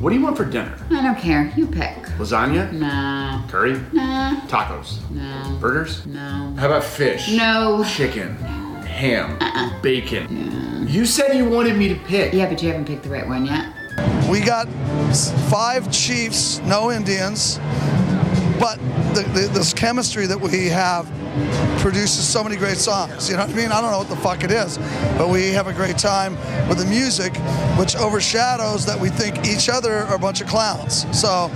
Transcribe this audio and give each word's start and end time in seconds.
What 0.00 0.10
do 0.10 0.16
you 0.16 0.22
want 0.22 0.36
for 0.36 0.44
dinner? 0.44 0.78
I 0.90 1.02
don't 1.02 1.18
care. 1.18 1.52
You 1.56 1.66
pick. 1.66 1.96
Lasagna? 2.18 2.72
No. 2.72 3.42
Curry? 3.48 3.80
Nah. 3.92 4.40
Tacos? 4.46 4.98
No. 5.10 5.58
Burgers? 5.60 6.06
No. 6.06 6.54
How 6.56 6.66
about 6.66 6.84
fish? 6.84 7.32
No. 7.36 7.84
Chicken? 7.84 8.36
Ham? 8.36 9.36
Uh-uh. 9.40 9.80
Bacon? 9.82 10.86
You 10.88 11.04
said 11.04 11.36
you 11.36 11.48
wanted 11.48 11.76
me 11.76 11.88
to 11.88 11.96
pick. 11.96 12.32
Yeah, 12.32 12.48
but 12.48 12.62
you 12.62 12.68
haven't 12.70 12.86
picked 12.86 13.02
the 13.02 13.08
right 13.10 13.26
one 13.26 13.44
yet. 13.44 13.74
We 14.30 14.38
got 14.40 14.68
five 15.50 15.90
chiefs, 15.90 16.60
no 16.60 16.92
Indians, 16.92 17.58
but 18.58 18.78
the, 19.14 19.22
the, 19.34 19.48
this 19.52 19.72
chemistry 19.72 20.26
that 20.26 20.40
we 20.40 20.66
have 20.66 21.06
produces 21.80 22.26
so 22.26 22.42
many 22.42 22.56
great 22.56 22.76
songs. 22.76 23.30
You 23.30 23.36
know 23.36 23.46
what 23.46 23.54
I 23.54 23.56
mean? 23.56 23.72
I 23.72 23.80
don't 23.80 23.90
know 23.90 23.98
what 23.98 24.08
the 24.08 24.16
fuck 24.16 24.44
it 24.44 24.50
is, 24.50 24.78
but 25.16 25.28
we 25.28 25.50
have 25.50 25.66
a 25.66 25.72
great 25.72 25.98
time 25.98 26.34
with 26.68 26.78
the 26.78 26.86
music, 26.86 27.36
which 27.78 27.96
overshadows 27.96 28.84
that 28.86 28.98
we 28.98 29.08
think 29.08 29.46
each 29.46 29.68
other 29.68 29.92
are 29.92 30.16
a 30.16 30.18
bunch 30.18 30.40
of 30.40 30.48
clowns. 30.48 31.06
So 31.18 31.50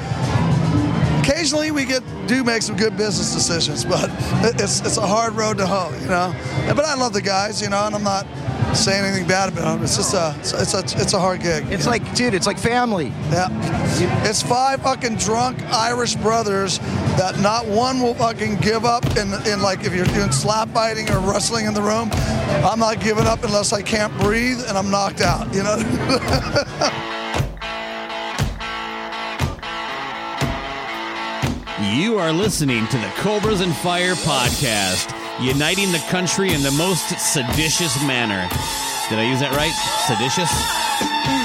occasionally 1.23 1.71
we 1.71 1.85
get 1.85 2.03
do 2.27 2.45
make 2.45 2.63
some 2.63 2.77
good 2.77 2.97
business 2.97 3.35
decisions, 3.35 3.85
but 3.85 4.11
it's 4.61 4.81
it's 4.81 4.97
a 4.97 5.07
hard 5.07 5.35
road 5.35 5.59
to 5.59 5.67
hoe, 5.67 5.93
you 6.01 6.09
know. 6.09 6.35
But 6.69 6.85
I 6.85 6.95
love 6.95 7.13
the 7.13 7.23
guys, 7.23 7.61
you 7.61 7.69
know, 7.69 7.87
and 7.87 7.95
I'm 7.95 8.05
not 8.05 8.27
saying 8.75 9.05
anything 9.05 9.27
bad 9.27 9.53
about 9.53 9.75
them. 9.75 9.83
It's 9.83 9.97
just 9.97 10.15
a 10.15 10.35
it's 10.39 10.75
a 10.75 10.81
it's 11.01 11.13
a 11.13 11.19
hard 11.19 11.41
gig. 11.41 11.65
It's 11.69 11.87
like, 11.87 12.15
dude, 12.15 12.35
it's 12.35 12.47
like 12.47 12.59
family. 12.59 13.09
Yeah. 13.31 13.49
It's 14.29 14.43
five 14.43 14.83
fucking 14.83 15.17
drunk 15.17 15.63
Irish 15.73 16.17
brothers 16.17 16.79
that 17.19 17.39
not 17.41 17.67
one 17.67 18.01
will 18.01 18.15
fucking 18.15 18.57
give 18.57 18.85
up 18.85 19.05
in, 19.17 19.33
in 19.47 19.61
like 19.63 19.85
if 19.85 19.95
you're 19.95 20.07
doing 20.07 20.33
slap 20.33 20.69
fighting 20.71 21.11
or 21.11 21.19
wrestling 21.21 21.67
in 21.67 21.75
the 21.75 21.83
room. 21.83 22.11
I'm 22.65 22.79
not 22.79 23.01
giving 23.01 23.27
up 23.27 23.45
unless 23.45 23.73
I 23.73 23.83
can't 23.83 24.17
breathe 24.21 24.61
and 24.67 24.77
I'm 24.79 24.91
knocked 24.91 25.21
out, 25.21 25.53
you 25.55 25.63
know? 25.63 27.09
You 31.83 32.17
are 32.19 32.33
listening 32.33 32.87
to 32.87 32.97
the 32.97 33.13
Cobras 33.17 33.61
and 33.61 33.75
Fire 33.77 34.15
podcast, 34.15 35.11
uniting 35.41 35.93
the 35.93 36.05
country 36.09 36.53
in 36.53 36.63
the 36.63 36.71
most 36.73 37.19
seditious 37.19 38.03
manner. 38.05 38.49
Did 39.09 39.19
I 39.19 39.25
use 39.29 39.41
that 39.41 39.53
right? 39.55 39.73
Seditious? 40.07 41.42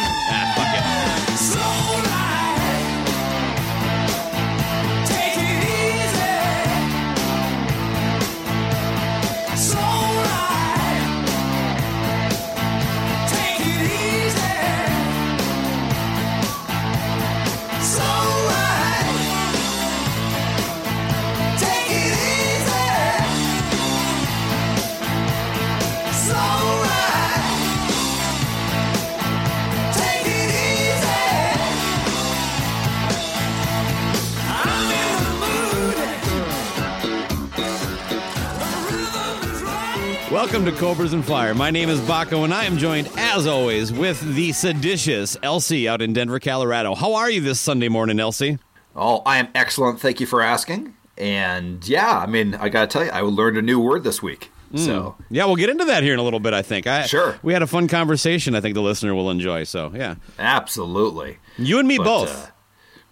Welcome 40.57 40.73
to 40.73 40.79
Cobras 40.81 41.13
and 41.13 41.23
Fire. 41.23 41.53
My 41.53 41.69
name 41.69 41.87
is 41.87 41.99
Baco, 42.01 42.43
and 42.43 42.51
I 42.51 42.63
am 42.65 42.79
joined, 42.79 43.11
as 43.15 43.45
always, 43.45 43.93
with 43.93 44.19
the 44.33 44.53
seditious 44.53 45.37
Elsie 45.43 45.87
out 45.87 46.01
in 46.01 46.13
Denver, 46.13 46.39
Colorado. 46.39 46.95
How 46.95 47.13
are 47.13 47.29
you 47.29 47.41
this 47.41 47.59
Sunday 47.59 47.89
morning, 47.89 48.19
Elsie? 48.19 48.57
Oh, 48.95 49.21
I 49.23 49.37
am 49.37 49.49
excellent. 49.53 49.99
Thank 49.99 50.19
you 50.19 50.25
for 50.25 50.41
asking. 50.41 50.95
And 51.15 51.87
yeah, 51.87 52.17
I 52.17 52.25
mean, 52.25 52.55
I 52.55 52.69
got 52.69 52.81
to 52.81 52.87
tell 52.87 53.05
you, 53.05 53.11
I 53.11 53.19
learned 53.21 53.57
a 53.57 53.61
new 53.61 53.79
word 53.79 54.03
this 54.03 54.23
week. 54.23 54.49
So, 54.73 55.15
Yeah, 55.29 55.45
we'll 55.45 55.57
get 55.57 55.69
into 55.69 55.85
that 55.85 56.01
here 56.01 56.13
in 56.13 56.19
a 56.19 56.23
little 56.23 56.39
bit, 56.39 56.55
I 56.55 56.63
think. 56.63 56.87
I, 56.87 57.05
Sure. 57.05 57.37
We 57.43 57.53
had 57.53 57.61
a 57.61 57.67
fun 57.67 57.87
conversation 57.87 58.55
I 58.55 58.59
think 58.59 58.73
the 58.73 58.81
listener 58.81 59.13
will 59.13 59.29
enjoy, 59.29 59.63
so 59.63 59.91
yeah. 59.93 60.15
absolutely. 60.39 61.37
You 61.59 61.77
and 61.77 61.87
me 61.87 61.99
But, 61.99 62.03
both. 62.03 62.47
uh, 62.47 62.51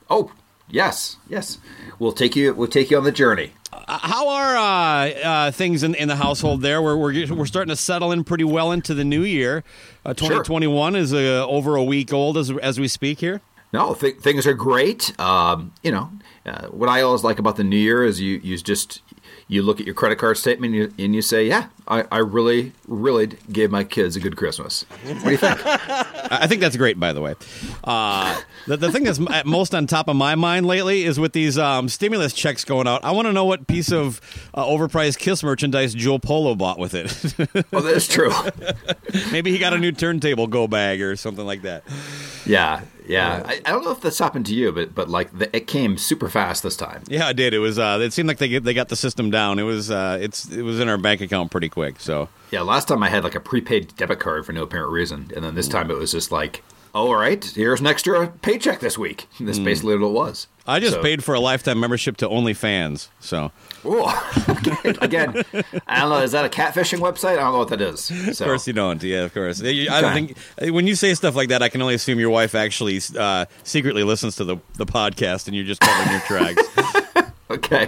oh, 0.09 0.31
yes, 0.67 1.17
yes. 1.29 1.59
We'll 1.99 2.11
take 2.11 2.35
you. 2.35 2.55
We'll 2.55 2.67
take 2.69 2.89
you 2.89 2.97
on 2.97 3.03
the 3.03 3.11
journey. 3.11 3.51
How 3.87 4.29
are 4.29 4.55
uh, 4.55 5.09
uh, 5.11 5.51
things 5.51 5.83
in, 5.83 5.93
in 5.95 6.07
the 6.07 6.15
household 6.15 6.61
there? 6.61 6.81
We're, 6.81 6.97
we're, 6.97 7.33
we're 7.33 7.45
starting 7.45 7.69
to 7.69 7.75
settle 7.75 8.11
in 8.11 8.23
pretty 8.23 8.43
well 8.43 8.71
into 8.71 8.93
the 8.93 9.03
new 9.05 9.23
year. 9.23 9.63
Uh, 10.03 10.13
2021 10.13 10.95
is 10.95 11.13
uh, 11.13 11.45
over 11.47 11.75
a 11.75 11.83
week 11.83 12.11
old 12.11 12.37
as, 12.37 12.49
as 12.51 12.79
we 12.79 12.87
speak 12.87 13.19
here. 13.19 13.41
No, 13.73 13.93
th- 13.93 14.17
things 14.17 14.47
are 14.47 14.53
great. 14.53 15.17
Um, 15.19 15.73
you 15.83 15.91
know, 15.91 16.09
uh, 16.45 16.67
what 16.67 16.89
I 16.89 17.01
always 17.01 17.23
like 17.23 17.39
about 17.39 17.57
the 17.57 17.63
new 17.63 17.77
year 17.77 18.03
is 18.03 18.21
you 18.21 18.39
you 18.41 18.57
just 18.57 19.01
you 19.47 19.61
look 19.61 19.79
at 19.79 19.85
your 19.85 19.95
credit 19.95 20.17
card 20.17 20.37
statement 20.37 20.73
and 20.73 20.83
you, 20.97 21.05
and 21.05 21.15
you 21.15 21.21
say, 21.21 21.45
yeah, 21.45 21.67
I, 21.87 22.05
I 22.11 22.17
really 22.19 22.73
really 22.87 23.27
gave 23.51 23.71
my 23.71 23.83
kids 23.83 24.15
a 24.15 24.19
good 24.19 24.35
Christmas. 24.35 24.85
What 25.03 25.23
do 25.23 25.31
you 25.31 25.37
think? 25.37 25.59
I 26.31 26.47
think 26.47 26.61
that's 26.61 26.77
great, 26.77 26.99
by 26.99 27.13
the 27.13 27.21
way. 27.21 27.35
Uh, 27.83 28.39
the, 28.67 28.77
the 28.77 28.91
thing 28.91 29.03
that's 29.03 29.19
at 29.31 29.45
most 29.45 29.75
on 29.75 29.87
top 29.87 30.07
of 30.07 30.15
my 30.15 30.35
mind 30.35 30.65
lately 30.65 31.03
is 31.03 31.19
with 31.19 31.33
these 31.33 31.57
um, 31.57 31.87
stimulus 31.89 32.33
checks 32.33 32.65
going 32.65 32.87
out. 32.87 33.03
I 33.03 33.11
want 33.11 33.27
to 33.27 33.33
know 33.33 33.45
what 33.45 33.67
piece 33.67 33.91
of 33.91 34.21
uh, 34.53 34.65
overpriced 34.65 35.19
Kiss 35.19 35.43
merchandise 35.43 35.93
Joe 35.93 36.17
Polo 36.17 36.55
bought 36.55 36.79
with 36.79 36.93
it. 36.93 37.65
oh, 37.73 37.81
that's 37.81 38.07
true. 38.07 38.31
Maybe 39.31 39.51
he 39.51 39.59
got 39.59 39.73
a 39.73 39.77
new 39.77 39.91
turntable 39.91 40.47
go 40.47 40.67
bag 40.67 41.01
or 41.01 41.15
something 41.15 41.45
like 41.45 41.61
that. 41.63 41.83
Yeah, 42.45 42.81
yeah. 43.07 43.43
I, 43.45 43.61
I 43.65 43.71
don't 43.71 43.83
know 43.83 43.91
if 43.91 44.01
that's 44.01 44.19
happened 44.19 44.45
to 44.47 44.53
you, 44.55 44.71
but 44.71 44.95
but 44.95 45.09
like 45.09 45.37
the, 45.37 45.55
it 45.55 45.67
came 45.67 45.97
super 45.97 46.29
fast 46.29 46.63
this 46.63 46.75
time. 46.75 47.03
Yeah, 47.07 47.27
I 47.27 47.33
did. 47.33 47.53
It 47.53 47.59
was. 47.59 47.79
Uh, 47.79 47.99
it 48.01 48.13
seemed 48.13 48.27
like 48.27 48.37
they 48.37 48.59
they 48.59 48.73
got 48.73 48.89
the 48.89 48.95
system 48.95 49.31
down. 49.31 49.59
It 49.59 49.63
was. 49.63 49.91
Uh, 49.91 50.17
it's. 50.21 50.49
It 50.51 50.61
was 50.61 50.79
in 50.79 50.89
our 50.89 50.97
bank 50.97 51.21
account 51.21 51.51
pretty 51.51 51.69
quick. 51.75 51.99
So 51.99 52.29
Yeah, 52.51 52.61
last 52.61 52.87
time 52.87 53.03
I 53.03 53.09
had 53.09 53.23
like 53.23 53.35
a 53.35 53.39
prepaid 53.39 53.95
debit 53.97 54.19
card 54.19 54.45
for 54.45 54.53
no 54.53 54.63
apparent 54.63 54.91
reason, 54.91 55.31
and 55.35 55.43
then 55.45 55.53
this 55.55 55.67
time 55.67 55.91
it 55.91 55.97
was 55.97 56.11
just 56.11 56.31
like, 56.31 56.63
oh, 56.95 57.07
all 57.09 57.15
right, 57.15 57.43
here's 57.43 57.81
an 57.81 57.87
extra 57.87 58.29
paycheck 58.41 58.79
this 58.79 58.97
week. 58.97 59.27
And 59.37 59.47
that's 59.47 59.59
basically 59.59 59.97
what 59.97 60.07
it 60.07 60.11
was. 60.13 60.47
I 60.65 60.79
just 60.79 60.93
So- 60.93 61.01
paid 61.03 61.23
for 61.23 61.35
a 61.35 61.39
lifetime 61.39 61.79
membership 61.79 62.17
to 62.17 62.27
OnlyFans. 62.27 63.09
So 63.19 63.51
Ooh. 63.85 64.05
Again, 65.01 65.43
I 65.85 65.99
don't 65.99 66.09
know. 66.09 66.21
Is 66.21 66.31
that 66.31 66.43
a 66.45 66.49
catfishing 66.49 66.99
website? 66.99 67.33
I 67.33 67.41
don't 67.43 67.51
know 67.51 67.59
what 67.59 67.67
that 67.67 67.81
is. 67.81 68.05
So. 68.05 68.45
of 68.45 68.49
course 68.49 68.65
you 68.65 68.73
don't. 68.73 69.03
Yeah, 69.03 69.25
of 69.25 69.33
course. 69.33 69.61
I 69.61 70.01
don't 70.01 70.13
think 70.13 70.37
when 70.73 70.87
you 70.87 70.95
say 70.95 71.13
stuff 71.13 71.35
like 71.35 71.49
that, 71.49 71.61
I 71.61 71.69
can 71.69 71.81
only 71.83 71.93
assume 71.93 72.17
your 72.19 72.31
wife 72.31 72.55
actually 72.55 72.99
uh, 73.15 73.45
secretly 73.63 74.03
listens 74.03 74.37
to 74.37 74.43
the 74.43 74.57
the 74.75 74.85
podcast, 74.87 75.45
and 75.47 75.55
you're 75.55 75.65
just 75.65 75.81
covering 75.81 76.09
your 76.11 76.21
tracks. 76.25 76.63
Okay. 77.47 77.87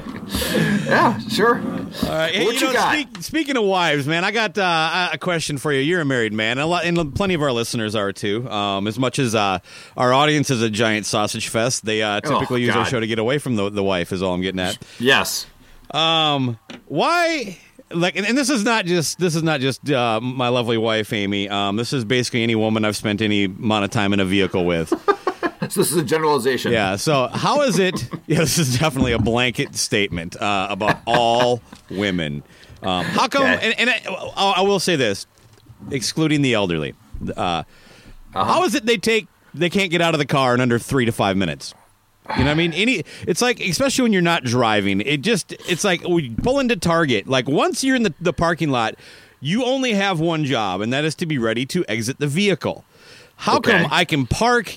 Yeah, 0.85 1.17
sure. 1.17 1.55
All 1.57 2.09
right. 2.09 2.31
Hey, 2.33 2.45
What 2.45 2.55
you 2.61 2.67
know, 2.67 2.73
got? 2.73 2.93
speak, 2.93 3.07
speaking 3.23 3.57
of 3.57 3.63
wives, 3.63 4.05
man, 4.05 4.23
I 4.23 4.29
got 4.29 4.55
uh, 4.57 5.09
a 5.13 5.17
question 5.17 5.57
for 5.57 5.73
you. 5.73 5.79
You're 5.79 6.01
a 6.01 6.05
married 6.05 6.31
man, 6.31 6.59
a 6.59 6.67
lot, 6.67 6.85
and 6.85 7.15
plenty 7.15 7.33
of 7.33 7.41
our 7.41 7.51
listeners 7.51 7.95
are 7.95 8.13
too. 8.13 8.47
Um, 8.49 8.87
as 8.87 8.99
much 8.99 9.17
as 9.17 9.33
uh, 9.33 9.57
our 9.95 10.13
audience 10.13 10.51
is 10.51 10.61
a 10.61 10.69
giant 10.69 11.07
sausage 11.07 11.47
fest, 11.47 11.85
they 11.85 12.03
uh, 12.03 12.21
typically 12.21 12.61
use 12.61 12.75
our 12.75 12.81
Oh, 12.83 12.85
show 12.85 12.99
to 12.99 13.07
get 13.07 13.17
away 13.17 13.39
from 13.39 13.55
the, 13.55 13.69
the 13.71 13.83
wife. 13.83 14.13
Is 14.13 14.21
all 14.21 14.33
I'm 14.35 14.41
getting 14.41 14.59
at. 14.59 14.77
Yes. 14.99 15.47
Um, 15.89 16.59
why? 16.85 17.57
Like, 17.89 18.15
and, 18.15 18.27
and 18.27 18.37
this 18.37 18.49
is 18.51 18.63
not 18.63 18.85
just 18.85 19.17
this 19.17 19.33
is 19.35 19.41
not 19.43 19.59
just 19.59 19.89
uh, 19.89 20.19
my 20.21 20.49
lovely 20.49 20.77
wife 20.77 21.11
Amy. 21.13 21.49
Um, 21.49 21.77
this 21.77 21.93
is 21.93 22.05
basically 22.05 22.43
any 22.43 22.53
woman 22.55 22.85
I've 22.85 22.97
spent 22.97 23.21
any 23.21 23.45
amount 23.45 23.85
of 23.85 23.91
time 23.91 24.13
in 24.13 24.19
a 24.19 24.25
vehicle 24.25 24.65
with. 24.65 24.93
So 25.71 25.81
this 25.81 25.91
is 25.91 25.97
a 25.97 26.03
generalization. 26.03 26.71
Yeah. 26.71 26.95
So 26.95 27.27
how 27.27 27.61
is 27.61 27.79
it? 27.79 28.09
Yeah, 28.27 28.39
this 28.39 28.57
is 28.57 28.77
definitely 28.77 29.13
a 29.13 29.19
blanket 29.19 29.75
statement 29.75 30.35
uh, 30.41 30.67
about 30.69 30.97
all 31.05 31.61
women. 31.89 32.43
Um, 32.83 33.05
how 33.05 33.27
come? 33.29 33.43
Okay. 33.43 33.73
And, 33.77 33.79
and 33.79 33.89
I, 33.89 34.53
I 34.57 34.61
will 34.63 34.79
say 34.81 34.97
this, 34.97 35.25
excluding 35.91 36.41
the 36.41 36.53
elderly. 36.53 36.93
Uh, 37.37 37.63
how 38.33 38.63
is 38.65 38.75
it 38.75 38.85
they 38.85 38.97
take 38.97 39.27
they 39.53 39.69
can't 39.69 39.91
get 39.91 40.01
out 40.01 40.13
of 40.13 40.19
the 40.19 40.25
car 40.25 40.53
in 40.53 40.59
under 40.61 40.77
three 40.77 41.05
to 41.05 41.11
five 41.13 41.37
minutes? 41.37 41.73
You 42.31 42.39
know 42.39 42.45
what 42.45 42.51
I 42.51 42.55
mean? 42.55 42.73
Any 42.73 43.03
it's 43.25 43.41
like 43.41 43.61
especially 43.61 44.03
when 44.03 44.11
you're 44.13 44.21
not 44.21 44.43
driving, 44.43 44.99
it 44.99 45.21
just 45.21 45.53
it's 45.69 45.85
like 45.85 46.03
we 46.05 46.29
pull 46.31 46.59
into 46.59 46.75
Target. 46.75 47.27
Like 47.27 47.47
once 47.47 47.81
you're 47.83 47.95
in 47.95 48.03
the, 48.03 48.13
the 48.19 48.33
parking 48.33 48.69
lot, 48.69 48.95
you 49.39 49.63
only 49.63 49.93
have 49.93 50.19
one 50.19 50.43
job, 50.43 50.81
and 50.81 50.91
that 50.91 51.05
is 51.05 51.15
to 51.15 51.25
be 51.25 51.37
ready 51.37 51.65
to 51.67 51.85
exit 51.87 52.19
the 52.19 52.27
vehicle. 52.27 52.83
How 53.39 53.57
Okay. 53.57 53.71
come 53.83 53.87
I 53.91 54.03
can 54.03 54.25
park, 54.27 54.75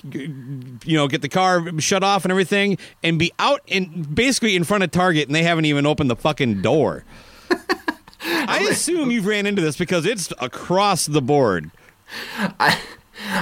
you 0.85 0.97
know, 0.97 1.07
get 1.07 1.21
the 1.21 1.29
car 1.29 1.79
shut 1.79 2.03
off 2.03 2.25
and 2.25 2.31
everything, 2.31 2.77
and 3.03 3.19
be 3.19 3.31
out 3.39 3.61
in 3.67 4.03
basically 4.03 4.55
in 4.55 4.63
front 4.63 4.83
of 4.83 4.91
Target, 4.91 5.27
and 5.27 5.35
they 5.35 5.43
haven't 5.43 5.65
even 5.65 5.85
opened 5.85 6.09
the 6.09 6.15
fucking 6.15 6.61
door? 6.61 7.03
I 8.23 8.67
assume 8.69 9.11
you've 9.11 9.25
ran 9.25 9.45
into 9.45 9.61
this 9.61 9.77
because 9.77 10.05
it's 10.05 10.31
across 10.39 11.05
the 11.05 11.21
board. 11.21 11.71
I 12.59 12.79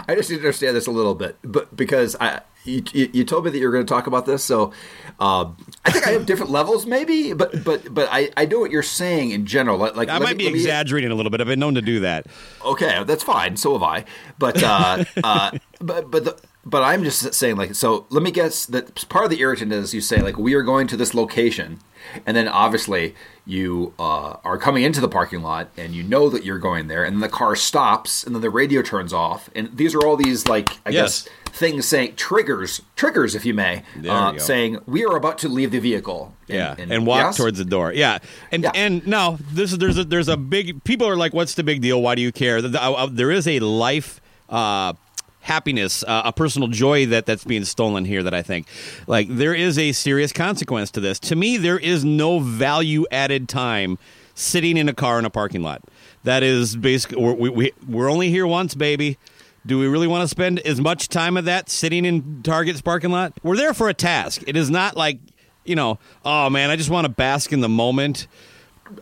I 0.08 0.16
just 0.16 0.30
need 0.30 0.38
to 0.38 0.42
understand 0.42 0.76
this 0.76 0.88
a 0.88 0.92
little 0.92 1.16
bit, 1.16 1.38
but 1.44 1.76
because 1.76 2.16
I 2.20 2.42
you, 2.66 2.84
you, 2.92 3.10
you 3.14 3.24
told 3.24 3.46
me 3.46 3.52
that 3.52 3.58
you 3.58 3.66
were 3.66 3.72
going 3.72 3.86
to 3.86 3.92
talk 3.92 4.08
about 4.08 4.26
this, 4.26 4.44
so 4.44 4.74
um, 5.20 5.58
I 5.86 5.92
think 5.92 6.06
I 6.08 6.12
have 6.12 6.26
different 6.26 6.52
levels, 6.52 6.86
maybe, 6.86 7.34
but 7.34 7.64
but 7.64 7.94
but 7.94 8.10
I, 8.12 8.30
I 8.36 8.46
know 8.46 8.60
what 8.60 8.72
you're 8.72 8.84
saying 8.84 9.32
in 9.32 9.46
general. 9.46 9.78
Like, 9.78 9.96
like 9.96 10.10
I 10.10 10.20
might 10.20 10.38
me- 10.38 10.40
be 10.40 10.44
let 10.46 10.54
me- 10.54 10.60
exaggerating 10.60 11.12
a 11.12 11.16
little 11.16 11.30
bit. 11.30 11.42
I've 11.42 11.48
been 11.48 11.60
known 11.60 11.76
to 11.76 11.82
do 11.82 12.02
that. 12.02 12.28
Okay, 12.64 13.04
that's 13.06 13.24
fine. 13.24 13.56
So 13.58 13.74
have 13.74 13.84
I. 13.84 14.06
But 14.38 14.62
uh, 14.62 15.04
uh, 15.24 15.52
but 15.80 16.12
but 16.12 16.26
the, 16.26 16.38
but 16.66 16.84
I'm 16.84 17.04
just 17.04 17.34
saying, 17.34 17.56
like, 17.56 17.76
so 17.76 18.06
let 18.10 18.22
me 18.24 18.32
guess 18.32 18.66
that 18.68 19.08
part 19.10 19.26
of 19.26 19.32
the 19.32 19.40
irritant 19.40 19.72
is 19.72 19.94
you 19.94 20.02
say, 20.02 20.22
like, 20.22 20.38
we 20.38 20.54
are 20.54 20.64
going 20.64 20.88
to 20.88 20.98
this 20.98 21.14
location, 21.14 21.80
and 22.26 22.36
then 22.36 22.48
obviously 22.48 23.16
you 23.46 23.94
uh, 23.98 24.36
are 24.44 24.58
coming 24.58 24.84
into 24.84 25.02
the 25.02 25.08
parking 25.08 25.42
lot 25.42 25.70
and 25.78 25.94
you 25.96 26.04
know 26.04 26.30
that 26.30 26.44
you're 26.46 26.60
going 26.60 26.88
there, 26.88 27.04
and 27.04 27.16
then 27.16 27.22
the 27.22 27.30
car 27.30 27.56
stops, 27.56 28.24
and 28.24 28.36
then 28.36 28.42
the 28.42 28.50
radio 28.50 28.82
turns 28.82 29.14
off, 29.14 29.50
and 29.56 29.76
these 29.76 29.96
are 29.96 30.06
all 30.06 30.16
these, 30.18 30.48
like, 30.48 30.70
I 30.86 30.90
Yes. 30.92 31.24
guess, 31.24 31.34
things 31.58 31.88
saying 31.88 32.16
triggers, 32.16 32.82
triggers, 32.96 33.34
if 33.36 33.44
you 33.46 33.54
may, 33.56 33.82
uh, 34.08 34.32
you 34.34 34.40
saying 34.40 34.78
we 34.86 35.04
are 35.06 35.16
about 35.16 35.40
to 35.40 35.50
leave 35.50 35.72
the 35.72 35.80
vehicle. 35.80 36.34
Yeah, 36.48 36.76
and, 36.78 37.06
walk 37.08 37.24
yes? 37.24 37.38
towards 37.38 37.58
the 37.58 37.66
door. 37.66 37.92
Yeah, 37.94 38.20
and 38.52 38.64
Yeah. 38.64 38.72
and 38.76 39.06
no, 39.08 39.38
this 39.52 39.72
is 39.72 39.78
there's 39.80 39.98
a 39.98 40.04
there's 40.04 40.28
a 40.28 40.38
big. 40.38 40.84
People 40.84 41.08
are 41.08 41.16
like, 41.16 41.34
"What's 41.34 41.56
the 41.56 41.64
big 41.64 41.82
deal? 41.82 42.02
Why 42.02 42.16
do 42.16 42.22
you 42.22 42.32
care?" 42.32 42.58
Uh, 42.60 43.08
there 43.12 43.32
is 43.32 43.48
a 43.48 43.60
life. 43.60 44.20
Uh, 44.48 44.94
happiness 45.42 46.04
uh, 46.04 46.24
a 46.26 46.34
personal 46.34 46.68
joy 46.68 47.06
that 47.06 47.26
that's 47.26 47.44
being 47.44 47.64
stolen 47.64 48.06
here 48.06 48.22
that 48.24 48.34
i 48.34 48.42
think 48.42 48.68
like 49.08 49.28
there 49.30 49.54
is 49.54 49.78
a 49.78 49.92
serious 49.92 50.32
consequence 50.32 50.92
to 50.92 51.00
this 51.00 51.20
to 51.20 51.36
me 51.36 51.58
there 51.58 51.80
is 51.80 52.04
no 52.04 52.40
value 52.40 53.06
added 53.12 53.48
time 53.48 53.98
sitting 54.36 54.78
in 54.78 54.88
a 54.90 54.94
car 54.94 55.18
in 55.18 55.26
a 55.26 55.30
parking 55.30 55.62
lot 55.64 55.82
that 56.24 56.44
is 56.44 56.76
basically 56.76 57.22
we're, 57.22 57.34
we, 57.34 57.50
we, 57.50 57.72
we're 57.88 58.10
only 58.10 58.30
here 58.30 58.46
once 58.46 58.76
baby 58.76 59.18
do 59.66 59.78
we 59.78 59.88
really 59.88 60.08
want 60.08 60.24
to 60.24 60.28
spend 60.28 60.60
as 60.60 60.80
much 60.80 61.10
time 61.10 61.38
of 61.38 61.46
that 61.46 61.70
sitting 61.70 62.06
in 62.06 62.42
Target's 62.44 62.82
parking 62.82 63.12
lot? 63.12 63.34
We're 63.44 63.58
there 63.58 63.74
for 63.74 63.90
a 63.90 63.94
task. 63.94 64.44
It 64.48 64.56
is 64.56 64.70
not 64.70 64.96
like, 64.96 65.20
you 65.66 65.76
know, 65.76 66.00
oh 66.26 66.50
man, 66.50 66.70
I 66.70 66.76
just 66.76 66.90
want 66.90 67.06
to 67.06 67.10
bask 67.10 67.52
in 67.52 67.60
the 67.62 67.70
moment. 67.70 68.28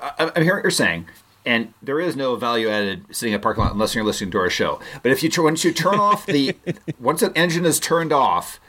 I'm 0.01 0.31
hearing 0.35 0.57
what 0.57 0.63
you're 0.63 0.71
saying, 0.71 1.07
and 1.47 1.73
there 1.81 1.99
is 2.01 2.15
no 2.17 2.35
value 2.35 2.67
added 2.67 3.05
sitting 3.09 3.33
in 3.33 3.39
a 3.39 3.41
parking 3.41 3.63
lot 3.63 3.71
unless 3.71 3.95
you're 3.95 4.03
listening 4.03 4.31
to 4.31 4.37
our 4.37 4.49
show. 4.49 4.79
But 5.01 5.13
if 5.13 5.23
you 5.23 5.31
once 5.41 5.63
you 5.63 5.71
turn 5.71 5.95
off 5.95 6.25
the 6.25 6.55
once 6.99 7.21
an 7.21 7.31
engine 7.35 7.65
is 7.65 7.79
turned 7.79 8.11
off, 8.11 8.59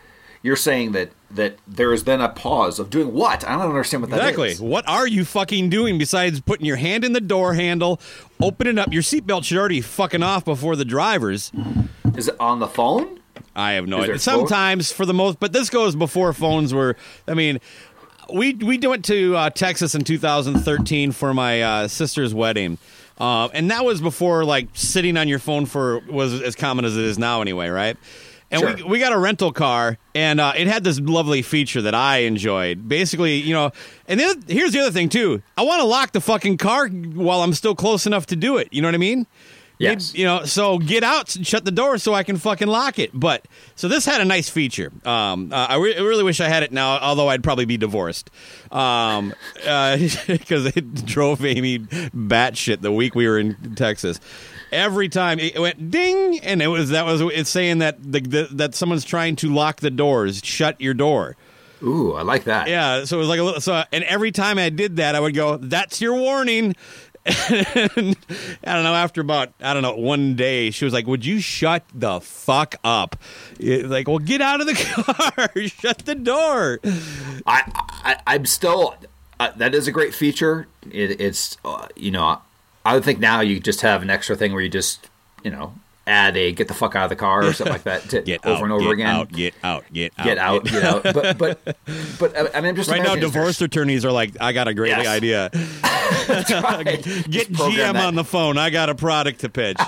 you're 0.43 0.57
saying 0.57 0.93
that 0.93 1.11
that 1.31 1.59
there 1.67 1.93
is 1.93 2.05
then 2.05 2.21
a 2.21 2.29
pause 2.29 2.79
of 2.79 2.89
doing 2.89 3.13
what? 3.13 3.45
I 3.45 3.53
don't 3.53 3.63
understand 3.69 4.03
what 4.03 4.11
that 4.11 4.21
is. 4.21 4.29
Exactly. 4.29 4.67
What 4.67 4.89
are 4.89 5.09
you 5.09 5.25
fucking 5.25 5.71
doing 5.71 5.99
besides 5.99 6.41
putting 6.41 6.65
your 6.65 6.77
hand 6.77 7.05
in 7.05 7.13
the 7.13 7.21
door 7.21 7.55
handle, 7.55 8.01
opening 8.41 8.79
up? 8.79 8.93
Your 8.93 9.03
seatbelt 9.03 9.45
should 9.45 9.59
already 9.59 9.81
fucking 9.81 10.23
off 10.23 10.45
before 10.45 10.77
the 10.77 10.85
drivers. 10.85 11.51
Is 12.17 12.29
it 12.29 12.37
on 12.39 12.61
the 12.61 12.69
phone? 12.69 13.19
I 13.55 13.73
have 13.73 13.89
no 13.89 13.97
Is 13.99 14.03
idea. 14.05 14.13
there 14.13 14.19
phone? 14.21 14.39
Sometimes, 14.49 14.93
for 14.93 15.05
the 15.05 15.15
most, 15.15 15.41
but 15.41 15.53
this 15.53 15.69
goes 15.69 15.97
before 15.97 16.33
phones 16.33 16.73
were. 16.73 16.97
I 17.27 17.35
mean, 17.35 17.59
we 18.33 18.55
we 18.55 18.79
went 18.79 19.05
to 19.07 19.37
uh, 19.37 19.51
Texas 19.51 19.95
in 19.95 20.05
2013 20.05 21.13
for 21.13 21.35
my 21.35 21.63
uh, 21.63 21.89
sister's 21.89 22.35
wedding, 22.35 22.79
uh, 23.19 23.49
and 23.53 23.71
that 23.71 23.85
was 23.85 24.01
before 24.01 24.45
like 24.45 24.69
sitting 24.75 25.17
on 25.17 25.29
your 25.29 25.39
phone 25.39 25.67
for 25.67 26.01
was 26.01 26.41
as 26.41 26.55
common 26.55 26.85
as 26.85 26.97
it 26.97 27.05
is 27.05 27.19
now, 27.19 27.41
anyway, 27.41 27.69
right? 27.69 27.97
And 28.51 28.63
we, 28.63 28.83
we 28.83 28.99
got 28.99 29.13
a 29.13 29.19
rental 29.19 29.53
car, 29.53 29.99
and 30.15 30.41
uh, 30.41 30.55
it 30.57 30.69
had 30.69 30.83
this 30.83 30.99
lovely 30.99 31.43
feature 31.43 31.83
that 31.83 31.95
I 31.95 32.19
enjoyed. 32.19 32.89
Basically, 32.89 33.37
you 33.37 33.53
know, 33.53 33.73
and 34.07 34.19
then 34.19 34.43
here's 34.47 34.73
the 34.73 34.81
other 34.81 34.91
thing 34.91 35.11
too. 35.11 35.43
I 35.57 35.63
want 35.63 35.81
to 35.81 35.87
lock 35.87 36.13
the 36.13 36.21
fucking 36.21 36.57
car 36.57 36.89
while 36.89 37.43
I'm 37.43 37.53
still 37.53 37.75
close 37.75 38.07
enough 38.07 38.27
to 38.27 38.37
do 38.37 38.57
it. 38.57 38.69
You 38.71 38.81
know 38.81 38.89
what 38.89 38.95
I 38.95 38.99
mean? 38.99 39.27
Yes. 39.79 40.15
You 40.15 40.25
know, 40.25 40.45
so 40.45 40.79
get 40.79 41.05
out 41.05 41.35
and 41.37 41.47
shut 41.47 41.65
the 41.65 41.71
door 41.71 41.99
so 41.99 42.13
I 42.13 42.25
can 42.25 42.37
fucking 42.37 42.67
lock 42.67 42.99
it. 42.99 43.11
But 43.15 43.47
so 43.77 43.89
this 43.89 44.05
had 44.05 44.21
a 44.21 44.25
nice 44.25 44.49
feature. 44.49 44.93
Um, 45.05 45.53
uh, 45.53 45.67
I, 45.71 45.77
re- 45.77 45.97
I 45.97 46.01
really 46.01 46.25
wish 46.25 46.41
I 46.41 46.49
had 46.49 46.63
it 46.63 46.73
now, 46.73 46.99
although 46.99 47.29
I'd 47.29 47.43
probably 47.45 47.65
be 47.65 47.77
divorced. 47.77 48.31
Um, 48.73 49.33
because 50.27 50.67
it 50.67 51.07
drove 51.07 51.45
Amy 51.45 51.79
batshit 51.79 52.81
the 52.81 52.93
week 52.93 53.15
we 53.15 53.29
were 53.29 53.39
in 53.39 53.75
Texas. 53.77 54.21
Every 54.71 55.09
time 55.09 55.39
it 55.39 55.59
went 55.59 55.91
ding, 55.91 56.41
and 56.41 56.61
it 56.61 56.67
was 56.67 56.91
that 56.91 57.07
was 57.07 57.23
it's 57.23 57.49
saying 57.49 57.79
that 57.79 58.03
the, 58.03 58.21
the, 58.21 58.49
that 58.53 58.75
someone's 58.75 59.05
trying 59.05 59.37
to 59.37 59.49
lock 59.49 59.81
the 59.81 59.91
doors. 59.91 60.43
Shut 60.45 60.79
your 60.81 60.93
door. 60.93 61.37
Ooh, 61.83 62.15
I 62.15 62.23
like 62.23 62.45
that. 62.45 62.69
Yeah, 62.69 63.05
so 63.05 63.17
it 63.17 63.21
was 63.21 63.29
like 63.29 63.39
a 63.39 63.43
little. 63.43 63.61
So, 63.61 63.85
and 63.93 64.03
every 64.05 64.33
time 64.33 64.59
I 64.59 64.69
did 64.69 64.97
that, 64.97 65.15
I 65.15 65.21
would 65.21 65.35
go, 65.35 65.57
"That's 65.57 66.01
your 66.01 66.15
warning." 66.15 66.75
And 67.29 68.17
I 68.65 68.75
don't 68.75 68.85
know. 68.85 68.95
After 68.95 69.21
about 69.21 69.53
I 69.61 69.75
don't 69.75 69.83
know 69.83 69.95
one 69.97 70.35
day, 70.35 70.71
she 70.71 70.85
was 70.85 70.95
like, 70.95 71.07
"Would 71.07 71.25
you 71.25 71.41
shut 71.41 71.85
the 71.95 72.21
fuck 72.21 72.77
up?" 72.85 73.17
It- 73.59 73.87
like, 73.87 74.09
well, 74.09 74.19
get 74.19 74.41
out 74.41 74.61
of 74.61 74.67
the 74.67 74.75
car, 75.35 75.49
shut 75.67 75.99
the 76.07 76.15
door. 76.15 76.81
I, 77.47 77.63
I 78.05 78.17
I'm 78.27 78.47
still 78.47 78.95
uh, 79.41 79.53
that 79.57 79.75
is 79.75 79.87
a 79.89 79.93
great 79.93 80.15
feature. 80.15 80.67
It, 80.91 81.21
it's 81.21 81.57
uh, 81.65 81.89
you 81.97 82.11
know 82.11 82.41
I 82.85 82.95
would 82.95 83.05
think 83.05 83.19
now 83.21 83.41
you 83.41 83.61
just 83.61 83.81
have 83.83 84.03
an 84.03 84.11
extra 84.11 84.37
thing 84.37 84.53
where 84.53 84.63
you 84.63 84.69
just 84.69 85.09
you 85.45 85.51
know 85.51 85.75
add 86.09 86.37
a 86.37 86.53
get 86.53 86.69
the 86.69 86.75
fuck 86.75 86.97
out 86.97 87.05
of 87.05 87.11
the 87.11 87.17
car 87.17 87.45
or 87.45 87.53
something 87.53 87.73
like 87.73 87.85
that 87.85 88.03
to, 88.11 88.23
Get 88.29 88.45
over 88.47 88.57
out, 88.57 88.63
and 88.65 88.73
over 88.73 88.85
get 88.85 88.93
again. 88.93 89.07
Out, 89.07 89.33
get 89.33 89.55
out, 89.63 89.85
get 89.93 90.13
out, 90.19 90.25
get 90.25 90.39
out, 90.39 90.65
get 90.65 90.83
out. 90.85 91.03
But 91.15 91.39
but 91.39 91.77
but 92.19 92.37
I 92.57 92.61
mean, 92.61 92.71
I'm 92.71 92.77
just 92.77 92.91
Right 92.91 93.03
now, 93.03 93.15
divorce 93.17 93.61
attorneys 93.61 94.05
are 94.05 94.13
like, 94.13 94.33
"I 94.41 94.53
got 94.53 94.67
a 94.69 94.75
great 94.75 94.91
Yes. 94.91 95.07
idea. 95.07 95.51
right. 95.55 97.03
Get 97.31 97.49
GM 97.53 97.93
that. 97.93 97.97
on 97.97 98.15
the 98.15 98.25
phone. 98.25 98.59
I 98.59 98.71
got 98.71 98.89
a 98.89 98.95
product 98.95 99.41
to 99.41 99.49
pitch." 99.49 99.79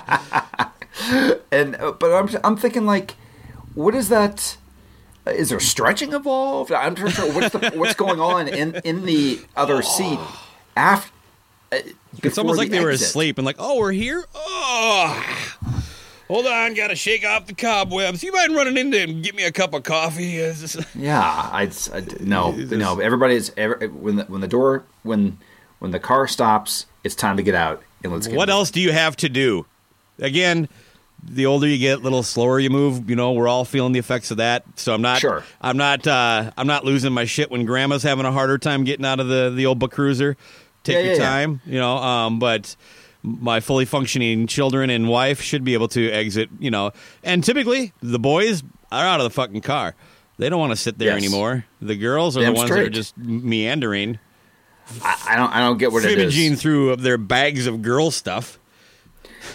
And 1.53 1.77
uh, 1.77 1.93
but 1.93 2.13
I'm 2.13 2.29
I'm 2.45 2.57
thinking 2.57 2.87
like, 2.87 3.15
what 3.75 3.95
is 3.95 4.09
that? 4.11 4.57
uh, 5.27 5.33
there 5.45 5.61
stretching 5.61 6.13
involved? 6.13 6.73
I'm 6.73 6.95
not 6.95 7.13
sure 7.13 7.33
what's 7.33 7.51
the, 7.51 7.73
what's 7.75 7.95
going 7.95 8.21
on 8.21 8.49
in 8.49 8.75
in 8.85 9.05
the 9.07 9.41
other 9.57 9.83
seat 9.97 10.19
after. 10.77 11.13
Uh, 11.73 11.79
It's 12.23 12.39
almost 12.39 12.59
like 12.59 12.71
they 12.71 12.81
were 12.83 12.91
asleep 12.91 13.39
and 13.39 13.45
like, 13.47 13.57
"Oh, 13.59 13.79
we're 13.79 13.93
here. 13.93 14.25
Oh, 14.35 15.25
hold 16.31 16.47
on, 16.47 16.75
got 16.75 16.89
to 16.89 16.97
shake 16.97 17.25
off 17.27 17.47
the 17.47 17.55
cobwebs. 17.55 18.23
You 18.23 18.33
mind 18.33 18.55
running 18.55 18.77
in 18.77 18.91
there 18.91 19.05
and 19.05 19.23
get 19.23 19.35
me 19.35 19.45
a 19.45 19.53
cup 19.53 19.75
of 19.75 19.83
coffee?" 19.83 20.27
Yeah, 20.95 21.21
I, 21.21 21.71
I 21.93 22.03
no 22.21 22.53
no. 22.53 23.01
Everybody's 23.01 23.53
every, 23.57 23.89
when 23.89 24.17
the 24.17 24.25
when 24.25 24.41
the 24.41 24.49
door 24.49 24.85
when 25.03 25.39
when 25.81 25.91
the 25.91 26.01
car 26.01 26.27
stops, 26.29 26.87
it's 27.05 27.15
time 27.15 27.37
to 27.37 27.43
get 27.43 27.55
out 27.55 27.83
and 28.05 28.13
let's 28.13 28.27
get 28.27 28.37
What 28.37 28.49
else 28.51 28.71
do 28.71 28.81
you 28.81 28.93
have 28.93 29.17
to 29.17 29.29
do? 29.29 29.67
Again, 30.19 30.69
the 31.23 31.47
older 31.47 31.67
you 31.67 31.79
get, 31.79 31.99
a 31.99 32.03
little 32.03 32.23
slower 32.23 32.59
you 32.61 32.71
move. 32.71 33.09
You 33.09 33.17
know, 33.17 33.33
we're 33.33 33.49
all 33.49 33.65
feeling 33.65 33.93
the 33.93 33.99
effects 33.99 34.31
of 34.31 34.37
that. 34.39 34.65
So 34.77 34.95
I'm 34.95 35.03
not. 35.03 35.19
Sure. 35.21 35.45
I'm 35.61 35.77
not. 35.77 36.07
Uh, 36.07 36.51
I'm 36.57 36.67
not 36.67 36.85
losing 36.85 37.13
my 37.13 37.25
shit 37.25 37.51
when 37.51 37.65
Grandma's 37.65 38.03
having 38.03 38.25
a 38.27 38.33
harder 38.33 38.59
time 38.59 38.85
getting 38.85 39.05
out 39.07 39.21
of 39.21 39.29
the 39.29 39.51
the 39.51 39.67
old 39.67 39.79
book 39.79 39.93
cruiser. 39.93 40.37
Take 40.83 40.95
Yeah, 40.97 41.01
your 41.03 41.13
yeah, 41.13 41.19
yeah. 41.19 41.29
time. 41.29 41.61
You 41.67 41.79
know. 41.79 41.97
Um, 41.97 42.39
but 42.39 42.75
my 43.23 43.61
fully 43.61 43.85
functioning 43.85 44.47
children 44.47 44.91
and 44.91 45.09
wife 45.09 45.41
should 45.41 45.65
be 45.65 45.75
able 45.75 45.89
to 45.89 46.11
exit. 46.11 46.49
You 46.59 46.71
know, 46.71 46.93
and 47.23 47.43
typically 47.45 47.93
the 48.01 48.19
boys 48.19 48.63
are 48.93 49.05
out 49.05 49.21
of 49.21 49.25
the 49.25 49.31
fucking 49.31 49.61
car. 49.63 49.95
They 50.39 50.49
don't 50.49 50.61
want 50.61 50.73
to 50.73 50.77
sit 50.77 50.97
there 50.99 51.09
Yes. 51.09 51.19
anymore. 51.25 51.65
The 51.83 51.97
girls 51.97 52.37
are 52.37 52.41
Damn 52.41 52.55
the 52.55 52.59
ones 52.59 52.71
that 52.71 52.79
are 52.79 52.89
just 52.89 53.17
meandering, 53.19 54.19
I, 55.03 55.27
I 55.31 55.37
don't 55.37 55.51
I 55.53 55.61
don't 55.61 55.79
get 55.79 55.93
what 55.93 56.05
it 56.05 56.19
is. 56.19 56.61
through 56.63 56.97
their 56.97 57.19
bags 57.19 57.67
of 57.67 57.83
girl 57.83 58.11
stuff. 58.11 58.59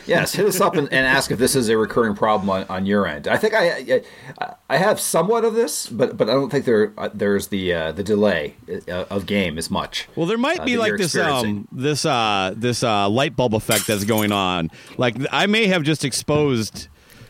Yes, 0.05 0.33
hit 0.33 0.45
us 0.45 0.61
up 0.61 0.75
and, 0.75 0.91
and 0.91 1.05
ask 1.05 1.31
if 1.31 1.39
this 1.39 1.55
is 1.55 1.69
a 1.69 1.77
recurring 1.77 2.15
problem 2.15 2.49
on, 2.49 2.63
on 2.69 2.85
your 2.85 3.07
end. 3.07 3.27
I 3.27 3.37
think 3.37 3.53
I, 3.53 4.01
I 4.39 4.53
I 4.69 4.77
have 4.77 4.99
somewhat 4.99 5.45
of 5.45 5.53
this, 5.53 5.87
but 5.87 6.17
but 6.17 6.29
I 6.29 6.33
don't 6.33 6.49
think 6.49 6.65
there 6.65 6.93
uh, 6.97 7.09
there's 7.13 7.47
the 7.47 7.73
uh, 7.73 7.91
the 7.91 8.03
delay 8.03 8.55
uh, 8.87 9.05
of 9.09 9.25
game 9.25 9.57
as 9.57 9.69
much. 9.69 10.07
Well, 10.15 10.25
there 10.25 10.37
might 10.37 10.61
uh, 10.61 10.65
be 10.65 10.77
like 10.77 10.97
this 10.97 11.15
um 11.15 11.67
this 11.71 12.05
uh 12.05 12.53
this 12.55 12.83
uh 12.83 13.09
light 13.09 13.35
bulb 13.35 13.53
effect 13.53 13.87
that's 13.87 14.05
going 14.05 14.31
on. 14.31 14.71
Like 14.97 15.15
I 15.31 15.45
may 15.45 15.67
have 15.67 15.83
just 15.83 16.03
exposed 16.03 16.87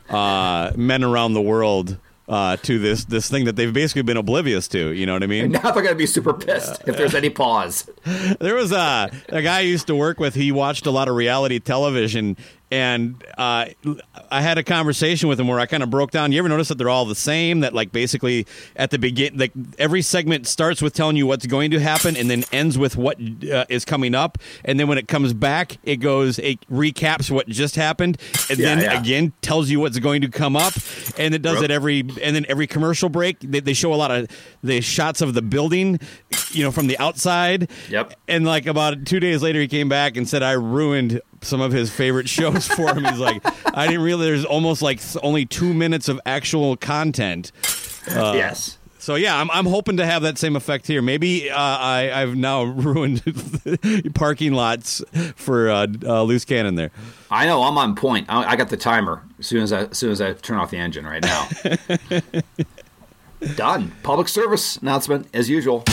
uh 0.09 0.71
men 0.75 1.03
around 1.03 1.33
the 1.33 1.41
world 1.41 1.97
uh 2.27 2.57
to 2.57 2.79
this 2.79 3.05
this 3.05 3.29
thing 3.29 3.45
that 3.45 3.55
they've 3.55 3.73
basically 3.73 4.01
been 4.01 4.17
oblivious 4.17 4.67
to, 4.69 4.91
you 4.91 5.05
know 5.05 5.13
what 5.13 5.23
I 5.23 5.27
mean? 5.27 5.51
Now 5.51 5.71
they're 5.71 5.83
gonna 5.83 5.95
be 5.95 6.05
super 6.07 6.33
pissed 6.33 6.81
if 6.87 6.97
there's 6.97 7.15
any 7.15 7.29
pause. 7.29 7.89
There 8.39 8.55
was 8.55 8.71
a 8.71 9.09
a 9.29 9.41
guy 9.41 9.57
I 9.57 9.61
used 9.61 9.87
to 9.87 9.95
work 9.95 10.19
with. 10.19 10.35
He 10.35 10.51
watched 10.51 10.85
a 10.85 10.91
lot 10.91 11.07
of 11.07 11.15
reality 11.15 11.59
television, 11.59 12.37
and 12.71 13.23
uh, 13.37 13.65
I 14.31 14.41
had 14.41 14.57
a 14.57 14.63
conversation 14.63 15.29
with 15.29 15.39
him 15.39 15.47
where 15.47 15.59
I 15.59 15.65
kind 15.65 15.83
of 15.83 15.89
broke 15.89 16.11
down. 16.11 16.31
You 16.31 16.39
ever 16.39 16.49
notice 16.49 16.67
that 16.69 16.77
they're 16.77 16.89
all 16.89 17.05
the 17.05 17.15
same? 17.15 17.59
That 17.61 17.73
like 17.73 17.91
basically 17.91 18.47
at 18.75 18.91
the 18.91 18.99
begin, 18.99 19.37
like 19.37 19.51
every 19.77 20.01
segment 20.01 20.47
starts 20.47 20.81
with 20.81 20.93
telling 20.93 21.15
you 21.15 21.27
what's 21.27 21.45
going 21.45 21.71
to 21.71 21.79
happen, 21.79 22.17
and 22.17 22.29
then 22.29 22.43
ends 22.51 22.77
with 22.77 22.97
what 22.97 23.17
uh, 23.51 23.65
is 23.69 23.85
coming 23.85 24.15
up, 24.15 24.37
and 24.63 24.79
then 24.79 24.87
when 24.87 24.97
it 24.97 25.07
comes 25.07 25.33
back, 25.33 25.77
it 25.83 25.97
goes 25.97 26.39
it 26.39 26.59
recaps 26.69 27.29
what 27.29 27.47
just 27.47 27.75
happened, 27.75 28.17
and 28.49 28.59
Yeah, 28.59 28.75
then 28.75 28.83
yeah. 28.83 28.99
again 28.99 29.33
tells 29.41 29.69
you 29.69 29.79
what's 29.79 29.99
going 29.99 30.21
to 30.21 30.29
come 30.29 30.55
up, 30.55 30.73
and 31.17 31.33
it 31.35 31.41
does 31.41 31.61
it 31.61 31.71
every 31.71 31.99
and 31.99 32.35
then 32.35 32.45
every 32.49 32.67
commercial 32.67 33.09
break 33.09 33.39
they, 33.39 33.59
they 33.59 33.73
show 33.73 33.93
a 33.93 33.95
lot 33.95 34.11
of 34.11 34.27
the 34.63 34.81
shots 34.81 35.21
of 35.21 35.33
the 35.33 35.41
building, 35.41 35.99
you 36.51 36.63
know, 36.63 36.71
from 36.71 36.87
the 36.87 36.97
outside. 36.97 37.69
Yep. 37.89 38.13
And 38.27 38.45
like 38.45 38.65
about 38.65 39.05
two 39.05 39.19
days 39.19 39.43
later, 39.43 39.59
he 39.59 39.67
came 39.67 39.89
back 39.89 40.17
and 40.17 40.27
said 40.27 40.41
I 40.43 40.53
ruined 40.53 41.21
some 41.41 41.61
of 41.61 41.71
his 41.71 41.89
favorite 41.89 42.29
shows 42.29 42.67
for 42.67 42.93
him. 42.95 43.05
He's 43.05 43.19
like, 43.19 43.41
I 43.75 43.87
didn't 43.87 44.01
realize 44.01 44.25
there's 44.27 44.45
almost 44.45 44.81
like 44.81 44.99
only 45.23 45.45
two 45.45 45.73
minutes 45.73 46.07
of 46.09 46.19
actual 46.25 46.75
content. 46.77 47.51
Uh, 48.09 48.33
yes. 48.35 48.77
So 49.05 49.13
yeah, 49.13 49.39
I'm, 49.39 49.51
I'm 49.51 49.67
hoping 49.67 49.97
to 49.97 50.05
have 50.05 50.23
that 50.23 50.39
same 50.39 50.55
effect 50.55 50.87
here. 50.87 50.99
Maybe 50.99 51.51
uh, 51.51 51.55
I, 51.57 52.11
I've 52.11 52.35
now 52.35 52.63
ruined 52.63 53.21
parking 54.15 54.53
lots 54.53 55.03
for 55.35 55.69
uh, 55.69 55.85
uh, 56.03 56.23
loose 56.23 56.43
cannon 56.43 56.73
there. 56.73 56.89
I 57.29 57.45
know 57.45 57.61
I'm 57.61 57.77
on 57.77 57.95
point. 57.95 58.25
I, 58.29 58.43
I 58.43 58.55
got 58.55 58.69
the 58.69 58.77
timer 58.77 59.21
As 59.37 59.45
soon 59.45 59.61
as 59.61 59.71
I, 59.71 59.83
as 59.83 59.97
soon 59.99 60.09
as 60.11 60.21
I 60.21 60.33
turn 60.33 60.57
off 60.57 60.71
the 60.71 60.77
engine 60.77 61.05
right 61.05 61.21
now. 61.21 61.47
Done. 63.55 63.91
Public 64.01 64.27
service 64.27 64.77
announcement 64.77 65.27
as 65.35 65.51
usual. 65.51 65.83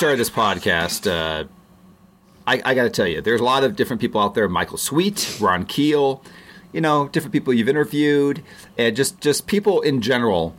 Started 0.00 0.18
this 0.18 0.30
podcast, 0.30 1.06
uh, 1.06 1.44
I, 2.46 2.62
I 2.64 2.72
got 2.72 2.84
to 2.84 2.88
tell 2.88 3.06
you, 3.06 3.20
there's 3.20 3.42
a 3.42 3.44
lot 3.44 3.64
of 3.64 3.76
different 3.76 4.00
people 4.00 4.18
out 4.18 4.34
there. 4.34 4.48
Michael 4.48 4.78
Sweet, 4.78 5.36
Ron 5.38 5.66
Keel, 5.66 6.24
you 6.72 6.80
know, 6.80 7.08
different 7.08 7.34
people 7.34 7.52
you've 7.52 7.68
interviewed, 7.68 8.42
and 8.78 8.96
just 8.96 9.20
just 9.20 9.46
people 9.46 9.82
in 9.82 10.00
general 10.00 10.56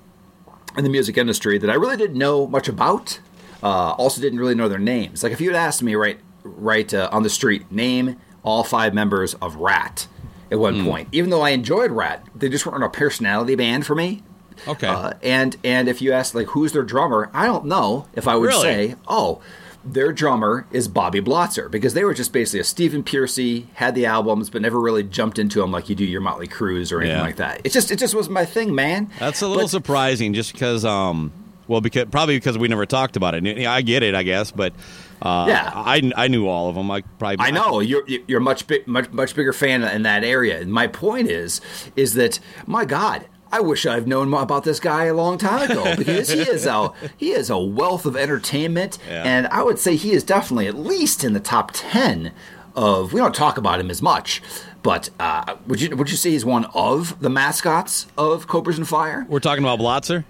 in 0.77 0.83
the 0.83 0.91
music 0.91 1.17
industry 1.17 1.57
that 1.57 1.71
I 1.71 1.73
really 1.73 1.97
didn't 1.97 2.19
know 2.19 2.45
much 2.45 2.67
about. 2.67 3.19
Uh, 3.63 3.93
also, 3.93 4.21
didn't 4.21 4.37
really 4.37 4.53
know 4.53 4.69
their 4.69 4.77
names. 4.77 5.23
Like 5.23 5.31
if 5.31 5.41
you 5.41 5.49
had 5.49 5.57
asked 5.57 5.81
me 5.81 5.95
right 5.95 6.19
right 6.43 6.93
uh, 6.93 7.09
on 7.11 7.23
the 7.23 7.29
street, 7.31 7.71
name 7.71 8.17
all 8.43 8.63
five 8.63 8.93
members 8.93 9.33
of 9.41 9.55
Ratt 9.55 10.07
at 10.51 10.59
one 10.59 10.85
point, 10.85 11.09
even 11.11 11.31
though 11.31 11.41
I 11.41 11.49
enjoyed 11.49 11.89
Ratt, 11.89 12.23
they 12.35 12.47
just 12.47 12.67
weren't 12.67 12.83
a 12.83 12.89
personality 12.89 13.55
band 13.55 13.87
for 13.87 13.95
me. 13.95 14.21
Okay. 14.67 14.87
Uh, 14.87 15.13
and 15.23 15.55
and 15.63 15.87
if 15.87 16.01
you 16.01 16.11
ask 16.13 16.33
like 16.35 16.47
who's 16.47 16.71
their 16.73 16.83
drummer, 16.83 17.29
I 17.33 17.45
don't 17.45 17.65
know 17.65 18.07
if 18.13 18.27
I 18.27 18.35
would 18.35 18.47
Really? 18.47 18.61
say, 18.89 18.95
oh, 19.07 19.41
their 19.83 20.13
drummer 20.13 20.67
is 20.71 20.87
Bobby 20.87 21.21
Blotzer 21.21 21.69
because 21.71 21.95
they 21.95 22.03
were 22.03 22.13
just 22.13 22.31
basically 22.31 22.59
a 22.59 22.63
Stephen 22.63 23.03
Pearcy, 23.03 23.65
had 23.73 23.95
the 23.95 24.05
albums, 24.05 24.49
but 24.51 24.61
never 24.61 24.79
really 24.79 25.01
jumped 25.03 25.39
into 25.39 25.59
them 25.59 25.71
like 25.71 25.89
you 25.89 25.95
do 25.95 26.05
your 26.05 26.21
Motley 26.21 26.47
Crues 26.47 26.91
or 26.91 26.99
anything 27.01 27.17
Yeah. 27.17 27.23
like 27.23 27.37
that. 27.37 27.61
It 27.63 27.71
just 27.71 27.89
it 27.91 27.97
just 27.97 28.13
was 28.13 28.29
my 28.29 28.45
thing, 28.45 28.75
man. 28.75 29.09
That's 29.19 29.41
a 29.41 29.47
little 29.47 29.63
But- 29.63 29.69
surprising, 29.71 30.33
just 30.33 30.53
because, 30.53 30.85
um, 30.85 31.31
well, 31.67 31.81
because 31.81 32.05
probably 32.11 32.35
because 32.37 32.57
we 32.59 32.67
never 32.67 32.85
talked 32.85 33.15
about 33.15 33.33
it. 33.33 33.43
Yeah, 33.57 33.73
I 33.73 33.81
get 33.81 34.03
it, 34.03 34.13
I 34.13 34.21
guess, 34.23 34.51
but 34.51 34.73
uh, 35.21 35.45
Yeah. 35.47 35.71
I, 35.73 36.11
I 36.15 36.27
knew 36.27 36.47
all 36.47 36.67
of 36.69 36.75
them. 36.75 36.91
I 36.91 37.01
probably 37.17 37.37
I 37.39 37.49
know 37.51 37.79
you're 37.79 38.03
you're 38.27 38.39
much 38.39 38.67
big, 38.67 38.87
much 38.87 39.11
much 39.11 39.35
bigger 39.35 39.53
fan 39.53 39.83
in 39.83 40.03
that 40.03 40.23
area. 40.23 40.59
And 40.61 40.71
my 40.71 40.85
point 40.87 41.27
is 41.29 41.59
is 41.95 42.13
that 42.15 42.39
my 42.67 42.85
God, 42.85 43.25
I 43.51 43.59
wish 43.59 43.85
I've 43.85 44.07
known 44.07 44.29
more 44.29 44.41
about 44.41 44.63
this 44.63 44.79
guy 44.79 45.05
a 45.05 45.13
long 45.13 45.37
time 45.37 45.69
ago 45.69 45.95
because 45.97 46.29
he 46.29 46.39
is 46.41 46.65
a 46.65 46.91
he 47.17 47.31
is 47.31 47.49
a 47.49 47.57
wealth 47.57 48.05
of 48.05 48.15
entertainment, 48.15 48.97
Yeah. 49.07 49.23
and 49.23 49.47
I 49.47 49.63
would 49.63 49.79
say 49.79 49.95
he 49.95 50.11
is 50.13 50.23
definitely 50.23 50.67
at 50.67 50.75
least 50.77 51.23
in 51.23 51.33
the 51.33 51.39
top 51.39 51.71
ten 51.73 52.31
of. 52.75 53.13
We 53.13 53.19
don't 53.19 53.35
talk 53.35 53.57
about 53.57 53.79
him 53.79 53.89
as 53.91 54.01
much. 54.01 54.41
But 54.83 55.09
uh, 55.19 55.57
would 55.67 55.79
you 55.79 55.95
would 55.95 56.09
you 56.09 56.17
say 56.17 56.31
he's 56.31 56.43
one 56.45 56.65
of 56.73 57.19
the 57.19 57.29
mascots 57.29 58.07
of 58.17 58.47
Cobras 58.47 58.77
and 58.79 58.87
Fire? 58.87 59.25
We're 59.29 59.39
talking 59.39 59.63
about 59.63 59.77
Blotzer. 59.79 60.23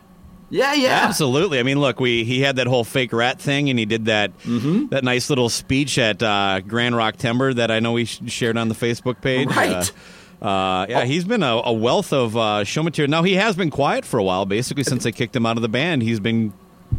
Yeah, 0.49 0.73
yeah, 0.73 1.05
Absolutely. 1.07 1.59
I 1.59 1.63
mean, 1.63 1.79
look, 1.79 2.01
we 2.01 2.25
he 2.25 2.41
had 2.41 2.57
that 2.57 2.67
whole 2.67 2.83
fake 2.83 3.13
rat 3.13 3.39
thing, 3.39 3.69
and 3.69 3.79
he 3.79 3.85
did 3.85 4.05
that 4.05 4.37
Mm-hmm. 4.39 4.87
that 4.87 5.05
nice 5.05 5.29
little 5.29 5.47
speech 5.47 5.97
at 5.97 6.21
uh, 6.21 6.59
Grand 6.67 6.97
Rock 6.97 7.15
Timber 7.15 7.53
that 7.53 7.71
I 7.71 7.79
know 7.79 7.93
we 7.93 8.03
shared 8.03 8.57
on 8.57 8.67
the 8.67 8.75
Facebook 8.75 9.21
page. 9.21 9.47
Right. 9.47 9.71
Uh, 9.71 9.83
uh, 10.41 10.85
yeah, 10.89 11.03
he's 11.05 11.23
been 11.25 11.43
a, 11.43 11.61
a 11.65 11.73
wealth 11.73 12.11
of 12.13 12.35
uh, 12.35 12.63
show 12.63 12.81
material. 12.83 13.09
Now 13.09 13.23
he 13.23 13.35
has 13.35 13.55
been 13.55 13.69
quiet 13.69 14.05
for 14.05 14.17
a 14.17 14.23
while, 14.23 14.45
basically 14.45 14.83
since 14.83 15.03
they 15.03 15.11
kicked 15.11 15.35
him 15.35 15.45
out 15.45 15.57
of 15.57 15.61
the 15.61 15.69
band. 15.69 16.01
He's 16.03 16.19
been 16.19 16.53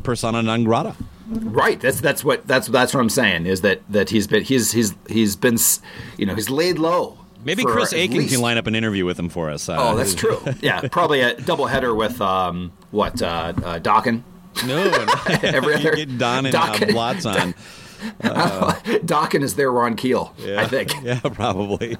persona 0.04 0.42
non 0.42 0.64
grata. 0.64 0.94
Right. 1.28 1.80
That's 1.80 2.00
that's 2.00 2.22
what 2.24 2.46
that's 2.46 2.68
that's 2.68 2.92
what 2.94 3.00
I'm 3.00 3.08
saying 3.10 3.46
is 3.46 3.62
that 3.62 3.80
that 3.90 4.10
he's 4.10 4.26
been 4.26 4.42
he's 4.44 4.72
he's 4.72 4.94
he's 5.08 5.34
been 5.36 5.54
s- 5.54 5.80
you 6.18 6.26
know 6.26 6.34
he's 6.34 6.50
laid 6.50 6.78
low. 6.78 7.18
Maybe 7.44 7.64
Chris 7.64 7.92
Akin 7.92 8.18
least- 8.18 8.32
can 8.32 8.40
line 8.42 8.56
up 8.58 8.66
an 8.68 8.74
interview 8.76 9.04
with 9.04 9.18
him 9.18 9.28
for 9.28 9.50
us. 9.50 9.68
Uh, 9.68 9.76
Oh, 9.78 9.96
that's 9.96 10.14
true. 10.14 10.38
Yeah, 10.60 10.86
probably 10.92 11.20
a 11.22 11.34
double 11.40 11.66
header 11.66 11.94
with 11.94 12.20
um 12.20 12.70
what 12.90 13.20
uh, 13.22 13.52
uh 13.64 13.78
Dokken. 13.80 14.22
No, 14.66 14.76
Every 15.42 15.74
other- 15.76 15.96
get 15.96 16.18
Don 16.18 16.46
and 16.46 16.54
uh, 16.54 16.76
Doc- 16.78 16.88
Blotz 16.90 17.24
on. 17.26 17.54
Dokken 18.22 19.42
is 19.42 19.54
their 19.56 19.70
Ron 19.70 19.96
Keel, 19.96 20.34
I 20.56 20.66
think, 20.66 20.92
Yeah, 21.02 21.20
probably. 21.20 21.96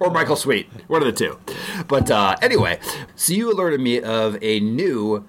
or 0.00 0.10
Michael 0.10 0.36
Sweet, 0.36 0.68
one 0.88 1.02
of 1.02 1.06
the 1.06 1.12
two. 1.12 1.38
But 1.88 2.10
uh, 2.10 2.36
anyway, 2.42 2.78
so 3.16 3.32
you 3.32 3.52
alerted 3.52 3.80
me 3.80 4.00
of 4.00 4.38
a 4.42 4.60
new 4.60 5.24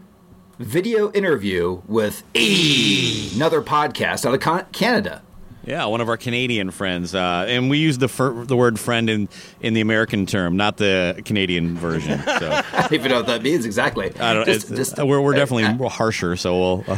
video 0.60 1.12
interview 1.12 1.82
with 1.88 2.24
another 2.36 3.62
podcast 3.62 4.26
out 4.26 4.34
of 4.34 4.72
Canada. 4.72 5.22
Yeah, 5.66 5.86
one 5.86 6.02
of 6.02 6.10
our 6.10 6.18
Canadian 6.18 6.72
friends, 6.72 7.16
uh, 7.16 7.46
and 7.48 7.70
we 7.70 7.78
use 7.78 7.98
the 7.98 8.10
fir- 8.10 8.44
the 8.44 8.58
word 8.58 8.78
"friend" 8.80 9.10
in 9.10 9.30
in 9.62 9.74
the 9.74 9.80
American 9.82 10.26
term, 10.26 10.58
not 10.58 10.76
the 10.78 11.22
Canadian 11.26 11.78
version. 11.78 12.20
So 12.40 12.50
I 12.52 12.82
don't 12.82 12.94
even 12.94 13.12
know 13.12 13.18
what 13.18 13.28
that 13.28 13.44
means 13.44 13.66
exactly. 13.66 14.10
Just- 14.10 14.76
just- 14.76 14.98
we're 14.98 15.22
we're 15.22 15.34
uh, 15.34 15.38
definitely 15.38 15.86
uh, 15.86 15.90
harsher. 15.90 16.36
So 16.36 16.60
we'll. 16.60 16.84
Uh, 16.88 16.98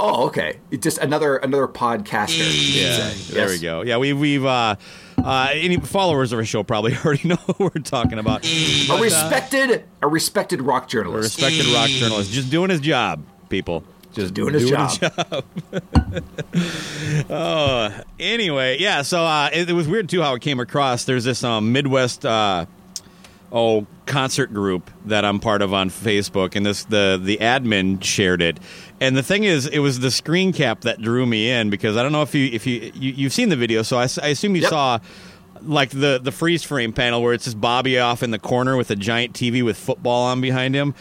Oh, 0.00 0.26
okay. 0.26 0.58
Just 0.78 0.98
another 0.98 1.38
another 1.38 1.66
podcaster. 1.66 2.46
yeah, 2.76 3.10
there 3.34 3.48
we 3.48 3.58
go. 3.58 3.82
Yeah, 3.82 3.96
we 3.96 4.12
we've. 4.12 4.44
Uh, 4.44 4.76
uh, 5.18 5.48
any 5.52 5.76
followers 5.78 6.32
of 6.32 6.38
our 6.38 6.44
show 6.44 6.62
probably 6.62 6.94
already 7.04 7.26
know 7.26 7.34
what 7.46 7.58
we're 7.58 7.82
talking 7.82 8.20
about. 8.20 8.44
A 8.46 8.98
respected 9.00 9.84
a 10.02 10.06
respected 10.06 10.62
rock 10.62 10.86
journalist. 10.88 11.40
A 11.40 11.44
respected 11.44 11.74
rock 11.74 11.88
journalist, 11.88 12.30
just 12.30 12.48
doing 12.50 12.70
his 12.70 12.80
job, 12.80 13.24
people. 13.48 13.82
Just 14.12 14.34
doing 14.34 14.54
his 14.54 14.68
job. 14.70 14.90
oh, 17.30 18.00
anyway, 18.20 18.78
yeah. 18.78 19.02
So 19.02 19.22
uh, 19.22 19.50
it, 19.52 19.68
it 19.70 19.72
was 19.72 19.86
weird 19.88 20.08
too 20.08 20.22
how 20.22 20.34
it 20.34 20.42
came 20.42 20.60
across. 20.60 21.04
There's 21.04 21.24
this 21.24 21.44
um, 21.44 21.72
Midwest 21.72 22.24
uh, 22.24 22.66
oh 23.52 23.86
concert 24.06 24.52
group 24.52 24.90
that 25.06 25.24
I'm 25.24 25.38
part 25.40 25.62
of 25.62 25.72
on 25.74 25.90
Facebook, 25.90 26.56
and 26.56 26.64
this 26.64 26.84
the 26.84 27.20
the 27.22 27.36
admin 27.38 28.02
shared 28.02 28.42
it. 28.42 28.58
And 29.00 29.16
the 29.16 29.22
thing 29.22 29.44
is, 29.44 29.66
it 29.66 29.78
was 29.78 30.00
the 30.00 30.10
screen 30.10 30.52
cap 30.52 30.80
that 30.82 31.00
drew 31.00 31.24
me 31.26 31.50
in 31.50 31.70
because 31.70 31.96
I 31.96 32.02
don't 32.02 32.12
know 32.12 32.22
if 32.22 32.34
you 32.34 32.46
if 32.52 32.66
you, 32.66 32.90
you 32.94 33.12
you've 33.12 33.32
seen 33.32 33.48
the 33.48 33.56
video, 33.56 33.82
so 33.82 33.98
I 33.98 34.04
assume 34.04 34.56
you 34.56 34.62
Yep. 34.62 34.70
saw 34.70 34.98
like 35.62 35.90
the 35.90 36.20
the 36.22 36.32
freeze 36.32 36.62
frame 36.62 36.92
panel 36.92 37.22
where 37.22 37.34
it's 37.34 37.44
just 37.44 37.60
Bobby 37.60 37.98
off 37.98 38.22
in 38.22 38.30
the 38.30 38.38
corner 38.38 38.76
with 38.76 38.90
a 38.90 38.96
giant 38.96 39.34
TV 39.34 39.62
with 39.64 39.76
football 39.76 40.24
on 40.26 40.40
behind 40.40 40.74
him. 40.74 40.94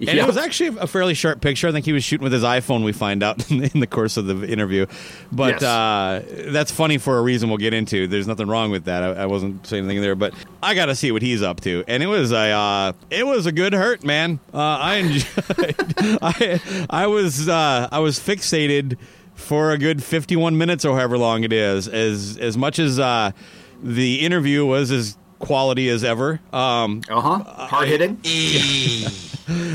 And 0.00 0.18
it 0.18 0.26
was 0.26 0.36
actually 0.36 0.76
a 0.80 0.86
fairly 0.88 1.14
sharp 1.14 1.40
picture. 1.40 1.68
I 1.68 1.72
think 1.72 1.84
he 1.86 1.92
was 1.92 2.02
shooting 2.02 2.24
with 2.24 2.32
his 2.32 2.42
iPhone. 2.42 2.84
We 2.84 2.92
find 2.92 3.22
out 3.22 3.48
in 3.50 3.78
the 3.80 3.86
course 3.86 4.16
of 4.16 4.26
the 4.26 4.46
interview, 4.48 4.86
but 5.30 5.60
Yes. 5.60 5.62
uh, 5.62 6.22
that's 6.48 6.72
funny 6.72 6.98
for 6.98 7.16
a 7.18 7.22
reason 7.22 7.48
we'll 7.48 7.58
get 7.58 7.72
into. 7.74 8.06
There's 8.08 8.26
nothing 8.26 8.48
wrong 8.48 8.70
with 8.72 8.84
that. 8.86 9.02
I, 9.04 9.22
I 9.22 9.26
wasn't 9.26 9.64
saying 9.66 9.84
anything 9.84 10.02
there, 10.02 10.16
but 10.16 10.34
I 10.62 10.74
got 10.74 10.86
to 10.86 10.94
see 10.96 11.12
what 11.12 11.22
he's 11.22 11.42
up 11.42 11.60
to. 11.60 11.84
And 11.86 12.02
it 12.02 12.06
was 12.06 12.32
a 12.32 12.50
uh, 12.50 12.92
it 13.10 13.24
was 13.26 13.46
a 13.46 13.52
good 13.52 13.72
hurt, 13.72 14.02
man. 14.04 14.40
Uh, 14.52 14.58
I 14.58 14.94
enjoyed. 14.96 15.76
I 16.22 16.86
I 16.90 17.06
was 17.06 17.48
uh, 17.48 17.88
I 17.92 18.00
was 18.00 18.18
fixated 18.18 18.98
for 19.36 19.70
a 19.72 19.78
good 19.78 20.02
51 20.02 20.56
minutes 20.58 20.84
or 20.84 20.96
however 20.96 21.18
long 21.18 21.44
it 21.44 21.52
is. 21.52 21.86
As 21.88 22.36
as 22.38 22.56
much 22.56 22.78
as 22.80 22.98
uh, 22.98 23.30
the 23.82 24.20
interview 24.20 24.64
was 24.66 24.90
as 24.90 25.16
quality 25.38 25.88
as 25.88 26.04
ever. 26.04 26.40
Um, 26.52 27.02
Uh 27.08 27.20
huh. 27.20 27.38
Hard 27.66 27.88
hitting. 27.88 28.18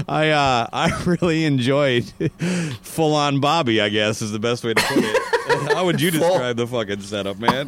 I 0.07 0.29
uh, 0.31 0.67
I 0.73 1.03
really 1.05 1.45
enjoyed 1.45 2.05
full 2.81 3.13
on 3.13 3.39
Bobby. 3.39 3.79
I 3.81 3.89
guess 3.89 4.21
is 4.21 4.31
the 4.31 4.39
best 4.39 4.63
way 4.63 4.73
to 4.73 4.81
put 4.81 4.97
it. 5.03 5.21
How 5.75 5.85
would 5.85 5.99
you 6.01 6.11
Full- 6.11 6.19
describe 6.29 6.57
the 6.57 6.67
fucking 6.67 7.01
setup, 7.01 7.37
man? 7.39 7.67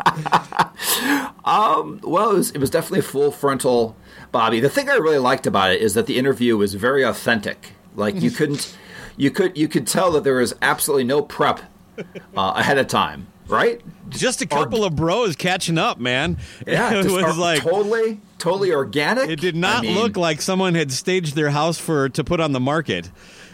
um, 1.46 2.00
Well, 2.04 2.32
it 2.32 2.34
was, 2.36 2.52
it 2.52 2.58
was 2.60 2.70
definitely 2.70 3.02
full 3.02 3.32
frontal 3.32 3.96
Bobby. 4.32 4.60
The 4.60 4.70
thing 4.70 4.90
I 4.90 4.96
really 4.96 5.18
liked 5.18 5.48
about 5.48 5.72
it 5.72 5.82
is 5.82 5.94
that 5.96 6.06
the 6.06 6.18
interview 6.18 6.58
was 6.58 6.74
very 6.76 7.04
authentic. 7.04 7.72
Like 7.96 8.22
you 8.22 8.32
couldn't, 8.32 8.76
you 9.18 9.30
could 9.32 9.58
you 9.58 9.68
could 9.68 9.86
tell 9.86 10.12
that 10.14 10.24
there 10.24 10.36
was 10.36 10.54
absolutely 10.62 11.04
no 11.04 11.22
prep 11.22 11.60
uh, 12.00 12.54
ahead 12.56 12.78
of 12.78 12.88
time, 12.88 13.28
right? 13.52 13.82
Just 14.10 14.42
a 14.42 14.48
couple 14.48 14.84
of 14.84 14.96
bros 14.96 15.36
catching 15.36 15.78
up, 15.78 16.00
man. 16.00 16.38
Yeah, 16.68 16.94
it 16.94 17.06
was 17.06 17.14
or- 17.24 17.34
like 17.34 17.62
totally 17.62 18.20
totally 18.38 18.72
organic. 18.74 19.30
it 19.30 19.40
did 19.40 19.56
I 19.56 19.60
not 19.60 19.84
mean, 19.84 19.96
look 19.96 20.18
like 20.18 20.42
someone 20.42 20.74
had 20.76 20.92
staged 20.92 21.36
their 21.36 21.50
house 21.52 21.78
for 21.78 22.10
to 22.10 22.24
put 22.24 22.40
on 22.40 22.52
the 22.54 22.60
market. 22.60 23.12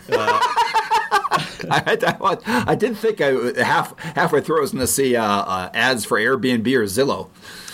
I, 1.69 1.83
had 1.85 1.99
to- 2.01 2.17
I 2.45 2.75
did 2.75 2.97
think 2.97 3.19
I 3.21 3.61
half 3.61 3.97
halfway 3.99 4.41
through 4.41 4.59
I 4.59 4.61
was 4.61 4.71
going 4.71 4.81
to 4.81 4.87
see 4.91 5.15
uh, 5.15 5.23
uh, 5.23 5.69
ads 5.73 6.05
for 6.05 6.17
Airbnb 6.19 6.67
or 6.75 6.83
Zillow. 6.83 7.29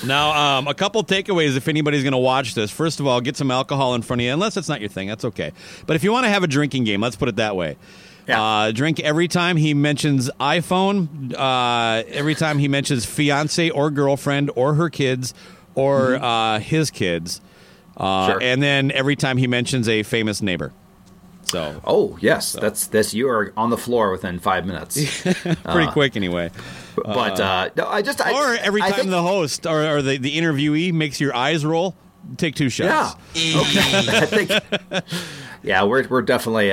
Now, 0.05 0.57
um, 0.57 0.67
a 0.67 0.73
couple 0.73 1.03
takeaways 1.03 1.55
if 1.55 1.67
anybody's 1.67 2.03
going 2.03 2.11
to 2.13 2.17
watch 2.17 2.55
this. 2.55 2.71
First 2.71 2.99
of 2.99 3.07
all, 3.07 3.21
get 3.21 3.37
some 3.37 3.51
alcohol 3.51 3.95
in 3.95 4.01
front 4.01 4.21
of 4.21 4.25
you, 4.25 4.33
unless 4.33 4.57
it's 4.57 4.67
not 4.67 4.79
your 4.81 4.89
thing. 4.89 5.07
That's 5.07 5.23
okay. 5.25 5.51
But 5.85 5.95
if 5.95 6.03
you 6.03 6.11
want 6.11 6.25
to 6.25 6.29
have 6.29 6.43
a 6.43 6.47
drinking 6.47 6.83
game, 6.85 7.01
let's 7.01 7.15
put 7.15 7.29
it 7.29 7.35
that 7.37 7.55
way. 7.55 7.77
Yeah. 8.27 8.41
Uh, 8.41 8.71
drink 8.71 8.99
every 9.01 9.27
time 9.27 9.57
he 9.57 9.73
mentions 9.73 10.29
iPhone, 10.39 11.33
uh, 11.37 12.03
every 12.07 12.35
time 12.35 12.57
he 12.57 12.67
mentions 12.67 13.05
fiance 13.05 13.69
or 13.69 13.89
girlfriend 13.91 14.49
or 14.55 14.75
her 14.75 14.89
kids 14.89 15.33
or 15.75 16.15
uh, 16.15 16.59
his 16.59 16.89
kids, 16.91 17.41
uh, 17.97 18.03
Mm-hmm. 18.29 18.31
Sure. 18.31 18.41
and 18.43 18.63
then 18.63 18.91
every 18.91 19.15
time 19.15 19.37
he 19.37 19.47
mentions 19.47 19.87
a 19.89 20.03
famous 20.03 20.41
neighbor. 20.41 20.71
So 21.43 21.81
Oh 21.85 22.17
yes, 22.21 22.53
that's 22.53 22.87
that's 22.87 23.13
you 23.13 23.27
are 23.27 23.53
on 23.57 23.69
the 23.69 23.77
floor 23.77 24.09
within 24.11 24.39
five 24.39 24.65
minutes. 24.65 25.21
pretty 25.63 25.91
quick 25.91 26.15
anyway. 26.15 26.49
but 26.95 27.39
uh, 27.39 27.69
no, 27.75 27.85
I 27.87 28.01
just 28.01 28.21
I, 28.25 28.31
Or 28.33 28.55
every 28.55 28.81
I 28.81 28.89
time 28.89 28.99
think- 28.99 29.09
the 29.11 29.21
host 29.21 29.65
or, 29.67 29.97
or 29.97 30.01
the, 30.01 30.17
the 30.17 30.35
interviewee 30.37 30.93
makes 30.93 31.19
your 31.19 31.35
eyes 31.35 31.63
roll, 31.65 31.95
take 32.37 32.55
two 32.55 32.69
shots. 32.69 33.19
yeah 33.35 33.59
okay 33.61 33.81
I 34.17 34.25
think 34.25 35.03
yeah 35.61 35.83
we're 35.83 36.07
we're 36.07 36.21
definitely 36.23 36.71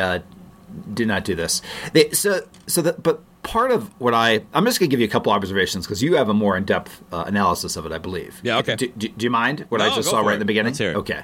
do 0.94 1.04
not 1.06 1.24
do 1.24 1.34
this. 1.34 1.62
They, 1.92 2.10
so 2.10 2.46
so 2.66 2.82
that 2.82 3.02
but 3.02 3.20
part 3.42 3.70
of 3.70 3.88
what 4.00 4.12
I 4.12 4.42
I'm 4.52 4.64
just 4.66 4.78
gonna 4.78 4.88
give 4.90 5.00
you 5.00 5.06
a 5.06 5.10
couple 5.10 5.32
observations 5.32 5.86
because 5.86 6.02
you 6.02 6.16
have 6.16 6.28
a 6.28 6.34
more 6.34 6.56
in 6.56 6.64
depth 6.64 7.02
uh, 7.12 7.24
analysis 7.26 7.76
of 7.76 7.86
it 7.86 7.92
I 7.92 7.98
believe. 7.98 8.40
Yeah, 8.42 8.58
okay. 8.58 8.76
Do, 8.76 8.88
do, 8.88 9.08
do 9.08 9.24
you 9.24 9.30
mind 9.30 9.66
what 9.70 9.80
I 9.80 9.94
just 9.94 10.10
saw 10.10 10.20
right 10.20 10.30
it. 10.30 10.34
in 10.34 10.38
the 10.40 10.44
beginning? 10.44 10.70
Let's 10.72 10.78
hear 10.78 10.90
it. 10.92 10.96
Okay, 10.96 11.22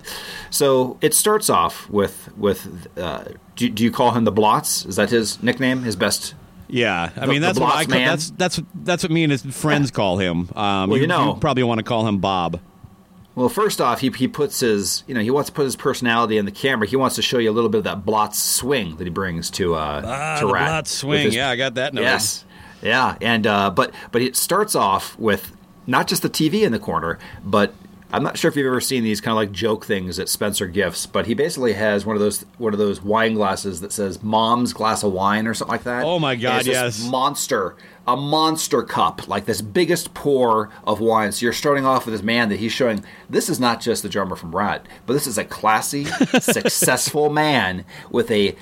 so 0.51 0.99
it 1.01 1.15
starts 1.15 1.51
off 1.51 1.89
with 1.91 2.31
with 2.37 2.89
uh, 2.99 3.25
do, 3.55 3.69
do 3.69 3.85
you 3.85 3.91
call 3.91 4.13
him 4.13 4.25
the 4.25 4.33
Blots? 4.33 4.87
Is 4.87 4.97
that 4.97 5.11
his 5.11 5.43
nickname? 5.43 5.83
His 5.83 5.97
best 5.97 6.35
Yeah, 6.69 7.11
I 7.17 7.21
The- 7.21 7.33
mean 7.33 7.43
that's 7.43 7.61
what 7.61 7.75
I 7.75 7.85
call, 7.85 7.99
that's 7.99 8.31
that's 8.31 8.61
that's 8.75 9.03
what 9.03 9.13
me 9.13 9.23
and 9.25 9.31
his 9.33 9.43
friends 9.43 9.91
call 10.01 10.19
him. 10.19 10.49
Um, 10.57 10.91
Well, 10.91 10.99
you 11.01 11.07
know- 11.07 11.35
probably 11.35 11.63
want 11.65 11.79
to 11.79 11.85
call 11.85 12.07
him 12.07 12.19
Bob. 12.19 12.61
Well, 13.37 13.49
first 13.51 13.81
off, 13.83 14.01
he, 14.01 14.11
he 14.11 14.27
puts 14.27 14.59
his 14.61 15.05
you 15.07 15.15
know 15.15 15.21
he 15.21 15.31
wants 15.31 15.51
to 15.51 15.55
put 15.55 15.65
his 15.67 15.77
personality 15.77 16.39
in 16.39 16.47
the 16.47 16.51
camera. 16.51 16.89
He 16.89 16.97
wants 16.97 17.15
to 17.17 17.23
show 17.23 17.39
you 17.39 17.51
a 17.51 17.53
little 17.53 17.71
bit 17.71 17.79
of 17.79 17.85
that 17.85 18.05
Blotz 18.05 18.43
swing 18.43 18.97
that 18.97 19.05
he 19.05 19.11
brings 19.11 19.51
to 19.53 19.75
uh 19.77 20.03
Ah, 20.05 20.41
to 20.41 20.47
Ratt 20.53 20.67
Blotz 20.69 20.91
swing. 20.91 21.27
his- 21.27 21.35
Yeah, 21.37 21.51
I 21.51 21.57
got 21.57 21.75
that 21.75 21.95
noted. 21.95 22.07
Yes, 22.07 22.45
yeah, 22.83 23.17
and 23.21 23.47
uh, 23.47 23.71
but 23.71 23.93
but 24.11 24.23
it 24.23 24.35
starts 24.37 24.75
off 24.75 25.17
with 25.19 25.55
not 25.87 26.09
just 26.09 26.23
the 26.23 26.31
TV 26.31 26.63
in 26.63 26.73
the 26.73 26.79
corner, 26.79 27.19
but 27.45 27.73
I'm 28.13 28.23
not 28.23 28.39
sure 28.39 28.49
if 28.49 28.57
you've 28.57 28.67
ever 28.67 28.81
seen 28.81 29.03
these 29.05 29.21
kind 29.21 29.33
of 29.33 29.37
like 29.37 29.53
joke 29.53 29.85
things 29.85 30.19
at 30.19 30.29
Spencer 30.29 30.67
Gifts, 30.69 31.07
but 31.07 31.27
he 31.27 31.35
basically 31.35 31.73
has 31.75 32.07
one 32.07 32.17
of 32.17 32.21
those 32.21 32.45
one 32.57 32.73
of 32.73 32.79
those 32.79 33.03
wine 33.03 33.35
glasses 33.35 33.81
that 33.83 33.93
says 33.93 34.23
"Mom's 34.23 34.73
glass 34.73 35.03
of 35.03 35.13
wine" 35.13 35.47
or 35.47 35.55
something 35.55 35.73
like 35.73 35.83
that. 35.83 36.05
Oh, 36.05 36.19
my 36.19 36.37
God, 36.37 36.59
it's 36.61 36.67
this 36.69 36.75
yes. 37.01 37.11
monster, 37.11 37.75
a 38.07 38.17
monster 38.17 38.83
cup, 38.83 39.27
like 39.29 39.47
this 39.47 39.61
biggest 39.61 40.15
pour 40.15 40.71
of 40.87 41.01
wine. 41.01 41.33
So 41.33 41.45
you're 41.45 41.53
starting 41.53 41.85
off 41.85 42.07
with 42.07 42.15
this 42.15 42.23
man 42.23 42.49
that 42.51 42.59
he's 42.61 42.73
showing. 42.73 43.05
This 43.29 43.49
is 43.49 43.59
not 43.59 43.81
just 43.81 44.03
the 44.03 44.09
drummer 44.09 44.37
from 44.37 44.55
Ratt, 44.55 44.87
but 45.07 45.13
this 45.15 45.27
is 45.27 45.39
a 45.39 45.45
classy, 45.45 46.05
successful 46.41 47.31
man 47.31 47.85
with 48.11 48.31
a 48.31 48.55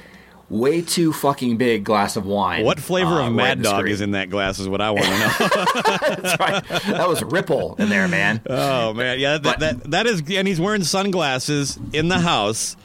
way 0.51 0.83
too 0.83 1.13
fucking 1.13 1.57
big 1.57 1.85
glass 1.85 2.17
of 2.17 2.27
wine. 2.27 2.65
What 2.65 2.79
flavor 2.79 3.21
uh, 3.21 3.27
of 3.29 3.33
Mad 3.33 3.59
the 3.59 3.63
Dog 3.65 3.89
is 3.89 4.01
in 4.01 4.13
that 4.13 4.31
glass? 4.31 4.59
Is 4.59 4.69
what 4.69 4.81
I 4.81 4.91
want 4.91 5.05
to 5.07 5.11
know. 5.11 5.29
That's 6.23 6.41
right. 6.41 6.65
That 6.87 7.09
was 7.09 7.23
Ripple 7.23 7.77
in 7.79 7.89
there, 7.89 8.09
man. 8.09 8.41
oh 8.49 8.93
man, 8.95 9.19
yeah, 9.19 9.39
that, 9.39 9.43
But- 9.43 9.61
that 9.61 9.91
that 9.91 10.07
is, 10.07 10.23
and 10.31 10.47
he's 10.47 10.61
wearing 10.61 10.85
sunglasses 10.85 11.79
in 11.93 12.09
the 12.09 12.19
house. 12.19 12.77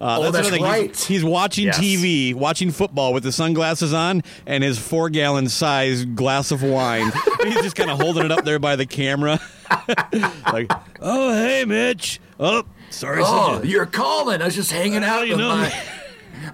Uh, 0.00 0.18
Oh, 0.18 0.30
that's 0.30 0.48
another 0.48 0.50
thing. 0.50 0.64
He's- 0.64 0.78
right. 0.80 0.96
He's, 1.00 1.24
watching 1.24 1.66
Yes. 1.66 1.78
TV, 1.78 2.34
watching 2.34 2.70
football 2.70 3.12
with 3.14 3.22
the 3.22 3.32
sunglasses 3.32 3.92
on 3.94 4.22
and 4.46 4.62
his 4.64 4.78
four 4.78 5.08
gallon 5.08 5.48
size 5.48 6.04
glass 6.04 6.50
of 6.50 6.62
wine. 6.62 7.10
he's 7.44 7.54
just 7.62 7.76
kind 7.76 7.90
of 7.90 8.00
holding 8.00 8.24
it 8.24 8.32
up 8.32 8.44
there 8.44 8.58
by 8.58 8.76
the 8.76 8.86
camera, 8.86 9.40
like, 10.52 10.70
"Oh 11.00 11.32
hey, 11.34 11.64
Mitch. 11.64 12.20
Oh, 12.40 12.64
sorry, 12.90 13.22
Oh, 13.24 13.60
a- 13.62 13.66
you're 13.66 13.86
calling. 13.86 14.42
I 14.42 14.46
was 14.46 14.54
just 14.54 14.72
hanging 14.72 15.04
out 15.04 15.26
with 15.28 15.38
know 15.38 15.48
my, 15.48 15.72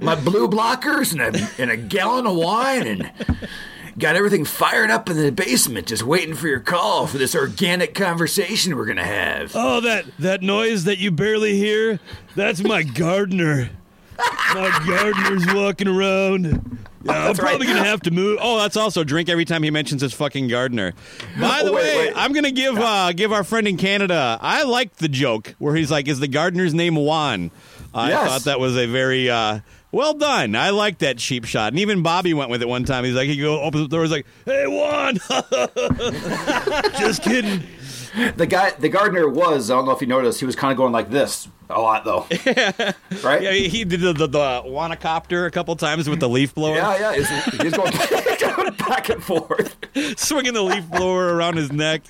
my 0.01 0.15
blue 0.15 0.47
blockers 0.49 1.13
and 1.13 1.35
a, 1.37 1.49
and 1.59 1.71
a 1.71 1.77
gallon 1.77 2.27
of 2.27 2.37
wine 2.37 2.87
and 2.87 3.11
got 3.99 4.17
everything 4.17 4.45
fired 4.45 4.91
up 4.91 5.09
in 5.11 5.17
the 5.17 5.31
basement 5.33 5.87
just 5.89 6.03
waiting 6.03 6.35
for 6.35 6.49
your 6.49 6.61
call 6.61 7.07
for 7.07 7.19
this 7.19 7.35
organic 7.35 7.95
conversation 7.95 8.77
we're 8.77 8.85
going 8.87 8.97
to 8.97 9.05
have. 9.05 9.53
Oh, 9.55 9.81
that 9.81 10.05
that 10.19 10.43
noise 10.43 10.85
that 10.85 10.99
you 10.99 11.11
barely 11.11 11.57
hear? 11.57 12.01
That's 12.37 12.63
my 12.63 12.83
gardener. 12.83 13.71
My 14.55 14.83
gardener's 14.87 15.53
walking 15.55 15.89
around. 15.89 16.45
Yeah, 17.03 17.13
I'm 17.13 17.25
That's 17.29 17.39
right. 17.39 17.49
probably 17.49 17.67
gonna 17.67 17.83
have 17.85 18.03
to 18.03 18.11
move. 18.11 18.39
Oh, 18.43 18.59
that's 18.59 18.77
also 18.77 19.03
drink 19.05 19.31
every 19.31 19.47
time 19.47 19.63
he 19.63 19.71
mentions 19.71 20.03
his 20.03 20.13
fucking 20.13 20.49
gardener. 20.49 20.93
By 21.41 21.63
the 21.63 21.71
Oh, 21.71 21.73
wait, 21.73 21.83
way, 21.85 21.97
wait. 22.09 22.13
I'm 22.15 22.35
gonna 22.35 22.51
give 22.51 22.77
uh, 22.77 23.13
give 23.15 23.33
our 23.33 23.43
friend 23.43 23.67
in 23.67 23.79
Canada. 23.79 24.39
I 24.43 24.65
liked 24.65 24.99
the 24.99 25.09
joke 25.09 25.55
where 25.59 25.75
he's 25.75 25.91
like, 25.91 26.09
"Is 26.09 26.21
the 26.21 26.29
gardener's 26.29 26.75
name 26.75 26.97
Juan?" 26.97 27.51
I 27.95 28.11
Yes. 28.11 28.29
thought 28.29 28.45
that 28.45 28.61
was 28.61 28.77
a 28.77 28.85
very 28.87 29.31
uh, 29.31 29.61
well 29.93 30.15
done. 30.15 30.55
I 30.55 30.71
like 30.71 30.99
that 30.99 31.19
cheap 31.19 31.45
shot, 31.45 31.73
and 31.73 31.81
even 31.81 32.03
Bobby 32.03 32.35
went 32.35 32.51
with 32.51 32.63
it 32.63 32.69
one 32.69 32.85
time. 32.85 33.05
He's 33.05 33.15
like, 33.15 33.29
he 33.29 33.37
go 33.37 33.61
opens 33.61 33.85
the 33.85 33.89
door, 33.89 34.03
he's 34.03 34.13
like, 34.13 34.27
"Hey, 34.45 34.67
Juan." 34.67 35.17
Just 36.99 37.23
kidding. 37.23 37.63
The 38.37 38.47
guy, 38.47 38.71
the 38.73 38.89
gardener 38.89 39.29
was, 39.29 39.71
I 39.71 39.77
don't 39.77 39.87
know 39.87 39.93
if 39.93 40.01
you 40.01 40.09
noticed, 40.09 40.41
he 40.41 40.47
was 40.47 40.57
kind 40.57 40.73
of 40.73 40.77
going 40.77 40.93
like 40.93 41.11
this 41.11 41.49
a 41.69 41.81
lot 41.81 42.05
though. 42.05 42.27
right? 43.23 43.43
Yeah, 43.43 43.53
he 43.53 43.85
did 43.85 44.01
the, 44.01 44.13
the, 44.13 44.27
the 44.27 44.63
Wanacopter 44.67 45.47
a 45.47 45.51
couple 45.51 45.77
times 45.77 46.09
with 46.09 46.19
the 46.19 46.29
leaf 46.29 46.55
blower. 46.55 46.75
Yeah, 46.75 47.13
yeah. 47.13 47.15
He's, 47.15 47.73
going, 47.73 47.93
going 48.57 48.75
back 48.75 49.09
and 49.11 49.23
forth. 49.23 49.77
swinging 50.17 50.55
the 50.55 50.63
leaf 50.63 50.89
blower 50.91 51.37
around 51.37 51.57
his 51.57 51.71
neck. 51.71 52.03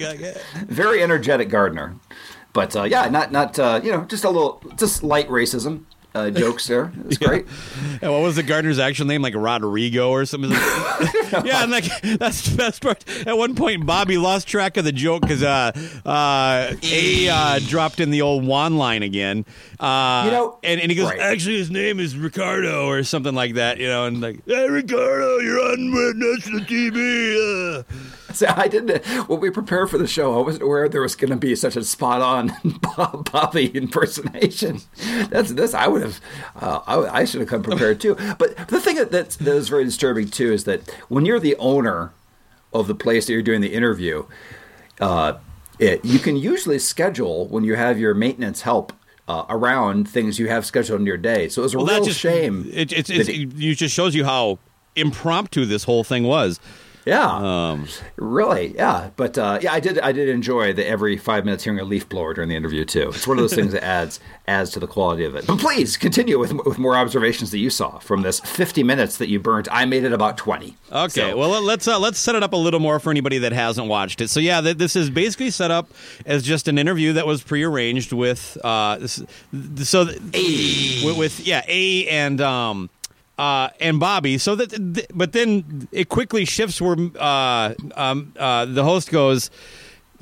Very 0.66 1.02
energetic 1.02 1.50
gardener. 1.50 1.94
But 2.52 2.74
uh, 2.74 2.82
yeah, 2.84 3.08
not 3.08 3.30
not 3.30 3.58
uh, 3.58 3.80
you 3.82 3.92
know 3.92 4.04
just 4.04 4.24
a 4.24 4.30
little 4.30 4.60
just 4.76 5.04
light 5.04 5.28
racism 5.28 5.84
uh, 6.14 6.30
jokes 6.30 6.66
there. 6.66 6.92
It's 7.06 7.18
great. 7.18 7.46
And 8.02 8.12
what 8.12 8.22
was 8.22 8.36
the 8.36 8.42
gardener's 8.42 8.78
actual 8.78 9.06
name? 9.06 9.22
Like 9.22 9.34
Rodrigo 9.34 10.10
or 10.10 10.24
something? 10.26 10.50
yeah, 11.44 11.62
and 11.62 11.70
like 11.70 11.84
that's 12.18 12.48
the 12.50 12.56
best 12.56 12.82
part. 12.82 13.04
At 13.26 13.36
one 13.36 13.54
point, 13.54 13.86
Bobby 13.86 14.16
lost 14.18 14.48
track 14.48 14.76
of 14.76 14.84
the 14.84 14.92
joke 14.92 15.22
because 15.22 15.42
uh, 15.42 15.72
uh, 16.04 16.74
A 16.82 17.28
uh, 17.28 17.60
dropped 17.66 18.00
in 18.00 18.10
the 18.10 18.22
old 18.22 18.44
Juan 18.44 18.76
line 18.76 19.02
again. 19.02 19.44
Uh, 19.78 20.22
You 20.26 20.30
know- 20.32 20.58
and, 20.62 20.80
and 20.80 20.90
he 20.90 20.96
goes, 20.96 21.06
Right. 21.10 21.20
actually, 21.20 21.58
his 21.58 21.70
name 21.70 22.00
is 22.00 22.16
Ricardo 22.16 22.86
or 22.86 23.02
something 23.02 23.34
like 23.34 23.54
that, 23.54 23.78
you 23.78 23.86
know, 23.86 24.06
and 24.06 24.20
like, 24.20 24.40
hey, 24.46 24.68
Ricardo, 24.68 25.38
you're 25.38 25.60
on 25.72 25.90
national 26.18 26.60
TV. 26.60 27.78
Uh. 27.80 27.82
So 28.34 28.46
I 28.48 28.68
didn't. 28.68 29.04
When 29.28 29.40
we 29.40 29.50
prepared 29.50 29.90
for 29.90 29.98
the 29.98 30.06
show, 30.06 30.38
I 30.38 30.44
wasn't 30.44 30.62
aware 30.64 30.88
there 30.88 31.02
was 31.02 31.16
going 31.16 31.30
to 31.30 31.36
be 31.36 31.54
such 31.56 31.76
a 31.76 31.84
spot 31.84 32.22
on 32.22 32.52
Bobby 33.32 33.66
impersonation. 33.76 34.80
That's 35.28 35.52
this. 35.52 35.74
I 35.74 35.88
would 35.88 36.02
have. 36.02 36.20
Uh, 36.56 36.80
I, 36.86 37.20
I 37.20 37.24
should 37.24 37.40
have 37.40 37.48
come 37.50 37.62
prepared 37.62 38.00
too. 38.00 38.14
But 38.38 38.56
the 38.68 38.80
thing 38.80 38.96
that 38.96 39.10
that's, 39.10 39.36
very 39.36 39.84
disturbing 39.84 40.28
too 40.28 40.52
is 40.52 40.64
that 40.64 40.88
when 41.08 41.26
you're 41.26 41.40
the 41.40 41.56
owner 41.56 42.12
of 42.72 42.86
the 42.86 42.94
place 42.94 43.26
that 43.26 43.32
you're 43.32 43.42
doing 43.42 43.60
the 43.60 43.74
interview, 43.74 44.24
uh, 45.00 45.34
it, 45.78 46.04
you 46.04 46.18
can 46.18 46.36
usually 46.36 46.78
schedule 46.78 47.46
when 47.48 47.64
you 47.64 47.74
have 47.74 47.98
your 47.98 48.14
maintenance 48.14 48.62
help. 48.62 48.92
Uh, 49.28 49.46
around 49.48 50.08
things 50.08 50.40
you 50.40 50.48
have 50.48 50.66
scheduled 50.66 50.98
in 50.98 51.06
your 51.06 51.16
day, 51.16 51.48
so 51.48 51.62
it 51.62 51.66
was 51.66 51.74
a 51.74 51.78
Well, 51.78 51.86
real 51.86 52.04
just 52.04 52.18
shame. 52.18 52.68
It, 52.72 52.92
it's, 52.92 53.06
that 53.08 53.16
it's, 53.16 53.28
he- 53.28 53.70
it 53.70 53.76
just 53.76 53.94
shows 53.94 54.12
you 54.12 54.24
how 54.24 54.58
impromptu 54.96 55.64
this 55.66 55.84
whole 55.84 56.02
thing 56.02 56.24
was. 56.24 56.58
Yeah, 57.06 57.70
Um, 57.70 57.88
really, 58.16 58.74
yeah. 58.74 59.10
But 59.16 59.38
uh, 59.38 59.58
yeah, 59.62 59.72
I 59.72 59.80
did. 59.80 59.98
I 60.00 60.12
did 60.12 60.28
enjoy 60.28 60.72
the 60.72 60.86
every 60.86 61.16
five 61.16 61.44
minutes 61.44 61.64
hearing 61.64 61.80
a 61.80 61.84
leaf 61.84 62.08
blower 62.08 62.34
during 62.34 62.48
the 62.50 62.56
interview 62.56 62.84
too. 62.84 63.08
It's 63.08 63.26
one 63.26 63.38
of 63.38 63.42
those 63.42 63.54
things 63.54 63.72
that 63.72 63.82
adds 63.82 64.20
adds 64.46 64.70
to 64.72 64.80
the 64.80 64.86
quality 64.86 65.24
of 65.24 65.34
it. 65.34 65.46
But 65.46 65.58
please 65.60 65.96
continue 65.96 66.38
with 66.38 66.52
with 66.66 66.78
more 66.78 66.96
observations 66.96 67.50
that 67.52 67.58
you 67.58 67.70
saw 67.70 67.98
from 68.00 68.22
this 68.22 68.40
fifty 68.40 68.82
minutes 68.82 69.16
that 69.18 69.28
you 69.28 69.40
burnt. 69.40 69.66
I 69.72 69.86
made 69.86 70.04
it 70.04 70.12
about 70.12 70.36
twenty. 70.36 70.76
Okay, 70.92 71.30
So- 71.30 71.36
well 71.38 71.62
let's 71.62 71.88
uh, 71.88 71.98
let's 71.98 72.18
set 72.18 72.34
it 72.34 72.42
up 72.42 72.52
a 72.52 72.56
little 72.56 72.80
more 72.80 73.00
for 73.00 73.10
anybody 73.10 73.38
that 73.38 73.52
hasn't 73.52 73.86
watched 73.88 74.20
it. 74.20 74.28
So 74.28 74.38
yeah, 74.40 74.60
th- 74.60 74.76
this 74.76 74.94
is 74.94 75.08
basically 75.08 75.50
set 75.50 75.70
up 75.70 75.90
as 76.26 76.42
just 76.42 76.68
an 76.68 76.76
interview 76.78 77.14
that 77.14 77.26
was 77.26 77.42
prearranged 77.42 78.12
with 78.12 78.58
uh, 78.62 78.98
this, 78.98 79.22
so 79.84 80.04
th- 80.04 81.04
with, 81.04 81.16
with 81.16 81.40
yeah 81.40 81.62
A 81.66 82.06
and 82.08 82.40
um 82.40 82.90
uh 83.40 83.68
and 83.80 83.98
Bobby. 83.98 84.38
So 84.38 84.54
that 84.56 84.70
th- 84.70 85.06
but 85.14 85.32
then 85.32 85.88
it 85.92 86.08
quickly 86.08 86.44
shifts 86.44 86.80
where 86.80 86.96
uh 87.18 87.74
um 87.96 88.32
uh 88.38 88.64
the 88.66 88.84
host 88.84 89.10
goes. 89.10 89.50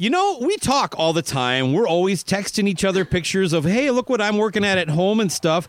You 0.01 0.11
know, 0.11 0.39
we 0.41 0.57
talk 0.59 0.95
all 0.97 1.13
the 1.13 1.23
time. 1.23 1.73
We're 1.73 1.89
always 1.89 2.23
texting 2.23 2.69
each 2.69 2.85
other 2.85 3.05
pictures 3.05 3.53
of, 3.53 3.65
hey, 3.65 3.91
look 3.91 4.09
what 4.09 4.21
I'm 4.21 4.37
working 4.37 4.65
at 4.65 4.79
at 4.79 4.89
home 4.89 5.19
and 5.19 5.31
stuff. 5.33 5.67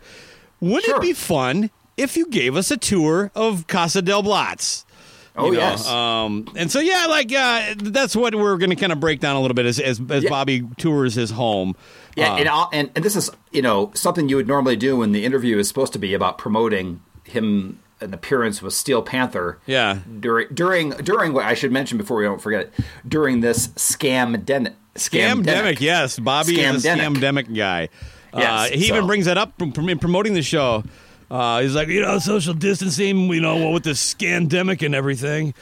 Wouldn't 0.60 0.84
Sure. 0.84 0.98
it 0.98 1.02
be 1.02 1.12
fun 1.14 1.68
if 1.96 2.16
you 2.16 2.26
gave 2.28 2.54
us 2.54 2.70
a 2.70 2.76
tour 2.76 3.32
of 3.34 3.66
Casa 3.66 4.00
del 4.02 4.22
Blotz? 4.22 4.86
Oh, 5.34 5.46
You 5.46 5.52
know, 5.54 5.58
yes. 5.58 5.84
Um, 5.88 6.46
and 6.54 6.70
so 6.70 6.78
yeah, 6.78 7.06
like 7.08 7.32
uh, 7.32 7.74
that's 7.78 8.14
what 8.14 8.32
we're 8.36 8.56
going 8.58 8.70
to 8.70 8.76
kind 8.76 8.92
of 8.92 9.00
break 9.00 9.18
down 9.18 9.34
a 9.34 9.40
little 9.40 9.54
bit 9.56 9.66
as 9.66 9.80
as, 9.80 10.00
as 10.10 10.22
Yeah. 10.22 10.30
Bobby 10.30 10.62
tours 10.76 11.14
his 11.14 11.30
home. 11.32 11.74
Yeah, 12.14 12.32
Uh, 12.34 12.36
and, 12.36 12.48
and 12.72 12.90
and 12.94 13.04
this 13.04 13.16
is 13.16 13.30
you 13.50 13.62
know 13.62 13.90
something 13.94 14.28
you 14.28 14.36
would 14.36 14.46
normally 14.46 14.76
do 14.76 14.98
when 14.98 15.10
the 15.10 15.24
interview 15.24 15.58
is 15.58 15.66
supposed 15.66 15.92
to 15.94 15.98
be 15.98 16.14
about 16.14 16.38
promoting 16.38 17.00
him 17.30 17.80
an 18.00 18.14
appearance 18.14 18.62
with 18.62 18.72
Steel 18.72 19.02
Panther. 19.02 19.58
Yeah. 19.66 19.98
During 20.20 20.48
during 20.54 20.90
during 20.90 21.32
what 21.32 21.44
I 21.44 21.54
should 21.54 21.72
mention 21.72 21.98
before 21.98 22.16
we 22.18 22.24
don't 22.24 22.40
forget 22.40 22.62
it 22.62 22.72
during 23.06 23.40
this 23.40 23.68
scam 23.68 24.44
den 24.44 24.74
Scamdemic, 24.94 25.80
yes. 25.80 26.18
Bobby 26.18 26.60
is 26.60 26.84
a 26.84 26.88
Scamdemic. 26.88 27.16
scamdemic 27.16 27.56
guy. 27.56 27.88
uh, 28.34 28.38
Yes, 28.40 28.70
he 28.70 28.88
even 28.88 29.06
brings 29.06 29.26
that 29.26 29.38
up 29.38 29.60
in 29.62 29.72
promoting 29.98 30.34
the 30.34 30.42
show. 30.42 30.82
Uh, 31.30 31.60
he's 31.60 31.76
like, 31.76 31.86
you 31.88 32.00
know, 32.02 32.18
social 32.18 32.54
distancing, 32.54 33.28
you 33.32 33.40
know, 33.40 33.56
what 33.56 33.72
with 33.72 33.84
the 33.84 33.90
scandemic 33.90 34.84
and 34.84 34.94
everything. 34.94 35.54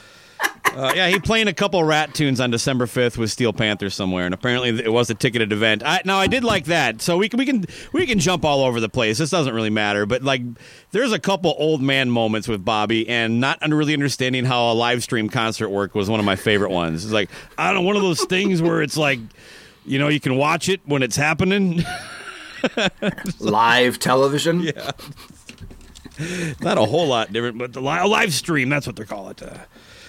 Uh, 0.79 0.93
yeah, 0.95 1.09
he 1.09 1.19
playing 1.19 1.49
a 1.49 1.53
couple 1.53 1.83
Ratt 1.83 2.14
tunes 2.14 2.38
on 2.38 2.53
December 2.53 2.87
fifth 2.87 3.19
with 3.19 3.33
Steel 3.33 3.53
Panther 3.53 3.91
somewhere, 3.91 4.27
and 4.27 4.33
apparently 4.33 4.69
it 4.69 4.93
was 4.93 5.11
a 5.11 5.14
ticketed 5.14 5.53
event. 5.53 5.83
I, 5.85 6.03
now 6.05 6.19
I 6.19 6.29
did 6.29 6.45
like 6.45 6.67
that, 6.67 7.03
so 7.03 7.17
we 7.17 7.29
can 7.29 7.37
we 7.37 7.47
can 7.47 7.64
we 7.93 8.07
can 8.07 8.21
jump 8.21 8.45
all 8.45 8.62
over 8.62 8.79
the 8.79 8.88
place. 8.88 9.19
This 9.19 9.31
doesn't 9.31 9.53
really 9.53 9.71
matter, 9.71 10.07
but 10.07 10.23
like, 10.23 10.43
there's 10.93 11.11
a 11.11 11.19
couple 11.19 11.57
old 11.59 11.83
man 11.83 12.11
moments 12.11 12.47
with 12.47 12.64
Bobby, 12.64 13.09
and 13.09 13.41
not 13.41 13.59
really 13.69 13.93
understanding 13.93 14.45
how 14.45 14.71
a 14.71 14.75
live 14.75 15.03
stream 15.03 15.29
concert 15.29 15.69
worked 15.69 15.97
was 15.97 16.09
one 16.09 16.21
of 16.21 16.27
my 16.27 16.37
favorite 16.37 16.71
ones. 16.71 17.05
It's 17.05 17.12
like 17.12 17.29
I 17.59 17.67
don't 17.67 17.83
know, 17.83 17.87
one 17.87 17.97
of 17.97 18.03
those 18.03 18.23
things 18.27 18.62
where 18.62 18.81
it's 18.81 18.97
like, 18.97 19.19
you 19.85 19.99
know, 19.99 20.07
you 20.07 20.21
can 20.21 20.37
watch 20.37 20.69
it 20.69 20.81
when 20.85 21.03
it's 21.03 21.17
happening. 21.17 21.83
live 23.41 23.99
television. 23.99 24.61
Yeah. 24.61 24.93
not 26.61 26.79
a 26.79 26.85
whole 26.85 27.09
lot 27.09 27.33
different, 27.33 27.59
but 27.59 27.73
the 27.73 27.81
li- 27.81 27.99
a 27.99 28.07
live 28.07 28.33
stream, 28.33 28.69
that's 28.69 28.87
what 28.87 28.95
they 28.95 29.05
call 29.05 29.29
it. 29.31 29.43
Uh, 29.43 29.59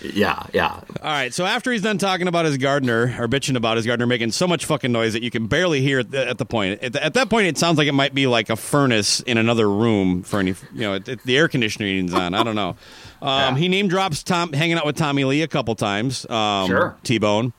yeah, 0.01 0.43
yeah. 0.53 0.69
All 0.71 0.83
right, 1.03 1.33
so 1.33 1.45
after 1.45 1.71
he's 1.71 1.81
done 1.81 1.97
talking 1.97 2.27
about 2.27 2.45
his 2.45 2.57
gardener 2.57 3.15
or 3.19 3.27
bitching 3.27 3.55
about 3.55 3.77
his 3.77 3.85
gardener 3.85 4.07
making 4.07 4.31
so 4.31 4.47
much 4.47 4.65
fucking 4.65 4.91
noise 4.91 5.13
that 5.13 5.23
you 5.23 5.31
can 5.31 5.47
barely 5.47 5.81
hear 5.81 5.99
it 5.99 6.13
at 6.13 6.37
the 6.37 6.45
point. 6.45 6.81
At, 6.83 6.93
the- 6.93 7.03
at 7.03 7.13
that 7.15 7.29
point, 7.29 7.47
it 7.47 7.57
sounds 7.57 7.77
like 7.77 7.87
it 7.87 7.93
might 7.93 8.13
be 8.13 8.27
like 8.27 8.49
a 8.49 8.55
furnace 8.55 9.19
in 9.21 9.37
another 9.37 9.69
room 9.69 10.23
for 10.23 10.39
any, 10.39 10.51
you 10.73 10.81
know, 10.81 10.93
it, 10.95 11.07
it- 11.07 11.23
the 11.23 11.37
air 11.37 11.47
conditioning's 11.47 12.13
on. 12.13 12.33
I 12.33 12.43
don't 12.43 12.55
know. 12.55 12.75
Um, 13.21 13.27
Yeah. 13.27 13.55
He 13.57 13.67
name 13.67 13.89
drops 13.89 14.23
Tom 14.23 14.53
hanging 14.53 14.77
out 14.77 14.85
with 14.85 14.95
Tommy 14.95 15.25
Lee 15.25 15.41
a 15.41 15.47
couple 15.49 15.75
times. 15.75 16.25
Um, 16.29 16.67
Sure. 16.67 16.95
T 17.03 17.17
Bone. 17.17 17.51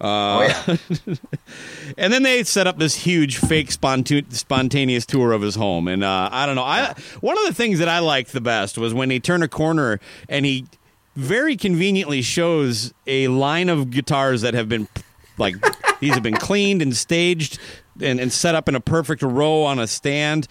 oh 0.00 0.40
yeah. 0.42 0.76
And 1.98 2.10
then 2.12 2.22
they 2.22 2.42
set 2.44 2.66
up 2.66 2.78
this 2.78 2.94
huge 2.94 3.36
fake 3.36 3.68
spontu- 3.68 4.32
spontaneous 4.32 5.04
tour 5.04 5.32
of 5.32 5.42
his 5.42 5.54
home. 5.54 5.86
And 5.88 6.02
uh, 6.02 6.30
I 6.32 6.46
don't 6.46 6.54
know. 6.54 6.62
I 6.62 6.94
one 7.20 7.36
of 7.38 7.44
the 7.44 7.52
things 7.52 7.78
that 7.80 7.88
I 7.88 7.98
liked 7.98 8.32
the 8.32 8.40
best 8.40 8.78
was 8.78 8.94
when 8.94 9.10
he 9.10 9.20
turned 9.20 9.44
a 9.44 9.48
corner 9.48 10.00
and 10.30 10.46
he 10.46 10.64
very 11.14 11.56
conveniently 11.56 12.22
shows 12.22 12.92
a 13.06 13.28
line 13.28 13.68
of 13.68 13.90
guitars 13.90 14.42
that 14.42 14.54
have 14.54 14.68
been 14.68 14.88
like 15.38 15.56
these 16.00 16.14
have 16.14 16.22
been 16.22 16.36
cleaned 16.36 16.82
and 16.82 16.96
staged 16.96 17.58
and, 18.00 18.20
and 18.20 18.32
set 18.32 18.54
up 18.54 18.68
in 18.68 18.74
a 18.74 18.80
perfect 18.80 19.22
row 19.22 19.62
on 19.62 19.78
a 19.78 19.86
stand. 19.86 20.48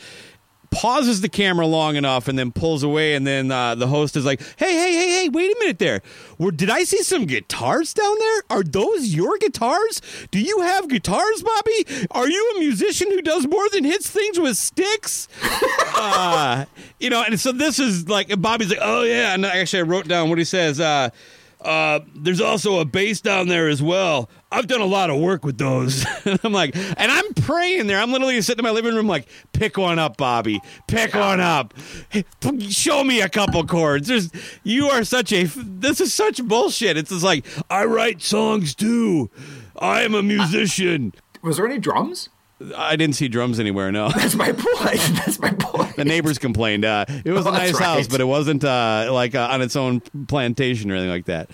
Pauses 0.71 1.21
the 1.21 1.29
camera 1.29 1.67
long 1.67 1.95
enough 1.97 2.27
and 2.27 2.39
then 2.39 2.51
pulls 2.51 2.81
away, 2.81 3.13
and 3.13 3.27
then 3.27 3.51
uh, 3.51 3.75
the 3.75 3.87
host 3.87 4.15
is 4.15 4.25
like, 4.25 4.41
"Hey, 4.55 4.73
hey, 4.73 4.93
hey, 4.93 5.09
hey! 5.09 5.29
Wait 5.29 5.51
a 5.51 5.59
minute 5.59 5.79
there. 5.79 6.01
Where, 6.37 6.51
did 6.51 6.69
I 6.69 6.85
see 6.85 7.03
some 7.03 7.25
guitars 7.25 7.93
down 7.93 8.17
there? 8.17 8.43
Are 8.49 8.63
those 8.63 9.13
your 9.13 9.37
guitars? 9.37 10.01
Do 10.31 10.39
you 10.39 10.61
have 10.61 10.87
guitars, 10.87 11.43
Bobby? 11.43 12.07
Are 12.11 12.29
you 12.29 12.53
a 12.55 12.59
musician 12.59 13.11
who 13.11 13.21
does 13.21 13.45
more 13.47 13.67
than 13.69 13.83
hits 13.83 14.09
things 14.09 14.39
with 14.39 14.57
sticks?" 14.57 15.27
uh, 15.95 16.65
you 16.99 17.09
know, 17.09 17.21
and 17.21 17.39
so 17.39 17.51
this 17.51 17.77
is 17.77 18.07
like 18.07 18.29
Bobby's 18.41 18.69
like, 18.69 18.79
"Oh 18.81 19.03
yeah," 19.03 19.33
and 19.33 19.45
actually 19.45 19.79
I 19.79 19.83
wrote 19.83 20.07
down 20.07 20.29
what 20.29 20.37
he 20.37 20.45
says. 20.45 20.79
Uh, 20.79 21.09
uh, 21.61 21.99
there's 22.15 22.41
also 22.41 22.79
a 22.79 22.85
bass 22.85 23.21
down 23.21 23.47
there 23.47 23.67
as 23.67 23.81
well. 23.81 24.29
I've 24.51 24.67
done 24.67 24.81
a 24.81 24.85
lot 24.85 25.09
of 25.09 25.19
work 25.19 25.45
with 25.45 25.57
those. 25.57 26.05
I'm 26.43 26.51
like, 26.51 26.75
and 26.75 27.11
I'm 27.11 27.33
praying 27.35 27.87
there. 27.87 27.99
I'm 27.99 28.11
literally 28.11 28.41
sitting 28.41 28.65
in 28.65 28.69
my 28.69 28.73
living 28.73 28.95
room, 28.95 29.07
like, 29.07 29.27
pick 29.53 29.77
one 29.77 29.99
up, 29.99 30.17
Bobby. 30.17 30.59
Pick 30.87 31.13
one 31.13 31.39
up. 31.39 31.73
Show 32.69 33.03
me 33.03 33.21
a 33.21 33.29
couple 33.29 33.65
chords. 33.65 34.07
There's, 34.07 34.31
you 34.63 34.87
are 34.89 35.03
such 35.03 35.31
a. 35.31 35.43
This 35.43 36.01
is 36.01 36.13
such 36.13 36.43
bullshit. 36.43 36.97
It's 36.97 37.11
just 37.11 37.23
like 37.23 37.45
I 37.69 37.85
write 37.85 38.21
songs 38.21 38.73
too. 38.75 39.29
I 39.77 40.01
am 40.01 40.15
a 40.15 40.23
musician. 40.23 41.13
Was 41.41 41.57
there 41.57 41.67
any 41.67 41.79
drums? 41.79 42.29
I 42.75 42.95
didn't 42.95 43.15
see 43.15 43.27
drums 43.27 43.59
anywhere. 43.59 43.91
No. 43.91 44.09
That's 44.15 44.35
my 44.35 44.51
point. 44.51 44.99
That's 45.13 45.39
my 45.39 45.51
point. 45.51 45.95
The 45.95 46.05
neighbors 46.05 46.37
complained. 46.37 46.85
Uh, 46.85 47.05
it 47.25 47.31
was 47.31 47.45
a 47.45 47.49
Oh, 47.49 47.51
that's 47.51 47.73
nice 47.73 47.79
house, 47.79 48.07
but 48.07 48.21
it 48.21 48.25
wasn't 48.25 48.63
uh, 48.63 49.09
like 49.11 49.35
uh, 49.35 49.49
on 49.51 49.61
its 49.61 49.75
own 49.75 49.99
plantation 50.27 50.89
or 50.89 50.95
anything 50.95 51.09
like 51.11 51.25
that. 51.25 51.49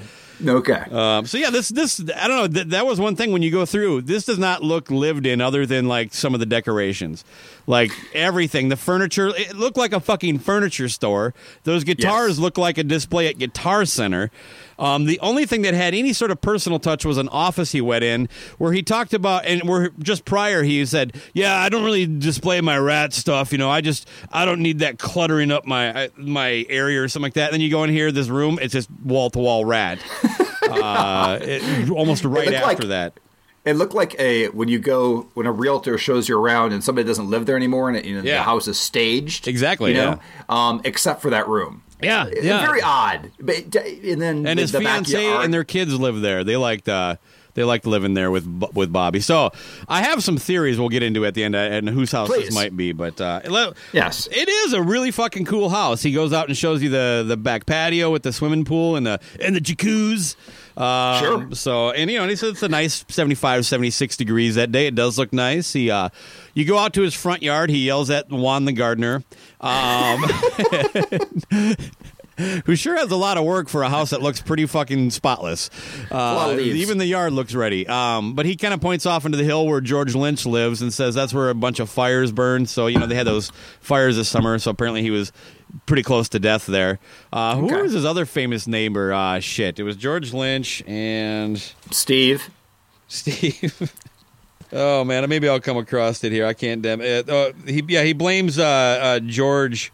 Okay. 0.46 0.84
Um, 0.92 1.26
so 1.26 1.38
yeah, 1.40 1.50
this 1.50 1.70
this 1.70 2.00
I 2.16 2.28
don't 2.28 2.38
know. 2.38 2.48
Th- 2.48 2.68
that 2.68 2.86
was 2.86 3.00
one 3.00 3.16
thing 3.16 3.32
when 3.32 3.42
you 3.42 3.50
go 3.52 3.66
through. 3.66 4.04
This 4.04 4.26
does 4.26 4.38
not 4.38 4.64
look 4.64 4.92
lived 4.92 5.26
in, 5.26 5.42
other 5.42 5.66
than 5.66 5.88
like 5.88 6.14
some 6.14 6.34
of 6.36 6.40
the 6.40 6.46
decorations, 6.46 7.26
like 7.68 7.92
everything. 8.14 8.70
The 8.70 8.76
furniture 8.78 9.28
it 9.28 9.56
looked 9.56 9.78
like 9.78 9.94
a 9.94 10.00
fucking 10.00 10.40
furniture 10.40 10.90
store. 10.90 11.34
Those 11.64 11.84
guitars 11.84 12.32
Yes. 12.32 12.40
look 12.40 12.58
like 12.58 12.78
a 12.78 12.84
display 12.84 13.28
at 13.28 13.38
Guitar 13.38 13.86
Center. 13.86 14.32
Um, 14.80 15.06
the 15.06 15.20
only 15.22 15.46
thing 15.46 15.64
that 15.64 15.74
had 15.74 15.94
any 15.94 16.14
sort 16.14 16.32
of 16.32 16.40
personal 16.40 16.80
touch 16.80 17.04
was 17.04 17.18
an 17.18 17.28
office 17.30 17.72
he 17.72 17.82
went 17.82 18.04
in 18.04 18.30
where 18.58 18.72
he 18.74 18.84
talked 18.84 19.14
about, 19.14 19.46
and 19.46 19.68
where 19.68 19.90
just 20.00 20.24
prior 20.24 20.64
he 20.64 20.86
said, 20.86 21.16
"Yeah, 21.34 21.56
I 21.60 21.70
don't 21.70 21.84
really 21.84 22.06
display 22.06 22.62
my 22.62 22.78
Ratt 22.78 23.12
stuff. 23.14 23.52
You 23.52 23.58
know, 23.58 23.70
I 23.70 23.82
just 23.82 24.08
I 24.32 24.46
don't 24.46 24.62
need 24.62 24.80
that 24.80 24.98
cluttering 25.00 25.52
up 25.52 25.66
my 25.66 26.10
my 26.16 26.66
area 26.70 27.02
or 27.04 27.08
something 27.08 27.24
like 27.24 27.34
that." 27.34 27.46
And 27.46 27.54
then 27.56 27.62
you 27.62 27.70
go 27.70 27.84
in 27.84 27.90
here, 27.90 28.12
this 28.12 28.28
room, 28.30 28.60
it's 28.62 28.72
just 28.74 28.90
wall 29.04 29.30
to 29.32 29.40
wall 29.40 29.66
Ratt. 29.66 30.00
uh, 30.70 31.40
it, 31.42 31.90
almost 31.90 32.24
right 32.24 32.46
looked 32.46 32.58
after 32.58 32.68
like- 32.68 32.88
that. 32.90 33.14
It 33.68 33.76
looked 33.76 33.94
like 33.94 34.16
a 34.20 34.48
when 34.50 34.68
you 34.70 34.80
go 34.80 35.28
when 35.34 35.46
a 35.46 35.52
realtor 35.52 35.98
shows 35.98 36.28
you 36.30 36.40
around 36.40 36.74
and 36.74 36.84
somebody 36.84 37.06
doesn't 37.08 37.30
live 37.30 37.46
there 37.46 37.56
anymore 37.58 37.90
and, 37.90 37.98
it, 37.98 38.06
you 38.06 38.16
know, 38.16 38.24
Yeah. 38.24 38.38
the 38.38 38.44
house 38.44 38.68
is 38.68 38.80
staged. 38.80 39.48
Exactly, 39.48 39.92
You 39.92 39.98
know, 39.98 40.20
um, 40.50 40.82
except 40.86 41.22
for 41.22 41.30
that 41.32 41.48
room. 41.48 41.84
Yeah, 42.02 42.28
It's 42.28 42.46
yeah. 42.46 42.66
Very 42.66 42.82
odd. 42.82 43.32
But 43.40 43.76
and 43.76 44.22
then 44.22 44.46
and 44.48 44.58
the, 44.58 44.62
his 44.62 44.72
the 44.72 44.80
fiance 44.80 45.14
backyard- 45.14 45.46
and 45.46 45.54
their 45.54 45.64
kids 45.64 45.94
live 46.00 46.22
there. 46.22 46.44
They 46.44 46.56
liked 46.56 46.88
uh, 46.88 47.16
they 47.56 47.64
liked 47.64 47.88
living 47.88 48.14
there 48.14 48.30
with 48.30 48.46
with 48.76 48.94
Bobby. 48.94 49.20
So 49.20 49.50
I 49.90 50.04
have 50.04 50.24
some 50.24 50.38
theories 50.38 50.80
we'll 50.80 50.90
get 50.90 51.02
into 51.02 51.26
at 51.26 51.34
the 51.34 51.44
end 51.44 51.56
uh, 51.56 51.58
and 51.58 51.90
whose 51.90 52.12
house 52.12 52.30
this 52.30 52.54
might 52.54 52.78
be. 52.78 52.92
But 52.92 53.20
uh, 53.20 53.42
Yes. 53.94 54.28
it 54.32 54.48
is 54.48 54.74
a 54.74 54.82
really 54.82 55.10
fucking 55.10 55.46
cool 55.46 55.70
house. 55.70 56.04
He 56.04 56.12
goes 56.12 56.34
out 56.34 56.48
and 56.48 56.56
shows 56.56 56.84
you 56.84 56.90
the 56.90 57.26
the 57.28 57.36
back 57.36 57.66
patio 57.66 58.12
with 58.12 58.22
the 58.22 58.32
swimming 58.32 58.64
pool 58.64 58.96
and 58.96 59.06
the 59.08 59.20
and 59.42 59.56
the 59.56 59.62
jacuzzi. 59.62 60.36
Um, 60.78 61.20
Sure. 61.20 61.48
So 61.54 61.90
and 61.90 62.10
you 62.12 62.18
know 62.18 62.24
and 62.24 62.30
he 62.30 62.36
said 62.36 62.50
it's 62.50 62.62
a 62.64 62.70
nice 62.70 63.04
75, 63.10 63.66
76 63.66 64.16
degrees 64.16 64.56
that 64.56 64.72
day. 64.72 64.88
It 64.88 64.96
does 64.96 65.18
look 65.18 65.34
nice. 65.34 65.74
He 65.74 65.90
uh, 65.90 66.10
you 66.54 66.66
go 66.66 66.78
out 66.78 66.94
to 66.94 67.02
his 67.02 67.14
front 67.16 67.42
yard. 67.42 67.70
He 67.72 67.86
yells 67.86 68.10
at 68.12 68.30
Juan 68.30 68.66
the 68.66 68.74
gardener. 68.74 69.24
Um, 69.60 70.22
who 72.66 72.76
sure 72.76 72.96
has 72.96 73.10
a 73.10 73.16
lot 73.16 73.38
of 73.38 73.44
work 73.46 73.68
for 73.68 73.82
a 73.82 73.90
house 73.90 74.12
that 74.12 74.22
looks 74.22 74.42
pretty 74.42 74.68
fucking 74.68 75.10
spotless. 75.10 75.72
Uh, 76.12 76.56
even 76.60 77.00
the 77.00 77.06
yard 77.06 77.34
looks 77.34 77.56
ready. 77.56 77.88
Um, 77.88 78.36
but 78.36 78.46
he 78.46 78.56
kind 78.56 78.74
of 78.74 78.82
points 78.82 79.08
off 79.08 79.26
into 79.26 79.38
the 79.38 79.44
hill 79.44 79.66
where 79.66 79.82
George 79.82 80.14
Lynch 80.14 80.46
lives 80.46 80.84
and 80.84 80.94
says 80.94 81.16
that's 81.16 81.34
where 81.34 81.50
a 81.50 81.56
bunch 81.56 81.80
of 81.80 81.90
fires 81.90 82.32
burned. 82.32 82.70
So 82.70 82.86
you 82.88 83.00
know 83.00 83.08
they 83.08 83.16
had 83.16 83.26
those 83.28 83.52
fires 83.82 84.18
this 84.18 84.30
summer. 84.30 84.60
So 84.60 84.70
apparently 84.72 85.02
he 85.02 85.10
was 85.10 85.32
pretty 85.86 86.04
close 86.04 86.30
to 86.30 86.40
death 86.40 86.66
there. 86.66 87.00
Uh, 87.32 87.56
Who 87.56 87.66
Okay. 87.66 87.82
was 87.82 87.94
his 87.94 88.06
other 88.06 88.26
famous 88.26 88.68
neighbor? 88.68 89.14
Uh, 89.14 89.40
shit, 89.40 89.80
it 89.80 89.84
was 89.84 89.96
George 89.96 90.34
Lynch 90.34 90.84
and 90.88 91.58
Steve. 91.92 92.50
Steve. 93.08 93.94
oh 94.74 95.04
man, 95.04 95.28
maybe 95.30 95.48
I'll 95.48 95.60
come 95.60 95.78
across 95.78 96.24
it 96.24 96.32
here. 96.32 96.46
I 96.46 96.54
can't. 96.54 96.82
Damn 96.82 97.02
it. 97.02 97.30
Uh, 97.30 97.54
he 97.66 97.84
yeah 97.88 98.04
he 98.04 98.14
blames 98.14 98.60
uh, 98.60 98.64
uh, 98.66 99.20
George 99.20 99.92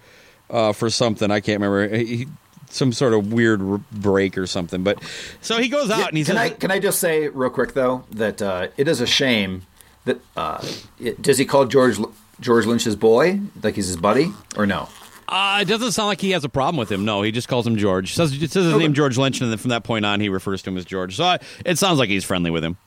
uh, 0.50 0.74
for 0.74 0.90
something. 0.90 1.30
I 1.32 1.40
can't 1.40 1.62
remember. 1.62 1.96
He, 1.96 2.28
some 2.70 2.92
sort 2.92 3.14
of 3.14 3.32
weird 3.32 3.62
r- 3.62 3.80
break 3.92 4.36
or 4.36 4.48
something. 4.48 4.84
But 4.84 4.98
so 5.42 5.60
he 5.60 5.70
goes 5.70 5.92
out 5.92 6.08
and 6.10 6.18
he's. 6.18 6.26
can 6.26 6.38
says, 6.38 6.52
I 6.52 6.56
can 6.56 6.72
I 6.72 6.80
just 6.80 7.00
say 7.00 7.28
real 7.28 7.52
quick 7.52 7.74
though 7.74 8.04
that 8.12 8.42
uh, 8.42 8.68
it 8.78 8.88
is 8.88 9.00
a 9.00 9.06
shame 9.06 9.62
that 10.06 10.20
uh, 10.36 10.66
it, 11.00 11.22
does 11.22 11.38
he 11.38 11.46
call 11.46 11.66
George 11.66 11.98
George 12.40 12.66
Lynch's 12.66 12.96
boy 12.96 13.42
like 13.62 13.76
he's 13.76 13.88
his 13.88 13.98
buddy 13.98 14.34
or 14.58 14.66
no? 14.66 14.90
Uh, 15.28 15.60
it 15.62 15.66
doesn't 15.66 15.92
sound 15.94 16.08
like 16.08 16.22
he 16.22 16.32
has 16.32 16.44
a 16.44 16.50
problem 16.50 16.78
with 16.78 16.92
him. 16.92 17.06
No, 17.06 17.22
he 17.22 17.32
just 17.32 17.48
calls 17.48 17.66
him 17.66 17.78
George. 17.78 18.14
Says, 18.14 18.32
says 18.32 18.66
his 18.66 18.76
name 18.76 18.94
George 18.94 19.18
Lynch, 19.18 19.42
and 19.42 19.50
then 19.52 19.58
from 19.58 19.70
that 19.70 19.84
point 19.84 20.06
on, 20.06 20.20
he 20.20 20.30
refers 20.30 20.62
to 20.64 20.70
him 20.70 20.78
as 20.78 20.86
George. 20.86 21.16
So 21.16 21.24
I, 21.24 21.40
it 21.66 21.78
sounds 21.78 22.00
like 22.00 22.10
he's 22.10 22.24
friendly 22.24 22.52
with 22.52 22.64
him. 22.64 22.78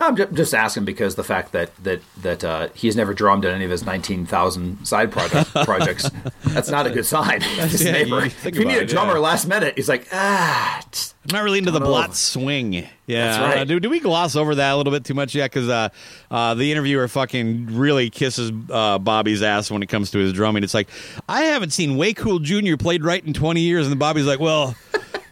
I'm 0.00 0.16
just 0.34 0.52
asking 0.52 0.84
because 0.84 1.14
the 1.14 1.22
fact 1.22 1.52
that 1.52 1.70
that 1.84 2.00
that 2.22 2.42
uh, 2.42 2.68
he's 2.74 2.96
never 2.96 3.14
drummed 3.14 3.44
in 3.44 3.54
any 3.54 3.64
of 3.64 3.70
his 3.70 3.84
nineteen 3.84 4.26
thousand 4.26 4.84
side 4.84 5.12
project, 5.12 5.50
projects 5.64 6.10
that's 6.46 6.68
not 6.68 6.88
a 6.88 6.90
good 6.90 7.06
sign. 7.06 7.40
His 7.40 7.84
Yeah, 7.84 7.92
neighbor. 7.92 8.24
you 8.24 8.30
If 8.44 8.56
you 8.56 8.64
need 8.64 8.78
a 8.78 8.82
it, 8.82 8.88
drummer 8.88 9.12
yeah. 9.14 9.18
last 9.20 9.46
minute, 9.46 9.74
he's 9.76 9.88
like 9.88 10.08
ah. 10.12 10.80
tsk." 10.90 11.14
I'm 11.24 11.36
not 11.36 11.44
really 11.44 11.58
into 11.58 11.70
the 11.70 11.78
Blotz 11.78 12.18
swing. 12.18 12.72
Yeah, 12.72 12.86
That's 13.06 13.38
right. 13.38 13.58
Uh, 13.58 13.64
do, 13.64 13.78
do 13.78 13.88
we 13.88 14.00
gloss 14.00 14.34
over 14.34 14.56
that 14.56 14.72
a 14.72 14.76
little 14.76 14.92
bit 14.92 15.04
too 15.04 15.14
much 15.14 15.36
yet? 15.36 15.52
Because 15.52 15.68
uh, 15.68 15.88
uh, 16.32 16.54
the 16.54 16.72
interviewer 16.72 17.06
fucking 17.06 17.66
really 17.76 18.10
kisses 18.10 18.50
uh, 18.70 18.98
Bobby's 18.98 19.40
ass 19.40 19.70
when 19.70 19.84
it 19.84 19.86
comes 19.86 20.10
to 20.10 20.18
his 20.18 20.32
drumming. 20.32 20.64
It's 20.64 20.74
like 20.74 20.88
I 21.28 21.42
haven't 21.42 21.70
seen 21.70 21.96
Way 21.96 22.12
Cool 22.12 22.40
Jr. 22.40 22.76
played 22.76 23.04
right 23.04 23.24
in 23.24 23.32
20 23.34 23.60
years, 23.60 23.86
and 23.86 23.96
Bobby's 24.00 24.26
like, 24.26 24.40
well, 24.40 24.74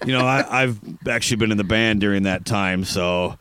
you 0.07 0.13
know, 0.17 0.25
I, 0.25 0.63
I've 0.63 0.79
actually 1.09 1.39
been 1.39 1.51
in 1.51 1.59
the 1.59 1.65
band 1.65 2.01
during 2.01 2.23
that 2.23 2.45
time, 2.45 2.85
so 2.85 3.37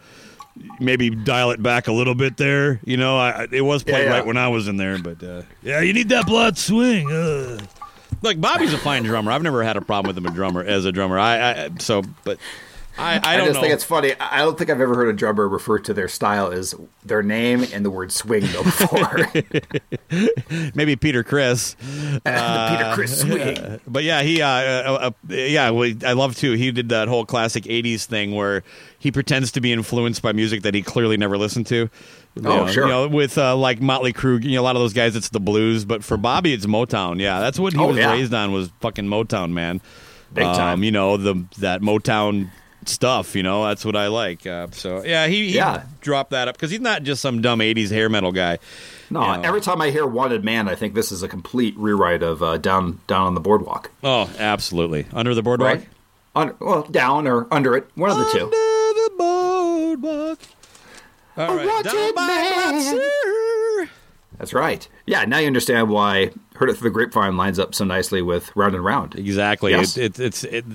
maybe 0.79 1.09
dial 1.09 1.51
it 1.51 1.61
back 1.61 1.87
a 1.87 1.91
little 1.91 2.15
bit 2.15 2.37
there. 2.37 2.79
You 2.83 2.97
know, 2.97 3.17
I, 3.17 3.43
I- 3.43 3.47
it 3.51 3.61
was 3.61 3.83
played 3.83 4.03
Yeah, 4.03 4.09
yeah. 4.09 4.09
right 4.17 4.25
when 4.25 4.37
I 4.37 4.47
was 4.49 4.67
in 4.67 4.77
there, 4.77 4.97
but 4.99 5.21
uh, 5.23 5.41
yeah, 5.63 5.81
you 5.81 5.93
need 5.93 6.09
that 6.09 6.25
blood 6.25 6.57
swing. 6.57 7.11
Uh. 7.11 7.59
Look, 8.21 8.41
Bobby's 8.41 8.73
a 8.73 8.77
fine 8.77 9.03
drummer. 9.03 9.31
I've 9.31 9.43
never 9.43 9.63
had 9.63 9.77
a 9.77 9.81
problem 9.81 10.09
with 10.13 10.17
him 10.17 10.25
a 10.29 10.35
drummer 10.35 10.61
as 10.63 10.83
a 10.85 10.91
drummer. 10.91 11.17
I, 11.17 11.51
I 11.65 11.69
so, 11.79 12.01
but 12.23 12.37
I, 12.99 13.15
I 13.15 13.33
I, 13.33 13.37
don't 13.37 13.47
just 13.47 13.55
know. 13.55 13.61
think 13.61 13.73
it's 13.73 13.83
funny. 13.83 14.13
I 14.19 14.39
I 14.39 14.41
don't 14.43 14.57
think 14.57 14.69
I've 14.69 14.81
ever 14.81 14.93
heard 14.95 15.07
a 15.09 15.13
drummer 15.13 15.47
refer 15.47 15.79
to 15.79 15.93
their 15.93 16.07
style 16.07 16.51
as 16.51 16.75
their 17.05 17.23
name 17.23 17.65
and 17.73 17.83
the 17.85 17.89
word 17.89 18.11
swing 18.11 18.43
though 18.51 18.63
before. 18.63 19.27
Maybe 20.75 20.95
Peter 20.95 21.23
Criss. 21.23 21.75
the 21.75 22.21
Peter 22.77 22.91
Criss 22.93 23.21
swing. 23.21 23.79
But 23.87 24.03
yeah, 24.03 24.21
he, 24.21 24.41
uh, 24.41 24.47
uh, 24.47 25.11
uh, 25.29 25.33
yeah, 25.33 25.69
well, 25.69 25.91
I 26.05 26.13
love 26.13 26.35
too. 26.35 26.53
He 26.53 26.71
did 26.71 26.89
that 26.89 27.07
whole 27.07 27.25
classic 27.25 27.63
'80s 27.65 28.05
thing 28.05 28.35
where 28.35 28.63
he 28.99 29.11
pretends 29.11 29.51
to 29.53 29.61
be 29.61 29.71
influenced 29.71 30.21
by 30.21 30.31
music 30.33 30.63
that 30.63 30.73
he 30.73 30.81
clearly 30.81 31.17
never 31.17 31.37
listened 31.37 31.67
to. 31.67 31.75
You 31.75 31.89
Oh, 32.37 32.41
know, 32.41 32.67
sure. 32.67 32.83
You 32.85 32.89
know, 32.89 33.07
with 33.07 33.37
uh, 33.37 33.55
like 33.55 33.81
Motley 33.81 34.13
Crue, 34.13 34.43
you 34.43 34.55
know, 34.55 34.61
a 34.61 34.63
lot 34.63 34.75
of 34.75 34.81
those 34.81 34.93
guys, 34.93 35.15
it's 35.15 35.29
the 35.29 35.39
blues. 35.39 35.83
But 35.85 36.03
for 36.03 36.15
Bobby, 36.17 36.53
it's 36.53 36.65
Motown. 36.65 37.19
Yeah, 37.19 37.39
that's 37.39 37.59
what 37.59 37.73
he 37.73 37.79
Oh, 37.79 37.87
was 37.87 37.97
yeah. 37.97 38.11
raised 38.11 38.33
on 38.33 38.51
was 38.51 38.69
fucking 38.81 39.05
Motown, 39.05 39.51
man. 39.51 39.81
Big 40.33 40.43
time. 40.45 40.75
Um, 40.75 40.83
you 40.83 40.91
know 40.91 41.17
the 41.17 41.43
that 41.57 41.81
Motown 41.81 42.49
stuff. 42.85 43.35
You 43.35 43.43
know, 43.43 43.65
that's 43.67 43.83
what 43.85 43.95
I 43.95 44.07
like. 44.07 44.45
Uh, 44.47 44.67
so 44.71 45.03
yeah, 45.03 45.27
he, 45.27 45.49
he 45.49 45.55
Yeah. 45.55 45.83
dropped 46.01 46.31
that 46.31 46.47
up 46.47 46.55
because 46.55 46.71
he's 46.71 46.79
not 46.81 47.03
just 47.03 47.21
some 47.21 47.41
dumb 47.41 47.59
'80s 47.59 47.89
hair 47.89 48.09
metal 48.09 48.31
guy. 48.31 48.59
No, 49.11 49.21
You 49.21 49.37
know. 49.37 49.41
every 49.43 49.61
time 49.61 49.81
I 49.81 49.89
hear 49.91 50.05
"Wanted 50.05 50.43
Man," 50.43 50.67
I 50.69 50.75
think 50.75 50.93
this 50.93 51.11
is 51.11 51.23
a 51.23 51.27
complete 51.27 51.75
rewrite 51.77 52.21
of 52.23 52.43
uh, 52.43 52.57
"Down 52.57 52.99
Down 53.07 53.27
on 53.27 53.33
the 53.33 53.41
Boardwalk." 53.41 53.91
Oh, 54.03 54.29
absolutely. 54.37 55.05
Under 55.13 55.33
the 55.33 55.41
boardwalk. 55.41 55.75
Right? 55.79 55.87
Un- 56.35 56.55
well, 56.59 56.83
down 56.83 57.27
or 57.27 57.47
under 57.51 57.75
it, 57.75 57.89
one 57.95 58.11
of 58.11 58.17
the 58.17 58.25
two. 58.31 58.43
Under 58.45 58.49
the 58.51 59.11
boardwalk. 59.17 60.39
All 61.37 61.55
right. 61.55 61.65
wanted 61.65 62.15
man. 62.15 63.89
That's 64.37 64.53
right. 64.53 64.87
Yeah, 65.05 65.25
now 65.25 65.39
you 65.39 65.47
understand 65.47 65.89
why 65.89 66.31
"Heard 66.55 66.69
It 66.69 66.77
Through 66.77 66.89
the 66.91 66.93
Grapevine" 66.93 67.35
lines 67.35 67.59
up 67.59 67.73
so 67.75 67.83
nicely 67.83 68.21
with 68.21 68.55
"Round 68.55 68.75
and 68.75 68.83
Round." 68.85 69.15
Exactly. 69.15 69.71
Yes. 69.71 69.97
It, 69.97 70.19
it, 70.19 70.25
it's 70.25 70.43
it, 70.45 70.65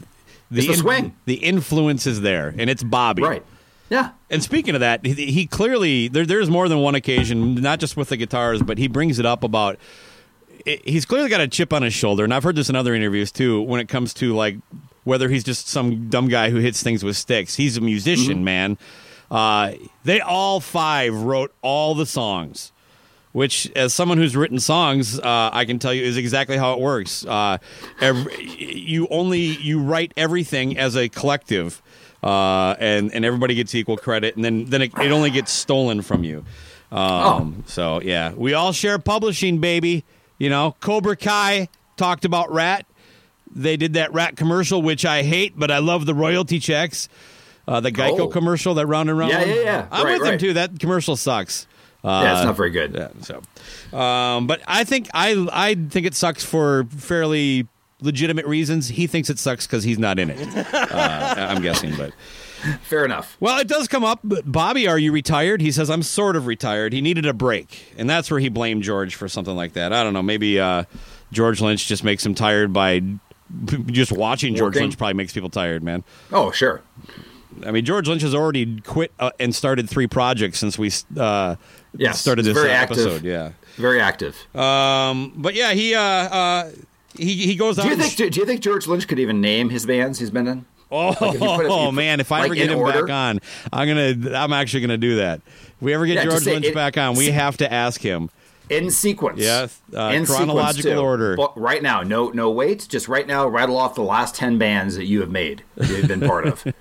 the, 0.50 0.58
It's 0.60 0.68
the 0.68 0.74
swing. 0.74 1.16
The 1.24 1.34
influence 1.34 2.06
is 2.06 2.20
there, 2.20 2.54
and 2.56 2.68
it's 2.70 2.82
Bobby. 2.82 3.22
Right. 3.22 3.44
Yeah. 3.90 4.10
And 4.30 4.42
speaking 4.42 4.74
of 4.74 4.80
that, 4.80 5.04
he, 5.04 5.12
he 5.12 5.46
clearly 5.46 6.08
there, 6.08 6.24
there's 6.26 6.50
more 6.50 6.68
than 6.68 6.80
one 6.80 6.94
occasion, 6.94 7.54
not 7.56 7.80
just 7.80 7.96
with 7.96 8.08
the 8.08 8.16
guitars, 8.16 8.62
but 8.62 8.78
he 8.78 8.88
brings 8.88 9.18
it 9.18 9.26
up 9.26 9.44
about. 9.44 9.78
He's 10.64 11.04
clearly 11.04 11.28
got 11.28 11.42
a 11.42 11.48
chip 11.48 11.72
on 11.72 11.82
his 11.82 11.92
shoulder, 11.92 12.24
and 12.24 12.32
I've 12.32 12.42
heard 12.42 12.56
this 12.56 12.70
in 12.70 12.76
other 12.76 12.94
interviews 12.94 13.30
too. 13.30 13.60
When 13.62 13.80
it 13.80 13.88
comes 13.88 14.14
to 14.14 14.34
like 14.34 14.56
whether 15.04 15.28
he's 15.28 15.44
just 15.44 15.68
some 15.68 16.08
dumb 16.08 16.28
guy 16.28 16.48
who 16.48 16.56
hits 16.56 16.82
things 16.82 17.04
with 17.04 17.16
sticks, 17.16 17.56
he's 17.56 17.76
a 17.76 17.80
musician, 17.82 18.42
man. 18.44 18.78
Uh, 19.30 19.72
they 20.04 20.20
all 20.20 20.60
five 20.60 21.14
wrote 21.14 21.52
all 21.60 21.94
the 21.94 22.06
songs 22.06 22.72
which 23.34 23.68
as 23.74 23.92
someone 23.92 24.16
who's 24.16 24.34
written 24.36 24.58
songs 24.60 25.18
uh, 25.18 25.50
i 25.52 25.64
can 25.64 25.78
tell 25.78 25.92
you 25.92 26.02
is 26.02 26.16
exactly 26.16 26.56
how 26.56 26.72
it 26.72 26.78
works 26.80 27.26
uh, 27.26 27.58
every, 28.00 28.32
you 28.44 29.06
only 29.10 29.40
you 29.40 29.80
write 29.80 30.12
everything 30.16 30.78
as 30.78 30.96
a 30.96 31.08
collective 31.08 31.82
uh, 32.22 32.74
and 32.78 33.12
and 33.12 33.24
everybody 33.24 33.54
gets 33.54 33.74
equal 33.74 33.96
credit 33.96 34.36
and 34.36 34.44
then 34.44 34.64
then 34.66 34.80
it, 34.82 34.92
it 34.98 35.10
only 35.12 35.30
gets 35.30 35.50
stolen 35.52 36.00
from 36.02 36.24
you 36.24 36.44
um, 36.92 37.64
so 37.66 38.00
yeah 38.02 38.32
we 38.32 38.54
all 38.54 38.72
share 38.72 38.98
publishing 38.98 39.58
baby 39.58 40.04
you 40.38 40.48
know 40.48 40.74
cobra 40.80 41.16
kai 41.16 41.68
talked 41.96 42.24
about 42.24 42.50
Ratt 42.52 42.86
they 43.56 43.76
did 43.76 43.94
that 43.94 44.12
Ratt 44.12 44.36
commercial 44.36 44.80
which 44.82 45.04
i 45.04 45.22
hate 45.22 45.58
but 45.58 45.70
i 45.70 45.78
love 45.78 46.06
the 46.06 46.14
royalty 46.14 46.58
checks 46.58 47.08
uh, 47.66 47.80
the 47.80 47.90
Geico 47.90 48.20
Oh. 48.20 48.28
commercial 48.28 48.74
that 48.74 48.86
round 48.86 49.08
and 49.08 49.18
round. 49.18 49.32
Yeah, 49.32 49.42
yeah, 49.44 49.54
yeah. 49.62 49.86
I'm 49.90 50.04
Right, 50.04 50.12
with 50.12 50.20
them 50.22 50.30
right. 50.32 50.40
too. 50.40 50.52
That 50.52 50.78
commercial 50.78 51.16
sucks. 51.16 51.66
Uh, 52.04 52.20
yeah, 52.22 52.36
it's 52.36 52.44
not 52.44 52.56
very 52.56 52.70
good. 52.70 52.94
yeah, 52.94 53.08
so, 53.22 53.96
um, 53.98 54.46
but 54.46 54.60
I 54.66 54.84
think 54.84 55.08
I 55.14 55.46
I 55.50 55.74
think 55.74 56.04
it 56.06 56.14
sucks 56.14 56.44
for 56.44 56.84
fairly 56.90 57.66
legitimate 58.02 58.44
reasons. 58.46 58.88
He 58.88 59.06
thinks 59.06 59.30
it 59.30 59.38
sucks 59.38 59.66
because 59.66 59.84
he's 59.84 59.98
not 59.98 60.18
in 60.18 60.28
it. 60.30 60.38
uh, 60.74 61.34
I'm 61.38 61.62
guessing, 61.62 61.94
but 61.96 62.12
Fair 62.82 63.04
enough. 63.04 63.36
well, 63.40 63.58
it 63.58 63.68
does 63.68 63.88
come 63.88 64.04
up. 64.04 64.20
Bobby, 64.22 64.86
are 64.86 64.98
you 64.98 65.12
retired? 65.12 65.60
He 65.62 65.70
says 65.72 65.88
I'm 65.90 66.02
sort 66.02 66.36
of 66.36 66.46
retired. 66.46 66.92
He 66.92 67.00
needed 67.00 67.24
a 67.26 67.32
break, 67.32 67.94
and 67.96 68.08
that's 68.08 68.30
where 68.30 68.40
he 68.40 68.48
blamed 68.50 68.82
George 68.82 69.14
for 69.14 69.28
something 69.28 69.54
like 69.56 69.72
that. 69.74 69.92
I 69.94 70.02
don't 70.02 70.12
know. 70.12 70.22
Maybe 70.22 70.60
uh, 70.60 70.84
George 71.32 71.60
Lynch 71.62 71.86
just 71.86 72.04
makes 72.04 72.24
him 72.24 72.34
tired 72.34 72.72
by 72.72 73.00
just 73.86 74.12
watching 74.12 74.54
George 74.54 74.74
Working. 74.74 74.82
Lynch. 74.82 74.98
Probably 74.98 75.14
makes 75.14 75.32
people 75.32 75.50
tired, 75.50 75.82
man. 75.82 76.04
Oh, 76.32 76.50
sure. 76.50 76.82
I 77.64 77.70
mean, 77.70 77.84
George 77.84 78.08
Lynch 78.08 78.22
has 78.22 78.34
already 78.34 78.80
quit 78.80 79.12
uh, 79.20 79.30
and 79.38 79.54
started 79.54 79.88
three 79.88 80.06
projects 80.08 80.58
since 80.58 80.78
we 80.78 80.90
uh, 81.18 81.54
Yes, 81.96 82.20
started 82.20 82.44
this 82.44 82.54
very 82.54 82.70
episode. 82.70 83.08
active. 83.16 83.24
Yeah. 83.24 83.52
Very 83.76 84.00
active. 84.00 84.36
Um, 84.56 85.32
but 85.36 85.54
yeah, 85.54 85.72
he 85.72 85.94
uh, 85.94 86.00
uh, 86.00 86.70
he 87.16 87.34
he 87.46 87.56
goes 87.56 87.78
out. 87.78 87.84
do 87.84 87.88
you 87.90 87.96
think? 87.96 88.16
Do, 88.16 88.30
do 88.30 88.40
you 88.40 88.46
think 88.46 88.60
George 88.60 88.86
Lynch 88.86 89.06
could 89.08 89.18
even 89.18 89.40
name 89.40 89.70
his 89.70 89.84
bands 89.86 90.18
he's 90.18 90.30
been 90.30 90.46
in? 90.48 90.64
oh, 90.92 91.10
if 91.10 91.18
put 91.18 91.34
it- 91.34 91.68
put- 91.68 91.92
man, 91.92 92.20
if 92.20 92.30
I 92.32 92.38
like, 92.40 92.46
ever 92.46 92.54
get 92.54 92.70
him 92.70 92.78
order? 92.78 93.02
back 93.06 93.10
on, 93.12 93.40
I'm 93.72 93.88
gonna 93.88 94.36
I'm 94.38 94.52
actually 94.52 94.82
gonna 94.82 94.96
do 94.98 95.16
that. 95.16 95.40
If 95.46 95.74
we 95.82 95.92
ever 95.94 96.06
get 96.06 96.16
Yeah, 96.16 96.24
George 96.24 96.46
Lynch 96.46 96.66
it- 96.66 96.74
back 96.74 96.96
on, 96.98 97.16
we 97.16 97.26
have 97.30 97.56
to 97.58 97.72
ask 97.72 98.00
him. 98.00 98.30
In 98.70 98.90
sequence. 98.90 99.40
Yes, 99.40 99.78
uh, 99.94 100.12
in 100.14 100.24
chronological 100.24 100.98
order. 100.98 101.36
But 101.36 101.58
right 101.60 101.82
now, 101.82 102.02
no, 102.02 102.30
no 102.30 102.50
wait. 102.50 102.86
Just 102.88 103.08
right 103.08 103.26
now, 103.26 103.46
rattle 103.46 103.76
off 103.76 103.94
the 103.94 104.02
last 104.02 104.34
ten 104.34 104.56
bands 104.56 104.96
that 104.96 105.04
you 105.04 105.20
have 105.20 105.30
made, 105.30 105.62
that 105.76 105.90
you've 105.90 106.08
been 106.08 106.20
part 106.22 106.46
of. 106.46 106.64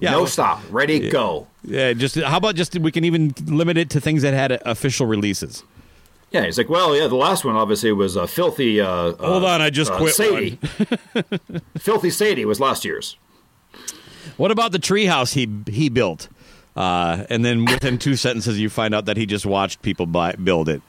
Yeah, 0.00 0.12
no 0.12 0.24
stop. 0.26 0.62
Ready, 0.70 1.10
go. 1.10 1.46
Yeah, 1.62 1.92
just 1.92 2.16
how 2.16 2.36
about 2.36 2.54
just 2.54 2.78
we 2.78 2.90
can 2.92 3.04
even 3.04 3.34
limit 3.46 3.76
it 3.76 3.90
to 3.90 4.00
things 4.00 4.22
that 4.22 4.34
had 4.34 4.52
uh, 4.52 4.58
official 4.64 5.06
releases. 5.06 5.62
Yeah, 6.30 6.44
he's 6.44 6.58
like, 6.58 6.68
well, 6.68 6.96
yeah, 6.96 7.08
the 7.08 7.16
last 7.16 7.44
one 7.44 7.56
obviously 7.56 7.90
was 7.92 8.16
uh, 8.16 8.26
filthy. 8.26 8.80
Uh, 8.80 9.14
Hold 9.14 9.44
uh, 9.44 9.46
on, 9.46 9.60
I 9.60 9.70
just 9.70 9.90
uh, 9.90 9.96
quit 9.96 10.14
Sadie. 10.14 10.58
filthy 11.78 12.10
Sadie 12.10 12.44
was 12.44 12.60
last 12.60 12.84
year's. 12.84 13.16
What 14.36 14.50
about 14.50 14.72
the 14.72 14.78
treehouse 14.78 15.34
he 15.34 15.48
he 15.70 15.88
built? 15.88 16.28
Uh, 16.76 17.24
and 17.28 17.44
then 17.44 17.64
within 17.64 17.98
two 17.98 18.16
sentences, 18.16 18.60
you 18.60 18.70
find 18.70 18.94
out 18.94 19.06
that 19.06 19.16
he 19.16 19.26
just 19.26 19.44
watched 19.44 19.82
people 19.82 20.06
buy, 20.06 20.32
build 20.32 20.68
it. 20.68 20.82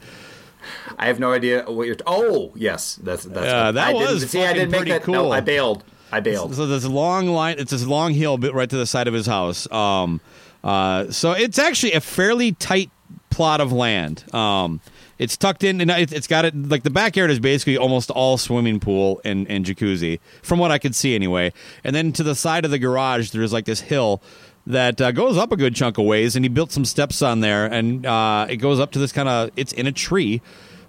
I 0.97 1.07
have 1.07 1.19
no 1.19 1.33
idea 1.33 1.63
what 1.63 1.87
you're. 1.87 1.95
T- 1.95 2.03
oh, 2.05 2.53
yes, 2.55 2.99
that's 3.01 3.23
that's. 3.23 3.45
Yeah, 3.45 3.71
that 3.71 3.89
I 3.89 3.93
was 3.93 4.19
didn't, 4.19 4.29
see. 4.29 4.45
I 4.45 4.53
didn't 4.53 4.71
make 4.71 4.87
that. 4.87 5.03
cool. 5.03 5.15
No, 5.15 5.31
I 5.31 5.39
bailed. 5.41 5.83
I 6.11 6.19
bailed. 6.19 6.55
So 6.55 6.67
there's 6.67 6.83
a 6.83 6.89
long 6.89 7.27
line. 7.27 7.55
It's 7.57 7.71
this 7.71 7.85
long 7.85 8.13
hill 8.13 8.37
bit 8.37 8.53
right 8.53 8.69
to 8.69 8.77
the 8.77 8.85
side 8.85 9.07
of 9.07 9.13
his 9.13 9.25
house. 9.25 9.71
Um, 9.71 10.21
uh, 10.63 11.11
so 11.11 11.31
it's 11.31 11.57
actually 11.57 11.93
a 11.93 12.01
fairly 12.01 12.51
tight 12.53 12.91
plot 13.29 13.61
of 13.61 13.71
land. 13.71 14.23
Um, 14.33 14.81
it's 15.17 15.37
tucked 15.37 15.63
in, 15.63 15.81
and 15.81 15.91
it, 15.91 16.11
it's 16.11 16.27
got 16.27 16.45
it 16.45 16.55
like 16.55 16.83
the 16.83 16.89
backyard 16.89 17.29
is 17.29 17.39
basically 17.39 17.77
almost 17.77 18.09
all 18.09 18.37
swimming 18.37 18.79
pool 18.79 19.21
and, 19.23 19.47
and 19.49 19.65
jacuzzi, 19.65 20.19
from 20.41 20.59
what 20.59 20.71
I 20.71 20.79
could 20.79 20.95
see 20.95 21.15
anyway. 21.15 21.53
And 21.83 21.95
then 21.95 22.11
to 22.13 22.23
the 22.23 22.35
side 22.35 22.65
of 22.65 22.71
the 22.71 22.79
garage, 22.79 23.29
there's 23.29 23.53
like 23.53 23.65
this 23.65 23.81
hill 23.81 24.21
that 24.65 24.99
uh, 24.99 25.11
goes 25.11 25.37
up 25.37 25.51
a 25.51 25.57
good 25.57 25.75
chunk 25.75 25.97
of 25.97 26.05
ways, 26.05 26.35
and 26.35 26.43
he 26.43 26.49
built 26.49 26.71
some 26.71 26.85
steps 26.85 27.21
on 27.21 27.39
there, 27.41 27.65
and 27.65 28.05
uh, 28.05 28.47
it 28.49 28.57
goes 28.57 28.79
up 28.79 28.91
to 28.91 28.99
this 28.99 29.11
kind 29.11 29.29
of. 29.29 29.51
It's 29.55 29.73
in 29.73 29.87
a 29.87 29.91
tree, 29.91 30.41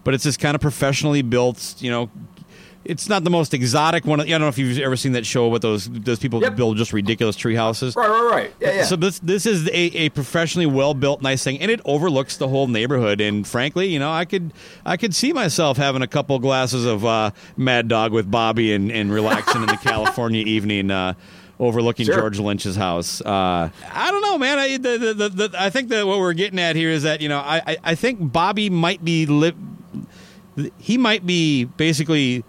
but 0.02 0.14
it's 0.14 0.24
this 0.24 0.36
kind 0.36 0.54
of 0.54 0.60
professionally 0.60 1.22
built, 1.22 1.76
you 1.78 1.90
know. 1.90 2.10
It's 2.84 3.08
not 3.08 3.22
the 3.22 3.30
most 3.30 3.54
exotic 3.54 4.04
one. 4.04 4.20
I 4.20 4.24
don't 4.26 4.40
know 4.40 4.48
if 4.48 4.58
you've 4.58 4.78
ever 4.78 4.96
seen 4.96 5.12
that 5.12 5.24
show 5.24 5.48
with 5.48 5.62
those 5.62 5.88
those 5.88 6.18
people 6.18 6.40
Yep. 6.40 6.56
build 6.56 6.76
just 6.76 6.92
ridiculous 6.92 7.36
tree 7.36 7.54
houses. 7.54 7.94
Right, 7.94 8.08
right, 8.08 8.30
right. 8.30 8.54
Yeah, 8.60 8.74
yeah. 8.74 8.84
So 8.84 8.96
this 8.96 9.18
this 9.20 9.46
is 9.46 9.68
a, 9.68 9.72
a 9.96 10.08
professionally 10.08 10.66
well 10.66 10.92
built 10.94 11.22
nice 11.22 11.44
thing, 11.44 11.60
and 11.60 11.70
it 11.70 11.80
overlooks 11.84 12.36
the 12.36 12.48
whole 12.48 12.66
neighborhood. 12.66 13.20
And 13.20 13.46
frankly, 13.46 13.86
you 13.88 13.98
know, 14.00 14.10
I 14.10 14.24
could 14.24 14.52
I 14.84 14.96
could 14.96 15.14
see 15.14 15.32
myself 15.32 15.76
having 15.76 16.02
a 16.02 16.08
couple 16.08 16.38
glasses 16.40 16.84
of 16.84 17.04
uh, 17.04 17.30
Mad 17.56 17.86
Dog 17.88 18.12
with 18.12 18.30
Bobby 18.30 18.72
and, 18.72 18.90
and 18.90 19.12
relaxing 19.12 19.62
in 19.62 19.68
the 19.68 19.76
California 19.82 20.44
evening. 20.44 20.90
Uh, 20.90 21.14
Overlooking 21.60 22.06
Sure. 22.06 22.16
George 22.16 22.40
Lynch's 22.40 22.74
house. 22.74 23.20
Uh, 23.20 23.68
I 23.92 24.10
don't 24.10 24.22
know, 24.22 24.36
man. 24.36 24.58
I, 24.58 24.78
the, 24.78 24.98
the, 24.98 25.14
the, 25.14 25.28
the, 25.48 25.50
I 25.56 25.70
think 25.70 25.90
that 25.90 26.04
what 26.08 26.18
we're 26.18 26.32
getting 26.32 26.58
at 26.58 26.74
here 26.74 26.90
is 26.90 27.04
that 27.04 27.20
you 27.20 27.28
know 27.28 27.38
I, 27.38 27.62
I, 27.64 27.76
I 27.84 27.94
think 27.94 28.32
Bobby 28.32 28.68
might 28.68 29.04
be 29.04 29.26
li- 29.26 29.54
he 30.78 30.98
might 30.98 31.24
be 31.24 31.64
basically 31.64 32.42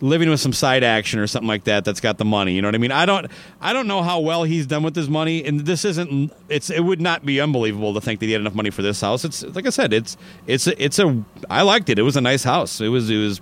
living 0.00 0.28
with 0.28 0.40
some 0.40 0.52
side 0.52 0.84
action 0.84 1.18
or 1.18 1.26
something 1.26 1.48
like 1.48 1.64
that 1.64 1.84
that's 1.84 2.00
got 2.00 2.18
the 2.18 2.24
money 2.24 2.52
you 2.54 2.62
know 2.62 2.68
what 2.68 2.74
i 2.74 2.78
mean? 2.78 2.92
I 2.92 3.06
don't 3.06 3.30
i 3.60 3.72
don't 3.72 3.86
know 3.86 4.02
how 4.02 4.20
well 4.20 4.44
he's 4.44 4.66
done 4.66 4.82
with 4.82 4.94
his 4.94 5.08
money 5.08 5.44
and 5.44 5.60
this 5.60 5.84
isn't 5.84 6.32
it's 6.48 6.70
it 6.70 6.80
would 6.80 7.00
not 7.00 7.24
be 7.24 7.40
unbelievable 7.40 7.94
to 7.94 8.00
think 8.00 8.20
that 8.20 8.26
he 8.26 8.32
had 8.32 8.40
enough 8.40 8.54
money 8.54 8.70
for 8.70 8.82
this 8.82 9.00
house. 9.00 9.24
It's 9.24 9.42
like 9.42 9.66
i 9.66 9.70
said 9.70 9.92
it's 9.92 10.16
it's 10.46 10.66
a, 10.66 10.82
it's 10.82 10.98
a 10.98 11.24
i 11.48 11.62
liked 11.62 11.88
it. 11.88 11.98
It 11.98 12.02
was 12.02 12.16
a 12.16 12.20
nice 12.20 12.44
house. 12.44 12.80
It 12.80 12.88
was 12.88 13.10
it 13.10 13.16
was 13.16 13.40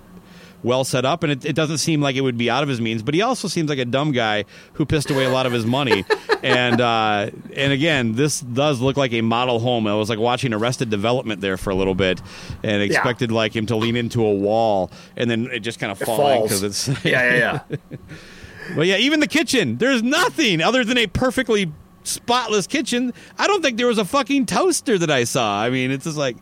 well 0.64 0.82
set 0.82 1.04
up 1.04 1.22
and 1.22 1.30
it, 1.30 1.44
it 1.44 1.54
doesn't 1.54 1.78
seem 1.78 2.00
like 2.00 2.16
it 2.16 2.22
would 2.22 2.36
be 2.36 2.50
out 2.50 2.62
of 2.62 2.68
his 2.68 2.80
means 2.80 3.02
but 3.02 3.14
he 3.14 3.22
also 3.22 3.46
seems 3.46 3.68
like 3.68 3.78
a 3.78 3.84
dumb 3.84 4.10
guy 4.10 4.44
who 4.72 4.84
pissed 4.84 5.10
away 5.10 5.24
a 5.24 5.30
lot 5.30 5.46
of 5.46 5.52
his 5.52 5.66
money 5.66 6.04
and 6.42 6.80
uh 6.80 7.30
and 7.54 7.72
again 7.72 8.14
this 8.14 8.40
does 8.40 8.80
look 8.80 8.96
like 8.96 9.12
a 9.12 9.20
model 9.20 9.60
home 9.60 9.86
i 9.86 9.94
was 9.94 10.08
like 10.08 10.18
watching 10.18 10.52
arrested 10.52 10.90
development 10.90 11.40
there 11.40 11.56
for 11.56 11.70
a 11.70 11.74
little 11.74 11.94
bit 11.94 12.20
and 12.62 12.82
expected 12.82 13.30
like 13.30 13.54
him 13.54 13.66
to 13.66 13.76
lean 13.76 13.96
into 13.96 14.24
a 14.24 14.34
wall 14.34 14.90
and 15.16 15.30
then 15.30 15.48
it 15.52 15.60
just 15.60 15.78
kind 15.78 15.92
of 15.92 15.98
falling 15.98 16.48
Falls. 16.48 16.60
because 16.60 16.62
it's 16.62 17.04
yeah, 17.04 17.34
yeah, 17.34 17.60
yeah. 17.70 17.76
but 18.76 18.86
yeah, 18.86 18.96
even 18.96 19.20
the 19.20 19.26
kitchen, 19.26 19.78
there's 19.78 20.02
nothing 20.02 20.60
other 20.60 20.84
than 20.84 20.98
a 20.98 21.06
perfectly 21.06 21.72
spotless 22.02 22.66
kitchen. 22.66 23.12
I 23.38 23.46
don't 23.46 23.62
think 23.62 23.76
there 23.76 23.86
was 23.86 23.98
a 23.98 24.04
fucking 24.04 24.46
toaster 24.46 24.98
that 24.98 25.10
I 25.10 25.24
saw. 25.24 25.60
I 25.62 25.70
mean, 25.70 25.90
it's 25.90 26.04
just 26.04 26.16
like 26.16 26.36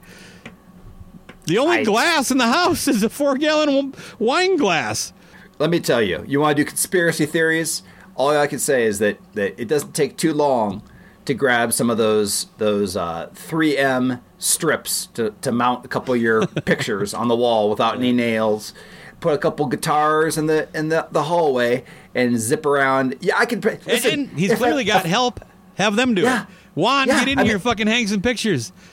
The 1.45 1.59
only 1.59 1.79
I- 1.79 1.85
glass 1.85 2.31
in 2.31 2.39
the 2.39 2.47
house 2.47 2.87
is 2.89 3.03
a 3.03 3.09
four 3.09 3.37
gallon 3.37 3.95
wine 4.19 4.57
glass. 4.57 5.13
Let 5.59 5.71
me 5.71 5.81
tell 5.81 6.03
you, 6.03 6.25
you 6.27 6.41
want 6.41 6.57
to 6.57 6.63
do 6.63 6.69
conspiracy 6.69 7.27
theories? 7.27 7.83
All 8.15 8.31
I 8.37 8.47
can 8.47 8.59
say 8.59 8.85
is 8.85 8.99
that, 8.99 9.19
that 9.35 9.61
it 9.61 9.67
doesn't 9.69 9.95
take 9.95 10.17
too 10.17 10.33
long 10.35 10.83
to 11.25 11.35
grab 11.35 11.73
some 11.73 11.89
of 11.89 11.99
those 11.99 12.47
those 12.59 12.97
uh, 12.97 13.29
3M 13.35 14.21
strips 14.39 15.07
to, 15.15 15.33
to 15.43 15.53
mount 15.53 15.85
a 15.85 15.89
couple 15.89 16.13
of 16.15 16.21
your 16.21 16.47
pictures 16.65 17.15
on 17.15 17.29
the 17.29 17.37
wall 17.37 17.71
without 17.71 17.97
any 17.97 18.13
nails. 18.13 18.75
Put 19.21 19.35
a 19.35 19.39
couple 19.39 19.67
guitars 19.67 20.37
in 20.37 20.47
the 20.47 20.69
in 20.75 20.89
the, 20.89 21.07
the 21.13 21.23
hallway 21.25 21.85
and 22.15 22.39
zip 22.41 22.67
around. 22.67 23.17
Yeah, 23.21 23.39
I 23.39 23.47
can. 23.47 23.61
Listen, 23.61 24.13
and 24.13 24.39
he's 24.39 24.51
if 24.51 24.59
I- 24.59 24.65
clearly 24.65 24.85
got 24.85 25.07
help. 25.07 25.41
Have 25.77 25.95
them 25.97 26.15
do 26.15 26.23
Yeah. 26.23 26.43
it. 26.43 26.49
Juan, 26.75 27.07
Yeah, 27.09 27.21
get 27.21 27.29
in 27.29 27.39
I 27.39 27.45
here, 27.45 27.53
mean- 27.55 27.61
fucking 27.61 27.87
hang 27.87 28.07
some 28.09 28.21
pictures. 28.21 28.73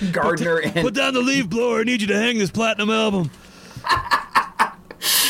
Gardner 0.12 0.58
and 0.58 0.74
Put 0.74 0.94
down 0.94 1.14
the 1.14 1.20
leaf 1.20 1.48
blower. 1.48 1.80
I 1.80 1.84
need 1.84 2.00
you 2.00 2.06
to 2.08 2.16
hang 2.16 2.38
this 2.38 2.50
platinum 2.50 2.90
album. 2.90 3.30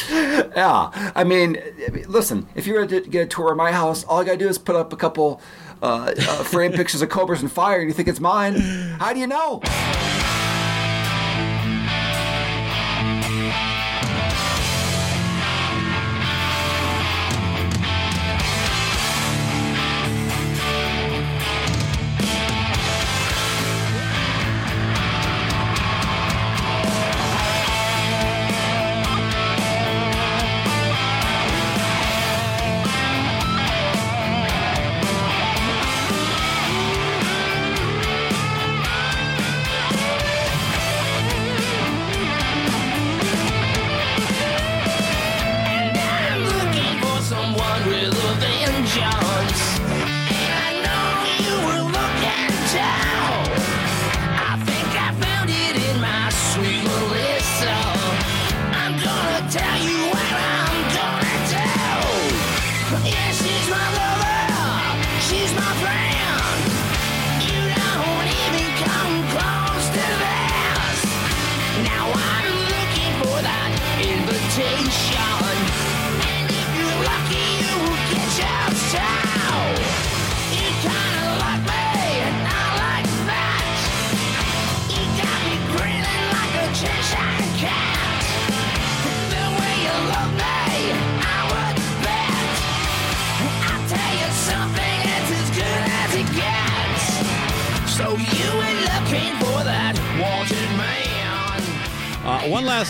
Yeah, 0.09 0.91
I 1.17 1.25
mean, 1.25 1.61
I 1.85 1.91
mean, 1.91 2.05
listen. 2.07 2.47
If 2.55 2.67
you 2.67 2.75
were 2.75 2.87
to 2.87 3.01
get 3.01 3.23
a 3.23 3.27
tour 3.27 3.51
of 3.51 3.57
my 3.57 3.73
house, 3.73 4.05
all 4.05 4.21
I 4.21 4.25
gotta 4.25 4.37
do 4.37 4.49
is 4.49 4.59
put 4.59 4.77
up 4.77 4.93
a 4.93 4.97
couple 4.97 5.41
uh, 5.83 6.15
uh, 6.17 6.45
framed 6.45 6.75
pictures 6.77 7.03
of 7.03 7.09
cobras 7.09 7.41
and 7.41 7.51
fire, 7.51 7.81
and 7.81 7.89
you 7.89 7.95
think 7.95 8.07
it's 8.07 8.21
mine. 8.21 8.55
How 9.01 9.13
do 9.13 9.19
you 9.19 9.27
know? 9.27 9.61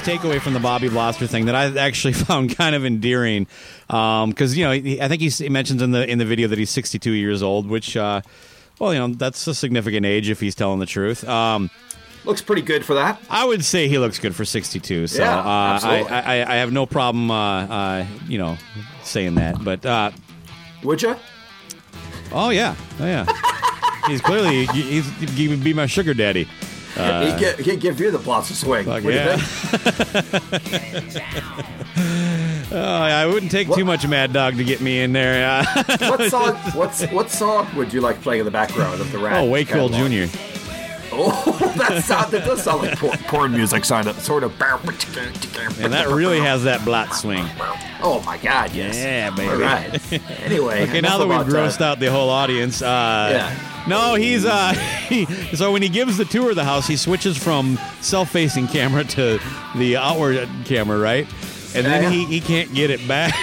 Takeaway 0.05 0.39
from 0.41 0.53
the 0.53 0.61
Bobby 0.61 0.89
Blotzer 0.89 1.27
thing 1.29 1.47
that 1.47 1.55
I 1.55 1.77
actually 1.79 2.13
found 2.29 2.57
kind 2.57 2.75
of 2.75 2.85
endearing, 2.85 3.47
because 3.87 4.57
you 4.57 4.65
know 4.65 4.73
he, 4.73 5.01
I 5.01 5.09
think 5.09 5.23
he, 5.23 5.49
mentions 5.49 5.81
in 5.81 5.93
the 5.93 6.09
in 6.09 6.19
the 6.19 6.25
video 6.27 6.47
that 6.49 6.59
he's 6.59 6.71
62 6.71 7.11
years 7.11 7.43
old, 7.43 7.69
which, 7.69 7.97
uh, 7.97 8.21
well, 8.79 8.93
you 8.93 8.99
know 9.01 9.09
that's 9.09 9.47
a 9.47 9.55
significant 9.55 10.05
age 10.05 10.29
if 10.29 10.41
he's 10.41 10.55
telling 10.55 10.79
the 10.79 10.87
truth. 10.87 11.27
Um, 11.29 11.71
Looks 12.25 12.41
pretty 12.41 12.63
good 12.63 12.85
for 12.85 12.95
that. 12.95 13.21
I 13.29 13.45
would 13.45 13.63
say 13.65 13.87
he 13.87 13.99
looks 13.99 14.19
good 14.19 14.35
for 14.35 14.47
62. 14.47 15.09
So 15.09 15.23
Yeah, 15.23 15.39
uh, 15.39 15.43
I. 15.83 16.07
I, 16.09 16.53
I 16.53 16.57
have 16.57 16.73
no 16.73 16.87
problem, 16.87 17.31
uh, 17.31 17.67
uh, 17.67 18.07
you 18.27 18.39
know, 18.39 18.57
saying 19.03 19.35
that. 19.35 19.63
But 19.63 19.85
uh, 19.85 20.11
Would 20.83 21.03
you? 21.03 21.17
oh 22.33 22.51
yeah, 22.51 22.75
oh 23.01 23.07
yeah, 23.07 23.27
he's 24.07 24.21
clearly 24.21 24.67
he's 24.67 25.07
he 25.31 25.49
would 25.49 25.63
be 25.63 25.73
my 25.75 25.87
sugar 25.87 26.15
daddy. 26.15 26.49
He'd, 26.95 27.39
get, 27.39 27.59
he'd 27.61 27.81
give 27.81 28.01
you 28.01 28.11
the 28.11 28.19
plots 28.19 28.51
of 28.51 28.57
swing. 28.57 28.87
What 28.87 29.03
you 29.03 29.11
yeah. 29.13 29.37
think? 29.37 31.23
Oh, 32.77 32.81
I 32.83 33.25
wouldn't 33.27 33.53
take 33.53 33.73
too 33.73 33.85
much 33.85 34.07
Mad 34.09 34.33
Dog 34.33 34.57
to 34.57 34.65
get 34.65 34.81
me 34.81 35.01
in 35.01 35.13
there. 35.13 35.49
Uh, 35.49 35.85
What 36.11 36.25
song? 36.31 36.57
What's 36.75 37.05
what 37.13 37.31
song 37.31 37.69
would 37.77 37.93
you 37.93 38.01
like 38.01 38.21
playing 38.21 38.41
in 38.41 38.45
the 38.47 38.51
background 38.51 39.01
of 39.01 39.13
the 39.13 39.19
rap? 39.19 39.37
oh, 39.37 39.45
Way 39.49 39.65
Cool 39.65 39.89
catalog? 39.91 40.29
Jr. 41.15 41.21
Oh, 41.21 41.75
that 41.77 42.05
sound 42.05 42.33
that 42.33 42.45
does 42.45 42.63
sound 42.63 42.83
like 42.83 42.99
porn, 42.99 43.19
porn 43.19 43.53
music, 43.53 43.85
sound 43.85 44.09
of 44.09 44.19
sort 44.21 44.43
of. 44.43 44.53
And 44.61 45.93
that 45.93 46.09
really 46.09 46.41
has 46.41 46.65
that 46.65 46.85
Blotz 46.85 47.21
swing. 47.21 47.45
Oh 48.03 48.23
my 48.27 48.37
God! 48.39 48.73
Yes. 48.75 48.97
Yeah, 48.97 49.31
baby. 49.31 49.49
All 49.51 49.59
right. 49.59 50.01
Anyway. 50.45 50.83
Okay, 50.89 51.01
now 51.01 51.19
that 51.19 51.27
we've 51.27 51.39
grossed 51.47 51.81
out 51.81 51.99
the 52.01 52.11
whole 52.11 52.29
audience, 52.29 52.83
uh, 52.83 53.31
Yeah. 53.33 53.85
no, 53.89 54.15
he's 54.15 54.45
uh, 54.45 54.73
he, 55.09 55.25
so 55.57 55.73
when 55.73 55.81
he 55.83 55.89
gives 55.89 56.17
the 56.19 56.25
tour 56.27 56.51
of 56.51 56.57
the 56.57 56.65
house, 56.65 56.87
he 56.87 56.97
switches 56.97 57.39
from 57.39 57.79
self-facing 58.01 58.69
camera 58.69 59.05
to 59.05 59.39
the 59.77 59.97
outward 59.97 60.47
camera, 60.67 60.99
right? 60.99 61.27
And 61.75 61.87
then 61.87 62.03
Yeah, 62.05 62.11
he, 62.11 62.25
he 62.27 62.41
can't 62.41 62.73
get 62.75 62.91
it 62.91 63.07
back. 63.09 63.35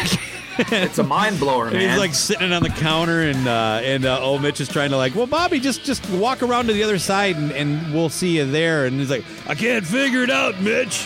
it's 0.58 0.98
a 0.98 1.04
mind 1.04 1.40
blower, 1.40 1.72
man. 1.72 1.90
he's 1.90 1.98
like 1.98 2.14
sitting 2.14 2.52
on 2.52 2.62
the 2.64 2.70
counter, 2.70 3.22
and 3.22 3.48
uh, 3.48 3.80
and 3.84 4.06
uh, 4.06 4.22
old 4.22 4.42
Mitch 4.42 4.60
is 4.60 4.68
trying 4.68 4.90
to 4.90 4.98
like, 4.98 5.16
well, 5.16 5.28
Bobby, 5.28 5.60
just 5.60 5.84
just 5.84 6.08
walk 6.10 6.44
around 6.44 6.68
to 6.68 6.74
the 6.74 6.84
other 6.84 7.00
side, 7.00 7.36
and, 7.38 7.52
and 7.52 7.94
we'll 7.94 8.10
see 8.10 8.38
you 8.38 8.46
there. 8.50 8.86
And 8.86 9.00
he's 9.00 9.10
like, 9.10 9.24
I 9.48 9.56
can't 9.56 9.86
figure 9.86 10.24
it 10.24 10.30
out, 10.30 10.60
Mitch. 10.62 11.06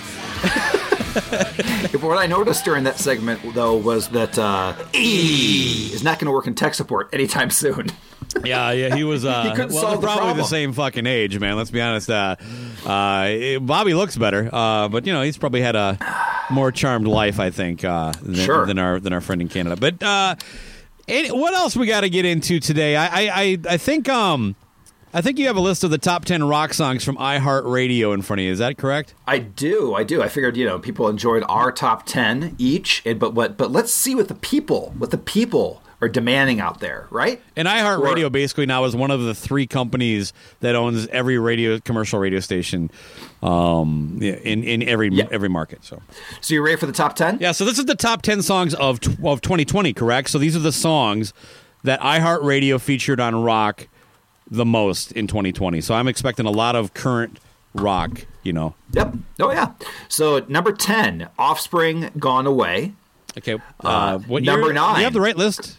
what 2.01 2.17
I 2.17 2.25
noticed 2.27 2.65
during 2.65 2.83
that 2.85 2.97
segment, 2.97 3.41
though, 3.53 3.75
was 3.75 4.09
that 4.09 4.37
uh, 4.37 4.73
E 4.93 5.89
is 5.93 6.03
not 6.03 6.19
going 6.19 6.25
to 6.25 6.31
work 6.31 6.47
in 6.47 6.55
tech 6.55 6.73
support 6.73 7.09
anytime 7.13 7.49
soon. 7.49 7.87
Yeah, 8.43 8.71
yeah, 8.71 8.95
he 8.95 9.03
was. 9.03 9.23
Uh, 9.25 9.43
He 9.43 9.49
couldn't 9.51 9.71
well, 9.71 9.81
solve 9.81 10.01
they're 10.01 10.09
the 10.09 10.15
probably 10.17 10.33
the 10.41 10.47
same 10.47 10.73
fucking 10.73 11.05
age, 11.05 11.39
man. 11.39 11.55
Let's 11.55 11.71
be 11.71 11.81
honest. 11.81 12.09
Uh, 12.09 12.35
uh, 12.85 13.25
it- 13.29 13.65
Bobby 13.65 13.93
looks 13.93 14.17
better, 14.17 14.49
uh, 14.51 14.87
but 14.89 15.05
you 15.07 15.13
know 15.13 15.21
he's 15.21 15.37
probably 15.37 15.61
had 15.61 15.75
a 15.75 15.97
more 16.51 16.71
charmed 16.71 17.07
life, 17.07 17.39
I 17.39 17.49
think, 17.49 17.83
uh, 17.83 18.11
than, 18.21 18.35
Sure. 18.35 18.65
than 18.65 18.77
our 18.77 18.99
than 18.99 19.13
our 19.13 19.21
friend 19.21 19.41
in 19.41 19.47
Canada. 19.47 19.75
But 19.75 20.03
uh, 20.03 20.35
any- 21.07 21.31
what 21.31 21.53
else 21.53 21.75
we 21.75 21.87
got 21.87 22.01
to 22.01 22.09
get 22.09 22.25
into 22.25 22.59
today? 22.59 22.95
I, 22.95 23.05
I, 23.05 23.29
I, 23.41 23.57
I 23.71 23.77
think 23.77 24.07
um, 24.09 24.55
I 25.13 25.21
think 25.21 25.39
you 25.39 25.47
have 25.47 25.55
a 25.55 25.61
list 25.61 25.83
of 25.83 25.89
the 25.89 25.97
top 25.97 26.25
ten 26.25 26.43
rock 26.43 26.73
songs 26.73 27.03
from 27.03 27.15
iHeartRadio 27.17 28.13
in 28.13 28.21
front 28.21 28.41
of 28.41 28.45
you. 28.45 28.51
Is 28.51 28.59
that 28.59 28.77
correct? 28.77 29.13
I 29.25 29.39
do, 29.39 29.95
I 29.95 30.03
do. 30.03 30.21
I 30.21 30.27
figured, 30.27 30.57
you 30.57 30.65
know, 30.65 30.77
people 30.77 31.07
enjoyed 31.07 31.43
our 31.47 31.71
top 31.71 32.05
ten 32.05 32.55
each, 32.59 33.01
but 33.17 33.33
what? 33.33 33.57
But 33.57 33.71
let's 33.71 33.91
see 33.93 34.13
what 34.13 34.27
the 34.27 34.35
people, 34.35 34.93
what 34.97 35.09
the 35.11 35.17
people 35.17 35.81
are 36.01 36.09
demanding 36.09 36.59
out 36.59 36.79
there, 36.81 37.07
right? 37.09 37.41
And 37.55 37.67
iHeartRadio 37.67 38.31
basically 38.31 38.65
now 38.65 38.83
is 38.83 38.95
one 38.95 39.11
of 39.11 39.21
the 39.21 39.33
three 39.33 39.65
companies 39.65 40.33
that 40.59 40.75
owns 40.75 41.07
every 41.07 41.37
radio 41.39 41.79
commercial 41.79 42.19
radio 42.19 42.39
station 42.41 42.91
um, 43.41 44.17
in 44.21 44.63
in 44.63 44.83
every 44.83 45.09
Yeah. 45.09 45.27
every 45.31 45.49
market. 45.49 45.83
So. 45.83 46.01
So 46.41 46.53
you're 46.53 46.63
ready 46.63 46.77
for 46.77 46.85
the 46.85 46.91
top 46.91 47.15
ten? 47.15 47.37
Yeah, 47.39 47.51
so 47.53 47.65
this 47.65 47.79
is 47.79 47.85
the 47.85 47.95
top 47.95 48.21
10 48.21 48.41
songs 48.41 48.73
of, 48.75 48.99
tw- 48.99 49.23
of 49.23 49.41
2020, 49.41 49.93
correct? 49.93 50.29
So 50.29 50.37
these 50.37 50.55
are 50.55 50.59
the 50.59 50.71
songs 50.71 51.33
that 51.83 51.99
iHeartRadio 52.01 52.79
featured 52.81 53.19
on 53.19 53.41
rock 53.43 53.87
the 54.49 54.65
most 54.65 55.11
in 55.13 55.27
2020. 55.27 55.81
So 55.81 55.93
I'm 55.95 56.07
expecting 56.07 56.45
a 56.45 56.51
lot 56.51 56.75
of 56.75 56.93
current 56.93 57.39
rock, 57.73 58.25
you 58.43 58.53
know. 58.53 58.75
Yep. 58.93 59.15
Oh 59.39 59.51
yeah. 59.51 59.71
So 60.07 60.45
number 60.47 60.71
ten, 60.71 61.29
Offspring, 61.39 62.09
Gone 62.19 62.45
Away. 62.47 62.93
Okay. 63.37 63.55
Uh, 63.83 63.87
Uh, 63.87 64.17
what 64.19 64.43
number 64.43 64.67
year? 64.67 64.73
nine. 64.73 64.97
You 64.99 65.03
have 65.05 65.13
the 65.13 65.21
right 65.21 65.35
list? 65.37 65.77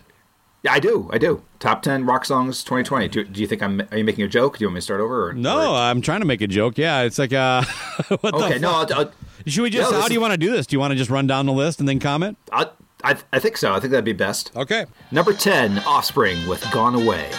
Yeah, 0.66 0.72
I 0.72 0.80
do. 0.80 1.08
I 1.12 1.18
do. 1.18 1.42
Top 1.60 1.80
ten 1.82 2.04
rock 2.04 2.24
songs 2.24 2.64
2020. 2.64 3.06
Do, 3.08 3.22
do 3.24 3.40
you 3.40 3.46
think 3.46 3.62
I'm? 3.62 3.80
Are 3.92 3.96
you 3.98 4.02
making 4.04 4.24
a 4.24 4.28
joke? 4.28 4.58
Do 4.58 4.64
you 4.64 4.68
want 4.68 4.74
me 4.74 4.78
to 4.80 4.84
start 4.84 5.00
over? 5.00 5.28
Or, 5.28 5.32
No, 5.32 5.70
or- 5.72 5.76
I'm 5.76 6.00
trying 6.00 6.20
to 6.20 6.26
make 6.26 6.40
a 6.40 6.48
joke. 6.48 6.76
Yeah, 6.76 7.02
it's 7.02 7.18
like, 7.20 7.32
uh, 7.32 7.62
what 8.20 8.34
okay. 8.34 8.54
the 8.54 8.58
No. 8.58 8.72
I'll, 8.72 8.92
I'll, 8.94 9.10
Should 9.46 9.62
we 9.62 9.70
just, 9.70 9.92
No, 9.92 10.00
how 10.00 10.08
do 10.08 10.14
you 10.14 10.20
want 10.20 10.32
to 10.32 10.36
do 10.38 10.50
this? 10.50 10.66
Do 10.66 10.74
you 10.74 10.80
want 10.80 10.90
to 10.90 10.96
just 10.96 11.08
run 11.08 11.28
down 11.28 11.46
the 11.46 11.52
list 11.52 11.78
and 11.78 11.88
then 11.88 12.00
comment? 12.00 12.36
I'll, 12.50 12.72
I, 13.04 13.16
I 13.32 13.38
think 13.38 13.58
so. 13.58 13.72
I 13.72 13.78
think 13.78 13.92
that'd 13.92 14.04
be 14.04 14.12
best. 14.12 14.50
Okay. 14.56 14.86
Number 15.12 15.32
10, 15.32 15.78
Offspring 15.80 16.44
with 16.48 16.68
Gone 16.72 16.96
Away. 16.96 17.30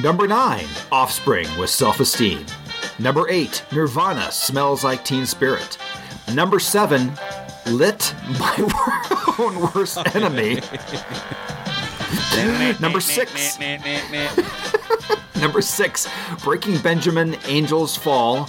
Number 0.00 0.28
9, 0.28 0.64
Offspring 0.92 1.48
with 1.58 1.70
Self 1.70 1.98
Esteem. 1.98 2.46
Number 3.00 3.28
eight, 3.30 3.64
Nirvana, 3.72 4.30
Smells 4.30 4.84
Like 4.84 5.04
Teen 5.04 5.26
Spirit. 5.26 5.76
Number 6.34 6.60
seven, 6.60 7.12
Lit, 7.66 8.14
My 8.38 9.34
Own 9.38 9.72
Worst 9.74 9.98
Enemy. 10.14 10.60
Number 12.80 13.00
six, 13.00 13.58
number 15.40 15.60
six, 15.62 16.08
Breaking 16.42 16.78
Benjamin, 16.78 17.36
Angels 17.46 17.96
Fall. 17.96 18.48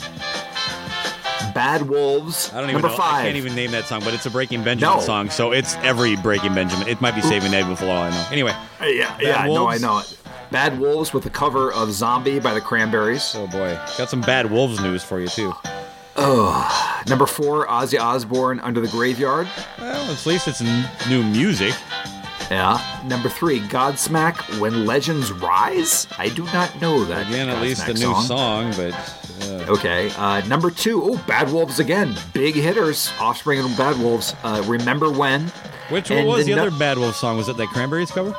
Bad 1.54 1.82
Wolves. 1.90 2.50
I 2.54 2.62
don't 2.62 2.70
even 2.70 2.82
number 2.82 2.88
know. 2.90 2.96
five. 2.98 3.22
I 3.22 3.24
can't 3.26 3.36
even 3.38 3.56
name 3.56 3.72
that 3.72 3.86
song, 3.86 4.02
but 4.06 4.14
it's 4.14 4.26
a 4.26 4.30
Breaking 4.30 4.64
Benjamin 4.64 4.98
No. 4.98 5.02
song, 5.04 5.30
so 5.30 5.52
it's 5.52 5.76
every 5.78 6.16
Breaking 6.18 6.54
Benjamin. 6.54 6.88
It 6.88 7.02
might 7.02 7.14
be 7.16 7.22
Saving 7.22 7.52
David 7.52 7.78
for 7.78 7.86
all 7.86 8.04
I 8.04 8.10
know. 8.10 8.26
Anyway, 8.32 8.56
Uh, 8.80 8.86
Yeah, 8.86 9.18
yeah, 9.20 9.46
no, 9.48 9.68
I 9.68 9.78
know 9.78 9.98
it. 10.00 10.18
Bad 10.52 10.80
Wolves 10.80 11.14
with 11.14 11.24
the 11.24 11.30
cover 11.30 11.72
of 11.74 11.92
Zombie 11.92 12.40
by 12.40 12.54
the 12.54 12.62
Cranberries. 12.62 13.34
oh 13.36 13.48
boy, 13.48 13.78
got 13.98 14.10
some 14.10 14.22
bad 14.22 14.50
Wolves 14.52 14.80
news 14.82 15.04
for 15.04 15.20
you 15.20 15.28
too. 15.28 15.54
Oh, 16.18 17.02
number 17.08 17.26
four, 17.26 17.68
Ozzy 17.68 18.00
Osbourne, 18.00 18.60
Under 18.60 18.80
the 18.82 18.88
Graveyard. 18.90 19.48
Well, 19.80 20.12
at 20.12 20.26
least 20.26 20.48
it's 20.48 20.62
n- 20.62 20.90
new 21.10 21.24
music. 21.24 21.74
Yeah. 22.52 23.02
Number 23.08 23.30
three, 23.30 23.62
Godsmack, 23.62 24.60
When 24.60 24.86
Legends 24.86 25.32
Rise. 25.32 26.06
I 26.18 26.28
do 26.30 26.44
not 26.46 26.80
know 26.82 27.06
that. 27.06 27.28
Again, 27.28 27.48
at 27.50 27.62
least 27.62 27.88
a 27.88 27.94
new 27.94 28.02
song. 28.02 28.24
song, 28.26 28.74
but 28.76 28.94
uh, 29.48 29.72
Okay. 29.72 30.12
Uh, 30.18 30.42
number 30.48 30.70
two, 30.70 31.02
oh, 31.02 31.18
Bad 31.26 31.50
Wolves 31.52 31.80
again. 31.80 32.14
Big 32.34 32.54
hitters. 32.56 33.10
Offspring 33.22 33.60
of 33.62 33.76
Bad 33.78 33.98
Wolves. 34.00 34.36
Uh, 34.44 34.62
Remember 34.68 35.10
When. 35.10 35.48
which 35.90 36.12
And 36.12 36.28
what 36.28 36.38
was 36.40 36.46
the 36.46 36.56
nu- 36.56 36.62
other 36.62 36.72
Bad 36.78 36.98
Wolf 36.98 37.16
song? 37.16 37.38
Was 37.38 37.48
it 37.48 37.56
that 37.56 37.68
Cranberries 37.70 38.12
cover? 38.12 38.36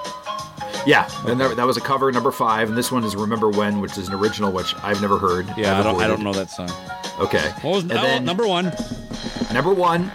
Yeah, 0.85 1.09
and 1.27 1.41
that, 1.41 1.57
that 1.57 1.67
was 1.67 1.77
a 1.77 1.81
cover, 1.81 2.11
number 2.13 2.33
five. 2.33 2.69
And 2.69 2.77
this 2.77 2.93
one 2.93 3.05
is 3.05 3.17
Remember 3.17 3.49
When, 3.49 3.81
which 3.81 3.97
is 3.97 4.09
an 4.09 4.15
original, 4.15 4.53
which 4.53 4.75
I've 4.83 5.01
never 5.01 5.17
heard. 5.17 5.47
Yeah, 5.57 5.79
I 5.79 5.83
don't. 5.83 6.01
I 6.03 6.07
don't 6.07 6.23
know 6.23 6.33
that 6.35 6.51
song. 6.51 6.71
Okay. 7.19 7.51
What 7.63 7.75
was 7.77 7.83
and 7.85 7.93
oh, 7.93 8.03
then 8.03 8.25
number 8.27 8.47
one? 8.47 8.73
Number 9.55 9.73
one, 9.73 10.11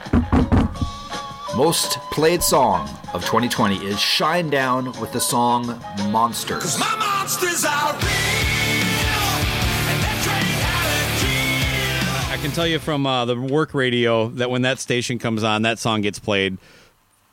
most 1.57 1.97
played 2.11 2.43
song 2.43 2.87
of 3.13 3.25
2020 3.25 3.77
is 3.77 3.95
Shinedown 3.95 4.99
with 5.01 5.11
the 5.11 5.19
song 5.19 5.65
Monsters. 6.11 6.77
My 6.77 6.95
monsters 6.97 7.65
are 7.65 7.93
real, 7.93 8.03
and 9.89 10.03
they're 10.03 10.21
trained 10.21 10.61
how 10.61 10.85
to 10.93 11.19
kill. 11.19 12.31
I 12.33 12.37
can 12.39 12.51
tell 12.51 12.67
you 12.67 12.77
from 12.77 13.07
uh, 13.07 13.25
the 13.25 13.35
work 13.35 13.73
radio 13.73 14.27
that 14.29 14.51
when 14.51 14.61
that 14.61 14.79
station 14.79 15.17
comes 15.17 15.43
on, 15.43 15.63
that 15.63 15.79
song 15.79 16.01
gets 16.01 16.19
played 16.19 16.59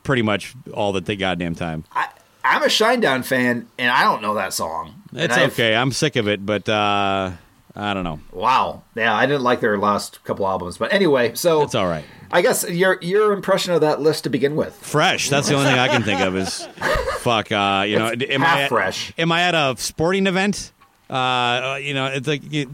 pretty 0.05 0.23
much 0.23 0.55
all 0.73 0.93
the 0.93 1.03
th- 1.03 1.19
goddamn 1.19 1.55
time. 1.55 1.85
I, 1.93 2.09
I'm 2.43 2.63
a 2.63 2.67
Shinedown 2.67 3.25
fan, 3.27 3.69
and 3.79 3.91
I 3.91 4.05
don't 4.05 4.23
know 4.23 4.35
that 4.35 4.55
song. 4.55 5.03
And 5.13 5.21
It's 5.21 5.35
I've- 5.37 5.53
okay. 5.53 5.77
I'm 5.77 5.93
sick 5.93 6.17
of 6.17 6.29
it, 6.29 6.45
but 6.47 6.67
uh, 6.67 7.33
I 7.77 7.93
don't 7.93 8.05
know. 8.05 8.21
Wow. 8.33 8.83
Yeah, 8.95 9.15
I 9.15 9.27
didn't 9.27 9.43
like 9.43 9.61
their 9.61 9.77
last 9.77 10.25
couple 10.25 10.47
albums, 10.49 10.79
but 10.79 10.93
anyway, 10.95 11.35
so 11.35 11.61
It's 11.63 11.75
all 11.75 11.87
right. 11.87 12.05
I 12.31 12.43
guess 12.43 12.69
your 12.69 12.99
your 13.01 13.33
impression 13.33 13.73
of 13.73 13.81
that 13.83 14.01
list 14.01 14.25
to 14.25 14.31
begin 14.31 14.57
with. 14.57 14.75
Fresh. 14.75 15.31
That's 15.31 15.49
the 15.49 15.55
only 15.55 15.67
thing 15.71 15.79
I 15.79 15.89
can 15.89 16.03
think 16.03 16.21
of 16.21 16.37
is 16.37 16.67
fuck. 17.19 17.51
Uh, 17.53 17.85
you 17.87 17.99
know, 17.99 18.09
am 18.11 18.41
half 18.41 18.59
I 18.59 18.63
at, 18.63 18.69
fresh. 18.69 19.13
Am 19.19 19.31
I 19.33 19.43
at 19.43 19.55
a 19.55 19.75
sporting 19.79 20.27
event? 20.27 20.73
Uh, 21.09 21.79
you 21.81 21.95
know, 21.95 22.07
it's 22.07 22.29
like. 22.29 22.43
It, 22.53 22.69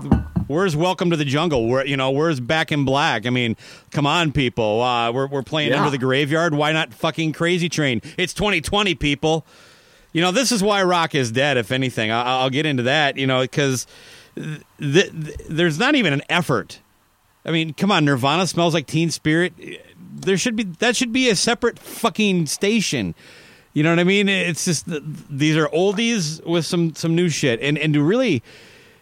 Where's 0.50 0.74
Welcome 0.74 1.10
to 1.10 1.16
the 1.16 1.24
Jungle? 1.24 1.68
Where 1.68 1.86
you 1.86 1.96
know, 1.96 2.10
where's 2.10 2.40
Back 2.40 2.72
in 2.72 2.84
Black? 2.84 3.24
I 3.24 3.30
mean, 3.30 3.56
come 3.92 4.04
on, 4.04 4.32
people. 4.32 4.82
Uh, 4.82 5.12
we're 5.12 5.28
we're 5.28 5.44
playing 5.44 5.70
Yeah. 5.70 5.78
Under 5.78 5.90
the 5.90 5.98
Graveyard. 5.98 6.54
Why 6.54 6.72
not 6.72 6.92
fucking 6.92 7.34
Crazy 7.34 7.68
Train? 7.68 8.02
It's 8.18 8.34
2020, 8.34 8.96
people. 8.96 9.46
You 10.12 10.20
know, 10.22 10.32
this 10.32 10.50
is 10.50 10.60
why 10.60 10.82
rock 10.82 11.14
is 11.14 11.30
dead. 11.30 11.56
If 11.56 11.70
anything, 11.70 12.10
I, 12.10 12.40
I'll 12.40 12.50
get 12.50 12.66
into 12.66 12.82
that. 12.82 13.16
You 13.16 13.28
know, 13.28 13.42
because 13.42 13.86
th- 14.34 14.62
th- 14.80 15.36
there's 15.48 15.78
not 15.78 15.94
even 15.94 16.12
an 16.12 16.22
effort. 16.28 16.80
I 17.44 17.50
mean, 17.50 17.72
come 17.72 17.90
on, 17.90 18.04
Nirvana 18.04 18.46
smells 18.46 18.74
like 18.74 18.86
Teen 18.86 19.10
Spirit. 19.10 19.54
There 19.98 20.36
should 20.36 20.56
be 20.56 20.64
that 20.64 20.96
should 20.96 21.12
be 21.12 21.30
a 21.30 21.36
separate 21.36 21.78
fucking 21.78 22.46
station. 22.46 23.14
You 23.72 23.82
know 23.82 23.90
what 23.90 24.00
I 24.00 24.04
mean? 24.04 24.28
It's 24.28 24.64
just 24.64 24.84
these 24.86 25.56
are 25.56 25.68
oldies 25.68 26.44
with 26.44 26.66
some 26.66 26.94
some 26.94 27.14
new 27.14 27.28
shit, 27.28 27.60
and 27.60 27.78
and 27.78 27.94
to 27.94 28.02
really, 28.02 28.42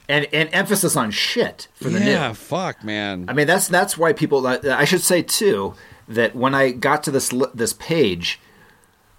And 0.09 0.27
and 0.33 0.49
emphasis 0.53 0.95
on 0.95 1.11
shit 1.11 1.69
for 1.75 1.89
the 1.89 1.99
yeah, 1.99 2.05
new. 2.05 2.11
Yeah, 2.11 2.33
fuck, 2.35 2.85
man. 2.85 3.25
I 3.29 3.33
mean, 3.33 3.47
that's 3.47 3.67
that's 3.67 3.97
why 3.97 4.13
people. 4.13 4.47
Uh, 4.47 4.59
I 4.67 4.85
should 4.85 5.03
say 5.03 5.23
too 5.23 5.75
that 6.07 6.37
when 6.37 6.55
I 6.55 6.71
got 6.71 7.03
to 7.05 7.11
this 7.11 7.33
this 7.55 7.73
page, 7.73 8.39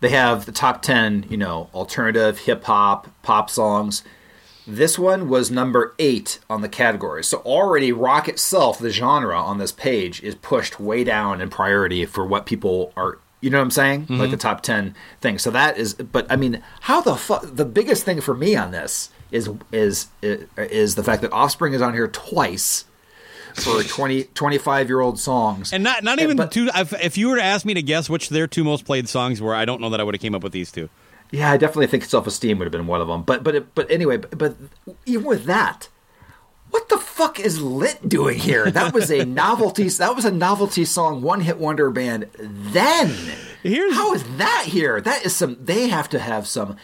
they 0.01 0.09
have 0.09 0.45
the 0.45 0.51
top 0.51 0.81
ten, 0.81 1.25
you 1.29 1.37
know, 1.37 1.69
alternative 1.73 2.39
hip 2.39 2.63
hop 2.63 3.09
pop 3.23 3.49
songs. 3.49 4.03
This 4.69 4.99
one 4.99 5.29
was 5.29 5.49
number 5.49 5.95
eight 5.97 6.37
on 6.47 6.61
the 6.61 6.69
category. 6.69 7.23
So 7.23 7.39
already 7.39 7.91
rock 7.91 8.29
itself, 8.29 8.77
the 8.77 8.91
genre 8.91 9.35
on 9.35 9.57
this 9.57 9.71
page, 9.71 10.21
is 10.21 10.35
pushed 10.35 10.79
way 10.79 11.03
down 11.03 11.41
in 11.41 11.49
priority 11.49 12.05
for 12.05 12.23
what 12.23 12.45
people 12.45 12.93
are. 12.95 13.17
You 13.41 13.49
know 13.49 13.57
what 13.57 13.63
I'm 13.63 13.71
saying? 13.71 14.01
Like 14.01 14.09
mm-hmm. 14.09 14.31
the 14.31 14.37
top 14.37 14.61
ten 14.61 14.93
things. 15.21 15.41
So 15.41 15.49
that 15.49 15.77
is. 15.79 15.95
But 15.95 16.31
I 16.31 16.35
mean, 16.35 16.61
how 16.81 17.01
the 17.01 17.15
fuck? 17.15 17.43
The 17.43 17.65
biggest 17.65 18.03
thing 18.03 18.21
for 18.21 18.35
me 18.35 18.55
on 18.55 18.69
this 18.69 19.09
is 19.31 19.49
is 19.71 20.07
is 20.21 20.93
the 20.93 21.03
fact 21.03 21.23
that 21.23 21.31
Offspring 21.31 21.73
is 21.73 21.81
on 21.81 21.93
here 21.95 22.07
twice 22.07 22.85
for 23.55 23.81
20 23.83 24.25
25 24.25 24.87
year 24.87 24.99
old 25.01 25.19
songs. 25.19 25.73
and 25.73 25.83
not 25.83 26.03
not 26.03 26.19
even 26.19 26.37
but- 26.37 26.51
two. 26.51 26.69
If 26.75 27.17
you 27.17 27.29
were 27.29 27.37
to 27.37 27.43
ask 27.43 27.65
me 27.65 27.73
to 27.73 27.81
guess 27.81 28.07
which 28.07 28.29
their 28.29 28.45
two 28.45 28.63
most 28.63 28.85
played 28.85 29.09
songs 29.09 29.41
were, 29.41 29.55
I 29.55 29.65
don't 29.65 29.81
know 29.81 29.89
that 29.89 29.99
I 29.99 30.03
would 30.03 30.13
have 30.13 30.21
came 30.21 30.35
up 30.35 30.43
with 30.43 30.53
these 30.53 30.71
two. 30.71 30.89
Yeah, 31.31 31.51
I 31.51 31.57
definitely 31.57 31.87
think 31.87 32.05
self 32.05 32.25
esteem 32.27 32.57
would 32.59 32.65
have 32.65 32.71
been 32.71 32.87
one 32.87 33.01
of 33.01 33.07
them. 33.07 33.23
But 33.23 33.43
but 33.43 33.55
it, 33.55 33.75
but 33.75 33.89
anyway, 33.91 34.17
but, 34.17 34.37
but 34.37 34.55
even 35.05 35.25
with 35.25 35.45
that, 35.45 35.89
what 36.71 36.89
the 36.89 36.97
fuck 36.97 37.39
is 37.39 37.61
Lit 37.61 38.07
doing 38.09 38.39
here? 38.39 38.69
That 38.71 38.93
was 38.93 39.11
a 39.11 39.25
novelty. 39.43 39.87
That 39.89 40.15
was 40.15 40.25
a 40.25 40.31
novelty 40.31 40.85
song, 40.85 41.21
one 41.21 41.41
hit 41.41 41.57
wonder 41.57 41.89
band. 41.91 42.27
Then 42.39 43.15
Here's- 43.63 43.93
how 43.93 44.13
is 44.13 44.23
that 44.37 44.65
here? 44.67 45.01
That 45.01 45.25
is 45.25 45.35
some. 45.35 45.57
They 45.63 45.87
have 45.89 46.09
to 46.09 46.19
have 46.19 46.47
some 46.47 46.77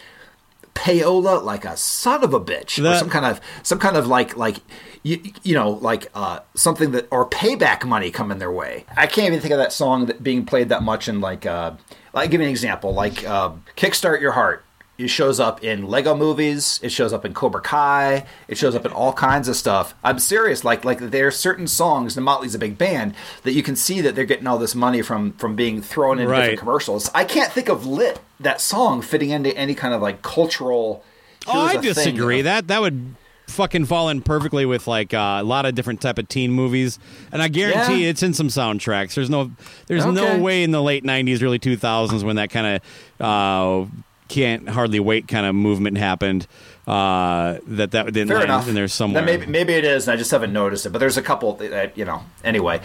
payola 0.76 1.42
like 1.42 1.64
a 1.64 1.76
son 1.76 2.22
of 2.22 2.32
a 2.34 2.40
bitch, 2.40 2.78
or 2.78 2.82
That- 2.82 2.98
some 3.00 3.10
kind 3.10 3.24
of 3.26 3.40
some 3.62 3.78
kind 3.78 3.96
of 3.96 4.06
like 4.06 4.36
like 4.36 4.56
you, 5.02 5.20
you 5.42 5.54
know 5.54 5.70
like 5.70 6.08
uh, 6.14 6.40
something 6.54 6.92
that 6.92 7.08
or 7.10 7.28
payback 7.28 7.84
money 7.84 8.10
coming 8.10 8.38
their 8.38 8.52
way. 8.52 8.84
I 8.96 9.06
can't 9.06 9.26
even 9.26 9.40
think 9.40 9.52
of 9.52 9.58
that 9.58 9.72
song 9.72 10.06
that 10.06 10.22
being 10.22 10.44
played 10.44 10.68
that 10.68 10.82
much 10.82 11.08
in 11.08 11.20
like. 11.20 11.46
Uh, 11.46 11.72
I'll 12.14 12.26
give 12.28 12.40
you 12.40 12.46
an 12.46 12.50
example, 12.50 12.94
like 12.94 13.26
uh, 13.28 13.50
"Kickstart 13.76 14.20
Your 14.20 14.32
Heart." 14.32 14.64
It 14.98 15.08
shows 15.08 15.38
up 15.38 15.62
in 15.62 15.86
Lego 15.86 16.16
movies. 16.16 16.80
It 16.82 16.88
shows 16.90 17.12
up 17.12 17.24
in 17.26 17.34
Cobra 17.34 17.60
Kai. 17.60 18.24
It 18.48 18.56
shows 18.56 18.74
up 18.74 18.86
in 18.86 18.92
all 18.92 19.12
kinds 19.12 19.46
of 19.46 19.54
stuff. 19.56 19.94
I'm 20.02 20.18
serious. 20.18 20.64
Like 20.64 20.84
like 20.86 20.98
there 20.98 21.26
are 21.26 21.30
certain 21.30 21.66
songs. 21.66 22.16
And 22.16 22.24
Motley's 22.24 22.54
a 22.54 22.58
big 22.58 22.78
band 22.78 23.14
that 23.42 23.52
you 23.52 23.62
can 23.62 23.76
see 23.76 24.00
that 24.00 24.14
they're 24.14 24.24
getting 24.24 24.46
all 24.46 24.58
this 24.58 24.74
money 24.74 25.02
from 25.02 25.32
from 25.34 25.54
being 25.54 25.82
thrown 25.82 26.18
into 26.18 26.30
Right. 26.30 26.40
different 26.40 26.60
commercials. 26.60 27.10
I 27.14 27.24
can't 27.24 27.52
think 27.52 27.68
of 27.68 27.84
lit 27.84 28.20
that 28.40 28.60
song 28.60 29.02
fitting 29.02 29.30
into 29.30 29.54
any 29.56 29.74
kind 29.74 29.92
of 29.92 30.00
like 30.00 30.22
cultural. 30.22 31.04
Oh, 31.46 31.60
I 31.66 31.72
a 31.72 31.72
thing 31.74 31.82
disagree. 31.82 32.40
That 32.42 32.68
that 32.68 32.80
would 32.80 33.16
fucking 33.48 33.84
fall 33.84 34.08
in 34.08 34.22
perfectly 34.22 34.66
with 34.66 34.86
like 34.88 35.12
uh, 35.14 35.38
a 35.40 35.44
lot 35.44 35.66
of 35.66 35.74
different 35.74 36.00
type 36.00 36.18
of 36.18 36.26
teen 36.28 36.50
movies, 36.52 36.98
and 37.30 37.40
I 37.42 37.48
guarantee 37.48 38.02
Yeah. 38.04 38.10
it's 38.10 38.22
in 38.22 38.32
some 38.34 38.48
soundtracks. 38.48 39.14
There's 39.14 39.30
no 39.30 39.52
there's 39.88 40.04
no 40.06 40.38
way 40.38 40.62
in 40.64 40.70
the 40.72 40.82
late 40.82 41.04
'90s, 41.04 41.42
early 41.42 41.58
2000s 41.58 42.24
when 42.24 42.36
that 42.36 42.50
kind 42.50 42.80
of 43.20 43.24
uh, 43.24 43.88
can't 44.28 44.68
hardly 44.68 45.00
wait 45.00 45.28
kind 45.28 45.46
of 45.46 45.54
movement 45.54 45.98
happened. 45.98 46.46
Uh, 46.86 47.58
that 47.66 47.90
that 47.90 48.06
didn't 48.06 48.28
Fair 48.28 48.44
enough. 48.44 48.68
in 48.68 48.74
there 48.74 48.86
somewhere. 48.88 49.24
Maybe 49.24 49.46
maybe 49.46 49.72
it 49.72 49.84
is, 49.84 50.06
and 50.06 50.14
I 50.14 50.16
just 50.16 50.30
haven't 50.30 50.52
noticed 50.52 50.86
it. 50.86 50.90
But 50.90 50.98
there's 50.98 51.16
a 51.16 51.22
couple 51.22 51.54
that, 51.54 51.98
you 51.98 52.04
know. 52.04 52.22
Anyway, 52.44 52.80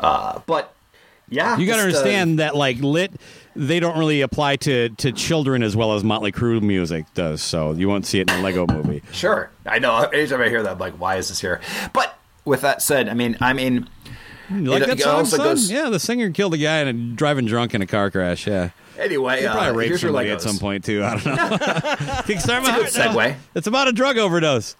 uh, 0.00 0.40
but 0.46 0.74
yeah, 1.28 1.56
you 1.56 1.66
got 1.66 1.76
to 1.76 1.82
uh, 1.82 1.84
understand 1.86 2.38
that 2.40 2.56
like 2.56 2.78
lit. 2.80 3.12
They 3.56 3.78
don't 3.78 3.96
really 3.96 4.20
apply 4.22 4.56
to, 4.56 4.88
to 4.88 5.12
children 5.12 5.62
as 5.62 5.76
well 5.76 5.94
as 5.94 6.02
Motley 6.02 6.32
Crue 6.32 6.60
music 6.60 7.04
does, 7.14 7.40
so 7.40 7.70
you 7.70 7.88
won't 7.88 8.04
see 8.04 8.18
it 8.18 8.28
in 8.28 8.40
a 8.40 8.42
Lego 8.42 8.66
movie. 8.66 9.00
Sure, 9.12 9.48
I 9.64 9.78
know. 9.78 9.96
Anytime 9.98 10.40
I 10.40 10.48
hear 10.48 10.64
that, 10.64 10.72
I'm 10.72 10.78
like, 10.78 10.94
why 10.94 11.16
is 11.16 11.28
this 11.28 11.40
here? 11.40 11.60
But 11.92 12.18
with 12.44 12.62
that 12.62 12.82
said, 12.82 13.08
I 13.08 13.14
mean, 13.14 13.36
I 13.40 13.52
mean, 13.52 13.88
You 14.50 14.62
like 14.62 14.82
It- 14.82 14.88
that 14.98 15.00
song, 15.00 15.38
goes- 15.38 15.70
yeah, 15.70 15.88
the 15.88 16.00
singer 16.00 16.30
killed 16.30 16.54
a 16.54 16.58
guy 16.58 16.78
and 16.80 17.14
driving 17.16 17.46
drunk 17.46 17.74
in 17.74 17.80
a 17.82 17.86
car 17.86 18.10
crash. 18.10 18.48
Yeah. 18.48 18.70
Anyway, 18.98 19.40
He 19.40 19.46
uh, 19.46 19.52
probably 19.54 19.76
raped 19.76 19.88
here's 19.88 20.02
your 20.02 20.08
somebody 20.10 20.30
Legos. 20.30 20.34
at 20.34 20.40
some 20.42 20.58
point 20.58 20.84
too. 20.84 21.02
I 21.04 21.10
don't 21.18 21.24
know. 21.26 21.32
Kickstart 22.26 22.62
my 22.62 22.80
It's 22.80 22.96
a 22.96 22.98
good. 23.02 23.12
No. 23.14 23.18
segue. 23.20 23.36
It's 23.54 23.66
about 23.66 23.88
a 23.88 23.92
drug 23.92 24.18
overdose. 24.18 24.76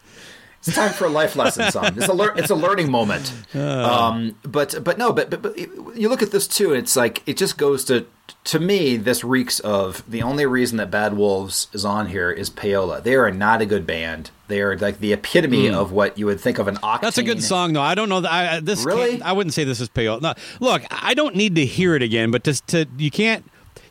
It's 0.66 0.74
time 0.74 0.92
for 0.94 1.04
a 1.04 1.10
life 1.10 1.36
lesson, 1.36 1.70
son. 1.70 1.92
It's 1.98 2.08
a 2.08 2.14
lear- 2.14 2.32
it's 2.36 2.48
a 2.48 2.54
learning 2.54 2.90
moment. 2.90 3.34
Um, 3.54 4.34
but 4.44 4.82
but 4.82 4.96
no, 4.96 5.12
but, 5.12 5.28
but 5.28 5.42
but 5.42 5.58
you 5.58 6.08
look 6.08 6.22
at 6.22 6.30
this 6.30 6.46
too. 6.48 6.72
It's 6.72 6.96
like 6.96 7.22
it 7.26 7.36
just 7.36 7.58
goes 7.58 7.84
to 7.84 8.06
to 8.44 8.58
me. 8.58 8.96
This 8.96 9.22
reeks 9.22 9.60
of 9.60 10.02
the 10.10 10.22
only 10.22 10.46
reason 10.46 10.78
that 10.78 10.90
Bad 10.90 11.18
Wolves 11.18 11.66
is 11.74 11.84
on 11.84 12.06
here 12.06 12.30
is 12.30 12.48
payola. 12.48 13.02
They 13.02 13.14
are 13.14 13.30
not 13.30 13.60
a 13.60 13.66
good 13.66 13.86
band. 13.86 14.30
They 14.48 14.62
are 14.62 14.74
like 14.78 15.00
the 15.00 15.12
epitome 15.12 15.68
of 15.68 15.92
what 15.92 16.16
you 16.18 16.24
would 16.24 16.40
think 16.40 16.58
of 16.58 16.66
an 16.66 16.76
octane. 16.76 17.00
That's 17.02 17.18
a 17.18 17.22
good 17.22 17.42
song, 17.42 17.74
though. 17.74 17.82
I 17.82 17.94
don't 17.94 18.08
know. 18.08 18.22
That, 18.22 18.32
I, 18.32 18.56
I- 18.56 18.60
this 18.60 18.86
Really? 18.86 19.20
I 19.20 19.32
wouldn't 19.32 19.52
say 19.52 19.64
this 19.64 19.80
is 19.80 19.90
payola. 19.90 20.22
No, 20.22 20.32
look, 20.60 20.82
I 20.90 21.12
don't 21.12 21.36
need 21.36 21.56
to 21.56 21.66
hear 21.66 21.94
it 21.94 22.00
again, 22.02 22.30
but 22.30 22.42
just 22.42 22.66
to 22.68 22.86
you 22.96 23.10
can't 23.10 23.44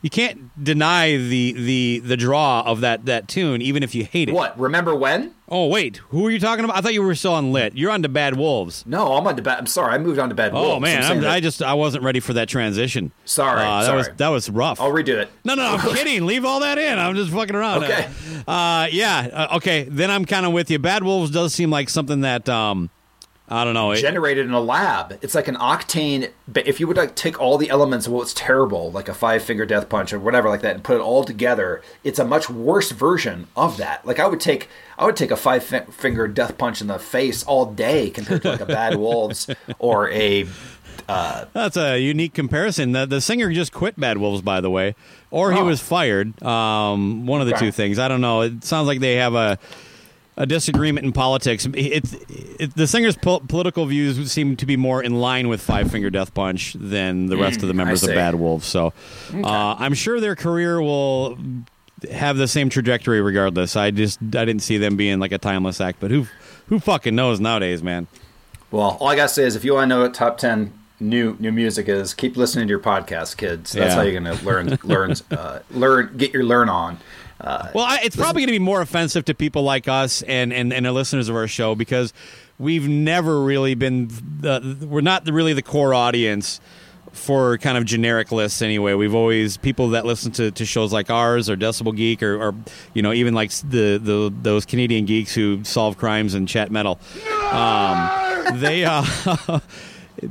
you 0.03 0.09
can't 0.09 0.51
deny 0.61 1.15
the 1.15 1.53
the 1.53 1.99
the 1.99 2.17
draw 2.17 2.61
of 2.65 2.81
that 2.81 3.05
that 3.05 3.29
tune, 3.29 3.61
even 3.61 3.83
if 3.83 3.95
you 3.95 4.03
hate 4.03 4.27
it. 4.27 4.35
What? 4.35 4.59
Remember 4.59 4.93
when? 4.93 5.33
Oh 5.47 5.67
wait, 5.67 5.97
who 6.09 6.27
are 6.27 6.29
you 6.29 6.41
talking 6.41 6.65
about? 6.65 6.75
I 6.75 6.81
thought 6.81 6.93
you 6.93 7.01
were 7.01 7.15
still 7.15 7.33
on 7.33 7.53
lit. 7.53 7.77
You're 7.77 7.89
on 7.89 8.03
to 8.03 8.09
Bad 8.09 8.35
Wolves. 8.35 8.83
No, 8.85 9.13
I'm 9.13 9.25
on 9.25 9.37
to 9.37 9.41
bad. 9.41 9.59
I'm 9.59 9.65
sorry. 9.65 9.93
I 9.93 9.97
moved 9.97 10.19
on 10.19 10.27
to 10.27 10.35
bad. 10.35 10.51
Wolves. 10.51 10.69
Oh 10.75 10.79
man, 10.81 11.03
I'm 11.03 11.19
I'm, 11.19 11.25
I 11.25 11.39
just 11.39 11.63
I 11.63 11.73
wasn't 11.73 12.03
ready 12.03 12.19
for 12.19 12.33
that 12.33 12.49
transition. 12.49 13.13
Sorry, 13.23 13.61
uh, 13.61 13.79
that 13.79 13.85
sorry. 13.85 13.97
was 13.97 14.09
that 14.17 14.27
was 14.27 14.49
rough. 14.49 14.81
I'll 14.81 14.91
redo 14.91 15.15
it. 15.15 15.29
No, 15.45 15.55
no, 15.55 15.63
no 15.63 15.77
I'm 15.77 15.95
kidding. 15.95 16.25
Leave 16.25 16.43
all 16.43 16.59
that 16.59 16.77
in. 16.77 16.99
I'm 16.99 17.15
just 17.15 17.31
fucking 17.31 17.55
around. 17.55 17.85
Okay. 17.85 18.09
Uh, 18.45 18.87
yeah. 18.91 19.29
Uh, 19.31 19.55
okay. 19.57 19.83
Then 19.83 20.11
I'm 20.11 20.25
kind 20.25 20.45
of 20.45 20.51
with 20.51 20.69
you. 20.69 20.79
Bad 20.79 21.03
Wolves 21.03 21.31
does 21.31 21.53
seem 21.53 21.69
like 21.71 21.89
something 21.89 22.21
that 22.21 22.49
um, 22.49 22.89
I 23.49 23.65
don't 23.65 23.73
know. 23.73 23.91
It, 23.91 23.97
generated 23.99 24.45
in 24.45 24.53
a 24.53 24.59
lab. 24.61 25.19
It's 25.21 25.35
like 25.35 25.47
an 25.49 25.55
octane. 25.57 26.31
But 26.47 26.65
if 26.65 26.79
you 26.79 26.87
would 26.87 26.95
like 26.97 27.13
take 27.15 27.39
all 27.41 27.57
the 27.57 27.69
elements 27.69 28.07
of 28.07 28.13
what's 28.13 28.33
terrible, 28.33 28.91
like 28.91 29.09
a 29.09 29.13
five 29.13 29.43
finger 29.43 29.65
death 29.65 29.89
punch 29.89 30.13
or 30.13 30.19
whatever 30.19 30.47
like 30.49 30.61
that, 30.61 30.75
and 30.75 30.83
put 30.83 30.95
it 30.95 31.01
all 31.01 31.23
together, 31.25 31.81
it's 32.03 32.19
a 32.19 32.25
much 32.25 32.49
worse 32.49 32.91
version 32.91 33.47
of 33.55 33.77
that. 33.77 34.05
Like 34.05 34.17
I 34.19 34.27
would 34.27 34.39
take, 34.39 34.69
I 34.97 35.05
would 35.05 35.17
take 35.17 35.29
a 35.29 35.35
five 35.35 35.63
finger 35.63 36.27
death 36.27 36.57
punch 36.57 36.79
in 36.81 36.87
the 36.87 36.97
face 36.99 37.43
all 37.43 37.65
day 37.73 38.09
compared 38.09 38.41
to 38.43 38.51
like 38.51 38.61
a 38.61 38.65
Bad 38.65 38.95
Wolves 38.99 39.49
or 39.77 40.09
a. 40.09 40.47
that's 41.07 41.75
a 41.77 41.99
unique 41.99 42.33
comparison. 42.33 42.93
The, 42.93 43.05
the 43.05 43.19
singer 43.21 43.51
just 43.51 43.73
quit 43.73 43.99
Bad 43.99 44.17
Wolves, 44.19 44.41
by 44.41 44.61
the 44.61 44.69
way, 44.69 44.95
or 45.31 45.51
he 45.51 45.59
Oh. 45.59 45.65
was 45.65 45.81
fired. 45.81 46.41
Um, 46.41 47.25
one 47.25 47.41
of 47.41 47.47
the 47.47 47.53
Okay. 47.55 47.65
two 47.65 47.71
things. 47.73 47.99
I 47.99 48.07
don't 48.07 48.21
know. 48.21 48.41
It 48.41 48.63
sounds 48.63 48.87
like 48.87 48.99
they 49.01 49.15
have 49.17 49.35
a 49.35 49.59
a 50.37 50.45
disagreement 50.45 51.05
in 51.05 51.11
politics. 51.11 51.67
It's 51.73 52.13
it, 52.59 52.75
the 52.75 52.87
singer's 52.87 53.15
pol- 53.15 53.41
political 53.41 53.85
views 53.85 54.31
seem 54.31 54.55
to 54.57 54.65
be 54.65 54.75
more 54.77 55.03
in 55.03 55.13
line 55.19 55.47
with 55.47 55.61
Five 55.61 55.91
Finger 55.91 56.09
Death 56.09 56.33
Punch 56.33 56.73
than 56.73 57.27
the 57.27 57.37
rest 57.37 57.61
of 57.61 57.67
the 57.67 57.73
members 57.73 58.03
of. 58.03 58.09
Bad 58.09 58.35
Wolves. 58.35 58.65
So 58.65 58.93
uh, 59.33 59.75
I'm 59.77 59.93
sure 59.93 60.19
their 60.19 60.35
career 60.35 60.81
will 60.81 61.37
have 62.11 62.37
the 62.37 62.47
same 62.47 62.69
trajectory 62.69 63.21
regardless. 63.21 63.75
I 63.75 63.91
just 63.91 64.19
I 64.21 64.43
didn't 64.45 64.59
see 64.61 64.77
them 64.77 64.97
being 64.97 65.19
like 65.19 65.31
a 65.31 65.37
timeless 65.37 65.79
act, 65.79 65.99
but 65.99 66.11
who 66.11 66.27
who 66.67 66.79
fucking 66.79 67.15
knows 67.15 67.39
nowadays, 67.39 67.83
man? 67.83 68.07
Well, 68.71 68.97
all 68.99 69.07
I 69.07 69.15
gotta 69.15 69.29
say 69.29 69.43
is, 69.43 69.55
if 69.55 69.63
you 69.63 69.73
want 69.75 69.83
to 69.89 69.95
know 69.95 70.01
what 70.01 70.13
top 70.13 70.37
ten 70.39 70.73
new 70.99 71.35
new 71.39 71.51
music 71.51 71.87
is, 71.87 72.13
keep 72.13 72.35
listening 72.37 72.67
to 72.67 72.69
your 72.71 72.79
podcast, 72.79 73.37
kids. 73.37 73.73
That's 73.73 73.91
Yeah. 73.91 73.95
how 73.95 74.01
you're 74.01 74.19
gonna 74.19 74.41
learn 74.43 74.77
learn 74.83 75.13
uh, 75.31 75.59
learn 75.71 76.15
get 76.17 76.33
your 76.33 76.43
learn 76.43 76.69
on. 76.69 76.97
Well, 77.43 77.85
I, 77.85 77.99
it's 78.03 78.15
probably 78.15 78.41
going 78.41 78.47
to 78.47 78.53
be 78.53 78.59
more 78.59 78.81
offensive 78.81 79.25
to 79.25 79.33
people 79.33 79.63
like 79.63 79.87
us 79.87 80.21
and, 80.23 80.53
and, 80.53 80.71
and 80.71 80.85
the 80.85 80.91
listeners 80.91 81.29
of 81.29 81.35
our 81.35 81.47
show 81.47 81.75
because 81.75 82.13
we've 82.57 82.87
never 82.87 83.41
really 83.41 83.75
been 83.75 84.09
the 84.39 84.77
we're 84.87 85.01
not 85.01 85.27
really 85.27 85.53
the 85.53 85.61
core 85.61 85.93
audience 85.93 86.61
for 87.11 87.57
kind 87.59 87.77
of 87.77 87.85
generic 87.85 88.31
lists 88.31 88.61
anyway. 88.61 88.93
We've 88.93 89.13
always 89.13 89.57
people 89.57 89.89
that 89.89 90.05
listen 90.05 90.31
to, 90.33 90.51
to 90.51 90.65
shows 90.65 90.91
like 90.91 91.09
ours 91.09 91.49
or 91.49 91.55
Decibel 91.55 91.95
Geek 91.95 92.23
or, 92.23 92.41
or 92.41 92.55
you 92.93 93.01
know 93.01 93.13
even 93.13 93.33
like 93.33 93.51
the, 93.51 93.99
the 94.01 94.33
those 94.41 94.65
Canadian 94.65 95.05
geeks 95.05 95.33
who 95.33 95.63
solve 95.63 95.97
crimes 95.97 96.33
and 96.33 96.47
chat 96.47 96.71
metal. 96.71 96.99
Um, 97.51 98.59
they 98.59 98.83
uh, 98.83 99.05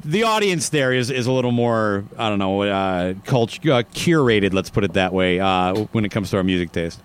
the 0.05 0.25
audience 0.25 0.69
there 0.71 0.93
is, 0.93 1.11
is 1.11 1.27
a 1.27 1.33
little 1.33 1.53
more 1.53 2.05
I 2.17 2.29
don't 2.29 2.39
know 2.39 2.63
uh, 2.63 3.15
cult- 3.25 3.67
uh, 3.67 3.83
curated. 3.95 4.53
Let's 4.53 4.71
put 4.71 4.85
it 4.85 4.95
that 4.95 5.13
way 5.13 5.41
uh, 5.41 5.75
when 5.93 6.05
it 6.05 6.11
comes 6.11 6.31
to 6.31 6.37
our 6.37 6.45
music 6.45 6.73
taste. 6.73 7.01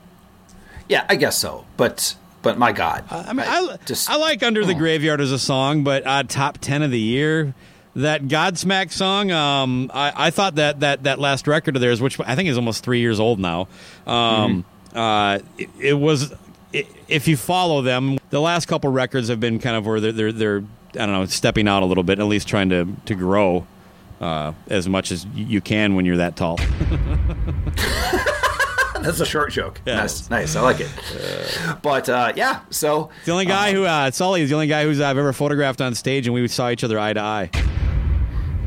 Yeah, 0.89 1.05
I 1.09 1.15
guess 1.15 1.37
so. 1.37 1.65
But 1.75 2.15
but 2.41 2.57
my 2.57 2.71
God, 2.71 3.03
I 3.09 3.33
mean, 3.33 3.45
I, 3.47 3.77
just 3.85 4.09
I 4.09 4.15
like 4.15 4.43
Under 4.43 4.63
the 4.63 4.73
oh. 4.73 4.77
Graveyard 4.77 5.21
as 5.21 5.31
a 5.31 5.39
song, 5.39 5.83
but 5.83 6.05
uh, 6.05 6.23
top 6.23 6.59
10 6.59 6.83
of 6.83 6.91
the 6.91 6.99
year. 6.99 7.53
That 7.95 8.25
Godsmack 8.25 8.91
song, 8.91 9.31
um, 9.31 9.89
I, 9.91 10.27
I 10.27 10.29
thought 10.29 10.55
that, 10.55 10.81
that 10.81 11.03
that 11.03 11.17
last 11.17 11.47
record 11.47 11.75
of 11.75 11.81
theirs, 11.81 11.99
which 11.99 12.19
I 12.19 12.35
think 12.35 12.47
is 12.47 12.55
almost 12.55 12.83
three 12.83 12.99
years 12.99 13.19
old 13.19 13.39
now, 13.39 13.67
um, 14.05 14.65
uh, 14.93 15.39
it, 15.57 15.69
it 15.79 15.93
was. 15.93 16.31
i 16.75 16.85
if 17.07 17.27
you 17.27 17.35
follow 17.35 17.81
them, 17.81 18.19
the 18.29 18.39
last 18.39 18.67
couple 18.67 18.91
records 18.91 19.29
have 19.29 19.39
been 19.39 19.57
kind 19.57 19.75
of 19.75 19.87
where 19.87 19.99
they're, 19.99 20.11
they're, 20.11 20.31
they're 20.31 20.63
I 20.97 21.05
don't 21.05 21.11
know, 21.13 21.25
stepping 21.25 21.67
out 21.67 21.83
a 21.83 21.85
little 21.85 22.03
bit, 22.03 22.19
at 22.19 22.25
least 22.25 22.47
trying 22.47 22.69
to 22.69 22.87
to 23.05 23.15
grow 23.15 23.65
uh, 24.21 24.53
as 24.69 24.87
much 24.89 25.11
as 25.11 25.25
you 25.35 25.61
can 25.61 25.95
when 25.95 26.05
you're 26.05 26.17
that 26.17 26.35
tall. 26.35 26.57
that's 29.01 29.19
a 29.19 29.25
short 29.25 29.51
joke. 29.51 29.79
Yeah, 29.85 29.97
nice, 29.97 30.29
nice. 30.29 30.55
I 30.55 30.61
like 30.61 30.79
it. 30.79 30.89
but 31.81 32.09
uh, 32.09 32.33
yeah, 32.35 32.61
so 32.69 33.09
The 33.25 33.31
only 33.31 33.45
guy 33.45 33.71
who 33.73 33.83
uh, 33.85 34.11
Sully 34.11 34.41
is 34.41 34.49
the 34.49 34.55
only 34.55 34.67
guy 34.67 34.83
who's 34.83 34.99
I've 34.99 35.17
ever 35.17 35.33
photographed 35.33 35.81
on 35.81 35.93
stage, 35.95 36.25
and 36.27 36.33
we 36.33 36.47
saw 36.47 36.69
each 36.69 36.83
other 36.83 36.99
eye 36.99 37.13
to 37.13 37.19
eye. 37.21 37.49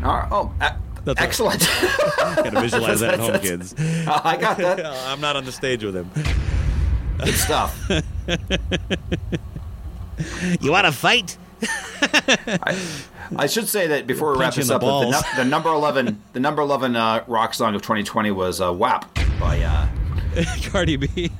uh, 0.04 0.28
oh, 0.30 0.52
uh, 0.60 0.70
That's 1.04 1.20
excellent. 1.20 1.60
Got 2.18 2.44
to 2.44 2.60
visualize 2.60 3.00
that 3.00 3.14
at 3.14 3.20
home, 3.20 3.38
kids. 3.40 3.74
I 3.78 4.36
got 4.40 4.56
that. 4.58 4.86
I'm 5.08 5.20
not 5.20 5.36
on 5.36 5.44
the 5.44 5.52
stage 5.52 5.82
with 5.84 5.96
him. 5.96 6.10
Good 7.18 7.34
stuff. 7.34 7.90
You 10.60 10.70
want 10.70 10.86
to 10.86 10.92
fight? 10.92 11.36
I 13.36 13.46
should 13.46 13.68
say 13.68 13.86
that 13.88 14.06
before 14.06 14.32
we 14.32 14.38
wrap 14.38 14.54
Punch 14.54 14.56
you 14.56 14.62
in 14.62 14.68
this 14.68 14.74
up, 14.74 14.80
that 14.80 15.36
the, 15.36 15.42
the 15.44 15.48
number 15.48 15.70
eleven, 15.70 16.22
the 16.32 16.40
number 16.40 16.62
eleven 16.62 16.96
uh, 16.96 17.24
rock 17.26 17.54
song 17.54 17.74
of 17.74 17.82
2020 17.82 18.30
was 18.30 18.60
uh, 18.60 18.72
"WAP" 18.72 19.06
by 19.38 19.60
uh, 19.60 19.88
Cardi 20.70 20.96
B. 20.96 21.30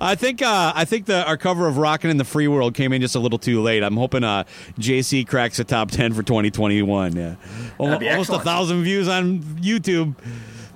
I 0.00 0.14
think 0.14 0.40
uh, 0.42 0.72
I 0.74 0.84
think 0.84 1.06
the 1.06 1.26
our 1.26 1.36
cover 1.36 1.66
of 1.66 1.78
"Rockin' 1.78 2.10
in 2.10 2.16
the 2.16 2.24
Free 2.24 2.48
World" 2.48 2.74
came 2.74 2.92
in 2.92 3.00
just 3.00 3.14
a 3.14 3.20
little 3.20 3.38
too 3.38 3.60
late. 3.60 3.82
I'm 3.82 3.96
hoping 3.96 4.24
uh, 4.24 4.44
JC 4.78 5.26
cracks 5.26 5.56
the 5.56 5.64
top 5.64 5.90
ten 5.90 6.12
for 6.14 6.22
2021. 6.22 7.16
Yeah, 7.16 7.34
almost, 7.78 8.02
almost 8.02 8.30
a 8.30 8.38
thousand 8.40 8.82
views 8.82 9.08
on 9.08 9.40
YouTube. 9.40 10.14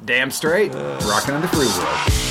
"Damn 0.04 0.30
Straight," 0.30 0.74
"Rockin' 0.74 1.34
in 1.34 1.40
the 1.40 1.48
Free 1.48 1.66
World." 1.66 2.21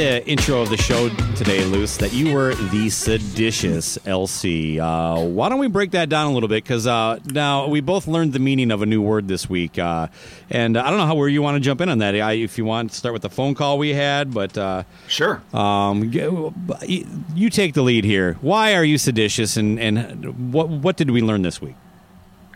The 0.00 0.26
intro 0.26 0.62
of 0.62 0.70
the 0.70 0.78
show 0.78 1.10
today, 1.36 1.62
Luce, 1.66 1.98
that 1.98 2.14
you 2.14 2.32
were 2.32 2.54
the 2.54 2.88
seditious 2.88 3.98
LC. 3.98 4.78
Uh, 4.78 5.26
why 5.26 5.50
don't 5.50 5.58
we 5.58 5.68
break 5.68 5.90
that 5.90 6.08
down 6.08 6.30
a 6.30 6.32
little 6.32 6.48
bit? 6.48 6.64
Because 6.64 6.86
uh, 6.86 7.18
now 7.26 7.66
we 7.66 7.82
both 7.82 8.06
learned 8.06 8.32
the 8.32 8.38
meaning 8.38 8.70
of 8.70 8.80
a 8.80 8.86
new 8.86 9.02
word 9.02 9.28
this 9.28 9.50
week, 9.50 9.78
uh, 9.78 10.06
and 10.48 10.78
I 10.78 10.88
don't 10.88 10.98
know 10.98 11.04
how 11.04 11.16
where 11.16 11.28
you 11.28 11.42
want 11.42 11.56
to 11.56 11.60
jump 11.60 11.82
in 11.82 11.90
on 11.90 11.98
that. 11.98 12.14
I, 12.14 12.32
if 12.32 12.56
you 12.56 12.64
want 12.64 12.92
to 12.92 12.96
start 12.96 13.12
with 13.12 13.20
the 13.20 13.28
phone 13.28 13.54
call 13.54 13.76
we 13.76 13.90
had, 13.92 14.32
but 14.32 14.56
uh, 14.56 14.84
Sure. 15.06 15.42
um, 15.52 16.10
you 16.10 17.50
take 17.50 17.74
the 17.74 17.82
lead 17.82 18.04
here. 18.04 18.38
Why 18.40 18.76
are 18.76 18.84
you 18.84 18.96
seditious, 18.96 19.58
and, 19.58 19.78
and 19.78 20.50
what 20.54 20.70
what 20.70 20.96
did 20.96 21.10
we 21.10 21.20
learn 21.20 21.42
this 21.42 21.60
week? 21.60 21.76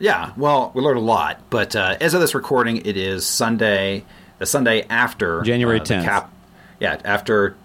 Yeah, 0.01 0.33
well, 0.39 0.73
we 0.75 0.81
learned 0.81 0.99
a 0.99 1.03
lot, 1.03 1.41
but 1.51 1.77
uh, 1.77 1.99
as 2.01 2.15
of 2.15 2.23
this 2.23 2.35
recording, 2.35 2.79
it 2.87 2.97
is 2.97 3.27
Sunday, 3.27 4.03
the 4.39 4.47
Sunday 4.47 4.87
after 4.89 5.43
January 5.43 5.79
uh, 5.79 5.85
the 5.85 5.95
10th. 5.95 6.05
Cap, 6.05 6.31
yeah, 6.85 7.01
after 7.03 7.57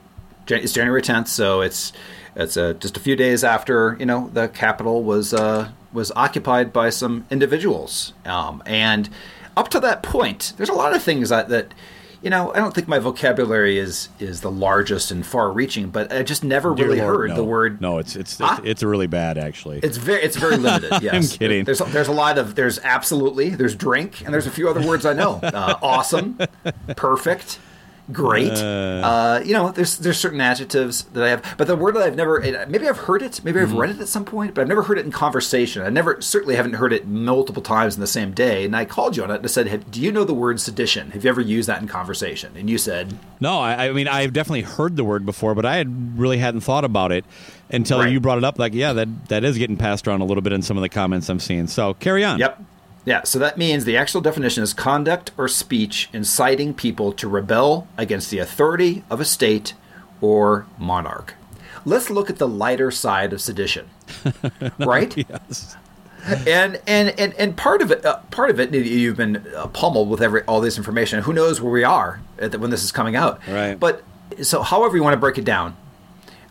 it's 0.47 0.71
January 0.71 1.01
tenth, 1.01 1.27
so 1.27 1.59
it's 1.59 1.91
it's 2.37 2.55
uh, 2.55 2.73
just 2.73 2.95
a 2.95 3.01
few 3.01 3.17
days 3.17 3.43
after 3.43 3.97
you 3.99 4.05
know 4.05 4.29
the 4.33 4.47
Capitol 4.47 5.03
was 5.03 5.33
uh, 5.33 5.71
was 5.91 6.09
occupied 6.15 6.71
by 6.71 6.89
some 6.89 7.25
individuals, 7.29 8.13
um, 8.25 8.63
and 8.65 9.09
up 9.57 9.67
to 9.69 9.79
that 9.81 10.03
point, 10.03 10.53
there's 10.55 10.69
a 10.69 10.73
lot 10.73 10.95
of 10.95 11.03
things 11.03 11.27
that, 11.29 11.49
that 11.49 11.73
you 12.21 12.29
know, 12.29 12.53
I 12.53 12.57
don't 12.57 12.73
think 12.73 12.87
my 12.87 12.99
vocabulary 12.99 13.77
is 13.77 14.07
is 14.19 14.39
the 14.39 14.51
largest 14.51 15.11
and 15.11 15.25
far-reaching, 15.25 15.89
but 15.89 16.11
I 16.13 16.23
just 16.23 16.43
never 16.43 16.73
Dear 16.73 16.85
really 16.85 17.01
Lord, 17.01 17.15
heard 17.15 17.29
no. 17.31 17.35
the 17.35 17.43
word. 17.43 17.81
No, 17.81 17.97
it's 17.97 18.15
it's 18.15 18.37
Huh? 18.37 18.55
it's, 18.59 18.67
it's 18.67 18.83
really 18.83 19.07
bad 19.07 19.37
actually. 19.37 19.79
It's 19.79 19.97
very 19.97 20.21
it's 20.23 20.37
very 20.37 20.57
limited. 20.65 21.01
Yes, 21.01 21.37
kidding. 21.37 21.65
There's 21.65 21.79
there's 21.79 22.07
a 22.07 22.13
lot 22.13 22.37
of 22.37 22.55
there's 22.55 22.79
absolutely 22.79 23.49
there's 23.49 23.75
drink 23.75 24.21
and 24.21 24.33
there's 24.33 24.47
a 24.47 24.51
few 24.51 24.69
other 24.69 24.85
words 24.85 25.05
I 25.05 25.13
know. 25.13 25.39
Uh, 25.43 25.77
awesome, 25.81 26.37
perfect, 26.95 27.59
great. 28.11 28.51
Uh, 28.51 29.41
you 29.43 29.53
know, 29.53 29.71
there's 29.71 29.97
there's 29.97 30.17
certain 30.19 30.41
adjectives 30.41 31.03
that 31.13 31.23
I 31.23 31.29
have, 31.29 31.55
but 31.57 31.67
the 31.67 31.75
word 31.75 31.95
that 31.95 32.03
I've 32.03 32.15
never 32.15 32.39
maybe 32.67 32.87
I've 32.87 32.97
heard 32.97 33.21
it, 33.21 33.41
maybe 33.43 33.59
I've 33.59 33.73
read 33.73 33.89
it 33.91 33.99
at 33.99 34.07
some 34.07 34.25
point, 34.25 34.53
but 34.53 34.61
I've 34.61 34.67
never 34.67 34.83
heard 34.83 34.97
it 34.97 35.05
in 35.05 35.11
conversation. 35.11 35.81
I 35.83 35.89
never 35.89 36.21
certainly 36.21 36.55
haven't 36.55 36.73
heard 36.73 36.93
it 36.93 37.07
multiple 37.07 37.61
times 37.61 37.95
in 37.95 38.01
the 38.01 38.07
same 38.07 38.31
day. 38.31 38.65
And 38.65 38.75
I 38.75 38.85
called 38.85 39.15
you 39.17 39.23
on 39.23 39.31
it 39.31 39.35
and 39.35 39.45
I 39.45 39.47
said, 39.47 39.67
"Have- 39.67 39.89
"Do 39.91 40.01
you 40.01 40.11
know 40.11 40.23
the 40.23 40.33
word 40.33 40.59
sedition? 40.59 41.11
Have 41.11 41.23
you 41.23 41.29
ever 41.29 41.41
used 41.41 41.69
that 41.69 41.81
in 41.81 41.87
conversation?" 41.87 42.51
And 42.55 42.69
you 42.69 42.77
said, 42.77 43.17
No, 43.39 43.59
I, 43.59 43.87
I 43.87 43.91
mean 43.91 44.07
I've 44.07 44.33
definitely 44.33 44.61
heard 44.63 44.95
the 44.95 45.03
word 45.03 45.25
before, 45.25 45.55
but 45.55 45.65
I 45.65 45.75
had 45.77 46.17
really 46.19 46.37
hadn't 46.39 46.61
thought 46.61 46.83
about 46.85 47.11
it 47.11 47.25
until 47.71 47.99
Right. 47.99 48.11
you 48.11 48.19
brought 48.19 48.37
it 48.39 48.43
up. 48.43 48.57
Like, 48.59 48.73
yeah, 48.73 48.93
that 48.93 49.29
that 49.29 49.43
is 49.43 49.57
getting 49.57 49.77
passed 49.77 50.07
around 50.07 50.21
a 50.21 50.25
little 50.25 50.41
bit 50.41 50.53
in 50.53 50.61
some 50.61 50.77
of 50.77 50.81
the 50.81 50.89
comments 50.89 51.29
I'm 51.29 51.39
seeing. 51.39 51.67
So 51.67 51.93
carry 51.95 52.23
on. 52.23 52.39
Yep. 52.39 52.61
Yeah, 53.05 53.23
so 53.23 53.39
that 53.39 53.57
means 53.57 53.85
the 53.85 53.97
actual 53.97 54.21
definition 54.21 54.61
is 54.61 54.73
conduct 54.73 55.31
or 55.37 55.47
speech 55.47 56.09
inciting 56.13 56.73
people 56.73 57.11
to 57.13 57.27
rebel 57.27 57.87
against 57.97 58.29
the 58.29 58.39
authority 58.39 59.03
of 59.09 59.19
a 59.19 59.25
state 59.25 59.73
or 60.21 60.67
monarch. 60.77 61.35
Let's 61.85 62.09
look 62.09 62.29
at 62.29 62.37
the 62.37 62.47
lighter 62.47 62.91
side 62.91 63.33
of 63.33 63.41
sedition. 63.41 63.89
right? 64.79 65.15
Yes. 65.17 65.77
And 66.45 66.81
and 66.85 67.17
and 67.17 67.33
and 67.35 67.55
part 67.55 67.81
of 67.81 67.91
it, 67.91 68.05
uh, 68.05 68.19
part 68.29 68.49
of 68.49 68.59
it, 68.59 68.73
you've 68.73 69.15
been 69.15 69.45
uh, 69.55 69.67
pummeled 69.67 70.09
with 70.09 70.21
every 70.21 70.43
all 70.43 70.59
this 70.59 70.77
information. 70.77 71.21
Who 71.21 71.31
knows 71.31 71.61
where 71.61 71.71
we 71.71 71.85
are 71.85 72.19
at 72.37 72.51
the, 72.51 72.59
when 72.59 72.69
this 72.69 72.83
is 72.83 72.91
coming 72.91 73.15
out? 73.15 73.39
Right. 73.47 73.79
But 73.79 74.03
so, 74.41 74.61
however 74.61 74.97
you 74.97 75.03
want 75.03 75.13
to 75.13 75.19
break 75.19 75.37
it 75.37 75.45
down, 75.45 75.77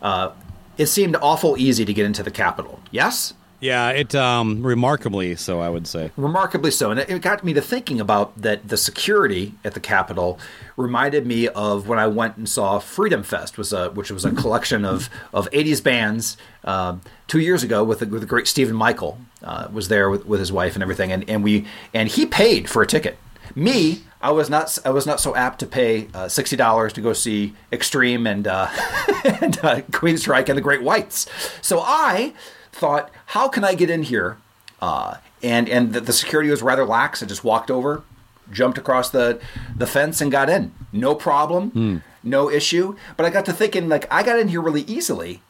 uh, 0.01 0.31
it 0.77 0.87
seemed 0.87 1.15
awful 1.17 1.55
easy 1.57 1.85
to 1.85 1.93
get 1.93 2.05
into 2.05 2.23
the 2.23 2.31
Capitol. 2.31 2.79
Yes. 2.89 3.35
Yeah, 3.61 3.89
it 3.89 4.15
um 4.15 4.63
remarkably 4.63 5.35
so 5.35 5.59
I 5.59 5.69
would 5.69 5.87
say. 5.87 6.11
remarkably 6.15 6.71
so 6.71 6.91
and 6.91 6.99
it- 6.99 7.21
got 7.21 7.43
me 7.43 7.53
to 7.53 7.61
thinking 7.61 7.99
about 7.99 8.41
that 8.41 8.67
the 8.67 8.77
security 8.77 9.53
at 9.65 9.73
the 9.73 9.79
capitol 9.79 10.39
reminded 10.77 11.27
me 11.27 11.49
of 11.49 11.87
when 11.87 11.99
i 11.99 12.07
went 12.07 12.37
and 12.37 12.47
saw 12.47 12.79
freedom 12.79 13.23
fest 13.23 13.57
was 13.57 13.73
a 13.73 13.89
which 13.91 14.09
was 14.09 14.23
a 14.23 14.31
collection 14.31 14.85
of 14.85 15.09
of 15.33 15.49
80s 15.51 15.83
bands 15.83 16.37
um, 16.63 17.01
two 17.27 17.39
years 17.39 17.61
ago 17.63 17.83
with 17.83 17.99
the, 17.99 18.05
with 18.05 18.21
the 18.21 18.27
great 18.27 18.47
stephen 18.47 18.75
michael 18.75 19.17
uh, 19.43 19.67
was 19.71 19.89
there 19.89 20.09
with, 20.09 20.25
with 20.25 20.39
his 20.39 20.51
wife 20.51 20.75
and 20.75 20.83
everything 20.83 21.11
and, 21.11 21.29
and 21.29 21.43
we 21.43 21.65
and 21.93 22.07
he 22.09 22.25
paid 22.25 22.69
for 22.69 22.81
a 22.81 22.87
ticket 22.87 23.17
me 23.55 24.03
I 24.21 24.31
was 24.31 24.49
not. 24.49 24.77
I 24.83 24.89
was 24.89 25.05
not 25.05 25.21
so 25.21 25.33
apt 25.33 25.59
to 25.61 25.65
pay 25.65 26.09
uh, 26.13 26.27
sixty 26.27 26.57
dollars 26.57 26.91
to 26.93 27.01
go 27.01 27.13
see 27.13 27.53
Extreme 27.71 28.27
and 28.27 28.45
uh, 28.47 28.67
and 29.23 29.57
uh, 29.63 29.81
Queensrÿche 29.91 30.49
and 30.49 30.57
the 30.57 30.61
Great 30.61 30.83
Whites. 30.83 31.25
So 31.61 31.79
I 31.79 32.33
thought, 32.79 33.11
how 33.27 33.47
can 33.47 33.63
I 33.63 33.75
get 33.75 33.89
in 33.89 34.03
here? 34.03 34.37
Uh, 34.81 35.17
and 35.43 35.69
and 35.69 35.93
the, 35.93 36.01
the 36.01 36.13
security 36.13 36.49
was 36.49 36.61
rather 36.61 36.85
lax. 36.85 37.21
I 37.21 37.25
just 37.25 37.43
walked 37.43 37.69
over, 37.69 38.03
jumped 38.51 38.77
across 38.77 39.09
the 39.09 39.39
the 39.75 39.85
fence, 39.85 40.21
and 40.21 40.31
got 40.31 40.49
in. 40.49 40.73
No 40.91 41.13
problem, 41.15 42.01
no 42.23 42.49
issue. 42.49 42.95
But 43.17 43.25
I 43.25 43.29
got 43.29 43.45
to 43.45 43.53
thinking, 43.53 43.89
like, 43.89 44.11
I 44.11 44.23
got 44.23 44.39
in 44.39 44.47
here 44.47 44.61
really 44.61 44.81
easily. 44.83 45.41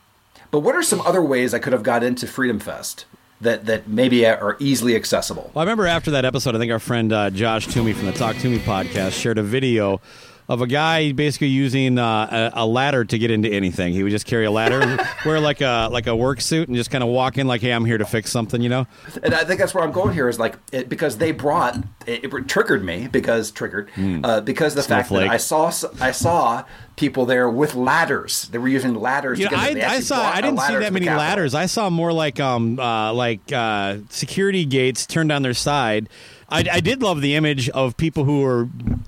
But 0.51 0.59
what 0.59 0.75
are 0.75 0.84
some 0.84 1.01
other 1.01 1.21
ways 1.21 1.53
I 1.53 1.59
could 1.59 1.73
have 1.73 1.84
got 1.84 2.03
into 2.03 2.25
Freedom 2.27 2.59
Fest 2.59 3.05
that 3.39 3.65
that 3.67 3.88
maybe 3.88 4.25
are 4.25 4.57
easily 4.59 4.95
accessible? 4.95 5.51
Well, 5.53 5.61
I 5.61 5.63
remember 5.63 5.86
after 5.88 6.11
that 6.11 6.25
episode, 6.25 6.55
I 6.55 6.59
think 6.59 6.71
our 6.71 6.80
friend 6.80 7.13
uh, 7.13 7.30
Josh 7.30 7.67
Toomey 7.67 7.93
from 7.93 8.07
the 8.07 8.13
Talk 8.13 8.36
Toomey 8.38 8.59
podcast 8.59 9.11
shared 9.11 9.38
a 9.38 9.43
video 9.43 10.01
of 10.49 10.61
a 10.61 10.67
guy 10.67 11.11
basically 11.11 11.47
using 11.47 11.99
uh, 11.99 12.51
a, 12.55 12.63
a 12.63 12.65
ladder 12.65 13.05
to 13.05 13.17
get 13.19 13.29
into 13.29 13.47
anything. 13.47 13.93
He 13.93 14.01
would 14.01 14.09
just 14.09 14.25
carry 14.25 14.45
a 14.45 14.51
ladder, 14.51 14.97
wear 15.25 15.39
like 15.39 15.61
a 15.61 15.87
like 15.91 16.07
a 16.07 16.15
work 16.15 16.41
suit, 16.41 16.67
and 16.67 16.75
just 16.75 16.89
kind 16.89 17.03
of 17.03 17.09
walk 17.09 17.37
in 17.37 17.47
like, 17.47 17.61
"Hey, 17.61 17.71
I'm 17.71 17.85
here 17.85 17.99
to 17.99 18.05
fix 18.05 18.31
something," 18.31 18.61
you 18.61 18.69
know. 18.69 18.87
And 19.21 19.35
I 19.35 19.43
think 19.43 19.59
that's 19.59 19.75
where 19.75 19.83
I'm 19.83 19.91
going 19.91 20.13
here 20.13 20.27
is 20.27 20.39
like 20.39 20.57
it, 20.71 20.89
because 20.89 21.19
they 21.19 21.31
brought 21.31 21.77
it, 22.07 22.25
it 22.25 22.47
triggered 22.47 22.83
me 22.83 23.07
because 23.07 23.51
triggered 23.51 23.91
uh, 24.23 24.41
because 24.41 24.73
the 24.73 24.83
fact 24.83 25.09
that. 25.09 25.29
I 25.29 25.37
saw 25.37 25.71
I 26.01 26.11
saw 26.11 26.65
people 26.95 27.25
there 27.25 27.49
with 27.49 27.75
ladders. 27.75 28.49
They 28.49 28.57
were 28.57 28.67
using 28.67 28.95
ladders. 28.95 29.39
You 29.39 29.49
to 29.49 29.55
know, 29.55 29.73
get 29.73 29.87
I. 29.87 29.95
I 29.95 29.99
saw. 29.99 30.19
I 30.19 30.41
didn't 30.41 30.59
see 30.61 30.75
that 30.75 30.91
many 30.91 31.05
ladders. 31.05 31.53
I 31.53 31.67
saw 31.67 31.91
more 31.91 32.11
like 32.11 32.39
um 32.39 32.79
uh, 32.79 33.13
like 33.13 33.51
uh, 33.53 33.97
security 34.09 34.65
gates 34.65 35.05
turned 35.05 35.31
on 35.31 35.43
their 35.43 35.53
side. 35.53 36.09
I, 36.51 36.63
I 36.71 36.79
did 36.79 37.01
love 37.01 37.21
the 37.21 37.35
image 37.35 37.69
of 37.69 37.95
people 37.97 38.23
who 38.25 38.41
were, 38.41 38.67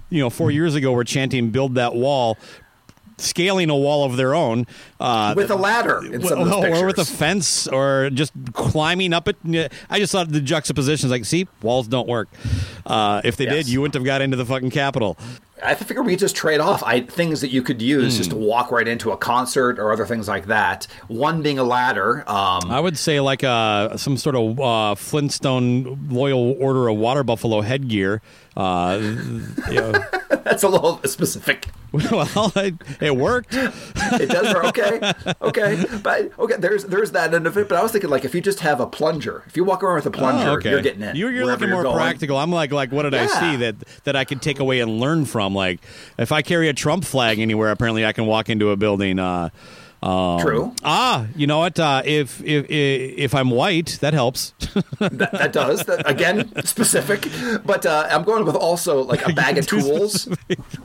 you 0.09 0.19
know, 0.19 0.29
four 0.29 0.51
years 0.51 0.75
ago 0.75 0.91
were 0.91 1.03
chanting 1.03 1.49
"Build 1.49 1.75
that 1.75 1.95
wall," 1.95 2.37
scaling 3.17 3.69
a 3.69 3.75
wall 3.75 4.03
of 4.05 4.17
their 4.17 4.33
own. 4.33 4.65
Uh, 4.99 5.33
with 5.35 5.51
a 5.51 5.55
ladder 5.55 6.03
in 6.05 6.21
some 6.23 6.39
of 6.41 6.49
those 6.49 6.79
or 6.81 6.85
with 6.85 6.97
a 6.99 7.05
fence, 7.05 7.67
or 7.67 8.09
just 8.11 8.31
climbing 8.53 9.13
up 9.13 9.27
it. 9.27 9.37
I 9.89 9.99
just 9.99 10.11
thought 10.11 10.29
the 10.29 10.41
juxtapositions, 10.41 11.11
like, 11.11 11.25
see, 11.25 11.47
walls 11.61 11.87
don't 11.87 12.07
work. 12.07 12.29
Uh, 12.85 13.21
if 13.23 13.37
they 13.37 13.45
Yes. 13.45 13.53
did, 13.53 13.69
you 13.69 13.81
wouldn't 13.81 13.95
have 13.95 14.03
got 14.05 14.21
into 14.21 14.37
the 14.37 14.45
fucking 14.45 14.71
Capitol. 14.71 15.17
I 15.63 15.75
figure 15.75 16.01
we 16.03 16.15
just 16.15 16.35
trade 16.35 16.59
off 16.59 16.81
I, 16.83 17.01
things 17.01 17.41
that 17.41 17.49
you 17.51 17.61
could 17.61 17.81
use 17.81 18.13
Hmm. 18.13 18.17
just 18.17 18.29
to 18.31 18.35
walk 18.35 18.71
right 18.71 18.87
into 18.87 19.11
a 19.11 19.17
concert 19.17 19.77
or 19.79 19.91
other 19.91 20.05
things 20.05 20.27
like 20.27 20.47
that. 20.47 20.87
One 21.07 21.41
being 21.41 21.59
a 21.59 21.63
ladder. 21.63 22.23
Um, 22.27 22.71
I 22.71 22.79
would 22.79 22.97
say 22.97 23.19
like 23.19 23.43
uh, 23.43 23.97
some 23.97 24.17
sort 24.17 24.35
of 24.35 24.59
uh, 24.59 24.95
Flintstone 24.95 26.07
Loyal 26.09 26.55
Order 26.59 26.87
of 26.89 26.97
Water 26.97 27.23
Buffalo 27.23 27.61
headgear. 27.61 28.21
Uh, 28.57 28.99
you 29.69 29.75
know, 29.75 29.91
that's 30.43 30.63
a 30.63 30.67
little 30.67 31.01
specific. 31.03 31.69
well, 32.11 32.51
it, 32.55 32.75
it 33.01 33.15
worked. 33.17 33.53
It 33.53 34.29
does. 34.29 34.53
Work. 34.53 34.65
Okay. 34.77 35.13
Okay. 35.41 35.83
But 36.01 36.31
okay. 36.39 36.55
There's 36.57 36.85
there's 36.85 37.11
that 37.11 37.33
end 37.33 37.45
of 37.47 37.57
it. 37.57 37.67
But 37.67 37.77
I 37.77 37.83
was 37.83 37.91
thinking 37.91 38.09
like 38.09 38.23
if 38.25 38.33
you 38.35 38.39
just 38.41 38.59
have 38.61 38.79
a 38.79 38.87
plunger, 38.87 39.43
if 39.47 39.57
you 39.57 39.63
walk 39.65 39.83
around 39.83 39.95
with 39.95 40.05
a 40.05 40.11
plunger, 40.11 40.49
Oh, 40.49 40.53
okay. 40.53 40.69
you're 40.69 40.81
getting 40.81 41.01
in. 41.01 41.15
You're, 41.15 41.31
you're 41.31 41.45
looking 41.45 41.69
more 41.69 41.83
going. 41.83 41.95
practical. 41.95 42.37
I'm 42.37 42.51
like, 42.51 42.71
like, 42.71 42.91
what 42.91 43.03
did 43.03 43.13
I 43.13 43.25
see 43.27 43.55
that 43.57 43.75
that 44.05 44.15
I 44.15 44.23
could 44.23 44.41
take 44.41 44.59
away 44.59 44.79
and 44.79 44.99
learn 44.99 45.25
from? 45.25 45.50
Like, 45.53 45.79
if 46.17 46.31
I 46.31 46.41
carry 46.41 46.69
a 46.69 46.73
Trump 46.73 47.05
flag 47.05 47.39
anywhere, 47.39 47.71
apparently 47.71 48.05
I 48.05 48.11
can 48.13 48.25
walk 48.25 48.49
into 48.49 48.69
a 48.71 48.75
building. 48.77 49.19
Uh, 49.19 49.49
um, 50.03 50.39
True. 50.39 50.73
Ah, 50.83 51.27
you 51.35 51.45
know 51.45 51.59
what? 51.59 51.79
Uh, 51.79 52.01
if 52.03 52.41
if 52.43 52.65
if 52.69 53.35
I'm 53.35 53.51
white, 53.51 53.99
that 54.01 54.15
helps. 54.15 54.55
that, 54.99 55.31
that 55.31 55.53
does 55.53 55.83
that, 55.85 56.09
again 56.09 56.51
specific 56.65 57.27
but 57.65 57.85
uh, 57.85 58.07
i'm 58.09 58.23
going 58.23 58.45
with 58.45 58.55
also 58.55 59.01
like 59.03 59.27
a 59.27 59.33
bag 59.41 59.57
of 59.57 59.67
Too 59.67 59.81
tools 59.81 60.25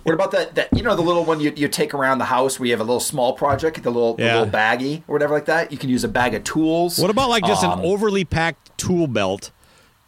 what 0.03 0.13
about 0.13 0.33
that 0.33 0.57
that 0.57 0.77
you 0.77 0.83
know 0.83 0.97
the 0.97 1.03
little 1.03 1.25
one 1.25 1.39
you, 1.39 1.53
you 1.55 1.69
take 1.69 1.95
around 1.95 2.19
the 2.19 2.25
house 2.25 2.59
where 2.59 2.67
you 2.67 2.73
have 2.73 2.81
a 2.81 2.85
little 2.85 2.99
small 3.01 3.33
project 3.35 3.81
the 3.83 3.91
little, 3.91 4.15
the 4.15 4.25
little 4.25 4.47
baggie 4.47 5.03
or 5.07 5.13
whatever 5.13 5.35
like 5.35 5.45
that 5.45 5.71
you 5.71 5.79
can 5.79 5.89
use 5.89 6.03
a 6.03 6.09
bag 6.09 6.35
of 6.35 6.43
tools 6.43 6.99
What 6.99 7.11
about 7.11 7.29
like 7.29 7.45
just 7.45 7.63
Um, 7.63 7.79
an 7.79 7.85
overly 7.87 8.25
packed 8.25 8.77
tool 8.77 9.07
belt? 9.07 9.53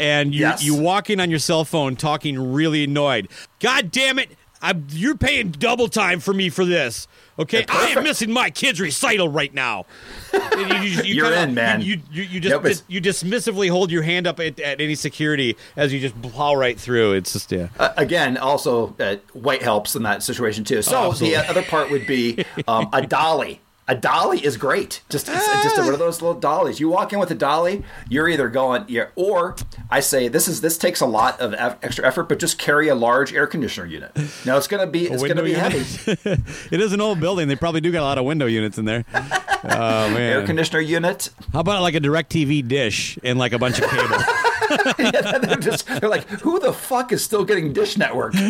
And 0.01 0.35
you 0.35 0.41
Yes. 0.41 0.63
you 0.65 0.75
walk 0.75 1.09
in 1.11 1.19
on 1.21 1.31
your 1.31 1.39
cell 1.41 1.65
phone 1.65 1.95
talking 1.97 2.53
really 2.53 2.85
annoyed. 2.85 3.29
God 3.61 3.91
damn 3.91 4.19
it! 4.19 4.31
I'm, 4.61 4.87
you're 4.91 5.17
paying 5.17 5.51
double 5.51 5.89
time 5.89 6.21
for 6.21 6.35
me 6.35 6.49
for 6.49 6.65
this. 6.65 7.07
Okay, 7.39 7.65
I 7.69 7.91
am 7.91 8.03
missing 8.03 8.33
my 8.33 8.51
kid's 8.51 8.81
recital 8.81 9.29
right 9.29 9.55
now. 9.55 9.87
You, 10.33 10.67
you, 10.67 10.75
you 10.83 11.15
You're 11.15 11.27
kinda- 11.27 11.43
in, 11.43 11.55
man. 11.55 11.81
You 11.83 12.01
you, 12.11 12.25
you 12.25 12.41
just 12.41 12.85
you 12.89 13.01
dismissively 13.01 13.71
hold 13.71 13.93
your 13.93 14.03
hand 14.03 14.27
up 14.27 14.41
at, 14.41 14.59
at 14.59 14.81
any 14.81 14.97
security 14.97 15.57
as 15.77 15.93
you 15.93 16.01
just 16.01 16.21
plow 16.21 16.55
right 16.57 16.79
through. 16.79 17.13
It's 17.13 17.33
just 17.33 17.53
yeah. 17.53 17.69
Uh, 17.79 17.93
again, 17.97 18.37
also 18.37 18.95
uh, 18.99 19.17
white 19.35 19.63
helps 19.63 19.95
in 19.95 20.03
that 20.03 20.25
situation 20.25 20.65
too. 20.65 20.83
So 20.83 20.97
Oh, 20.99 21.13
the 21.13 21.37
other 21.37 21.63
part 21.63 21.91
would 21.93 22.07
be 22.09 22.45
um, 22.69 22.89
a 22.93 23.07
dolly. 23.07 23.61
A 23.91 23.95
dolly 23.95 24.45
is 24.45 24.59
great. 24.59 25.01
Just 25.09 25.26
just 25.26 25.78
one 25.78 25.95
of 25.95 25.99
those 25.99 26.20
little 26.20 26.39
dollies. 26.39 26.78
You 26.78 26.91
walk 26.91 27.14
in 27.14 27.18
with 27.18 27.30
a 27.30 27.34
dolly, 27.34 27.84
you're 28.11 28.28
either 28.28 28.51
going, 28.51 28.84
you're, 28.86 29.12
or 29.16 29.57
I 29.91 30.01
say 30.01 30.28
this 30.28 30.47
is 30.47 30.61
this 30.61 30.76
takes 30.76 31.01
a 31.01 31.07
lot 31.07 31.41
of 31.41 31.55
eff- 31.55 31.78
extra 31.82 32.07
effort, 32.07 32.24
but 32.24 32.39
just 32.39 32.59
carry 32.59 32.89
a 32.89 32.95
large 32.95 33.32
air 33.32 33.47
conditioner 33.47 33.86
unit. 33.86 34.12
Now 34.45 34.59
it's 34.59 34.68
gonna 34.68 34.86
be 34.86 35.07
it's 35.07 35.22
gonna 35.22 35.43
be 35.43 35.53
unit? 35.53 35.72
heavy. 35.72 36.43
it 36.70 36.80
is 36.82 36.93
an 36.93 37.01
old 37.01 37.18
building. 37.18 37.49
They 37.49 37.57
probably 37.57 37.80
do 37.80 37.91
got 37.91 38.03
a 38.03 38.05
lot 38.05 38.18
of 38.18 38.26
window 38.26 38.45
units 38.47 38.76
in 38.76 38.84
there. 38.84 39.05
Oh 39.14 39.20
man, 39.64 40.16
Air 40.16 40.47
conditioner 40.47 40.80
unit. 40.80 41.30
How 41.55 41.61
about 41.61 41.80
like 41.80 41.95
a 41.95 42.01
DirecTV 42.01 42.68
dish 42.68 43.18
and 43.24 43.39
like 43.39 43.55
a 43.55 43.59
bunch 43.59 43.78
of 43.80 43.89
cable? 43.89 44.18
they're, 44.99 45.57
just, 45.57 45.87
they're 45.87 46.09
like, 46.09 46.27
who 46.29 46.59
the 46.61 46.73
fuck 46.73 47.13
is 47.13 47.25
still 47.25 47.45
getting 47.45 47.73
Dish 47.73 47.97
Network? 47.97 48.35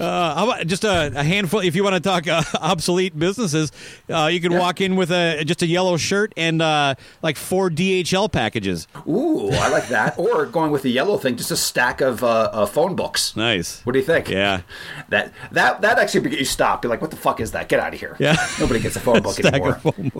Uh, 0.00 0.34
how 0.34 0.44
about 0.50 0.66
just 0.66 0.84
a, 0.84 1.12
a 1.18 1.22
handful? 1.22 1.60
If 1.60 1.74
you 1.76 1.84
want 1.84 1.94
to 1.94 2.00
talk 2.00 2.26
uh, 2.26 2.42
obsolete 2.60 3.18
businesses, 3.18 3.70
uh, 4.08 4.28
you 4.32 4.40
can 4.40 4.52
walk 4.54 4.80
in 4.80 4.96
with 4.96 5.10
a 5.10 5.44
just 5.44 5.62
a 5.62 5.66
yellow 5.66 5.96
shirt 5.96 6.32
and 6.36 6.60
uh, 6.62 6.94
like 7.22 7.36
four 7.36 7.70
DHL 7.70 8.30
packages. 8.30 8.86
Ooh, 9.06 9.50
I 9.50 9.68
like 9.68 9.88
that. 9.88 10.18
Or 10.18 10.46
going 10.46 10.70
with 10.70 10.82
the 10.82 10.90
yellow 10.90 11.18
thing, 11.18 11.36
just 11.36 11.50
a 11.50 11.56
stack 11.56 12.00
of 12.00 12.22
uh, 12.24 12.50
uh, 12.52 12.66
phone 12.66 12.96
books. 12.96 13.36
Nice. 13.36 13.84
What 13.84 13.92
do 13.92 13.98
you 13.98 14.04
think? 14.04 14.28
Yeah. 14.28 14.62
That 15.08 15.32
that 15.52 15.80
that 15.82 15.98
actually 15.98 16.20
would 16.20 16.30
get 16.30 16.38
you 16.38 16.44
stopped. 16.44 16.82
Be 16.82 16.88
like, 16.88 17.00
what 17.00 17.10
the 17.10 17.16
fuck 17.16 17.40
is 17.40 17.52
that? 17.52 17.68
Get 17.68 17.80
out 17.80 17.92
of 17.94 18.00
here. 18.00 18.16
Yeah. 18.18 18.36
Nobody 18.58 18.80
gets 18.80 18.96
a 18.96 19.00
phone 19.00 19.22
book 19.22 19.38
anymore. 19.44 19.74
of 19.74 19.82
phone. 19.82 20.10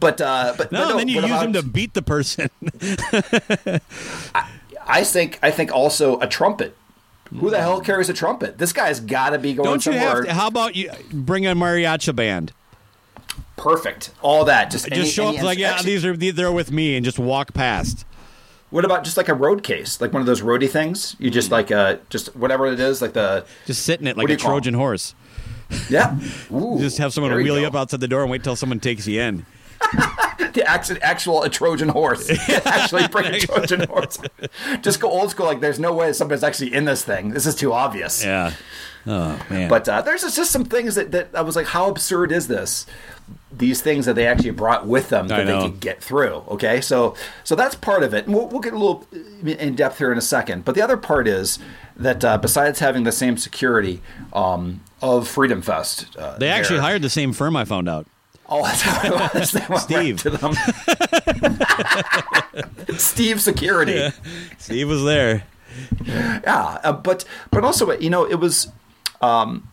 But 0.00 0.20
uh, 0.20 0.54
but 0.56 0.72
No, 0.72 0.80
but 0.84 0.90
and 0.92 1.00
then 1.00 1.08
you 1.08 1.16
use 1.16 1.24
about- 1.26 1.42
them 1.42 1.52
to 1.54 1.62
beat 1.62 1.94
the 1.94 2.02
person. 2.02 2.48
I 4.86 5.04
think 5.04 5.38
I 5.42 5.50
think 5.50 5.72
also 5.72 6.18
a 6.20 6.26
trumpet. 6.26 6.76
Who 7.34 7.48
the 7.48 7.60
hell 7.60 7.80
carries 7.80 8.10
a 8.10 8.12
trumpet? 8.12 8.58
This 8.58 8.74
guy's 8.74 9.00
got 9.00 9.30
to 9.30 9.38
be 9.38 9.54
going 9.54 9.64
Don't 9.66 9.86
you 9.86 9.92
somewhere. 9.92 10.16
have 10.16 10.24
to? 10.26 10.34
How 10.34 10.46
about 10.48 10.76
you 10.76 10.90
bring 11.12 11.46
a 11.46 11.54
mariachi 11.54 12.14
band? 12.14 12.52
Perfect. 13.56 14.10
All 14.20 14.44
that. 14.44 14.70
Just 14.70 14.86
Just 14.88 15.00
any- 15.00 15.08
show 15.08 15.28
any- 15.28 15.38
up 15.38 15.44
like, 15.44 15.58
yeah, 15.58 15.80
these 15.82 16.04
are 16.04 16.14
they're 16.16 16.52
with 16.52 16.70
me, 16.72 16.94
and 16.96 17.04
just 17.04 17.18
walk 17.18 17.54
past. 17.54 18.04
What 18.70 18.84
about 18.84 19.04
just 19.04 19.16
like 19.16 19.28
a 19.28 19.34
road 19.34 19.62
case, 19.62 20.00
like 20.00 20.12
one 20.12 20.20
of 20.20 20.26
those 20.26 20.40
roadie 20.42 20.68
things? 20.68 21.14
You 21.18 21.30
just 21.30 21.50
like 21.50 21.70
uh, 21.70 21.96
just 22.10 22.34
whatever 22.36 22.66
it 22.66 22.80
is, 22.80 23.00
like 23.00 23.12
the 23.14 23.44
Just 23.66 23.82
sitting 23.84 24.06
it 24.06 24.16
like 24.16 24.28
a 24.30 24.36
Trojan 24.36 24.74
horse. 24.74 25.14
yeah. 25.88 26.18
Ooh, 26.52 26.78
Just 26.80 26.98
have 26.98 27.12
someone 27.14 27.34
wheel 27.34 27.58
you 27.58 27.66
up 27.66 27.74
outside 27.74 28.00
the 28.00 28.08
door 28.08 28.22
and 28.22 28.30
wait 28.30 28.42
till 28.44 28.56
someone 28.56 28.80
takes 28.80 29.06
you 29.06 29.20
in. 29.20 29.46
the 30.52 30.64
actual, 30.66 30.96
actual 31.02 31.42
a 31.42 31.48
Trojan 31.50 31.88
horse. 31.88 32.30
actually 32.66 33.08
bring 33.08 33.26
a 33.26 33.40
Trojan 33.40 33.88
horse. 33.88 34.18
Just 34.80 35.00
go 35.00 35.10
old 35.10 35.30
school. 35.30 35.46
Like 35.46 35.60
there's 35.60 35.78
no 35.80 35.92
way 35.92 36.12
somebody's 36.12 36.44
actually 36.44 36.74
in 36.74 36.84
this 36.84 37.04
thing. 37.04 37.30
This 37.30 37.46
is 37.46 37.54
too 37.54 37.72
obvious. 37.72 38.24
Yeah. 38.24 38.52
Oh 39.06 39.44
man. 39.50 39.68
But 39.68 39.88
uh, 39.88 40.02
there's 40.02 40.22
just 40.34 40.50
some 40.50 40.64
things 40.64 40.94
that, 40.94 41.10
that 41.12 41.30
I 41.34 41.40
was 41.42 41.56
like, 41.56 41.66
how 41.66 41.88
absurd 41.88 42.30
is 42.30 42.48
this? 42.48 42.86
These 43.50 43.82
things 43.82 44.06
that 44.06 44.14
they 44.14 44.26
actually 44.26 44.50
brought 44.50 44.86
with 44.86 45.08
them 45.08 45.28
that 45.28 45.46
they 45.46 45.58
could 45.60 45.80
get 45.80 46.02
through. 46.02 46.44
Okay, 46.48 46.80
so 46.80 47.14
so 47.44 47.54
that's 47.54 47.74
part 47.74 48.02
of 48.02 48.14
it. 48.14 48.26
And 48.26 48.34
we'll, 48.34 48.46
we'll 48.48 48.60
get 48.60 48.72
a 48.72 48.78
little 48.78 49.06
in 49.44 49.74
depth 49.74 49.98
here 49.98 50.12
in 50.12 50.18
a 50.18 50.22
second. 50.22 50.64
But 50.64 50.74
the 50.74 50.82
other 50.82 50.96
part 50.96 51.26
is 51.26 51.58
that 51.96 52.24
uh, 52.24 52.38
besides 52.38 52.78
having 52.78 53.04
the 53.04 53.12
same 53.12 53.36
security 53.36 54.00
um, 54.32 54.80
of 55.00 55.28
Freedom 55.28 55.62
Fest, 55.62 56.16
uh, 56.16 56.38
they 56.38 56.48
actually 56.48 56.76
there- 56.76 56.82
hired 56.84 57.02
the 57.02 57.10
same 57.10 57.32
firm 57.32 57.56
I 57.56 57.64
found 57.64 57.88
out. 57.88 58.06
Oh, 58.54 58.62
that's 58.64 58.82
how 58.82 59.00
it 59.02 59.34
was. 59.34 59.52
They 59.52 59.60
went 59.60 59.70
right 59.70 59.80
Steve. 59.80 60.22
to 60.22 60.30
them. 60.30 60.54
Steve 62.98 63.40
Security. 63.40 64.10
Steve 64.58 64.88
was 64.88 65.02
there. 65.04 65.44
Yeah, 66.04 66.78
uh, 66.84 66.92
but 66.92 67.24
but 67.50 67.64
also 67.64 67.90
you 67.92 68.10
know 68.10 68.24
it 68.28 68.34
was 68.34 68.68
um, 69.22 69.72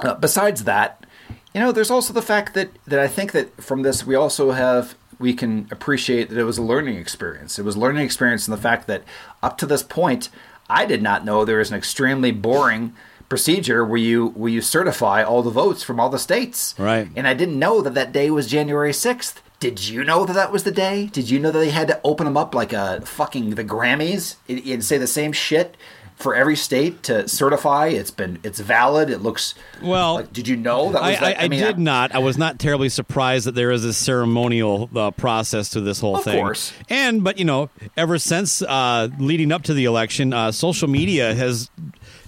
uh, 0.00 0.14
besides 0.14 0.64
that, 0.64 1.06
you 1.54 1.60
know, 1.60 1.70
there's 1.70 1.90
also 1.92 2.12
the 2.12 2.22
fact 2.22 2.54
that 2.54 2.70
that 2.86 2.98
I 2.98 3.06
think 3.06 3.30
that 3.32 3.62
from 3.62 3.82
this 3.82 4.04
we 4.04 4.16
also 4.16 4.50
have 4.50 4.96
we 5.20 5.32
can 5.32 5.68
appreciate 5.70 6.28
that 6.30 6.38
it 6.38 6.44
was 6.44 6.58
a 6.58 6.62
learning 6.62 6.96
experience. 6.96 7.56
It 7.58 7.64
was 7.64 7.76
a 7.76 7.78
learning 7.78 8.04
experience 8.04 8.48
in 8.48 8.50
the 8.50 8.60
fact 8.60 8.88
that 8.88 9.04
up 9.44 9.58
to 9.58 9.66
this 9.66 9.84
point, 9.84 10.28
I 10.68 10.86
did 10.86 11.02
not 11.02 11.24
know 11.24 11.44
there 11.44 11.58
was 11.58 11.70
an 11.70 11.76
extremely 11.76 12.32
boring 12.32 12.94
procedure 13.32 13.82
where 13.82 13.96
you 14.10 14.26
where 14.40 14.50
you 14.52 14.60
certify 14.60 15.22
all 15.22 15.42
the 15.42 15.50
votes 15.50 15.82
from 15.82 15.98
all 15.98 16.10
the 16.10 16.18
states. 16.18 16.74
Right. 16.78 17.08
And 17.16 17.26
I 17.26 17.32
didn't 17.32 17.58
know 17.58 17.80
that 17.80 17.94
that 17.94 18.12
day 18.12 18.30
was 18.30 18.46
January 18.46 18.92
6th. 18.92 19.36
Did 19.58 19.88
you 19.88 20.04
know 20.04 20.26
that 20.26 20.34
that 20.34 20.52
was 20.52 20.64
the 20.64 20.70
day? 20.70 21.06
Did 21.06 21.30
you 21.30 21.38
know 21.40 21.50
that 21.50 21.58
they 21.58 21.70
had 21.70 21.88
to 21.88 21.98
open 22.04 22.26
them 22.26 22.36
up 22.36 22.54
like 22.54 22.74
a 22.74 23.00
fucking 23.06 23.54
the 23.54 23.64
Grammys 23.64 24.36
and, 24.50 24.58
and 24.66 24.84
say 24.84 24.98
the 24.98 25.06
same 25.06 25.32
shit 25.32 25.78
for 26.16 26.34
every 26.34 26.56
state 26.56 27.02
to 27.04 27.26
certify 27.26 27.86
it's 27.86 28.10
been 28.10 28.38
it's 28.44 28.60
valid? 28.60 29.08
It 29.08 29.22
looks 29.22 29.54
Well, 29.82 30.16
like, 30.16 30.32
did 30.32 30.46
you 30.46 30.56
know 30.56 30.92
that 30.92 31.02
I, 31.02 31.10
that? 31.12 31.22
I, 31.40 31.44
I 31.44 31.48
mean, 31.48 31.60
did 31.60 31.78
not. 31.78 32.14
I 32.14 32.18
was 32.18 32.36
not 32.36 32.58
terribly 32.58 32.90
surprised 32.90 33.46
that 33.46 33.54
there 33.54 33.70
is 33.70 33.82
a 33.84 33.94
ceremonial 33.94 34.90
uh, 34.94 35.10
process 35.12 35.70
to 35.70 35.80
this 35.80 36.00
whole 36.00 36.16
Of 36.16 36.24
thing. 36.24 36.38
course. 36.38 36.72
And 36.90 37.24
but 37.24 37.38
you 37.38 37.46
know, 37.46 37.70
ever 37.96 38.18
since 38.18 38.60
uh, 38.60 39.08
leading 39.18 39.52
up 39.52 39.62
to 39.62 39.74
the 39.74 39.86
election, 39.86 40.34
uh, 40.34 40.52
social 40.52 40.88
media 40.88 41.34
has. 41.34 41.70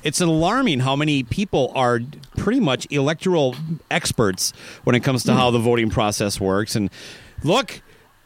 It's 0.05 0.21
alarming 0.21 0.81
how 0.81 0.95
many 0.95 1.23
people 1.25 1.73
are 1.75 2.01
pretty 2.37 2.61
much 2.61 2.87
electoral 2.91 3.57
experts 3.91 4.53
when 4.85 4.95
it 4.95 5.01
comes 5.01 5.25
to 5.25 5.35
how 5.35 5.51
the 5.51 5.59
voting 5.59 5.91
process 5.91 6.39
works. 6.41 6.77
And 6.77 6.91
look, 7.43 7.81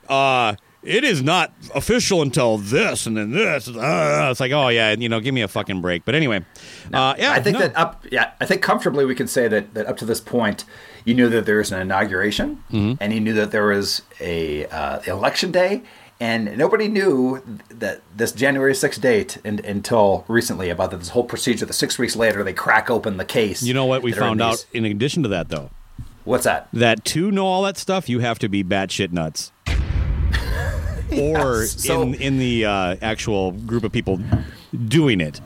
uh, 0.09 0.57
it 0.83 1.05
is 1.05 1.23
not 1.23 1.53
official 1.75 2.23
until 2.23 2.59
this, 2.59 3.07
and 3.07 3.17
then 3.17 3.31
this. 3.33 3.69
Uh, 3.69 4.29
it's 4.31 4.41
like, 4.41 4.53
oh 4.53 4.69
yeah, 4.69 4.95
you 4.99 5.09
know, 5.09 5.21
give 5.21 5.35
me 5.35 5.43
a 5.43 5.49
fucking 5.49 5.81
break. 5.81 6.05
But 6.05 6.15
anyway, 6.15 6.45
uh, 6.93 7.15
yeah, 7.19 7.33
I 7.33 7.41
think 7.41 7.59
no. 7.59 7.67
that 7.67 7.77
up, 7.77 8.05
yeah, 8.11 8.33
I 8.41 8.47
think 8.47 8.63
comfortably 8.63 9.05
we 9.05 9.15
can 9.15 9.27
say 9.27 9.49
that, 9.49 9.75
that 9.75 9.87
up 9.87 9.97
to 9.99 10.05
this 10.05 10.21
point, 10.21 10.65
you 11.05 11.15
knew 11.15 11.29
that 11.31 11.47
there 11.47 11.59
was 11.59 11.73
an 11.73 11.81
inauguration, 11.81 12.63
Mm-hmm. 12.71 12.95
and 13.01 13.13
you 13.13 13.21
knew 13.21 13.35
that 13.35 13.51
there 13.51 13.67
was 13.67 14.03
a 14.21 14.67
uh, 14.67 15.01
election 15.07 15.51
day, 15.53 15.83
and 16.21 16.57
nobody 16.59 16.89
knew 16.89 17.43
that 17.71 18.03
this 18.17 18.33
January 18.33 18.75
sixth 18.75 19.01
date 19.01 19.39
and, 19.45 19.61
until 19.61 20.25
recently 20.29 20.71
about 20.71 20.91
this 20.91 21.11
whole 21.11 21.25
procedure. 21.25 21.65
The 21.65 21.73
six 21.73 21.99
weeks 21.99 22.17
later, 22.17 22.43
they 22.43 22.53
crack 22.53 22.91
open 22.91 23.17
the 23.17 23.25
case. 23.25 23.63
You 23.63 23.75
know 23.75 23.87
what 23.87 24.03
we 24.03 24.13
are 24.13 24.15
in 24.15 24.21
found 24.21 24.43
out 24.43 24.67
in 24.73 24.85
addition 24.85 25.23
to 25.23 25.29
that, 25.31 25.49
though? 25.49 25.71
What's 26.25 26.45
that? 26.45 26.69
that 26.73 27.05
to 27.07 27.31
know 27.31 27.47
all 27.47 27.63
that 27.63 27.77
stuff, 27.77 28.09
you 28.09 28.19
have 28.19 28.39
to 28.41 28.49
be 28.49 28.63
batshit 28.65 29.13
nuts. 29.13 29.53
or 31.13 31.61
Yes, 31.63 31.83
so- 31.85 32.03
in 32.03 32.15
in 32.15 32.39
the 32.39 32.65
uh, 32.67 32.97
actual 33.01 33.53
group 33.53 33.85
of 33.85 33.93
people 33.93 34.21
doing 34.87 35.21
it, 35.21 35.41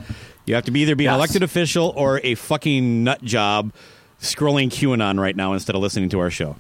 you 0.47 0.55
have 0.55 0.64
to 0.64 0.70
be 0.70 0.81
either 0.81 0.97
be 0.97 1.07
an 1.07 1.14
elected 1.14 1.43
official 1.43 1.93
or 1.97 2.20
a 2.25 2.35
fucking 2.35 3.05
nut 3.05 3.23
job 3.23 3.73
scrolling 4.20 4.68
QAnon 4.68 5.20
right 5.20 5.37
now 5.37 5.53
instead 5.53 5.77
of 5.77 5.83
listening 5.83 6.09
to 6.09 6.20
our 6.20 6.31
show. 6.31 6.57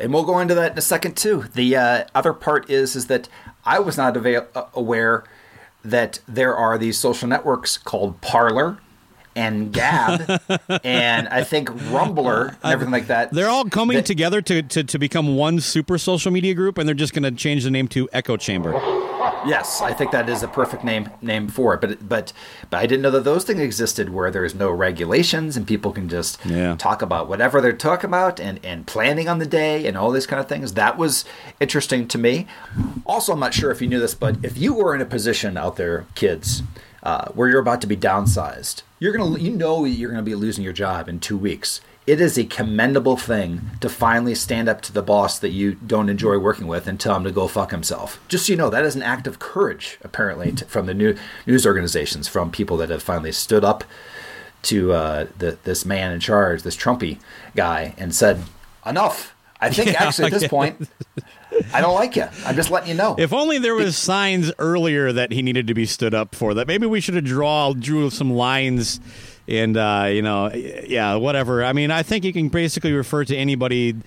And 0.00 0.12
we'll 0.12 0.24
go 0.24 0.38
into 0.38 0.54
that 0.54 0.72
in 0.72 0.78
a 0.78 0.82
second 0.82 1.16
too. 1.16 1.44
The 1.54 1.76
uh, 1.76 2.04
other 2.14 2.32
part 2.32 2.70
is 2.70 2.94
is 2.96 3.06
that 3.06 3.28
I 3.64 3.78
was 3.78 3.96
not 3.96 4.16
avail- 4.16 4.46
uh, 4.54 4.64
aware 4.74 5.24
that 5.84 6.20
there 6.28 6.56
are 6.56 6.78
these 6.78 6.98
social 6.98 7.28
networks 7.28 7.76
called 7.76 8.20
Parler 8.20 8.78
and 9.36 9.72
Gab, 9.72 10.40
and 10.84 11.28
I 11.28 11.44
think 11.44 11.68
Rumbler 11.70 12.56
and 12.62 12.72
everything 12.72 12.92
like 12.92 13.06
that. 13.06 13.30
They're 13.32 13.48
all 13.48 13.64
coming 13.66 13.96
That- 13.96 14.06
together 14.06 14.42
to, 14.42 14.62
to, 14.62 14.82
to 14.84 14.98
become 14.98 15.36
one 15.36 15.60
super 15.60 15.96
social 15.98 16.32
media 16.32 16.54
group, 16.54 16.76
and 16.78 16.88
they're 16.88 16.94
just 16.94 17.12
going 17.12 17.22
to 17.22 17.30
change 17.30 17.62
the 17.64 17.70
name 17.70 17.86
to 17.88 18.08
Echo 18.12 18.36
Chamber. 18.36 18.72
Yes, 19.48 19.80
I 19.80 19.92
think 19.94 20.10
that 20.12 20.28
is 20.28 20.42
a 20.42 20.48
perfect 20.48 20.84
name 20.84 21.08
name 21.22 21.48
for 21.48 21.74
it. 21.74 21.80
But 21.80 22.08
but 22.08 22.32
but 22.70 22.76
I 22.76 22.86
didn't 22.86 23.02
know 23.02 23.10
that 23.12 23.24
those 23.24 23.44
things 23.44 23.60
existed 23.60 24.10
where 24.10 24.30
there's 24.30 24.54
no 24.54 24.70
regulations 24.70 25.56
and 25.56 25.66
people 25.66 25.90
can 25.92 26.08
just 26.08 26.38
Yeah. 26.44 26.76
talk 26.76 27.00
about 27.02 27.28
whatever 27.28 27.60
they're 27.60 27.72
talking 27.72 28.08
about 28.08 28.38
and 28.38 28.60
and 28.62 28.86
planning 28.86 29.28
on 29.28 29.38
the 29.38 29.46
day 29.46 29.86
and 29.86 29.96
all 29.96 30.10
these 30.10 30.26
kind 30.26 30.38
of 30.40 30.48
things. 30.48 30.74
That 30.74 30.98
was 30.98 31.24
interesting 31.60 32.06
to 32.08 32.18
me. 32.18 32.46
Also, 33.06 33.32
I'm 33.32 33.40
not 33.40 33.54
sure 33.54 33.70
if 33.70 33.80
you 33.80 33.88
knew 33.88 34.00
this, 34.00 34.14
but 34.14 34.36
if 34.42 34.58
you 34.58 34.74
were 34.74 34.94
in 34.94 35.00
a 35.00 35.06
position 35.06 35.56
out 35.56 35.76
there, 35.76 36.04
kids, 36.14 36.62
uh, 37.02 37.26
where 37.32 37.48
you're 37.48 37.60
about 37.60 37.80
to 37.80 37.86
be 37.86 37.96
downsized, 37.96 38.82
you're 38.98 39.12
gonna 39.12 39.38
you 39.38 39.50
know 39.50 39.84
you're 39.84 40.10
gonna 40.10 40.22
be 40.22 40.34
losing 40.34 40.62
your 40.64 40.72
job 40.74 41.08
in 41.08 41.20
two 41.20 41.38
weeks. 41.38 41.80
It 42.08 42.22
is 42.22 42.38
a 42.38 42.44
commendable 42.44 43.18
thing 43.18 43.60
to 43.82 43.88
finally 43.90 44.34
stand 44.34 44.66
up 44.66 44.80
to 44.80 44.92
the 44.94 45.02
boss 45.02 45.38
that 45.40 45.50
you 45.50 45.74
don't 45.74 46.08
enjoy 46.08 46.38
working 46.38 46.66
with 46.66 46.86
and 46.86 46.98
tell 46.98 47.14
him 47.14 47.24
to 47.24 47.30
go 47.30 47.46
fuck 47.46 47.70
himself. 47.70 48.18
Just 48.28 48.46
so 48.46 48.52
you 48.54 48.56
know, 48.56 48.70
that 48.70 48.86
is 48.86 48.96
an 48.96 49.02
act 49.02 49.26
of 49.26 49.38
courage, 49.38 49.98
apparently, 50.00 50.52
to, 50.52 50.64
from 50.64 50.86
the 50.86 50.94
new 50.94 51.14
news 51.46 51.66
organizations, 51.66 52.26
from 52.26 52.50
people 52.50 52.78
that 52.78 52.88
have 52.88 53.02
finally 53.02 53.30
stood 53.30 53.62
up 53.62 53.84
to 54.62 54.94
uh, 54.94 55.26
the, 55.36 55.58
this 55.64 55.84
man 55.84 56.10
in 56.10 56.18
charge, 56.18 56.62
this 56.62 56.78
Trumpy 56.78 57.18
guy, 57.54 57.92
and 57.98 58.14
said, 58.14 58.42
"Enough." 58.86 59.34
I 59.60 59.68
think 59.68 59.88
Yeah, 59.92 60.04
actually 60.04 60.32
at 60.32 60.32
this 60.32 60.48
point, 60.48 60.88
I 61.74 61.82
don't 61.82 61.94
like 61.94 62.16
you. 62.16 62.26
I'm 62.46 62.56
just 62.56 62.70
letting 62.70 62.88
you 62.88 62.94
know. 62.94 63.16
If 63.18 63.34
only 63.34 63.58
there 63.58 63.74
was 63.74 63.98
signs 63.98 64.50
earlier 64.58 65.12
that 65.12 65.32
he 65.32 65.42
needed 65.42 65.66
to 65.66 65.74
be 65.74 65.84
stood 65.84 66.14
up 66.14 66.34
for. 66.34 66.54
That 66.54 66.66
maybe 66.66 66.86
we 66.86 67.02
should 67.02 67.16
have 67.16 67.24
draw 67.24 67.74
drew 67.74 68.08
some 68.08 68.32
lines, 68.32 68.98
and 69.48 69.76
uh, 69.76 70.08
you 70.12 70.22
know, 70.22 70.52
yeah, 70.52 71.14
whatever. 71.16 71.64
I 71.64 71.72
mean, 71.72 71.90
I 71.90 72.02
think 72.02 72.24
you 72.24 72.32
can 72.32 72.48
basically 72.48 72.92
refer 72.92 73.24
to 73.24 73.36
anybody. 73.36 73.96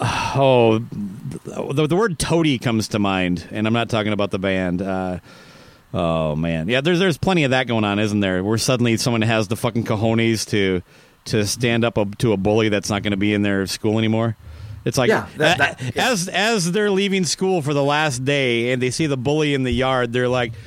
Oh, 0.00 0.78
the, 0.80 1.86
the 1.86 1.96
word 1.96 2.18
toady 2.18 2.58
comes 2.58 2.88
to 2.88 2.98
mind, 2.98 3.46
and 3.52 3.66
I'm 3.66 3.72
not 3.72 3.88
talking 3.88 4.12
about 4.12 4.30
the 4.32 4.38
band. 4.38 4.82
Uh, 4.82 5.20
oh 5.94 6.34
man, 6.36 6.68
yeah, 6.68 6.80
there's 6.80 6.98
there's 6.98 7.16
plenty 7.18 7.44
of 7.44 7.52
that 7.52 7.66
going 7.68 7.84
on, 7.84 7.98
isn't 8.00 8.20
there? 8.20 8.42
Where 8.42 8.58
suddenly 8.58 8.96
someone 8.96 9.22
has 9.22 9.46
the 9.48 9.56
fucking 9.56 9.84
cojones 9.84 10.46
to 10.50 10.82
to 11.26 11.46
stand 11.46 11.84
up 11.84 11.96
a, 11.98 12.04
to 12.18 12.32
a 12.32 12.36
bully 12.36 12.68
that's 12.68 12.90
not 12.90 13.02
going 13.02 13.12
to 13.12 13.16
be 13.16 13.32
in 13.32 13.42
their 13.42 13.66
school 13.66 13.98
anymore. 13.98 14.36
It's 14.84 14.98
like 14.98 15.08
Yeah, 15.08 15.26
that- 15.38 15.58
that- 15.58 15.80
a- 15.96 16.00
as 16.00 16.28
as 16.28 16.72
they're 16.72 16.90
leaving 16.90 17.24
school 17.24 17.62
for 17.62 17.72
the 17.72 17.84
last 17.84 18.24
day 18.24 18.72
and 18.72 18.82
they 18.82 18.90
see 18.90 19.06
the 19.06 19.16
bully 19.16 19.54
in 19.54 19.62
the 19.62 19.72
yard, 19.72 20.12
they're 20.12 20.28
like, 20.28 20.52
"Fuck 20.52 20.60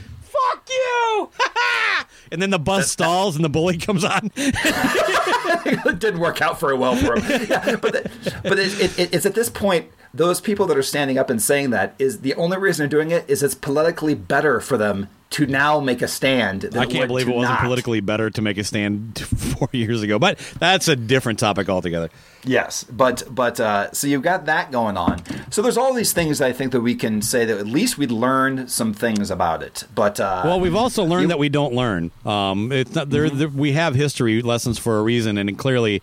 you!" 0.70 1.30
and 2.32 2.41
then 2.41 2.49
the 2.49 2.59
bus 2.59 2.91
stalls 2.91 3.36
and 3.36 3.43
the 3.45 3.49
bully 3.49 3.78
comes 3.78 4.03
on. 4.03 4.32
it 4.36 5.99
didn't 5.99 6.20
work 6.20 6.41
out 6.41 6.59
very 6.59 6.78
well 6.78 6.95
for 6.95 7.20
him. 7.20 7.47
Yeah, 7.49 7.76
but 7.76 7.93
the, 7.93 8.11
but 8.43 8.59
it, 8.59 8.80
it, 8.82 8.99
it- 8.99 9.13
it's 9.13 9.26
at 9.26 9.36
this 9.36 9.49
point 9.49 9.88
those 10.13 10.41
people 10.41 10.65
that 10.67 10.78
are 10.78 10.84
standing 10.84 11.17
up 11.17 11.30
and 11.30 11.41
saying 11.41 11.70
that 11.70 11.93
is 11.99 12.22
the 12.22 12.34
only 12.36 12.57
reason 12.57 12.84
they're 12.84 12.99
doing 12.99 13.11
it 13.11 13.24
is 13.30 13.43
it's 13.43 13.53
politically 13.55 14.15
better 14.15 14.59
for 14.59 14.76
them 14.78 15.07
to 15.32 15.45
now 15.45 15.80
make 15.80 16.01
a 16.01 16.07
stand. 16.07 16.65
I 16.75 16.88
can't 16.88 17.07
believe 17.07 17.27
it 17.30 17.36
wasn't 17.36 17.55
not. 17.59 17.63
politically 17.63 17.99
better 17.99 18.32
to 18.32 18.41
make 18.41 18.57
a 18.57 18.63
stand 18.63 19.19
four 19.57 19.69
years 19.71 20.01
ago, 20.01 20.17
but 20.17 20.39
that's 20.57 20.88
a 20.88 20.95
different 20.95 21.38
topic 21.38 21.69
altogether. 21.69 22.09
Yes, 22.43 22.84
but 22.86 23.23
but 23.30 23.59
uh, 23.59 23.91
so 23.91 24.07
you've 24.07 24.23
got 24.23 24.45
that 24.45 24.71
going 24.71 24.97
on. 24.97 25.21
So 25.51 25.61
there's 25.61 25.77
all 25.77 25.93
these 25.93 26.13
things 26.13 26.41
I 26.41 26.51
think 26.51 26.71
that 26.71 26.82
we 26.82 26.95
can 26.95 27.21
say 27.21 27.45
that 27.45 27.57
at 27.59 27.67
least 27.67 27.97
we 27.97 28.07
learned 28.07 28.71
some 28.71 28.93
things 28.93 29.30
about 29.30 29.61
it. 29.61 29.84
But 29.93 30.19
uh, 30.19 30.41
Well, 30.45 30.59
we've 30.59 30.75
also 30.75 31.03
learned 31.03 31.23
you- 31.23 31.27
that 31.30 31.39
we 31.39 31.49
don't 31.49 31.73
learn. 31.73 32.09
Um, 32.25 32.71
it's 32.71 32.95
not 32.95 33.09
there, 33.11 33.30
there. 33.30 33.49
We 33.49 33.73
have 33.73 33.93
history 33.93 34.41
lessons 34.41 34.80
for 34.80 34.97
a 34.97 35.03
reason, 35.03 35.38
and 35.38 35.55
clearly, 35.57 36.01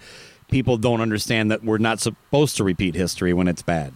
people 0.49 0.77
don't 0.77 1.01
understand 1.01 1.51
that 1.51 1.65
we're 1.65 1.79
not 1.79 1.99
supposed 1.99 2.57
to 2.59 2.65
repeat 2.65 2.95
history 2.95 3.33
when 3.33 3.49
it's 3.49 3.63
bad. 3.63 3.93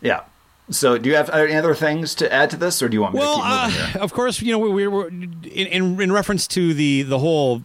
Yeah. 0.00 0.22
So, 0.70 0.98
do 0.98 1.08
you 1.08 1.16
have 1.16 1.30
any 1.30 1.54
other 1.54 1.74
things 1.74 2.14
to 2.16 2.30
add 2.32 2.50
to 2.50 2.56
this, 2.56 2.82
or 2.82 2.88
do 2.88 2.94
you 2.94 3.00
want 3.00 3.14
me 3.14 3.20
Well, 3.20 3.36
to 3.36 3.70
keep 3.70 3.80
moving 3.80 4.00
uh, 4.00 4.04
of 4.04 4.12
course, 4.12 4.42
you 4.42 4.52
know 4.52 4.58
we, 4.58 4.68
we 4.70 4.86
were 4.86 5.08
in, 5.08 5.42
in 5.44 6.00
in 6.00 6.12
reference 6.12 6.46
to 6.48 6.74
the 6.74 7.02
the 7.02 7.18
whole 7.18 7.62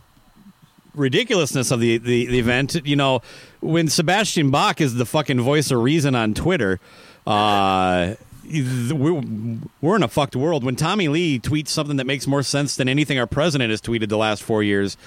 ridiculousness 0.96 1.72
of 1.72 1.80
the, 1.80 1.98
the 1.98 2.26
the 2.28 2.40
event. 2.40 2.76
You 2.86 2.96
know, 2.96 3.22
when 3.60 3.90
Sebastian 3.90 4.52
Bach 4.52 4.80
is 4.80 4.96
the 4.96 5.06
fucking 5.06 5.42
voice 5.42 5.70
of 5.72 5.80
reason 5.82 6.16
on 6.16 6.34
Twitter, 6.34 6.80
uh, 7.28 8.16
we're 8.46 9.96
in 9.96 10.04
a 10.04 10.08
fucked 10.08 10.36
world. 10.36 10.64
When 10.64 10.76
Tommy 10.76 11.08
Lee 11.08 11.40
tweets 11.40 11.70
something 11.70 11.98
that 11.98 12.06
makes 12.06 12.28
more 12.28 12.44
sense 12.44 12.76
than 12.76 12.88
anything 12.88 13.20
our 13.20 13.28
president 13.28 13.72
has 13.72 13.82
tweeted 13.82 14.10
the 14.10 14.18
last 14.18 14.44
four 14.44 14.64
years. 14.64 14.98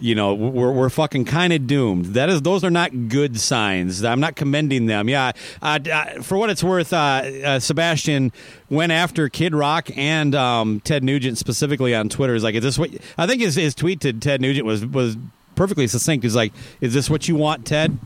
You 0.00 0.14
know, 0.14 0.34
we're 0.34 0.70
we're 0.70 0.90
fucking 0.90 1.24
kind 1.24 1.52
of 1.52 1.66
doomed. 1.66 2.06
That 2.06 2.28
is, 2.28 2.42
those 2.42 2.62
are 2.62 2.70
not 2.70 3.08
good 3.08 3.40
signs. 3.40 4.04
I'm 4.04 4.20
not 4.20 4.36
commending 4.36 4.86
them. 4.86 5.08
Yeah, 5.08 5.32
uh, 5.60 5.80
for 6.22 6.38
what 6.38 6.50
it's 6.50 6.62
worth, 6.62 6.92
uh, 6.92 6.96
uh, 7.44 7.58
Sebastian 7.58 8.32
went 8.70 8.92
after 8.92 9.28
Kid 9.28 9.54
Rock 9.54 9.90
and 9.96 10.34
um, 10.34 10.80
Ted 10.80 11.02
Nugent 11.02 11.36
specifically 11.36 11.94
on 11.94 12.08
Twitter. 12.08 12.34
Is 12.34 12.44
like, 12.44 12.54
is 12.54 12.62
this 12.62 12.78
what? 12.78 12.90
I 13.16 13.26
think 13.26 13.42
his 13.42 13.56
his 13.56 13.74
tweet 13.74 14.00
to 14.02 14.12
Ted 14.12 14.40
Nugent 14.40 14.64
was 14.66 14.86
was 14.86 15.16
perfectly 15.56 15.88
succinct. 15.88 16.22
He's 16.22 16.36
like, 16.36 16.52
is 16.80 16.94
this 16.94 17.10
what 17.10 17.26
you 17.26 17.34
want, 17.34 17.66
Ted? 17.66 17.98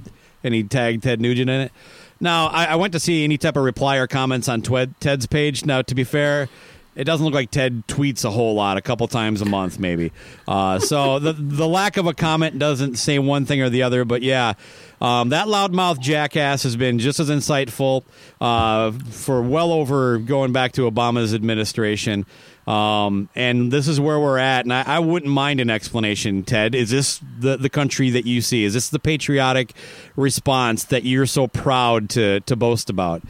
And 0.43 0.55
he 0.55 0.65
tagged 0.65 1.03
Ted 1.03 1.21
Nugent 1.21 1.51
in 1.51 1.61
it. 1.61 1.73
Now, 2.21 2.47
I, 2.47 2.67
I 2.67 2.77
went 2.77 2.93
to 2.95 3.01
see 3.01 3.25
any 3.25 3.37
type 3.37 3.57
of 3.57 3.65
reply 3.65 3.97
or 3.97 4.07
comments 4.07 4.49
on 4.49 4.63
Ted's 4.63 5.27
page. 5.27 5.65
Now, 5.65 5.83
to 5.83 5.95
be 5.95 6.05
fair, 6.05 6.49
it 6.95 7.05
doesn't 7.05 7.25
look 7.25 7.35
like 7.35 7.51
Ted 7.51 7.87
tweets 7.87 8.25
a 8.25 8.31
whole 8.31 8.55
lot, 8.55 8.77
a 8.77 8.83
couple 8.83 9.09
times 9.09 9.41
a 9.41 9.45
month, 9.45 9.79
maybe. 9.79 10.13
Uh, 10.47 10.79
so 10.79 11.19
the 11.19 11.33
the 11.33 11.67
lack 11.67 11.97
of 11.97 12.07
a 12.07 12.15
comment 12.15 12.59
doesn't 12.59 12.97
say 12.97 13.19
one 13.19 13.47
thing 13.47 13.63
or 13.63 13.71
the 13.71 13.83
other. 13.83 14.05
But 14.05 14.23
yeah, 14.23 14.55
um, 15.01 15.31
that 15.31 15.47
loudmouth 15.47 16.01
jackass 16.01 16.63
has 16.65 16.77
been 16.77 16.99
just 16.99 17.19
as 17.19 17.31
insightful 17.31 18.05
uh, 18.41 18.93
for 18.93 19.43
well 19.43 19.73
over 19.73 20.19
going 20.19 20.53
back 20.53 20.73
to 20.73 20.91
Obama's 20.91 21.35
administration. 21.35 22.27
Um, 22.67 23.29
and 23.35 23.73
this 23.73 23.89
is 23.89 23.99
where 23.99 24.21
we're 24.21 24.39
at. 24.39 24.65
And 24.65 24.73
I, 24.73 24.85
I 24.87 24.99
wouldn't 25.01 25.33
mind 25.33 25.61
an 25.61 25.69
explanation, 25.69 26.45
Ted. 26.45 26.75
Is 26.75 26.91
this 26.91 27.21
the, 27.41 27.57
the 27.57 27.69
country 27.69 28.11
that 28.11 28.25
you 28.25 28.41
see? 28.41 28.65
Is 28.65 28.75
this 28.75 28.89
the 28.89 29.01
patriotic 29.01 29.73
response 30.15 30.85
that 30.85 31.05
you're 31.05 31.27
so 31.27 31.49
proud 31.49 32.09
to, 32.11 32.41
to 32.41 32.55
boast 32.55 32.89
about? 32.89 33.23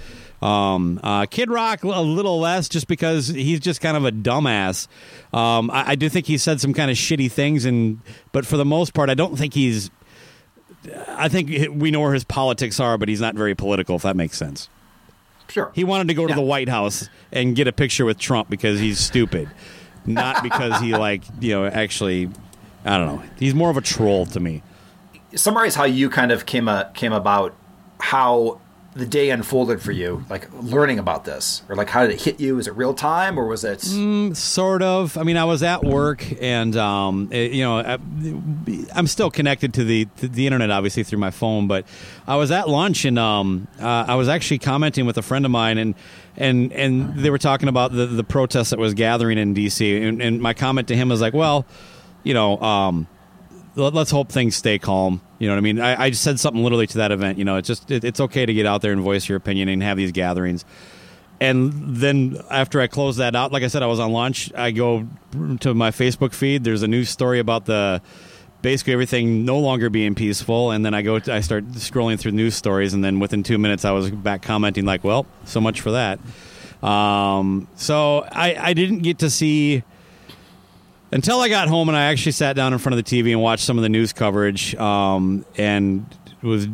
Um, 0.43 0.99
uh, 1.03 1.27
Kid 1.27 1.51
Rock 1.51 1.85
a 1.85 2.01
little 2.01 2.41
less, 2.41 2.69
just 2.69 2.89
because 2.89 3.29
he's 3.29 3.61
just 3.61 3.81
kind 3.81 3.97
of 3.97 4.05
a 4.05 4.11
dumbass. 4.11 4.89
Um, 5.33 5.71
I, 5.71 5.91
I 5.91 5.95
do 5.95 6.09
think 6.09 6.27
he 6.27 6.37
said 6.37 6.61
some 6.61 6.75
kind 6.75 6.91
of 6.91 6.97
shitty 6.97 7.31
things, 7.31 7.65
and 7.65 8.01
but 8.33 8.45
for 8.45 8.57
the 8.57 8.65
most 8.65 8.93
part, 8.93 9.09
I 9.09 9.15
don't 9.15 9.37
think 9.37 9.55
he's. 9.55 9.91
I 11.09 11.29
think 11.29 11.49
we 11.81 11.93
know 11.93 12.01
where 12.01 12.13
his 12.13 12.25
politics 12.25 12.81
are, 12.81 12.99
but 12.99 13.09
he's 13.09 13.21
not 13.21 13.37
very 13.37 13.55
political. 13.55 13.97
If 13.97 14.03
that 14.03 14.17
makes 14.17 14.37
sense. 14.37 14.69
Sure. 15.49 15.71
He 15.75 15.85
wanted 15.85 16.09
to 16.09 16.15
go 16.15 16.27
to 16.27 16.31
Yeah. 16.33 16.37
the 16.37 16.43
White 16.43 16.69
House 16.69 17.09
and 17.31 17.55
get 17.55 17.69
a 17.69 17.73
picture 17.73 18.05
with 18.05 18.19
Trump 18.19 18.49
because 18.51 18.81
he's 18.81 18.99
stupid, 18.99 19.49
not 20.07 20.43
because 20.43 20.81
he 20.81 20.97
like 20.97 21.23
you 21.41 21.51
know 21.53 21.67
actually. 21.67 22.31
I 22.85 22.99
don't 22.99 23.07
know. 23.07 23.23
He's 23.39 23.55
more 23.55 23.71
of 23.71 23.77
a 23.77 23.81
troll 23.81 24.27
to 24.27 24.41
me. 24.41 24.63
summarize 25.37 25.77
how 25.77 25.85
you 25.85 26.11
kind 26.11 26.33
of 26.33 26.47
came 26.47 26.67
a, 26.67 26.91
came 26.95 27.13
about 27.13 27.55
how 28.01 28.59
the 28.95 29.07
day 29.07 29.31
unfolded 29.31 29.81
for 29.81 29.91
you, 29.91 30.23
like 30.29 30.49
learning 30.63 30.99
about 30.99 31.25
this, 31.25 31.63
or 31.69 31.75
like 31.77 31.89
how 31.89 32.03
did 32.03 32.11
it 32.11 32.21
hit 32.21 32.41
you? 32.41 32.59
Is 32.59 32.67
it 32.67 32.77
real 32.77 32.93
time, 32.93 33.39
or 33.39 33.47
was 33.47 33.65
it? 33.65 33.81
Sort 34.35 34.83
of. 34.83 35.17
I 35.17 35.23
mean, 35.23 35.37
I 35.39 35.45
was 35.45 35.63
at 35.63 35.83
work, 35.83 36.25
and 36.43 36.77
um, 36.77 37.29
it- 37.33 37.53
you 37.53 37.63
know, 37.65 37.79
I, 37.79 37.99
I'm 38.95 39.07
still 39.07 39.31
connected 39.31 39.73
to 39.75 39.85
the 39.85 40.05
to 40.19 40.29
the 40.29 40.47
internet, 40.47 40.71
obviously 40.71 41.05
through 41.05 41.21
my 41.21 41.31
phone. 41.31 41.69
But 41.69 41.87
I 42.27 42.37
was 42.37 42.51
at 42.51 42.69
lunch, 42.69 43.05
and 43.07 43.19
um, 43.19 43.67
uh, 43.81 44.05
I 44.09 44.15
was 44.17 44.29
actually 44.29 44.59
commenting 44.59 45.07
with 45.07 45.17
a 45.17 45.23
friend 45.23 45.45
of 45.47 45.51
mine, 45.51 45.79
and 45.79 45.95
and 46.37 46.71
and 46.73 47.15
they 47.17 47.31
were 47.31 47.39
talking 47.39 47.69
about 47.71 47.93
the 47.93 48.05
the 48.07 48.25
protest 48.25 48.71
that 48.71 48.79
was 48.79 48.93
gathering 48.95 49.39
in 49.39 49.55
D.C. 49.55 50.03
And, 50.03 50.21
and 50.21 50.41
my 50.43 50.53
comment 50.53 50.89
to 50.89 50.97
him 50.97 51.09
was 51.09 51.21
like, 51.23 51.33
well, 51.35 51.65
you 52.25 52.35
know, 52.35 52.59
um, 52.61 53.07
let's 53.75 54.11
hope 54.11 54.31
things 54.31 54.57
stay 54.57 54.79
calm. 54.79 55.21
You 55.39 55.49
know 55.49 55.55
what 55.55 55.59
I 55.59 55.63
mean? 55.63 55.81
I, 55.81 56.03
I 56.05 56.11
just 56.11 56.23
said 56.23 56.39
something 56.39 56.63
literally 56.63 56.87
to 56.89 56.99
that 56.99 57.13
event. 57.13 57.39
You 57.39 57.45
know, 57.45 57.57
it's 57.57 57.69
just 57.69 57.91
it, 57.91 58.05
it's 58.05 58.21
okay 58.21 58.47
to 58.47 58.55
get 58.55 58.67
out 58.67 58.83
there 58.83 58.93
and 58.93 59.01
voice 59.01 59.29
your 59.29 59.37
opinion 59.37 59.69
and 59.69 59.83
have 59.83 59.97
these 59.97 60.13
gatherings. 60.13 60.65
And 61.41 61.97
then 61.97 62.39
after 62.51 62.81
I 62.81 62.87
close 62.87 63.17
that 63.17 63.35
out, 63.35 63.51
like 63.51 63.65
I 63.65 63.67
said, 63.67 63.83
I 63.83 63.87
was 63.87 63.99
on 63.99 64.13
lunch. 64.13 64.53
I 64.55 64.71
go 64.71 65.09
to 65.61 65.75
my 65.75 65.91
Facebook 65.91 66.35
feed. 66.35 66.63
There's 66.63 66.83
a 66.83 66.89
news 66.89 67.09
story 67.09 67.41
about 67.41 67.65
the 67.65 68.01
basically 68.63 68.93
everything 68.93 69.45
no 69.45 69.59
longer 69.59 69.91
being 69.91 70.15
peaceful. 70.15 70.71
And 70.71 70.87
then 70.87 70.95
I 70.95 71.03
go, 71.03 71.17
I 71.17 71.41
start 71.41 71.67
scrolling 71.73 72.19
through 72.19 72.33
news 72.33 72.55
stories, 72.55 72.95
and 72.95 73.05
then 73.05 73.19
within 73.19 73.43
two 73.43 73.59
minutes, 73.59 73.85
I 73.85 73.91
was 73.91 74.11
back 74.11 74.43
commenting 74.43 74.85
like, 74.85 75.03
"Well, 75.03 75.27
so 75.45 75.61
much 75.61 75.81
for 75.81 75.91
that." 75.91 76.21
Um, 76.83 77.69
so 77.77 78.27
I, 78.31 78.55
I 78.57 78.73
didn't 78.75 79.01
get 79.01 79.19
to 79.19 79.31
see 79.31 79.83
until 81.13 81.41
I 81.41 81.49
got 81.49 81.69
home 81.69 81.89
and 81.89 81.97
I 81.97 82.05
actually 82.07 82.33
sat 82.33 82.57
down 82.57 82.73
in 82.73 82.79
front 82.79 82.99
of 82.99 83.05
the 83.05 83.23
TV 83.23 83.31
and 83.33 83.41
watched 83.41 83.65
some 83.65 83.79
of 83.79 83.83
the 83.83 83.89
news 83.89 84.13
coverage. 84.13 84.75
Um, 84.75 85.45
and 85.57 86.07
was 86.43 86.67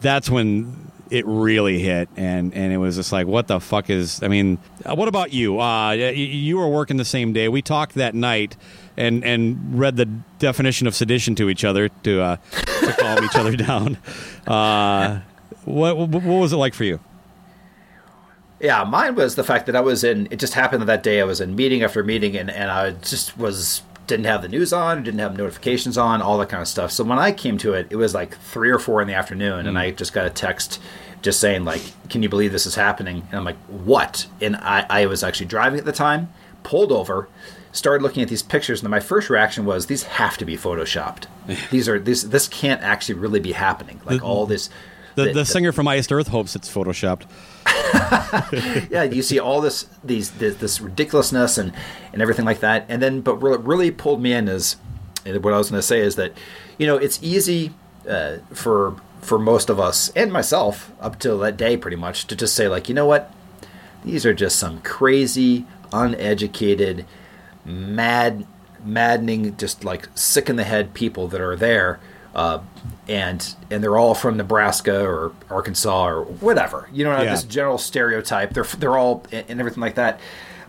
that's 0.00 0.30
when 0.30 0.90
it 1.10 1.24
really 1.26 1.78
hit, 1.78 2.08
and 2.16 2.54
and 2.54 2.72
it 2.72 2.76
was 2.76 2.96
just 2.96 3.10
like, 3.12 3.26
what 3.26 3.48
the 3.48 3.58
fuck 3.60 3.88
is? 3.90 4.22
I 4.22 4.28
mean, 4.28 4.58
uh, 4.84 4.94
what 4.94 5.08
about 5.08 5.32
you? 5.32 5.54
Uh, 5.58 5.88
y- 5.96 6.10
you 6.10 6.58
were 6.58 6.68
working 6.68 6.98
the 6.98 7.04
same 7.04 7.32
day. 7.32 7.48
We 7.48 7.62
talked 7.62 7.94
that 7.94 8.14
night. 8.14 8.56
And, 8.96 9.24
and 9.24 9.78
read 9.78 9.94
the 9.94 10.06
definition 10.40 10.88
of 10.88 10.94
sedition 10.96 11.36
to 11.36 11.48
each 11.50 11.62
other 11.64 11.88
to 11.88 12.20
uh, 12.20 12.36
to 12.80 12.96
calm 12.98 13.24
each 13.24 13.36
other 13.36 13.54
down. 13.56 13.96
Uh, 14.44 15.20
what 15.64 15.96
what 15.96 16.20
was 16.24 16.52
it 16.52 16.56
like 16.56 16.74
for 16.74 16.82
you? 16.82 16.98
Yeah, 18.60 18.84
mine 18.84 19.14
was 19.14 19.36
the 19.36 19.44
fact 19.44 19.66
that 19.66 19.76
I 19.76 19.80
was 19.80 20.02
in. 20.02 20.26
It 20.30 20.38
just 20.38 20.54
happened 20.54 20.82
that 20.82 20.86
that 20.86 21.02
day 21.02 21.20
I 21.20 21.24
was 21.24 21.40
in 21.40 21.54
meeting 21.54 21.82
after 21.82 22.02
meeting, 22.02 22.36
and 22.36 22.50
and 22.50 22.70
I 22.70 22.90
just 22.90 23.38
was 23.38 23.82
didn't 24.06 24.24
have 24.24 24.42
the 24.42 24.48
news 24.48 24.72
on, 24.72 25.02
didn't 25.02 25.20
have 25.20 25.36
notifications 25.36 25.98
on, 25.98 26.22
all 26.22 26.38
that 26.38 26.48
kind 26.48 26.62
of 26.62 26.68
stuff. 26.68 26.90
So 26.90 27.04
when 27.04 27.18
I 27.18 27.30
came 27.30 27.58
to 27.58 27.74
it, 27.74 27.86
it 27.90 27.96
was 27.96 28.14
like 28.14 28.36
three 28.38 28.70
or 28.70 28.78
four 28.78 29.02
in 29.02 29.06
the 29.06 29.14
afternoon, 29.14 29.66
and 29.66 29.76
mm. 29.76 29.80
I 29.80 29.90
just 29.90 30.12
got 30.12 30.26
a 30.26 30.30
text 30.30 30.80
just 31.22 31.40
saying 31.40 31.64
like, 31.64 31.82
"Can 32.08 32.22
you 32.22 32.28
believe 32.28 32.52
this 32.52 32.66
is 32.66 32.74
happening?" 32.74 33.22
And 33.30 33.38
I'm 33.38 33.44
like, 33.44 33.58
"What?" 33.68 34.26
And 34.40 34.56
I 34.56 34.86
I 34.88 35.06
was 35.06 35.22
actually 35.22 35.46
driving 35.46 35.78
at 35.78 35.84
the 35.84 35.92
time, 35.92 36.32
pulled 36.62 36.90
over. 36.90 37.28
Started 37.70 38.02
looking 38.02 38.22
at 38.22 38.28
these 38.30 38.42
pictures, 38.42 38.80
and 38.80 38.90
my 38.90 38.98
first 38.98 39.28
reaction 39.28 39.66
was, 39.66 39.86
"These 39.86 40.04
have 40.04 40.38
to 40.38 40.44
be 40.44 40.56
photoshopped. 40.56 41.26
These 41.70 41.88
are 41.88 41.98
this. 41.98 42.22
This 42.22 42.48
can't 42.48 42.82
actually 42.82 43.16
really 43.16 43.40
be 43.40 43.52
happening. 43.52 44.00
Like 44.06 44.24
all 44.24 44.46
this, 44.46 44.70
The, 45.14 45.32
the 45.32 45.44
singer 45.44 45.72
from 45.72 45.86
Iced 45.86 46.12
Earth 46.12 46.28
hopes 46.28 46.56
it's 46.56 46.72
photoshopped. 46.72 47.24
yeah, 48.90 49.02
you 49.04 49.22
see 49.22 49.38
all 49.38 49.60
this 49.60 49.86
these 50.02 50.30
this, 50.32 50.56
this 50.56 50.80
ridiculousness 50.80 51.58
and 51.58 51.72
and 52.12 52.22
everything 52.22 52.44
like 52.44 52.60
that, 52.60 52.86
and 52.88 53.02
then 53.02 53.20
but 53.20 53.40
what 53.40 53.64
really 53.64 53.90
pulled 53.90 54.20
me 54.20 54.32
in 54.32 54.48
is 54.48 54.76
what 55.24 55.52
I 55.52 55.58
was 55.58 55.70
going 55.70 55.78
to 55.78 55.86
say 55.86 56.00
is 56.00 56.16
that 56.16 56.32
you 56.78 56.86
know 56.86 56.96
it's 56.96 57.18
easy 57.22 57.72
uh, 58.08 58.38
for 58.52 58.96
for 59.20 59.38
most 59.38 59.68
of 59.68 59.80
us 59.80 60.10
and 60.10 60.32
myself 60.32 60.92
up 61.00 61.18
till 61.18 61.38
that 61.38 61.56
day 61.56 61.76
pretty 61.76 61.96
much 61.96 62.26
to 62.28 62.36
just 62.36 62.54
say 62.54 62.68
like 62.68 62.88
you 62.88 62.94
know 62.94 63.06
what? 63.06 63.32
These 64.04 64.24
are 64.24 64.34
just 64.34 64.58
some 64.58 64.80
crazy 64.82 65.66
uneducated 65.92 67.04
mad 67.64 68.46
maddening 68.84 69.56
just 69.56 69.84
like 69.84 70.08
sick 70.14 70.48
in 70.48 70.56
the 70.56 70.64
head 70.64 70.94
people 70.94 71.28
that 71.28 71.40
are 71.40 71.56
there 71.56 71.98
uh, 72.38 72.58
and 73.08 73.40
and 73.70 73.82
they're 73.82 73.96
all 74.02 74.14
from 74.14 74.36
Nebraska 74.36 74.96
or 75.04 75.32
Arkansas 75.50 76.06
or 76.08 76.24
whatever 76.46 76.88
you 76.92 77.02
know 77.04 77.12
Yeah. 77.20 77.32
this 77.34 77.42
general 77.56 77.78
stereotype 77.78 78.48
they're 78.54 78.70
they're 78.80 78.96
all 79.02 79.24
and 79.32 79.58
everything 79.62 79.80
like 79.86 79.96
that 79.96 80.20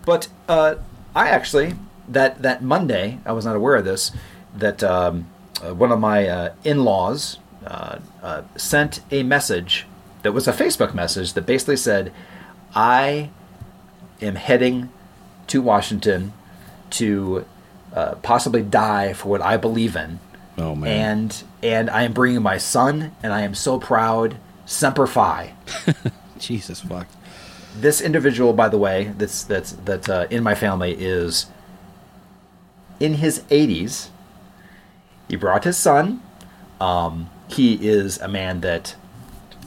but 0.06 0.22
uh, 0.48 0.76
I 1.16 1.26
actually 1.30 1.76
that 2.08 2.42
that 2.42 2.64
Monday 2.64 3.20
I 3.26 3.32
was 3.34 3.46
not 3.46 3.56
aware 3.56 3.76
of 3.76 3.86
this 3.86 4.12
that 4.64 4.82
um, 4.84 5.28
uh, 5.64 5.74
one 5.76 5.92
of 5.92 6.00
my 6.00 6.28
uh, 6.28 6.54
in-laws 6.64 7.38
uh, 7.66 7.98
uh, 8.24 8.42
sent 8.56 9.02
a 9.12 9.22
message 9.24 9.86
that 10.24 10.32
was 10.32 10.48
a 10.48 10.54
Facebook 10.54 10.94
message 10.94 11.34
that 11.34 11.46
basically 11.46 11.78
said 11.78 12.12
I 12.74 13.30
am 14.22 14.36
heading 14.36 14.90
to 15.48 15.62
Washington 15.62 16.34
to 16.92 17.46
uh, 17.94 18.16
possibly 18.24 18.62
die 18.64 19.14
for 19.14 19.28
what 19.30 19.42
I 19.42 19.58
believe 19.58 19.96
in. 19.96 20.20
Oh 20.60 20.76
man. 20.76 21.20
And 21.20 21.44
and 21.64 21.90
I 21.90 22.04
am 22.04 22.14
bringing 22.14 22.42
my 22.42 22.58
son, 22.58 23.16
and 23.24 23.34
I 23.34 23.42
am 23.42 23.56
so 23.56 23.80
proud. 23.80 24.38
Semper 24.66 25.08
Fi. 25.08 25.54
Jesus 26.38 26.82
fuck. 26.82 27.08
This 27.76 28.02
individual, 28.02 28.54
by 28.54 28.70
the 28.70 28.78
way, 28.78 29.14
that's 29.18 29.44
that's 29.44 29.72
that 29.72 30.10
uh, 30.10 30.28
in 30.30 30.44
my 30.44 30.54
family 30.54 30.94
is 30.94 31.48
in 33.00 33.16
his 33.16 33.40
80s. 33.44 34.10
He 35.28 35.36
brought 35.36 35.64
his 35.64 35.78
son. 35.78 36.22
Um, 36.82 37.30
he 37.48 37.76
is 37.88 38.20
a 38.20 38.28
man 38.28 38.62
that, 38.62 38.96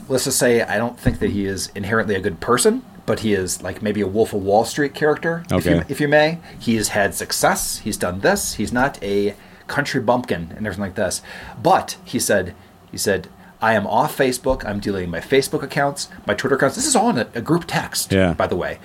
let's 0.08 0.24
just 0.24 0.38
say, 0.38 0.62
I 0.62 0.76
don't 0.76 0.98
think 0.98 1.18
that 1.20 1.30
he 1.30 1.46
is 1.46 1.70
inherently 1.74 2.14
a 2.14 2.20
good 2.20 2.40
person, 2.40 2.84
but 3.06 3.20
he 3.20 3.32
is 3.32 3.62
like 3.62 3.82
maybe 3.82 4.00
a 4.00 4.06
Wolf 4.06 4.32
of 4.32 4.42
Wall 4.42 4.64
Street 4.64 4.94
character, 4.94 5.44
if, 5.50 5.66
you, 5.66 5.82
if 5.88 6.00
you 6.00 6.08
may. 6.08 6.38
He 6.58 6.76
has 6.76 6.88
had 6.88 7.14
success. 7.14 7.78
He's 7.78 7.96
done 7.96 8.20
this. 8.20 8.54
He's 8.54 8.72
not 8.72 9.02
a 9.02 9.34
country 9.72 10.00
bumpkin 10.00 10.52
and 10.56 10.66
everything 10.66 10.82
like 10.82 10.94
this. 10.94 11.22
But 11.62 11.96
he 12.04 12.18
said, 12.18 12.54
he 12.90 12.98
said, 12.98 13.28
I 13.60 13.74
am 13.74 13.86
off 13.86 14.16
Facebook. 14.16 14.64
I'm 14.64 14.80
deleting 14.80 15.10
my 15.10 15.20
Facebook 15.20 15.62
accounts, 15.62 16.08
my 16.26 16.34
Twitter 16.34 16.56
accounts. 16.56 16.76
This 16.76 16.86
is 16.86 16.96
all 16.96 17.10
in 17.10 17.18
a, 17.18 17.28
a 17.34 17.40
group 17.40 17.64
text, 17.66 18.12
Yeah. 18.12 18.34
by 18.34 18.46
the 18.46 18.56
way, 18.56 18.78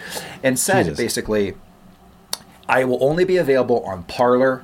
and 0.43 0.57
said 0.59 0.83
Jesus. 0.83 0.97
basically, 0.97 1.55
I 2.69 2.83
will 2.83 3.03
only 3.03 3.25
be 3.25 3.37
available 3.37 3.83
on 3.85 4.03
Parler, 4.03 4.63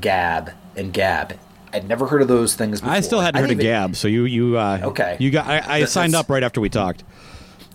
Gab, 0.00 0.52
and 0.76 0.92
Gab. 0.92 1.38
I'd 1.72 1.88
never 1.88 2.06
heard 2.08 2.22
of 2.22 2.28
those 2.28 2.54
things 2.54 2.80
before. 2.80 2.94
I 2.94 3.00
still 3.00 3.20
hadn't 3.20 3.40
heard 3.40 3.50
of 3.50 3.60
even- 3.60 3.64
Gab, 3.66 3.96
so 3.96 4.08
you 4.08 4.24
you 4.24 4.58
uh, 4.58 4.80
Okay. 4.82 5.16
You 5.20 5.30
got 5.30 5.46
I, 5.46 5.62
I 5.80 5.84
signed 5.84 6.14
up 6.14 6.28
right 6.28 6.42
after 6.42 6.60
we 6.60 6.68
talked. 6.68 7.04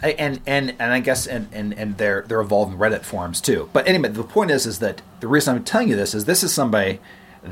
I- 0.03 0.11
and 0.11 0.39
and 0.45 0.75
and 0.79 0.91
I 0.93 0.99
guess 0.99 1.25
and 1.25 1.47
and 1.51 1.73
and 1.73 1.97
they're 1.97 2.23
they're 2.27 2.41
evolving 2.41 2.77
Reddit 2.77 3.03
forums 3.03 3.41
too. 3.41 3.69
But 3.73 3.87
anyway, 3.87 4.09
the 4.09 4.23
point 4.23 4.51
is 4.51 4.65
is 4.67 4.77
that 4.79 5.01
the 5.21 5.27
reason 5.27 5.55
I'm 5.55 5.63
telling 5.63 5.89
you 5.89 5.95
this 5.95 6.13
is 6.13 6.25
this 6.25 6.43
is 6.43 6.53
somebody 6.53 6.99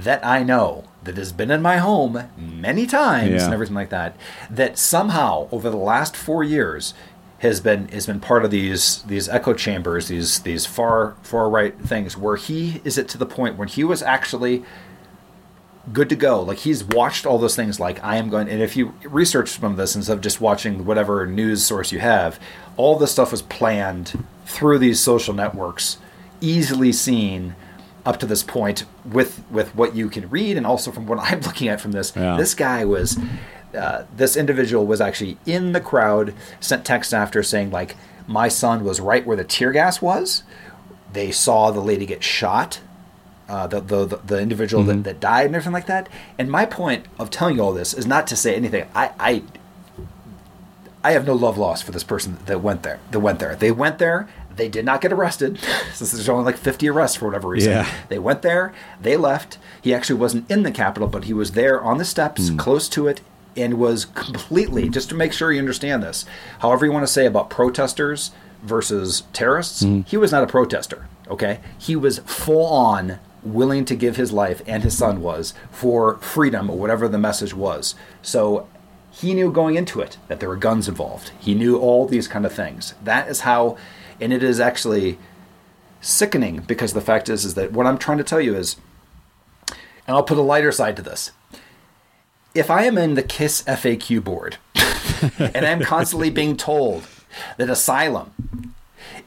that 0.04 0.26
I 0.26 0.44
know 0.44 0.84
that 1.04 1.18
has 1.18 1.32
been 1.32 1.52
in 1.52 1.62
my 1.62 1.78
home 1.78 2.24
many 2.38 2.86
times 2.86 3.30
Yeah. 3.32 3.46
and 3.46 3.54
everything 3.54 3.76
like 3.76 3.90
that. 3.90 4.16
That 4.50 4.78
somehow 4.78 5.48
over 5.52 5.70
the 5.70 5.78
last 5.78 6.16
four 6.18 6.44
years 6.44 6.94
has 7.40 7.60
been 7.62 7.88
has 7.90 8.06
been 8.08 8.20
part 8.20 8.44
of 8.46 8.52
these 8.52 9.04
these 9.04 9.30
echo 9.30 9.54
chambers, 9.54 10.08
these 10.08 10.40
these 10.40 10.66
far 10.66 11.16
far 11.22 11.50
right 11.50 11.78
things 11.80 12.18
where 12.18 12.38
he 12.38 12.82
is 12.84 12.98
it 12.98 13.08
to 13.10 13.18
the 13.18 13.26
point 13.26 13.58
when 13.58 13.68
he 13.68 13.84
was 13.84 14.02
actually 14.02 14.64
good 15.94 16.10
to 16.10 16.16
go. 16.16 16.42
Like 16.42 16.60
he's 16.60 16.84
watched 16.84 17.26
all 17.26 17.38
those 17.38 17.56
things. 17.56 17.80
Like 17.80 18.04
I 18.04 18.16
am 18.18 18.30
going, 18.30 18.50
and 18.50 18.62
if 18.62 18.76
you 18.76 18.94
research 19.04 19.50
some 19.50 19.72
of 19.72 19.78
this 19.78 19.96
instead 19.96 20.14
of 20.14 20.22
just 20.22 20.42
watching 20.42 20.86
whatever 20.86 21.28
news 21.28 21.64
source 21.64 21.92
you 21.92 22.00
have, 22.00 22.40
all 22.78 22.98
this 22.98 23.12
stuff 23.12 23.32
was 23.32 23.42
planned 23.44 24.26
through 24.46 24.80
these 24.80 25.00
social 25.00 25.34
networks, 25.34 25.98
easily 26.42 26.92
seen 26.92 27.56
up 28.06 28.20
to 28.20 28.26
this 28.26 28.44
point 28.44 28.86
with 29.04 29.44
with 29.50 29.74
what 29.76 29.96
you 29.96 30.10
can 30.10 30.30
read, 30.30 30.58
and 30.58 30.66
also 30.66 30.92
from 30.92 31.06
what 31.08 31.20
I'm 31.22 31.42
looking 31.42 31.68
at 31.68 31.82
from 31.82 31.92
this. 31.92 32.14
Yeah. 32.16 32.38
This 32.38 32.54
guy 32.54 32.86
was. 32.86 33.18
Uh, 33.76 34.06
this 34.16 34.38
individual 34.38 34.86
was 34.86 35.02
actually 35.02 35.38
in 35.46 35.74
the 35.74 35.82
crowd, 35.82 36.34
sent 36.62 36.86
text 36.86 37.14
after 37.14 37.44
saying, 37.44 37.72
like, 37.72 37.98
my 38.26 38.48
son 38.48 38.86
was 38.86 39.02
right 39.02 39.26
where 39.28 39.36
the 39.36 39.44
tear 39.44 39.74
gas 39.74 40.02
was. 40.02 40.44
They 41.12 41.30
saw 41.30 41.72
the 41.72 41.82
lady 41.82 42.06
get 42.06 42.24
shot 42.24 42.80
uh, 43.50 43.68
the, 43.68 43.80
the 43.82 44.06
the 44.06 44.18
the 44.18 44.40
individual 44.40 44.84
Mm-hmm. 44.84 45.02
that, 45.02 45.04
that 45.04 45.20
died 45.20 45.48
and 45.48 45.56
everything 45.56 45.74
like 45.74 45.88
that. 45.88 46.10
And 46.38 46.50
my 46.50 46.66
point 46.66 47.06
of 47.20 47.30
telling 47.30 47.58
you 47.58 47.64
all 47.64 47.74
this 47.74 47.94
is 47.94 48.06
not 48.08 48.28
to 48.28 48.36
say 48.36 48.56
anything. 48.56 48.88
I 48.96 49.12
I 49.20 49.44
I 51.04 51.12
have 51.12 51.26
no 51.28 51.34
love 51.34 51.58
lost 51.58 51.84
for 51.84 51.92
this 51.92 52.04
person 52.04 52.38
that 52.48 52.62
went 52.62 52.82
there. 52.84 53.00
That 53.12 53.20
went 53.20 53.40
there. 53.40 53.56
They 53.56 53.72
went 53.72 54.00
there. 54.00 54.28
They 54.56 54.70
did 54.70 54.86
not 54.86 55.02
get 55.02 55.12
arrested. 55.12 55.60
Since 55.94 56.12
there's 56.12 56.30
only 56.30 56.46
like 56.46 56.58
50 56.58 56.88
arrests 56.90 57.18
for 57.18 57.26
whatever 57.26 57.48
reason. 57.50 57.72
Yeah. 57.72 57.90
They 58.10 58.20
went 58.20 58.42
there. 58.42 58.74
They 59.02 59.18
left. 59.18 59.58
He 59.82 59.94
actually 59.94 60.20
wasn't 60.20 60.50
in 60.50 60.64
the 60.64 60.72
Capitol, 60.72 61.08
but 61.08 61.26
he 61.26 61.34
was 61.34 61.52
there 61.52 61.82
on 61.82 61.98
the 61.98 62.06
steps, 62.06 62.50
Hmm. 62.50 62.58
close 62.58 62.88
to 62.90 63.08
it, 63.08 63.22
and 63.58 63.76
was 63.76 64.06
completely 64.06 64.90
just 64.90 65.10
to 65.10 65.16
make 65.16 65.32
sure 65.34 65.52
you 65.52 65.60
understand 65.60 66.04
this. 66.04 66.26
However 66.60 66.86
you 66.86 66.92
want 66.92 67.06
to 67.06 67.12
say 67.12 67.26
about 67.26 67.50
protesters 67.50 68.32
versus 68.64 69.24
terrorists, 69.34 69.82
Hmm. 69.82 70.02
he 70.08 70.18
was 70.18 70.32
not 70.32 70.44
a 70.44 70.48
protester. 70.48 71.08
Okay, 71.30 71.60
he 71.78 71.96
was 71.96 72.20
full 72.20 72.66
on 72.66 73.20
willing 73.44 73.86
to 73.86 73.96
give 73.96 74.16
his 74.16 74.32
life, 74.32 74.62
and 74.68 74.84
his 74.84 74.98
son 74.98 75.22
was 75.22 75.54
for 75.72 76.18
freedom, 76.18 76.70
or 76.70 76.78
whatever 76.78 77.08
the 77.08 77.18
message 77.18 77.54
was. 77.54 77.94
So 78.22 78.68
he 79.12 79.34
knew 79.34 79.52
going 79.52 79.76
into 79.76 80.02
it 80.02 80.18
that 80.28 80.40
there 80.40 80.50
were 80.50 80.56
guns 80.56 80.88
involved. 80.88 81.32
He 81.40 81.54
knew 81.54 81.78
all 81.78 82.06
these 82.08 82.28
kind 82.28 82.46
of 82.46 82.52
things. 82.54 82.96
That 83.04 83.28
is 83.30 83.42
how, 83.42 83.78
and 84.20 84.34
it 84.34 84.44
is 84.44 84.60
actually 84.60 85.18
sickening 86.02 86.62
because 86.62 86.94
the 86.94 87.02
fact 87.02 87.30
is, 87.30 87.46
is 87.46 87.56
that 87.56 87.72
what 87.72 87.88
I'm 87.88 87.98
trying 87.98 88.18
to 88.18 88.24
tell 88.24 88.42
you 88.42 88.56
is, 88.56 88.78
and 89.70 90.16
I'll 90.16 90.24
put 90.24 90.38
a 90.38 90.42
lighter 90.42 90.72
side 90.72 90.96
to 90.98 91.02
this. 91.02 91.32
If 92.54 92.70
I 92.70 92.84
am 92.84 92.98
in 92.98 93.16
the 93.16 93.24
KISS 93.24 93.64
FAQ 93.64 94.24
board 94.24 94.58
and 95.40 95.66
I'm 95.66 95.82
constantly 95.82 96.30
being 96.30 96.56
told 96.56 97.08
that 97.58 97.70
asylum 97.70 98.74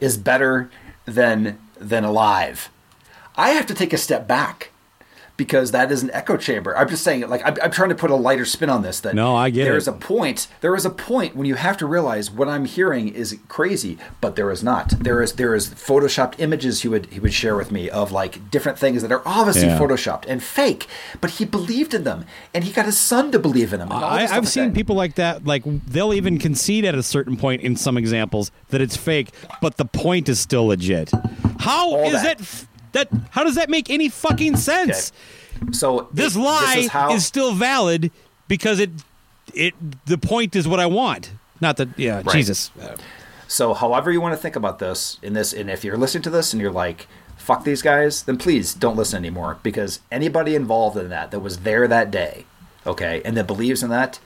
is 0.01 0.17
better 0.17 0.71
than 1.05 1.59
than 1.79 2.05
alive, 2.05 2.71
I 3.37 3.51
have 3.51 3.67
to 3.67 3.75
take 3.75 3.93
a 3.93 3.99
step 3.99 4.27
back 4.27 4.71
because 5.39 5.71
that 5.71 5.91
is 5.91 6.03
an 6.03 6.11
echo 6.13 6.37
chamber. 6.37 6.77
I'm 6.77 6.89
just 6.91 7.03
saying, 7.03 7.27
like, 7.29 7.41
I'm, 7.47 7.57
I'm 7.63 7.71
trying 7.71 7.89
to 7.89 7.95
put 7.95 8.11
a 8.11 8.15
lighter 8.15 8.45
spin 8.45 8.69
on 8.69 8.83
this. 8.83 9.01
That 9.01 9.15
No, 9.15 9.35
I 9.35 9.49
get 9.49 9.65
there 9.65 9.75
it. 9.75 9.79
is 9.79 9.89
a 9.89 9.93
point. 9.93 10.49
There 10.61 10.77
is 10.77 10.85
a 10.85 10.91
point 10.91 11.35
when 11.35 11.47
you 11.47 11.55
have 11.55 11.79
to 11.79 11.87
realize 11.87 12.31
what 12.31 12.49
I'm 12.49 12.67
hearing 12.67 13.09
is 13.09 13.39
crazy, 13.49 13.97
but 14.21 14.37
there 14.37 14.51
is 14.51 14.63
not. 14.63 14.91
There 15.01 15.23
is 15.23 15.33
there 15.35 15.55
is 15.55 15.69
photoshopped 15.71 16.35
images 16.39 16.83
he 16.83 16.89
would 16.89 17.07
he 17.07 17.21
would 17.21 17.33
share 17.33 17.57
with 17.57 17.71
me 17.73 17.89
of 17.89 18.13
like 18.13 18.51
different 18.51 18.79
things 18.79 19.01
that 19.01 19.11
are 19.13 19.23
obviously 19.25 19.69
Yeah. 19.69 19.79
photoshopped 19.79 20.25
and 20.29 20.43
fake, 20.43 20.87
but 21.23 21.31
he 21.31 21.45
believed 21.47 21.95
in 21.95 22.05
them, 22.05 22.27
and 22.53 22.65
he 22.65 22.73
got 22.73 22.85
his 22.85 22.99
son 22.99 23.31
to 23.33 23.39
believe 23.39 23.73
in 23.73 23.79
them. 23.79 23.91
I, 23.93 24.25
I've 24.25 24.31
like 24.31 24.45
seen 24.49 24.65
that. 24.71 24.75
people 24.75 24.97
like 24.97 25.15
that. 25.15 25.47
Like 25.47 25.63
they'll 25.87 26.13
even 26.13 26.39
concede 26.39 26.85
at 26.85 26.95
a 26.97 27.03
certain 27.03 27.37
point 27.37 27.63
in 27.63 27.77
some 27.77 27.97
examples 27.97 28.51
that 28.71 28.81
it's 28.81 28.97
fake, 28.97 29.31
but 29.63 29.77
the 29.77 29.85
point 29.85 30.29
is 30.29 30.41
still 30.41 30.67
legit. 30.67 31.13
How 31.61 31.95
All 31.95 32.07
is 32.07 32.13
that. 32.23 32.39
that? 32.39 32.67
That 32.93 33.09
how 33.31 33.45
does 33.45 33.55
that 33.57 33.69
make 33.71 33.91
any 33.91 34.09
fucking 34.09 34.57
sense? 34.57 35.13
So 35.73 36.09
This 36.13 36.37
it- 36.37 36.41
lie 36.41 36.77
is 36.79 36.89
how, 36.89 37.13
is 37.15 37.27
still 37.27 37.53
valid 37.53 38.11
because 38.49 38.79
it 38.81 38.91
it 39.55 39.75
the 40.07 40.19
point 40.19 40.55
is 40.57 40.69
what 40.69 40.79
I 40.81 40.87
want. 40.87 41.33
Not 41.61 41.77
that 41.79 41.89
yeah, 41.97 42.17
Right. 42.25 42.29
Jesus. 42.37 42.71
So, 43.51 43.73
however 43.73 44.13
you 44.13 44.21
want 44.21 44.35
to 44.35 44.37
think 44.41 44.57
about 44.57 44.79
this, 44.79 45.19
in 45.23 45.33
this, 45.33 45.55
and 45.55 45.71
if 45.71 45.83
you're 45.83 45.97
listening 45.97 46.23
to 46.25 46.31
this 46.31 46.53
and 46.53 46.61
you're 46.61 46.71
like, 46.71 47.09
"Fuck 47.39 47.65
these 47.65 47.81
guys," 47.81 48.23
then 48.25 48.37
please 48.37 48.75
don't 48.75 48.95
listen 48.97 49.17
anymore 49.17 49.57
because 49.63 50.01
anybody 50.13 50.55
involved 50.55 50.99
in 50.99 51.09
that 51.09 51.31
that 51.31 51.41
was 51.41 51.59
there 51.61 51.89
that 51.89 52.11
day, 52.11 52.45
okay, 52.87 53.23
and 53.25 53.37
that 53.39 53.47
believes 53.47 53.83
in 53.83 53.89
that, 53.89 54.19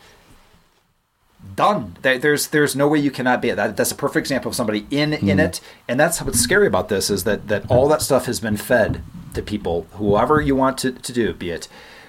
done. 1.55 1.97
There's 2.03 2.49
there's 2.49 2.77
no 2.77 2.89
way 2.89 2.99
you 2.99 3.11
cannot 3.11 3.43
be 3.43 3.51
that. 3.51 3.77
That's 3.77 3.93
a 3.93 3.97
perfect 3.97 4.25
example 4.25 4.49
of 4.49 4.55
somebody 4.55 4.87
in 4.91 5.13
in 5.13 5.39
hmm. 5.39 5.41
it, 5.41 5.61
and 5.89 5.99
that's 5.99 6.23
what's 6.23 6.41
scary 6.41 6.67
about 6.67 6.89
this 6.89 7.11
is 7.11 7.25
that 7.25 7.49
that 7.49 7.71
all 7.71 7.89
that 7.89 8.03
stuff 8.03 8.27
has 8.27 8.41
been 8.41 8.57
fed 8.57 9.03
to 9.35 9.43
people, 9.43 9.87
whoever 9.93 10.41
you 10.41 10.57
want 10.57 10.79
to 10.79 10.93
to 10.93 11.13
do, 11.13 11.33
be 11.35 11.51
it 11.51 11.69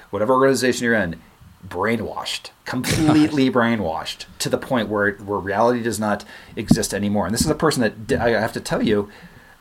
whatever 0.10 0.34
organization 0.36 0.86
you're 0.86 0.94
in, 0.94 1.20
brainwashed, 1.68 2.52
completely 2.66 3.50
brainwashed 3.50 4.26
to 4.40 4.50
the 4.50 4.58
point 4.58 4.90
where 4.90 5.14
where 5.14 5.40
reality 5.40 5.82
does 5.82 6.00
not 6.00 6.24
exist 6.56 6.94
anymore. 6.94 7.26
And 7.26 7.34
this 7.34 7.42
is 7.42 7.50
a 7.50 7.56
person 7.56 7.82
that 8.08 8.22
I 8.22 8.30
have 8.40 8.54
to 8.54 8.60
tell 8.60 8.84
you 8.84 9.10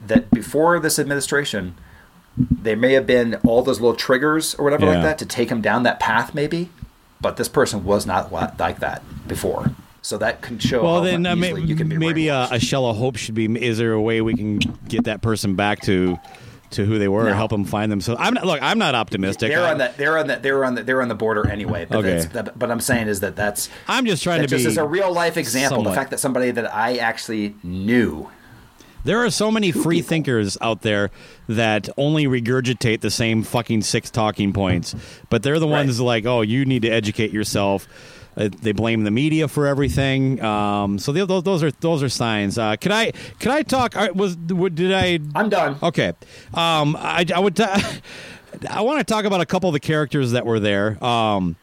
that 0.07 0.31
before 0.31 0.79
this 0.81 0.99
administration, 0.99 1.75
there 2.37 2.77
may 2.77 2.93
have 2.93 3.07
been 3.07 3.37
all 3.47 3.63
those 3.63 3.81
little 3.81 3.97
triggers 3.97 4.55
or 4.55 4.65
whatever 4.65 4.87
Yeah. 4.87 4.93
like 4.93 5.03
that 5.03 5.19
to 5.19 5.27
take 5.27 5.51
him 5.51 5.61
down 5.61 5.83
that 5.85 6.01
path, 6.01 6.35
maybe. 6.35 6.71
But 7.23 7.37
this 7.37 7.49
person 7.49 7.85
was 7.85 8.05
not 8.05 8.31
like 8.33 8.81
that 8.81 9.03
before. 9.29 9.71
So 10.03 10.19
that 10.19 10.43
can 10.43 10.59
show. 10.59 10.83
Well, 10.83 11.01
then 11.01 11.25
uh, 11.25 11.37
may- 11.37 11.59
you 11.61 11.77
can 11.77 11.89
be 11.89 11.97
maybe 11.97 12.27
a, 12.29 12.49
a 12.51 12.59
shell 12.59 12.87
of 12.87 12.97
hope 12.97 13.15
should 13.17 13.37
be. 13.37 13.45
Is 13.65 13.79
there 13.79 13.93
a 13.93 14.01
way 14.03 14.21
we 14.21 14.35
can 14.35 14.59
get 14.89 15.05
that 15.05 15.23
person 15.23 15.55
back 15.55 15.81
to 15.83 16.19
to 16.71 16.85
who 16.85 16.99
they 16.99 17.07
were, 17.07 17.21
or 17.27 17.29
No. 17.31 17.35
help 17.35 17.53
them 17.53 17.65
find 17.65 17.93
them? 17.93 18.01
So 18.01 18.17
I'm 18.19 18.35
not. 18.35 18.45
Look, 18.45 18.61
I'm 18.61 18.79
not 18.81 18.97
optimistic. 18.97 19.51
They're 19.53 19.65
on 19.65 19.79
that. 19.79 19.97
They're 19.97 20.19
on 20.19 20.27
that. 20.27 20.43
They're 20.43 20.65
on 20.65 20.75
the. 20.75 20.83
They're 20.83 21.01
on 21.03 21.07
the 21.07 21.15
border 21.15 21.49
anyway. 21.49 21.87
But, 21.89 21.99
Okay. 22.05 22.21
that, 22.33 22.59
but 22.59 22.69
I'm 22.73 22.81
saying 22.81 23.07
is 23.07 23.21
that 23.21 23.37
that's. 23.37 23.69
I'm 23.87 24.05
just 24.05 24.25
trying 24.25 24.41
that 24.41 24.49
to 24.49 24.57
just 24.57 24.65
be 24.65 24.71
as 24.73 24.77
a 24.77 24.85
real 24.85 25.13
life 25.13 25.37
example. 25.37 25.77
somewhat- 25.79 25.91
The 25.91 25.97
fact 25.97 26.11
that 26.11 26.19
somebody 26.19 26.51
that 26.51 26.75
I 26.75 26.97
actually 26.97 27.55
knew. 27.63 28.29
There 29.05 29.25
are 29.25 29.31
so 29.31 29.51
many 29.51 29.73
free 29.73 30.01
thinkers 30.03 30.57
out 30.61 30.83
there 30.83 31.11
that 31.49 31.89
only 31.97 32.27
regurgitate 32.27 33.01
the 33.01 33.11
same 33.11 33.43
fucking 33.43 33.83
six 33.83 34.11
talking 34.11 34.53
points, 34.53 34.95
but 35.29 35.43
they're 35.43 35.59
the 35.59 35.67
Right. 35.67 35.79
ones 35.87 36.01
like, 36.01 36.25
oh, 36.27 36.43
you 36.43 36.65
need 36.65 36.83
to 36.83 36.89
educate 36.89 37.33
yourself. 37.33 37.89
Uh, 38.37 38.49
they 38.63 38.73
blame 38.73 39.05
the 39.05 39.11
media 39.11 39.47
for 39.49 39.67
everything. 39.67 40.43
Um, 40.43 40.99
so 40.99 41.13
they, 41.13 41.25
those, 41.27 41.43
those 41.43 41.63
are 41.63 41.71
those 41.71 42.03
are 42.03 42.09
signs. 42.09 42.57
Uh, 42.57 42.77
can 42.77 42.91
I 42.91 43.13
can 43.41 43.51
I 43.51 43.63
talk? 43.63 43.95
Was 44.15 44.37
did 44.37 44.93
I? 44.93 45.19
I'm 45.35 45.51
done. 45.51 45.77
Okay. 45.83 46.15
Um, 46.55 46.97
I, 46.99 47.27
I 47.35 47.39
would. 47.41 47.57
T- 47.57 47.65
I 48.71 48.81
want 48.83 49.01
to 49.01 49.05
talk 49.05 49.25
about 49.27 49.41
a 49.41 49.47
couple 49.47 49.69
of 49.69 49.75
the 49.75 49.81
characters 49.81 50.33
that 50.33 50.47
were 50.47 50.61
there. 50.61 51.03
Um, 51.05 51.57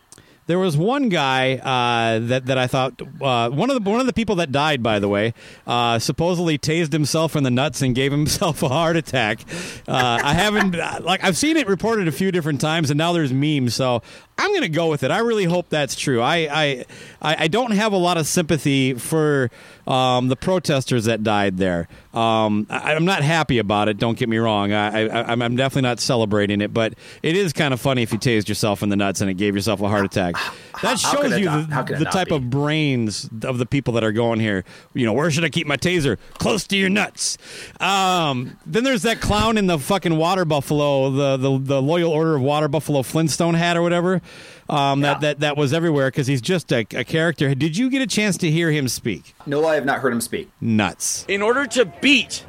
there 0.49 0.57
was 0.57 0.75
one 0.75 1.09
guy 1.09 1.57
uh, 1.57 2.17
that 2.27 2.47
that 2.47 2.57
I 2.57 2.65
thought 2.65 2.99
uh, 3.21 3.51
one 3.51 3.69
of 3.69 3.83
the 3.83 3.87
one 3.87 3.99
of 3.99 4.07
the 4.07 4.13
people 4.13 4.37
that 4.37 4.51
died, 4.51 4.81
by 4.81 4.97
the 4.97 5.07
way, 5.07 5.35
uh, 5.67 5.99
supposedly 5.99 6.57
tased 6.57 6.91
himself 6.91 7.35
in 7.35 7.43
the 7.43 7.51
nuts 7.51 7.83
and 7.83 7.93
gave 7.93 8.11
himself 8.11 8.63
a 8.63 8.67
heart 8.67 8.97
attack. 8.97 9.41
Uh, 9.87 10.19
I 10.23 10.33
haven't 10.33 10.75
like 11.05 11.23
I've 11.23 11.37
seen 11.37 11.55
it 11.55 11.67
reported 11.67 12.07
a 12.07 12.11
few 12.11 12.31
different 12.31 12.59
times, 12.59 12.89
and 12.89 12.97
now 12.97 13.13
there's 13.13 13.31
memes. 13.31 13.75
So 13.75 14.01
I'm 14.39 14.49
going 14.49 14.63
to 14.63 14.69
go 14.69 14.89
with 14.89 15.03
it. 15.03 15.11
I 15.11 15.19
really 15.19 15.43
hope 15.43 15.69
that's 15.69 15.95
true. 15.95 16.19
I, 16.19 16.47
I 16.51 16.85
I 17.21 17.47
don't 17.47 17.71
have 17.71 17.93
a 17.93 17.97
lot 17.97 18.17
of 18.17 18.25
sympathy 18.25 18.95
for 18.95 19.51
um, 19.89 20.27
the 20.27 20.35
protesters 20.35 21.05
that 21.05 21.23
died 21.23 21.57
there. 21.57 21.87
Um, 22.13 22.67
I, 22.69 22.93
I'm 22.93 23.05
not 23.05 23.23
happy 23.23 23.57
about 23.57 23.89
it. 23.89 23.97
Don't 23.97 24.17
get 24.17 24.29
me 24.29 24.37
wrong. 24.37 24.71
I, 24.71 25.07
I 25.07 25.31
I'm, 25.31 25.41
I'm 25.41 25.55
definitely 25.55 25.83
not 25.83 25.99
celebrating 25.99 26.61
it, 26.61 26.73
but 26.73 26.93
it 27.23 27.35
is 27.35 27.53
kind 27.53 27.73
of 27.73 27.81
funny 27.81 28.03
if 28.03 28.13
you 28.13 28.19
tased 28.19 28.47
yourself 28.47 28.81
in 28.83 28.89
the 28.89 28.95
nuts 28.95 29.21
and 29.21 29.29
it 29.29 29.33
gave 29.35 29.55
yourself 29.55 29.81
a 29.81 29.87
heart 29.89 30.05
attack. 30.05 30.35
That 30.81 30.81
how 30.81 30.95
shows 30.95 31.37
you 31.39 31.45
not- 31.45 31.67
the, 31.69 31.73
how 31.73 31.83
could 31.83 31.95
it 31.97 31.99
the 31.99 32.05
type 32.05 32.29
be? 32.29 32.35
of 32.35 32.49
brains 32.49 33.29
of 33.43 33.57
the 33.57 33.65
people 33.65 33.93
that 33.95 34.03
are 34.03 34.11
going 34.11 34.39
here. 34.39 34.63
You 34.93 35.05
know, 35.05 35.13
where 35.13 35.29
should 35.31 35.43
I 35.43 35.49
keep 35.49 35.67
my 35.67 35.77
taser? 35.77 36.17
Close 36.37 36.65
to 36.67 36.77
your 36.77 36.89
nuts. 36.89 37.37
Um, 37.79 38.57
then 38.65 38.83
there's 38.83 39.01
that 39.03 39.21
clown 39.21 39.57
in 39.57 39.67
the 39.67 39.79
fucking 39.79 40.15
water 40.15 40.45
buffalo, 40.45 41.09
the, 41.09 41.37
the 41.37 41.57
the 41.59 41.81
loyal 41.81 42.11
order 42.11 42.35
of 42.35 42.41
water 42.41 42.67
buffalo 42.67 43.01
Flintstone 43.01 43.55
hat 43.55 43.75
or 43.75 43.81
whatever. 43.81 44.21
Um, 44.69 45.01
that, 45.01 45.21
that 45.21 45.39
that 45.39 45.57
was 45.57 45.73
everywhere 45.73 46.07
because 46.07 46.27
he's 46.27 46.41
just 46.41 46.71
a, 46.71 46.85
a 46.93 47.03
character. 47.03 47.53
Did 47.55 47.75
you 47.77 47.89
get 47.89 48.01
a 48.01 48.07
chance 48.07 48.37
to 48.37 48.51
hear 48.51 48.71
him 48.71 48.87
speak? 48.87 49.35
No, 49.45 49.65
I 49.65 49.75
have 49.75 49.85
not 49.85 49.99
heard 49.99 50.13
him 50.13 50.21
speak. 50.21 50.49
Nuts. 50.61 51.25
In 51.27 51.41
order 51.41 51.65
to 51.67 51.85
beat 52.01 52.45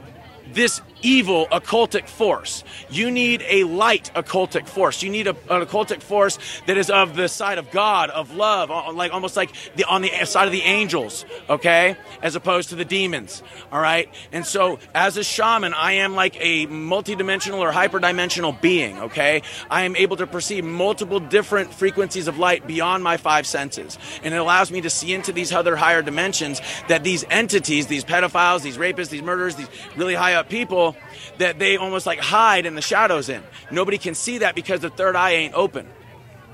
this 0.53 0.81
evil 1.03 1.47
occultic 1.47 2.09
force, 2.09 2.65
you 2.91 3.11
need 3.11 3.43
a 3.49 3.65
light 3.65 4.11
occultic 4.15 4.67
force. 4.67 5.03
You 5.03 5.11
need 5.11 5.27
a, 5.27 5.31
an 5.31 5.65
occultic 5.67 6.03
force 6.03 6.39
that 6.67 6.77
is 6.77 6.91
of 6.91 7.17
the 7.17 7.29
side 7.29 7.59
of 7.59 7.71
God, 7.71 8.11
of 8.11 8.35
love, 8.35 8.71
like 8.95 9.13
almost 9.13 9.37
like 9.37 9.51
the 9.77 9.85
on 9.85 10.03
the 10.03 10.11
side 10.25 10.47
of 10.47 10.53
the 10.53 10.63
angels, 10.63 11.25
okay, 11.49 11.97
as 12.23 12.35
opposed 12.35 12.71
to 12.71 12.77
the 12.77 12.85
demons. 12.85 13.43
All 13.73 13.81
right, 13.81 14.09
and 14.33 14.45
so 14.45 14.79
as 14.95 15.17
a 15.17 15.25
shaman, 15.25 15.75
I 15.75 15.93
am 15.93 16.15
like 16.15 16.37
a 16.41 16.67
multidimensional 16.67 17.59
or 17.59 17.73
hyperdimensional 17.73 18.61
being. 18.61 18.99
Okay, 18.99 19.43
I 19.71 19.83
am 19.83 19.97
able 19.97 20.17
to 20.17 20.27
perceive 20.27 20.65
multiple 20.65 21.21
different 21.21 21.73
frequencies 21.73 22.29
of 22.29 22.39
light 22.39 22.67
beyond 22.67 23.05
my 23.05 23.17
five 23.17 23.47
senses, 23.47 23.99
and 24.23 24.35
it 24.35 24.37
allows 24.37 24.71
me 24.71 24.81
to 24.81 24.91
see 24.91 25.13
into 25.13 25.33
these 25.33 25.53
other 25.53 25.77
higher 25.77 26.03
dimensions 26.03 26.61
that 26.89 27.05
these 27.05 27.25
entities, 27.31 27.87
these 27.87 28.05
pedophiles, 28.05 28.63
these 28.63 28.77
rapists, 28.77 29.09
these 29.11 29.23
murderers, 29.23 29.57
these 29.57 29.69
really 29.97 30.15
high 30.15 30.35
up 30.35 30.49
people, 30.49 30.90
that 31.39 31.59
they 31.59 31.77
almost 31.77 32.07
like 32.07 32.19
hide 32.19 32.67
in 32.67 32.75
the 32.75 32.83
shadows 32.83 33.29
in. 33.29 33.43
Nobody 33.71 33.99
can 33.99 34.15
see 34.15 34.39
that 34.39 34.55
because 34.55 34.81
the 34.81 34.91
third 34.91 35.17
eye 35.17 35.33
ain't 35.33 35.55
open. 35.55 35.89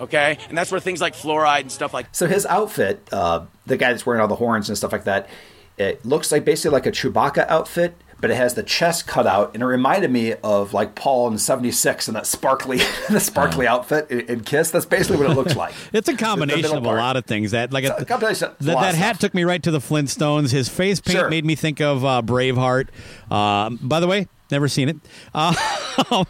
Okay, 0.00 0.38
and 0.48 0.58
that's 0.58 0.70
where 0.70 0.80
things 0.80 1.00
like 1.00 1.14
fluoride 1.14 1.62
and 1.62 1.72
stuff 1.72 1.94
like 1.94 2.06
So 2.12 2.26
his 2.26 2.44
outfit, 2.46 3.08
uh, 3.12 3.46
the 3.64 3.76
guy 3.78 3.92
that's 3.92 4.04
wearing 4.04 4.20
all 4.20 4.28
the 4.28 4.34
horns 4.34 4.68
and 4.68 4.76
stuff 4.76 4.92
like 4.92 5.04
that, 5.04 5.28
it 5.78 6.04
looks 6.04 6.30
like 6.30 6.44
basically 6.44 6.74
like 6.74 6.86
a 6.86 6.92
Chewbacca 6.92 7.46
outfit, 7.48 7.96
but 8.20 8.30
it 8.30 8.36
has 8.36 8.54
the 8.54 8.62
chest 8.62 9.06
cut 9.06 9.26
out, 9.26 9.52
and 9.54 9.62
it 9.62 9.66
reminded 9.66 10.10
me 10.10 10.34
of 10.42 10.72
like 10.74 10.94
Paul 10.94 11.28
in 11.28 11.38
'76 11.38 12.08
and 12.08 12.16
that 12.16 12.26
sparkly, 12.26 12.78
the 13.10 13.20
sparkly 13.20 13.66
outfit 13.66 14.10
in, 14.10 14.20
in 14.20 14.40
Kiss. 14.40 14.70
That's 14.70 14.86
basically 14.86 15.18
what 15.18 15.30
it 15.30 15.34
looks 15.34 15.54
like. 15.56 15.74
It's 15.92 16.08
a 16.08 16.16
combination 16.16 16.76
of 16.76 16.84
a 16.84 16.88
lot 16.88 17.16
of 17.16 17.24
things. 17.26 17.50
That 17.52 17.72
like 17.72 17.84
It's 17.84 18.00
a 18.02 18.04
combination 18.04 18.48
of 18.48 18.58
that, 18.60 18.80
that 18.80 18.94
hat 18.94 19.20
took 19.20 19.34
me 19.34 19.44
right 19.44 19.62
to 19.62 19.70
the 19.70 19.78
Flintstones. 19.80 20.50
His 20.52 20.68
face 20.68 21.00
paint 21.00 21.18
Sure. 21.18 21.30
made 21.30 21.44
me 21.44 21.54
think 21.54 21.80
of 21.80 22.04
uh, 22.04 22.22
Braveheart. 22.24 22.88
Um, 23.30 23.78
by 23.82 24.00
the 24.00 24.06
way, 24.06 24.28
never 24.50 24.68
seen 24.68 24.88
it. 24.88 24.96
Um, 26.10 26.26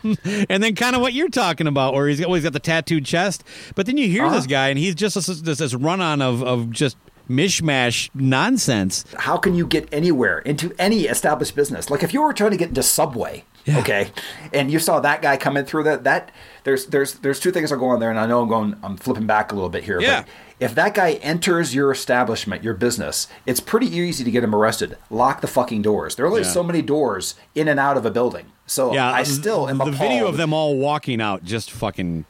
and 0.49 0.63
then 0.63 0.77
kind 0.77 0.95
of 0.95 1.03
what 1.03 1.13
you're 1.13 1.29
talking 1.29 1.67
about, 1.67 1.93
where 1.93 2.07
he's 2.07 2.25
always 2.25 2.45
got 2.45 2.53
the 2.53 2.61
tattooed 2.61 3.05
chest. 3.05 3.43
But 3.75 3.87
then 3.87 3.97
you 3.97 4.09
hear 4.09 4.25
Uh-huh. 4.25 4.37
this 4.37 4.47
guy, 4.47 4.69
and 4.69 4.79
he's 4.79 4.95
just 4.95 5.17
this, 5.17 5.27
this, 5.27 5.59
this 5.59 5.75
run 5.75 6.01
on 6.01 6.23
of 6.23 6.41
of 6.45 6.71
just 6.71 6.97
mishmash 7.29 8.11
nonsense. 8.15 9.05
How 9.19 9.37
can 9.37 9.55
you 9.55 9.67
get 9.67 9.89
anywhere 9.93 10.39
into 10.41 10.75
any 10.79 11.03
established 11.05 11.55
business? 11.57 11.91
Like 11.91 12.03
if 12.03 12.13
you 12.15 12.23
were 12.23 12.33
trying 12.33 12.53
to 12.53 12.57
get 12.57 12.69
into 12.69 12.83
Subway, 12.83 13.45
okay, 13.69 14.11
and 14.53 14.71
you 14.71 14.79
saw 14.79 15.01
that 15.01 15.23
guy 15.23 15.37
coming 15.37 15.65
through 15.65 15.85
that 15.85 16.05
that 16.05 16.31
there's 16.65 16.87
there's 16.87 17.15
there's 17.15 17.41
two 17.41 17.51
things 17.51 17.71
that 17.71 17.77
go 17.79 17.87
on 17.89 18.01
there, 18.01 18.11
and 18.11 18.19
I 18.19 18.27
know 18.27 18.43
I'm 18.43 18.49
going 18.49 18.77
I'm 18.83 18.97
flipping 18.97 19.27
back 19.27 19.53
a 19.53 19.55
little 19.55 19.71
bit 19.71 19.85
here, 19.85 20.01
Yeah. 20.01 20.23
but 20.23 20.29
if 20.59 20.75
that 20.75 20.95
guy 20.95 21.13
enters 21.15 21.75
your 21.75 21.91
establishment, 21.93 22.65
your 22.65 22.73
business, 22.75 23.29
it's 23.45 23.61
pretty 23.61 23.89
easy 23.95 24.25
to 24.25 24.31
get 24.31 24.43
him 24.43 24.55
arrested. 24.55 24.97
Lock 25.11 25.43
the 25.43 25.47
fucking 25.47 25.83
doors. 25.83 26.15
There 26.17 26.25
are 26.25 26.29
only 26.29 26.43
Yeah. 26.43 26.49
so 26.49 26.63
many 26.63 26.81
doors 26.81 27.35
in 27.55 27.69
and 27.69 27.79
out 27.79 27.97
of 27.99 28.07
a 28.07 28.11
building. 28.11 28.47
So 28.67 28.95
Yeah, 28.95 29.13
I 29.13 29.23
still 29.23 29.69
am 29.69 29.79
the 29.79 29.85
appalled. 29.85 29.99
video 29.99 30.27
of 30.29 30.39
them 30.39 30.53
all 30.55 30.77
walking 30.77 31.21
out, 31.21 31.45
just 31.45 31.71
fucking. 31.71 32.25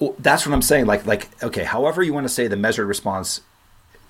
Well, 0.00 0.16
that's 0.18 0.44
what 0.44 0.52
I'm 0.52 0.62
saying. 0.62 0.86
Like, 0.86 1.06
like, 1.06 1.28
okay, 1.44 1.62
however 1.62 2.02
you 2.02 2.12
want 2.12 2.24
to 2.24 2.28
say 2.32 2.48
the 2.48 2.56
measured 2.56 2.88
response 2.88 3.42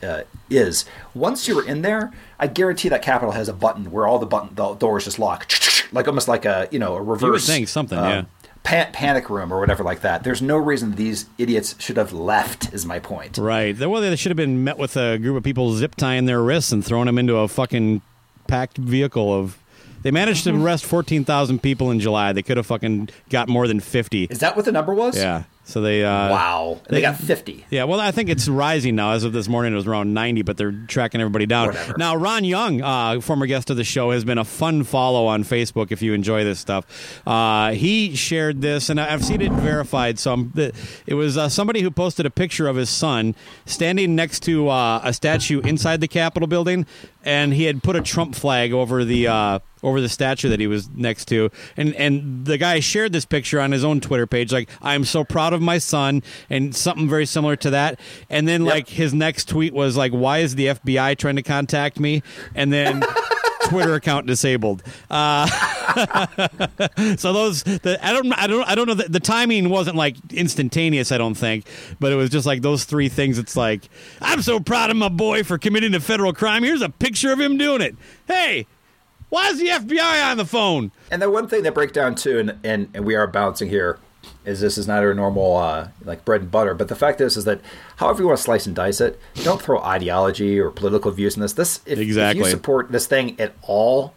uh, 0.02 0.22
is, 0.50 0.84
once 1.14 1.46
you're 1.48 1.66
in 1.66 1.82
there, 1.82 2.12
I 2.38 2.46
guarantee 2.46 2.88
that 2.88 3.02
Capitol 3.02 3.32
has 3.32 3.48
a 3.48 3.52
button 3.52 3.90
where 3.90 4.06
all 4.06 4.18
the 4.18 4.26
button 4.26 4.54
the 4.54 4.74
doors 4.74 5.04
just 5.04 5.18
lock, 5.18 5.50
like 5.92 6.08
almost 6.08 6.28
like 6.28 6.44
a 6.44 6.68
you 6.70 6.78
know 6.78 6.94
a 6.96 7.02
reverse. 7.02 7.46
think 7.46 7.68
something, 7.68 7.98
uh, 7.98 8.08
yeah. 8.08 8.24
pa- 8.64 8.90
panic 8.92 9.30
room 9.30 9.52
or 9.52 9.60
whatever 9.60 9.82
like 9.84 10.00
that. 10.00 10.24
There's 10.24 10.42
no 10.42 10.56
reason 10.56 10.96
these 10.96 11.26
idiots 11.38 11.74
should 11.78 11.96
have 11.96 12.12
left. 12.12 12.72
Is 12.74 12.84
my 12.84 12.98
point. 12.98 13.38
Right. 13.38 13.78
Well, 13.78 14.00
they 14.00 14.16
should 14.16 14.30
have 14.30 14.36
been 14.36 14.64
met 14.64 14.78
with 14.78 14.96
a 14.96 15.18
group 15.18 15.36
of 15.36 15.42
people 15.44 15.72
zip 15.74 15.94
tying 15.96 16.24
their 16.26 16.42
wrists 16.42 16.72
and 16.72 16.84
throwing 16.84 17.06
them 17.06 17.18
into 17.18 17.36
a 17.36 17.48
fucking 17.48 18.02
packed 18.46 18.78
vehicle 18.78 19.32
of. 19.32 19.58
They 20.02 20.10
managed 20.10 20.44
Mm-hmm. 20.46 20.58
to 20.58 20.64
arrest 20.64 20.84
14,000 20.84 21.62
people 21.62 21.92
in 21.92 22.00
July. 22.00 22.32
They 22.32 22.42
could 22.42 22.56
have 22.56 22.66
fucking 22.66 23.10
got 23.30 23.48
more 23.48 23.68
than 23.68 23.78
50. 23.78 24.24
Is 24.24 24.40
that 24.40 24.56
what 24.56 24.64
the 24.64 24.72
number 24.72 24.92
was? 24.92 25.16
Yeah. 25.16 25.44
So 25.72 25.80
they. 25.80 26.04
Uh, 26.04 26.30
Wow. 26.30 26.80
And 26.86 26.96
they, 26.96 27.00
got 27.00 27.16
50. 27.16 27.64
Yeah, 27.70 27.84
well, 27.84 27.98
I 27.98 28.10
think 28.10 28.28
it's 28.28 28.46
rising 28.46 28.94
now. 28.94 29.12
As 29.12 29.24
of 29.24 29.32
this 29.32 29.48
morning, 29.48 29.72
it 29.72 29.76
was 29.76 29.86
around 29.86 30.12
90, 30.12 30.42
but 30.42 30.56
they're 30.58 30.72
tracking 30.86 31.20
everybody 31.20 31.46
down. 31.46 31.68
Whatever. 31.68 31.94
Now, 31.96 32.14
Ron 32.14 32.44
Young, 32.44 32.82
uh, 32.82 33.20
former 33.20 33.46
guest 33.46 33.70
of 33.70 33.76
the 33.78 33.84
show, 33.84 34.10
has 34.10 34.24
been 34.24 34.36
a 34.38 34.44
fun 34.44 34.84
follow 34.84 35.26
on 35.26 35.44
Facebook 35.44 35.90
if 35.90 36.02
you 36.02 36.12
enjoy 36.12 36.44
this 36.44 36.60
stuff. 36.60 37.22
Uh, 37.26 37.72
he 37.72 38.14
shared 38.14 38.60
this, 38.60 38.90
and 38.90 39.00
I've 39.00 39.24
seen 39.24 39.40
it 39.40 39.52
verified. 39.52 40.18
So 40.18 40.32
I'm, 40.32 40.52
it 41.06 41.14
was 41.14 41.38
uh, 41.38 41.48
somebody 41.48 41.80
who 41.80 41.90
posted 41.90 42.26
a 42.26 42.30
picture 42.30 42.68
of 42.68 42.76
his 42.76 42.90
son 42.90 43.34
standing 43.64 44.14
next 44.14 44.40
to 44.40 44.68
uh, 44.68 45.00
a 45.02 45.12
statue 45.12 45.60
inside 45.60 46.00
the 46.02 46.08
Capitol 46.08 46.46
building, 46.46 46.86
and 47.24 47.54
he 47.54 47.64
had 47.64 47.82
put 47.82 47.96
a 47.96 48.02
Trump 48.02 48.34
flag 48.34 48.72
over 48.72 49.04
the. 49.04 49.26
Uh, 49.28 49.58
over 49.84 50.00
the 50.00 50.08
statue 50.08 50.48
that 50.48 50.60
he 50.60 50.68
was 50.68 50.88
next 50.90 51.24
to, 51.26 51.50
and 51.76 51.94
and 51.96 52.44
the 52.44 52.56
guy 52.56 52.78
shared 52.78 53.12
this 53.12 53.24
picture 53.24 53.60
on 53.60 53.72
his 53.72 53.82
own 53.82 54.00
Twitter 54.00 54.28
page, 54.28 54.52
like 54.52 54.68
I'm 54.80 55.04
so 55.04 55.24
proud 55.24 55.52
of 55.52 55.60
my 55.62 55.78
son, 55.78 56.22
and 56.50 56.74
something 56.74 57.08
very 57.08 57.26
similar 57.26 57.56
to 57.56 57.70
that. 57.70 57.98
And 58.30 58.46
then 58.46 58.64
like 58.64 58.88
his 58.88 59.14
next 59.14 59.48
tweet 59.48 59.72
was 59.72 59.96
like, 59.96 60.12
"Why 60.12 60.38
is 60.38 60.54
the 60.54 60.66
FBI 60.66 61.16
trying 61.16 61.36
to 61.36 61.42
contact 61.42 61.98
me?" 62.00 62.22
And 62.54 62.72
then. 62.72 63.02
Twitter 63.68 63.94
account 63.94 64.26
disabled. 64.26 64.82
Uh, 65.10 65.46
so 67.16 67.32
those, 67.32 67.62
the, 67.62 67.98
I 68.02 68.12
don't, 68.12 68.32
I 68.32 68.46
don't, 68.46 68.68
I 68.68 68.74
don't 68.74 68.86
know. 68.86 68.94
The, 68.94 69.08
the 69.08 69.20
timing 69.20 69.68
wasn't 69.70 69.96
like 69.96 70.16
instantaneous. 70.30 71.12
I 71.12 71.18
don't 71.18 71.34
think, 71.34 71.66
but 71.98 72.12
it 72.12 72.16
was 72.16 72.28
just 72.28 72.46
like 72.46 72.62
those 72.62 72.84
three 72.84 73.08
things. 73.08 73.38
It's 73.38 73.56
like 73.56 73.88
I'm 74.20 74.42
so 74.42 74.60
proud 74.60 74.90
of 74.90 74.96
my 74.96 75.08
boy 75.08 75.42
for 75.42 75.58
committing 75.58 75.94
a 75.94 76.00
federal 76.00 76.32
crime. 76.32 76.62
Here's 76.62 76.82
a 76.82 76.88
picture 76.88 77.32
of 77.32 77.40
him 77.40 77.56
doing 77.56 77.80
it. 77.80 77.96
Hey, 78.26 78.66
why 79.28 79.48
is 79.48 79.58
the 79.58 79.68
FBI 79.68 80.30
on 80.30 80.36
the 80.36 80.44
phone? 80.44 80.92
And 81.10 81.22
the 81.22 81.30
one 81.30 81.48
thing 81.48 81.62
that 81.62 81.72
break 81.72 81.92
down 81.92 82.14
too, 82.14 82.38
and, 82.38 82.58
and, 82.64 82.88
and 82.94 83.04
we 83.04 83.14
are 83.14 83.26
bouncing 83.26 83.68
here, 83.68 83.98
is 84.44 84.60
this 84.60 84.76
is 84.78 84.86
not 84.88 85.02
our 85.02 85.14
normal 85.14 85.56
uh, 85.56 85.88
like 86.04 86.24
bread 86.24 86.42
and 86.42 86.50
butter. 86.50 86.74
But 86.74 86.88
the 86.88 86.94
fact 86.96 87.20
is, 87.20 87.36
is 87.36 87.44
that 87.44 87.60
however 87.96 88.22
you 88.22 88.26
want 88.26 88.38
to 88.38 88.42
slice 88.44 88.66
and 88.66 88.74
dice 88.74 89.00
it, 89.00 89.18
don't 89.42 89.60
throw 89.62 89.80
ideology 89.80 90.58
or 90.58 90.70
political 90.70 91.10
views 91.10 91.36
in 91.36 91.42
this. 91.42 91.52
This 91.52 91.80
if, 91.86 91.98
if 91.98 92.36
you 92.36 92.44
support 92.44 92.90
this 92.92 93.06
thing 93.06 93.38
at 93.40 93.52
all, 93.62 94.14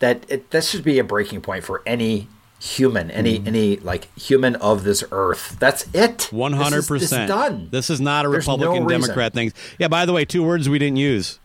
that 0.00 0.24
it, 0.28 0.50
this 0.50 0.70
should 0.70 0.84
be 0.84 0.98
a 0.98 1.04
breaking 1.04 1.40
point 1.42 1.64
for 1.64 1.82
any 1.86 2.28
human, 2.60 3.10
any 3.10 3.38
Mm. 3.38 3.46
any 3.46 3.76
like 3.78 4.14
human 4.18 4.54
of 4.56 4.84
this 4.84 5.02
earth. 5.10 5.56
That's 5.58 5.86
it. 5.94 6.28
One 6.30 6.52
hundred 6.52 6.78
This 6.78 6.84
is- 6.84 6.88
this 6.88 7.02
is 7.02 7.08
percent 7.10 7.28
done. 7.28 7.68
This 7.70 7.90
is 7.90 8.00
not 8.00 8.26
a 8.26 8.28
There's 8.28 8.44
Republican 8.46 8.84
reason. 8.84 9.00
Democrat 9.02 9.32
thing. 9.32 9.52
Yeah. 9.78 9.88
By 9.88 10.04
the 10.06 10.12
way, 10.12 10.24
two 10.24 10.42
words 10.42 10.68
we 10.68 10.78
didn't 10.78 10.96
use. 10.98 11.38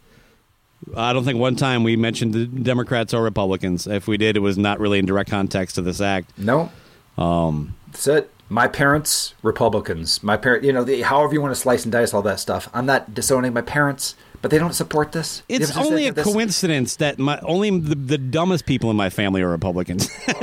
I 0.96 1.14
don't 1.14 1.24
think 1.24 1.40
one 1.40 1.56
time 1.56 1.84
we 1.84 1.96
mentioned 1.96 2.34
the 2.34 2.46
Democrats 2.46 3.14
or 3.14 3.24
Republicans. 3.24 3.88
If 3.88 4.08
we 4.08 4.18
did, 4.18 4.36
it 4.38 4.42
was 4.42 4.58
not 4.58 4.80
really 4.80 5.00
in 5.00 5.06
direct 5.06 5.30
context 5.32 5.76
to 5.76 5.82
this 5.82 6.00
act. 6.02 6.38
No. 6.38 6.70
Um, 7.18 7.76
That's 7.92 8.08
it. 8.08 8.32
My 8.48 8.68
parents, 8.68 9.34
Republicans. 9.42 10.22
My 10.22 10.38
parent, 10.38 10.64
you 10.64 10.72
know, 10.72 10.84
the, 10.84 11.02
however 11.02 11.34
you 11.34 11.42
want 11.42 11.54
to 11.56 11.60
slice 11.60 11.84
and 11.84 11.92
dice 11.92 12.14
all 12.14 12.22
that 12.24 12.40
stuff. 12.40 12.70
I'm 12.74 12.86
not 12.86 13.14
disowning 13.14 13.54
my 13.54 13.62
parents, 13.62 14.16
but 14.42 14.52
they 14.52 14.60
don't 14.60 14.74
support 14.74 15.14
this. 15.14 15.42
It's 15.50 15.76
only 15.76 16.08
a 16.08 16.12
this- 16.12 16.24
coincidence 16.26 16.96
that 16.98 17.18
my 17.18 17.40
only 17.42 17.72
the, 17.80 17.96
the 17.96 18.18
dumbest 18.20 18.66
people 18.68 18.92
in 18.92 18.98
my 18.98 19.10
family 19.10 19.42
are 19.42 19.50
Republicans. 19.50 20.10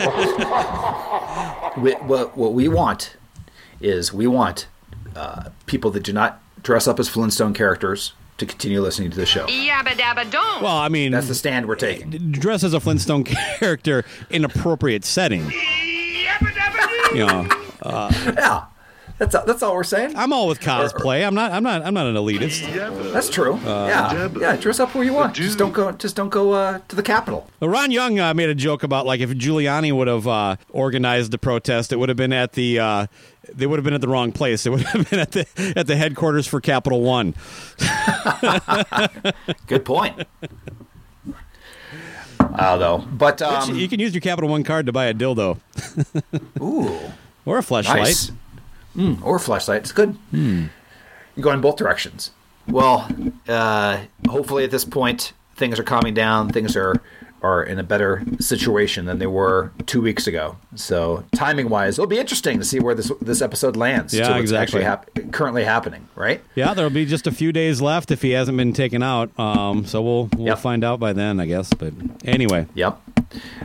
We, 1.74 1.92
what, 1.94 2.36
what 2.36 2.52
we 2.52 2.68
want 2.68 3.16
is 3.80 4.12
we 4.12 4.26
want 4.26 4.66
uh, 5.16 5.48
people 5.64 5.90
that 5.92 6.02
do 6.02 6.12
not 6.12 6.38
dress 6.62 6.86
up 6.86 7.00
as 7.00 7.08
Flintstone 7.08 7.54
characters 7.54 8.12
to 8.36 8.44
continue 8.44 8.82
listening 8.82 9.10
to 9.10 9.16
the 9.16 9.24
show. 9.24 9.46
Yabba 9.46 9.92
dabba 9.92 10.30
don't. 10.30 10.62
well, 10.62 10.76
I 10.76 10.88
mean, 10.90 11.12
That's 11.12 11.28
the 11.28 11.34
stand 11.34 11.66
we're 11.66 11.76
taking. 11.76 12.10
dress 12.32 12.62
as 12.62 12.74
a 12.74 12.80
Flintstone 12.80 13.24
character 13.58 14.04
in 14.28 14.44
appropriate 14.44 15.04
setting. 15.06 15.50
You 17.14 17.26
know, 17.26 17.48
Yeah, 17.84 18.64
that's 19.18 19.36
that's 19.46 19.62
all 19.62 19.74
we're 19.74 19.84
saying. 19.84 20.16
I'm 20.16 20.32
all 20.32 20.48
with 20.48 20.60
cosplay. 20.60 21.24
I'm 21.26 21.34
not. 21.34 21.52
I'm 21.52 21.62
not. 21.62 21.82
I'm 21.82 21.94
not 21.94 22.06
an 22.06 22.14
elitist. 22.16 23.12
That's 23.12 23.28
true. 23.28 23.58
yeah, 23.64 24.28
yeah. 24.40 24.56
Dress 24.56 24.80
up 24.80 24.94
where 24.94 25.04
you 25.04 25.12
want. 25.12 25.34
Just 25.34 25.58
don't 25.58 25.72
go. 25.72 25.92
Just 25.92 26.16
don't 26.16 26.30
go 26.30 26.52
uh, 26.52 26.80
to 26.88 26.96
the 26.96 27.02
Capitol. 27.02 27.48
Well, 27.60 27.70
Ron 27.70 27.90
Young 27.90 28.18
uh, 28.18 28.34
made 28.34 28.48
a 28.48 28.54
joke 28.54 28.82
about 28.82 29.06
like 29.06 29.20
if 29.20 29.30
Giuliani 29.30 29.92
would 29.92 30.08
have 30.08 30.26
uh, 30.26 30.56
organized 30.70 31.30
the 31.30 31.38
protest, 31.38 31.92
it 31.92 31.96
would 31.96 32.08
have 32.08 32.16
been 32.16 32.32
at 32.32 32.52
the. 32.52 32.78
Uh, 32.78 33.06
they 33.52 33.66
would 33.66 33.76
have 33.76 33.84
been 33.84 33.94
at 33.94 34.00
the 34.00 34.08
wrong 34.08 34.32
place. 34.32 34.66
It 34.66 34.70
would 34.70 34.82
have 34.82 35.10
been 35.10 35.18
at 35.20 35.32
the 35.32 35.46
at 35.76 35.86
the 35.86 35.96
headquarters 35.96 36.46
for 36.46 36.60
Capital 36.60 37.00
One. 37.02 37.34
Good 39.66 39.84
point. 39.84 40.26
I 42.54 42.76
don't 42.76 42.80
know, 42.80 43.08
but 43.12 43.40
um, 43.42 43.74
you 43.76 43.88
can 43.88 44.00
use 44.00 44.14
your 44.14 44.20
Capital 44.20 44.48
One 44.50 44.64
card 44.64 44.86
to 44.86 44.92
buy 44.92 45.06
a 45.06 45.14
dildo 45.14 45.58
ooh, 46.60 47.12
or 47.44 47.58
a 47.58 47.62
flashlight. 47.62 47.98
nice. 47.98 48.32
Mm, 48.96 49.22
or 49.24 49.38
flashlight. 49.38 49.80
It's 49.82 49.92
good. 49.92 50.16
You 50.32 50.68
go 51.40 51.50
in 51.50 51.60
both 51.60 51.76
directions. 51.76 52.30
Well, 52.68 53.08
uh, 53.48 54.00
hopefully 54.28 54.64
at 54.64 54.70
this 54.70 54.84
point 54.84 55.32
things 55.56 55.78
are 55.78 55.82
calming 55.84 56.14
down. 56.14 56.50
Things 56.50 56.76
are 56.76 57.00
are 57.42 57.62
in 57.62 57.78
a 57.78 57.82
better 57.82 58.22
situation 58.40 59.04
than 59.06 59.18
they 59.18 59.26
were 59.26 59.72
two 59.86 60.00
weeks 60.00 60.26
ago. 60.26 60.56
So 60.76 61.24
timing 61.34 61.68
wise, 61.68 61.98
it'll 61.98 62.06
be 62.08 62.18
interesting 62.18 62.58
to 62.58 62.64
see 62.64 62.78
where 62.80 62.94
this 62.94 63.10
this 63.20 63.42
episode 63.42 63.76
lands. 63.76 64.14
Yeah, 64.14 64.36
exactly. 64.38 64.84
Actually, 64.84 64.84
hap- 64.84 65.32
currently 65.32 65.64
happening, 65.64 66.06
right? 66.14 66.40
Yeah, 66.54 66.72
there'll 66.74 66.90
be 66.90 67.04
just 67.04 67.26
a 67.26 67.32
few 67.32 67.52
days 67.52 67.80
left 67.82 68.10
if 68.10 68.22
he 68.22 68.30
hasn't 68.30 68.56
been 68.56 68.72
taken 68.72 69.02
out. 69.02 69.36
Um, 69.38 69.84
so 69.86 70.00
we'll 70.02 70.28
we'll 70.36 70.46
Yep. 70.48 70.58
find 70.58 70.84
out 70.84 71.00
by 71.00 71.12
then, 71.12 71.40
I 71.40 71.46
guess. 71.46 71.72
But 71.74 71.92
anyway, 72.24 72.66
Yep. 72.74 73.00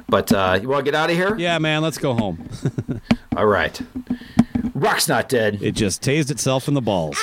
But 0.10 0.32
uh, 0.32 0.60
you 0.62 0.70
want 0.70 0.86
to 0.86 0.92
get 0.92 0.98
out 0.98 1.10
of 1.10 1.16
here? 1.16 1.36
yeah, 1.38 1.58
man, 1.60 1.82
let's 1.82 1.98
go 1.98 2.14
home. 2.14 2.50
All 3.36 3.46
right. 3.46 3.80
Rock's 4.74 5.08
not 5.08 5.28
dead. 5.28 5.62
It 5.62 5.74
just 5.74 6.02
tased 6.02 6.32
itself 6.32 6.68
in 6.68 6.74
the 6.74 6.82
balls. 6.82 7.18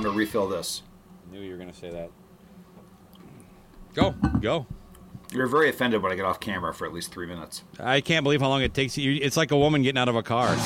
I'm 0.00 0.12
to 0.12 0.18
refill 0.18 0.48
this. 0.48 0.80
I 1.28 1.34
knew 1.34 1.42
you 1.42 1.50
were 1.50 1.58
going 1.58 1.70
to 1.70 1.76
say 1.76 1.90
that. 1.90 2.10
Go, 3.92 4.12
go. 4.40 4.66
You're 5.30 5.46
very 5.46 5.68
offended 5.68 6.02
when 6.02 6.10
I 6.10 6.14
get 6.14 6.24
off 6.24 6.40
camera 6.40 6.72
for 6.72 6.86
at 6.86 6.94
least 6.94 7.12
three 7.12 7.26
minutes. 7.26 7.64
I 7.78 8.00
can't 8.00 8.24
believe 8.24 8.40
how 8.40 8.48
long 8.48 8.62
it 8.62 8.72
takes 8.72 8.96
you. 8.96 9.18
It's 9.20 9.36
like 9.36 9.50
a 9.50 9.58
woman 9.58 9.82
getting 9.82 9.98
out 9.98 10.08
of 10.08 10.16
a 10.16 10.22
car. 10.22 10.56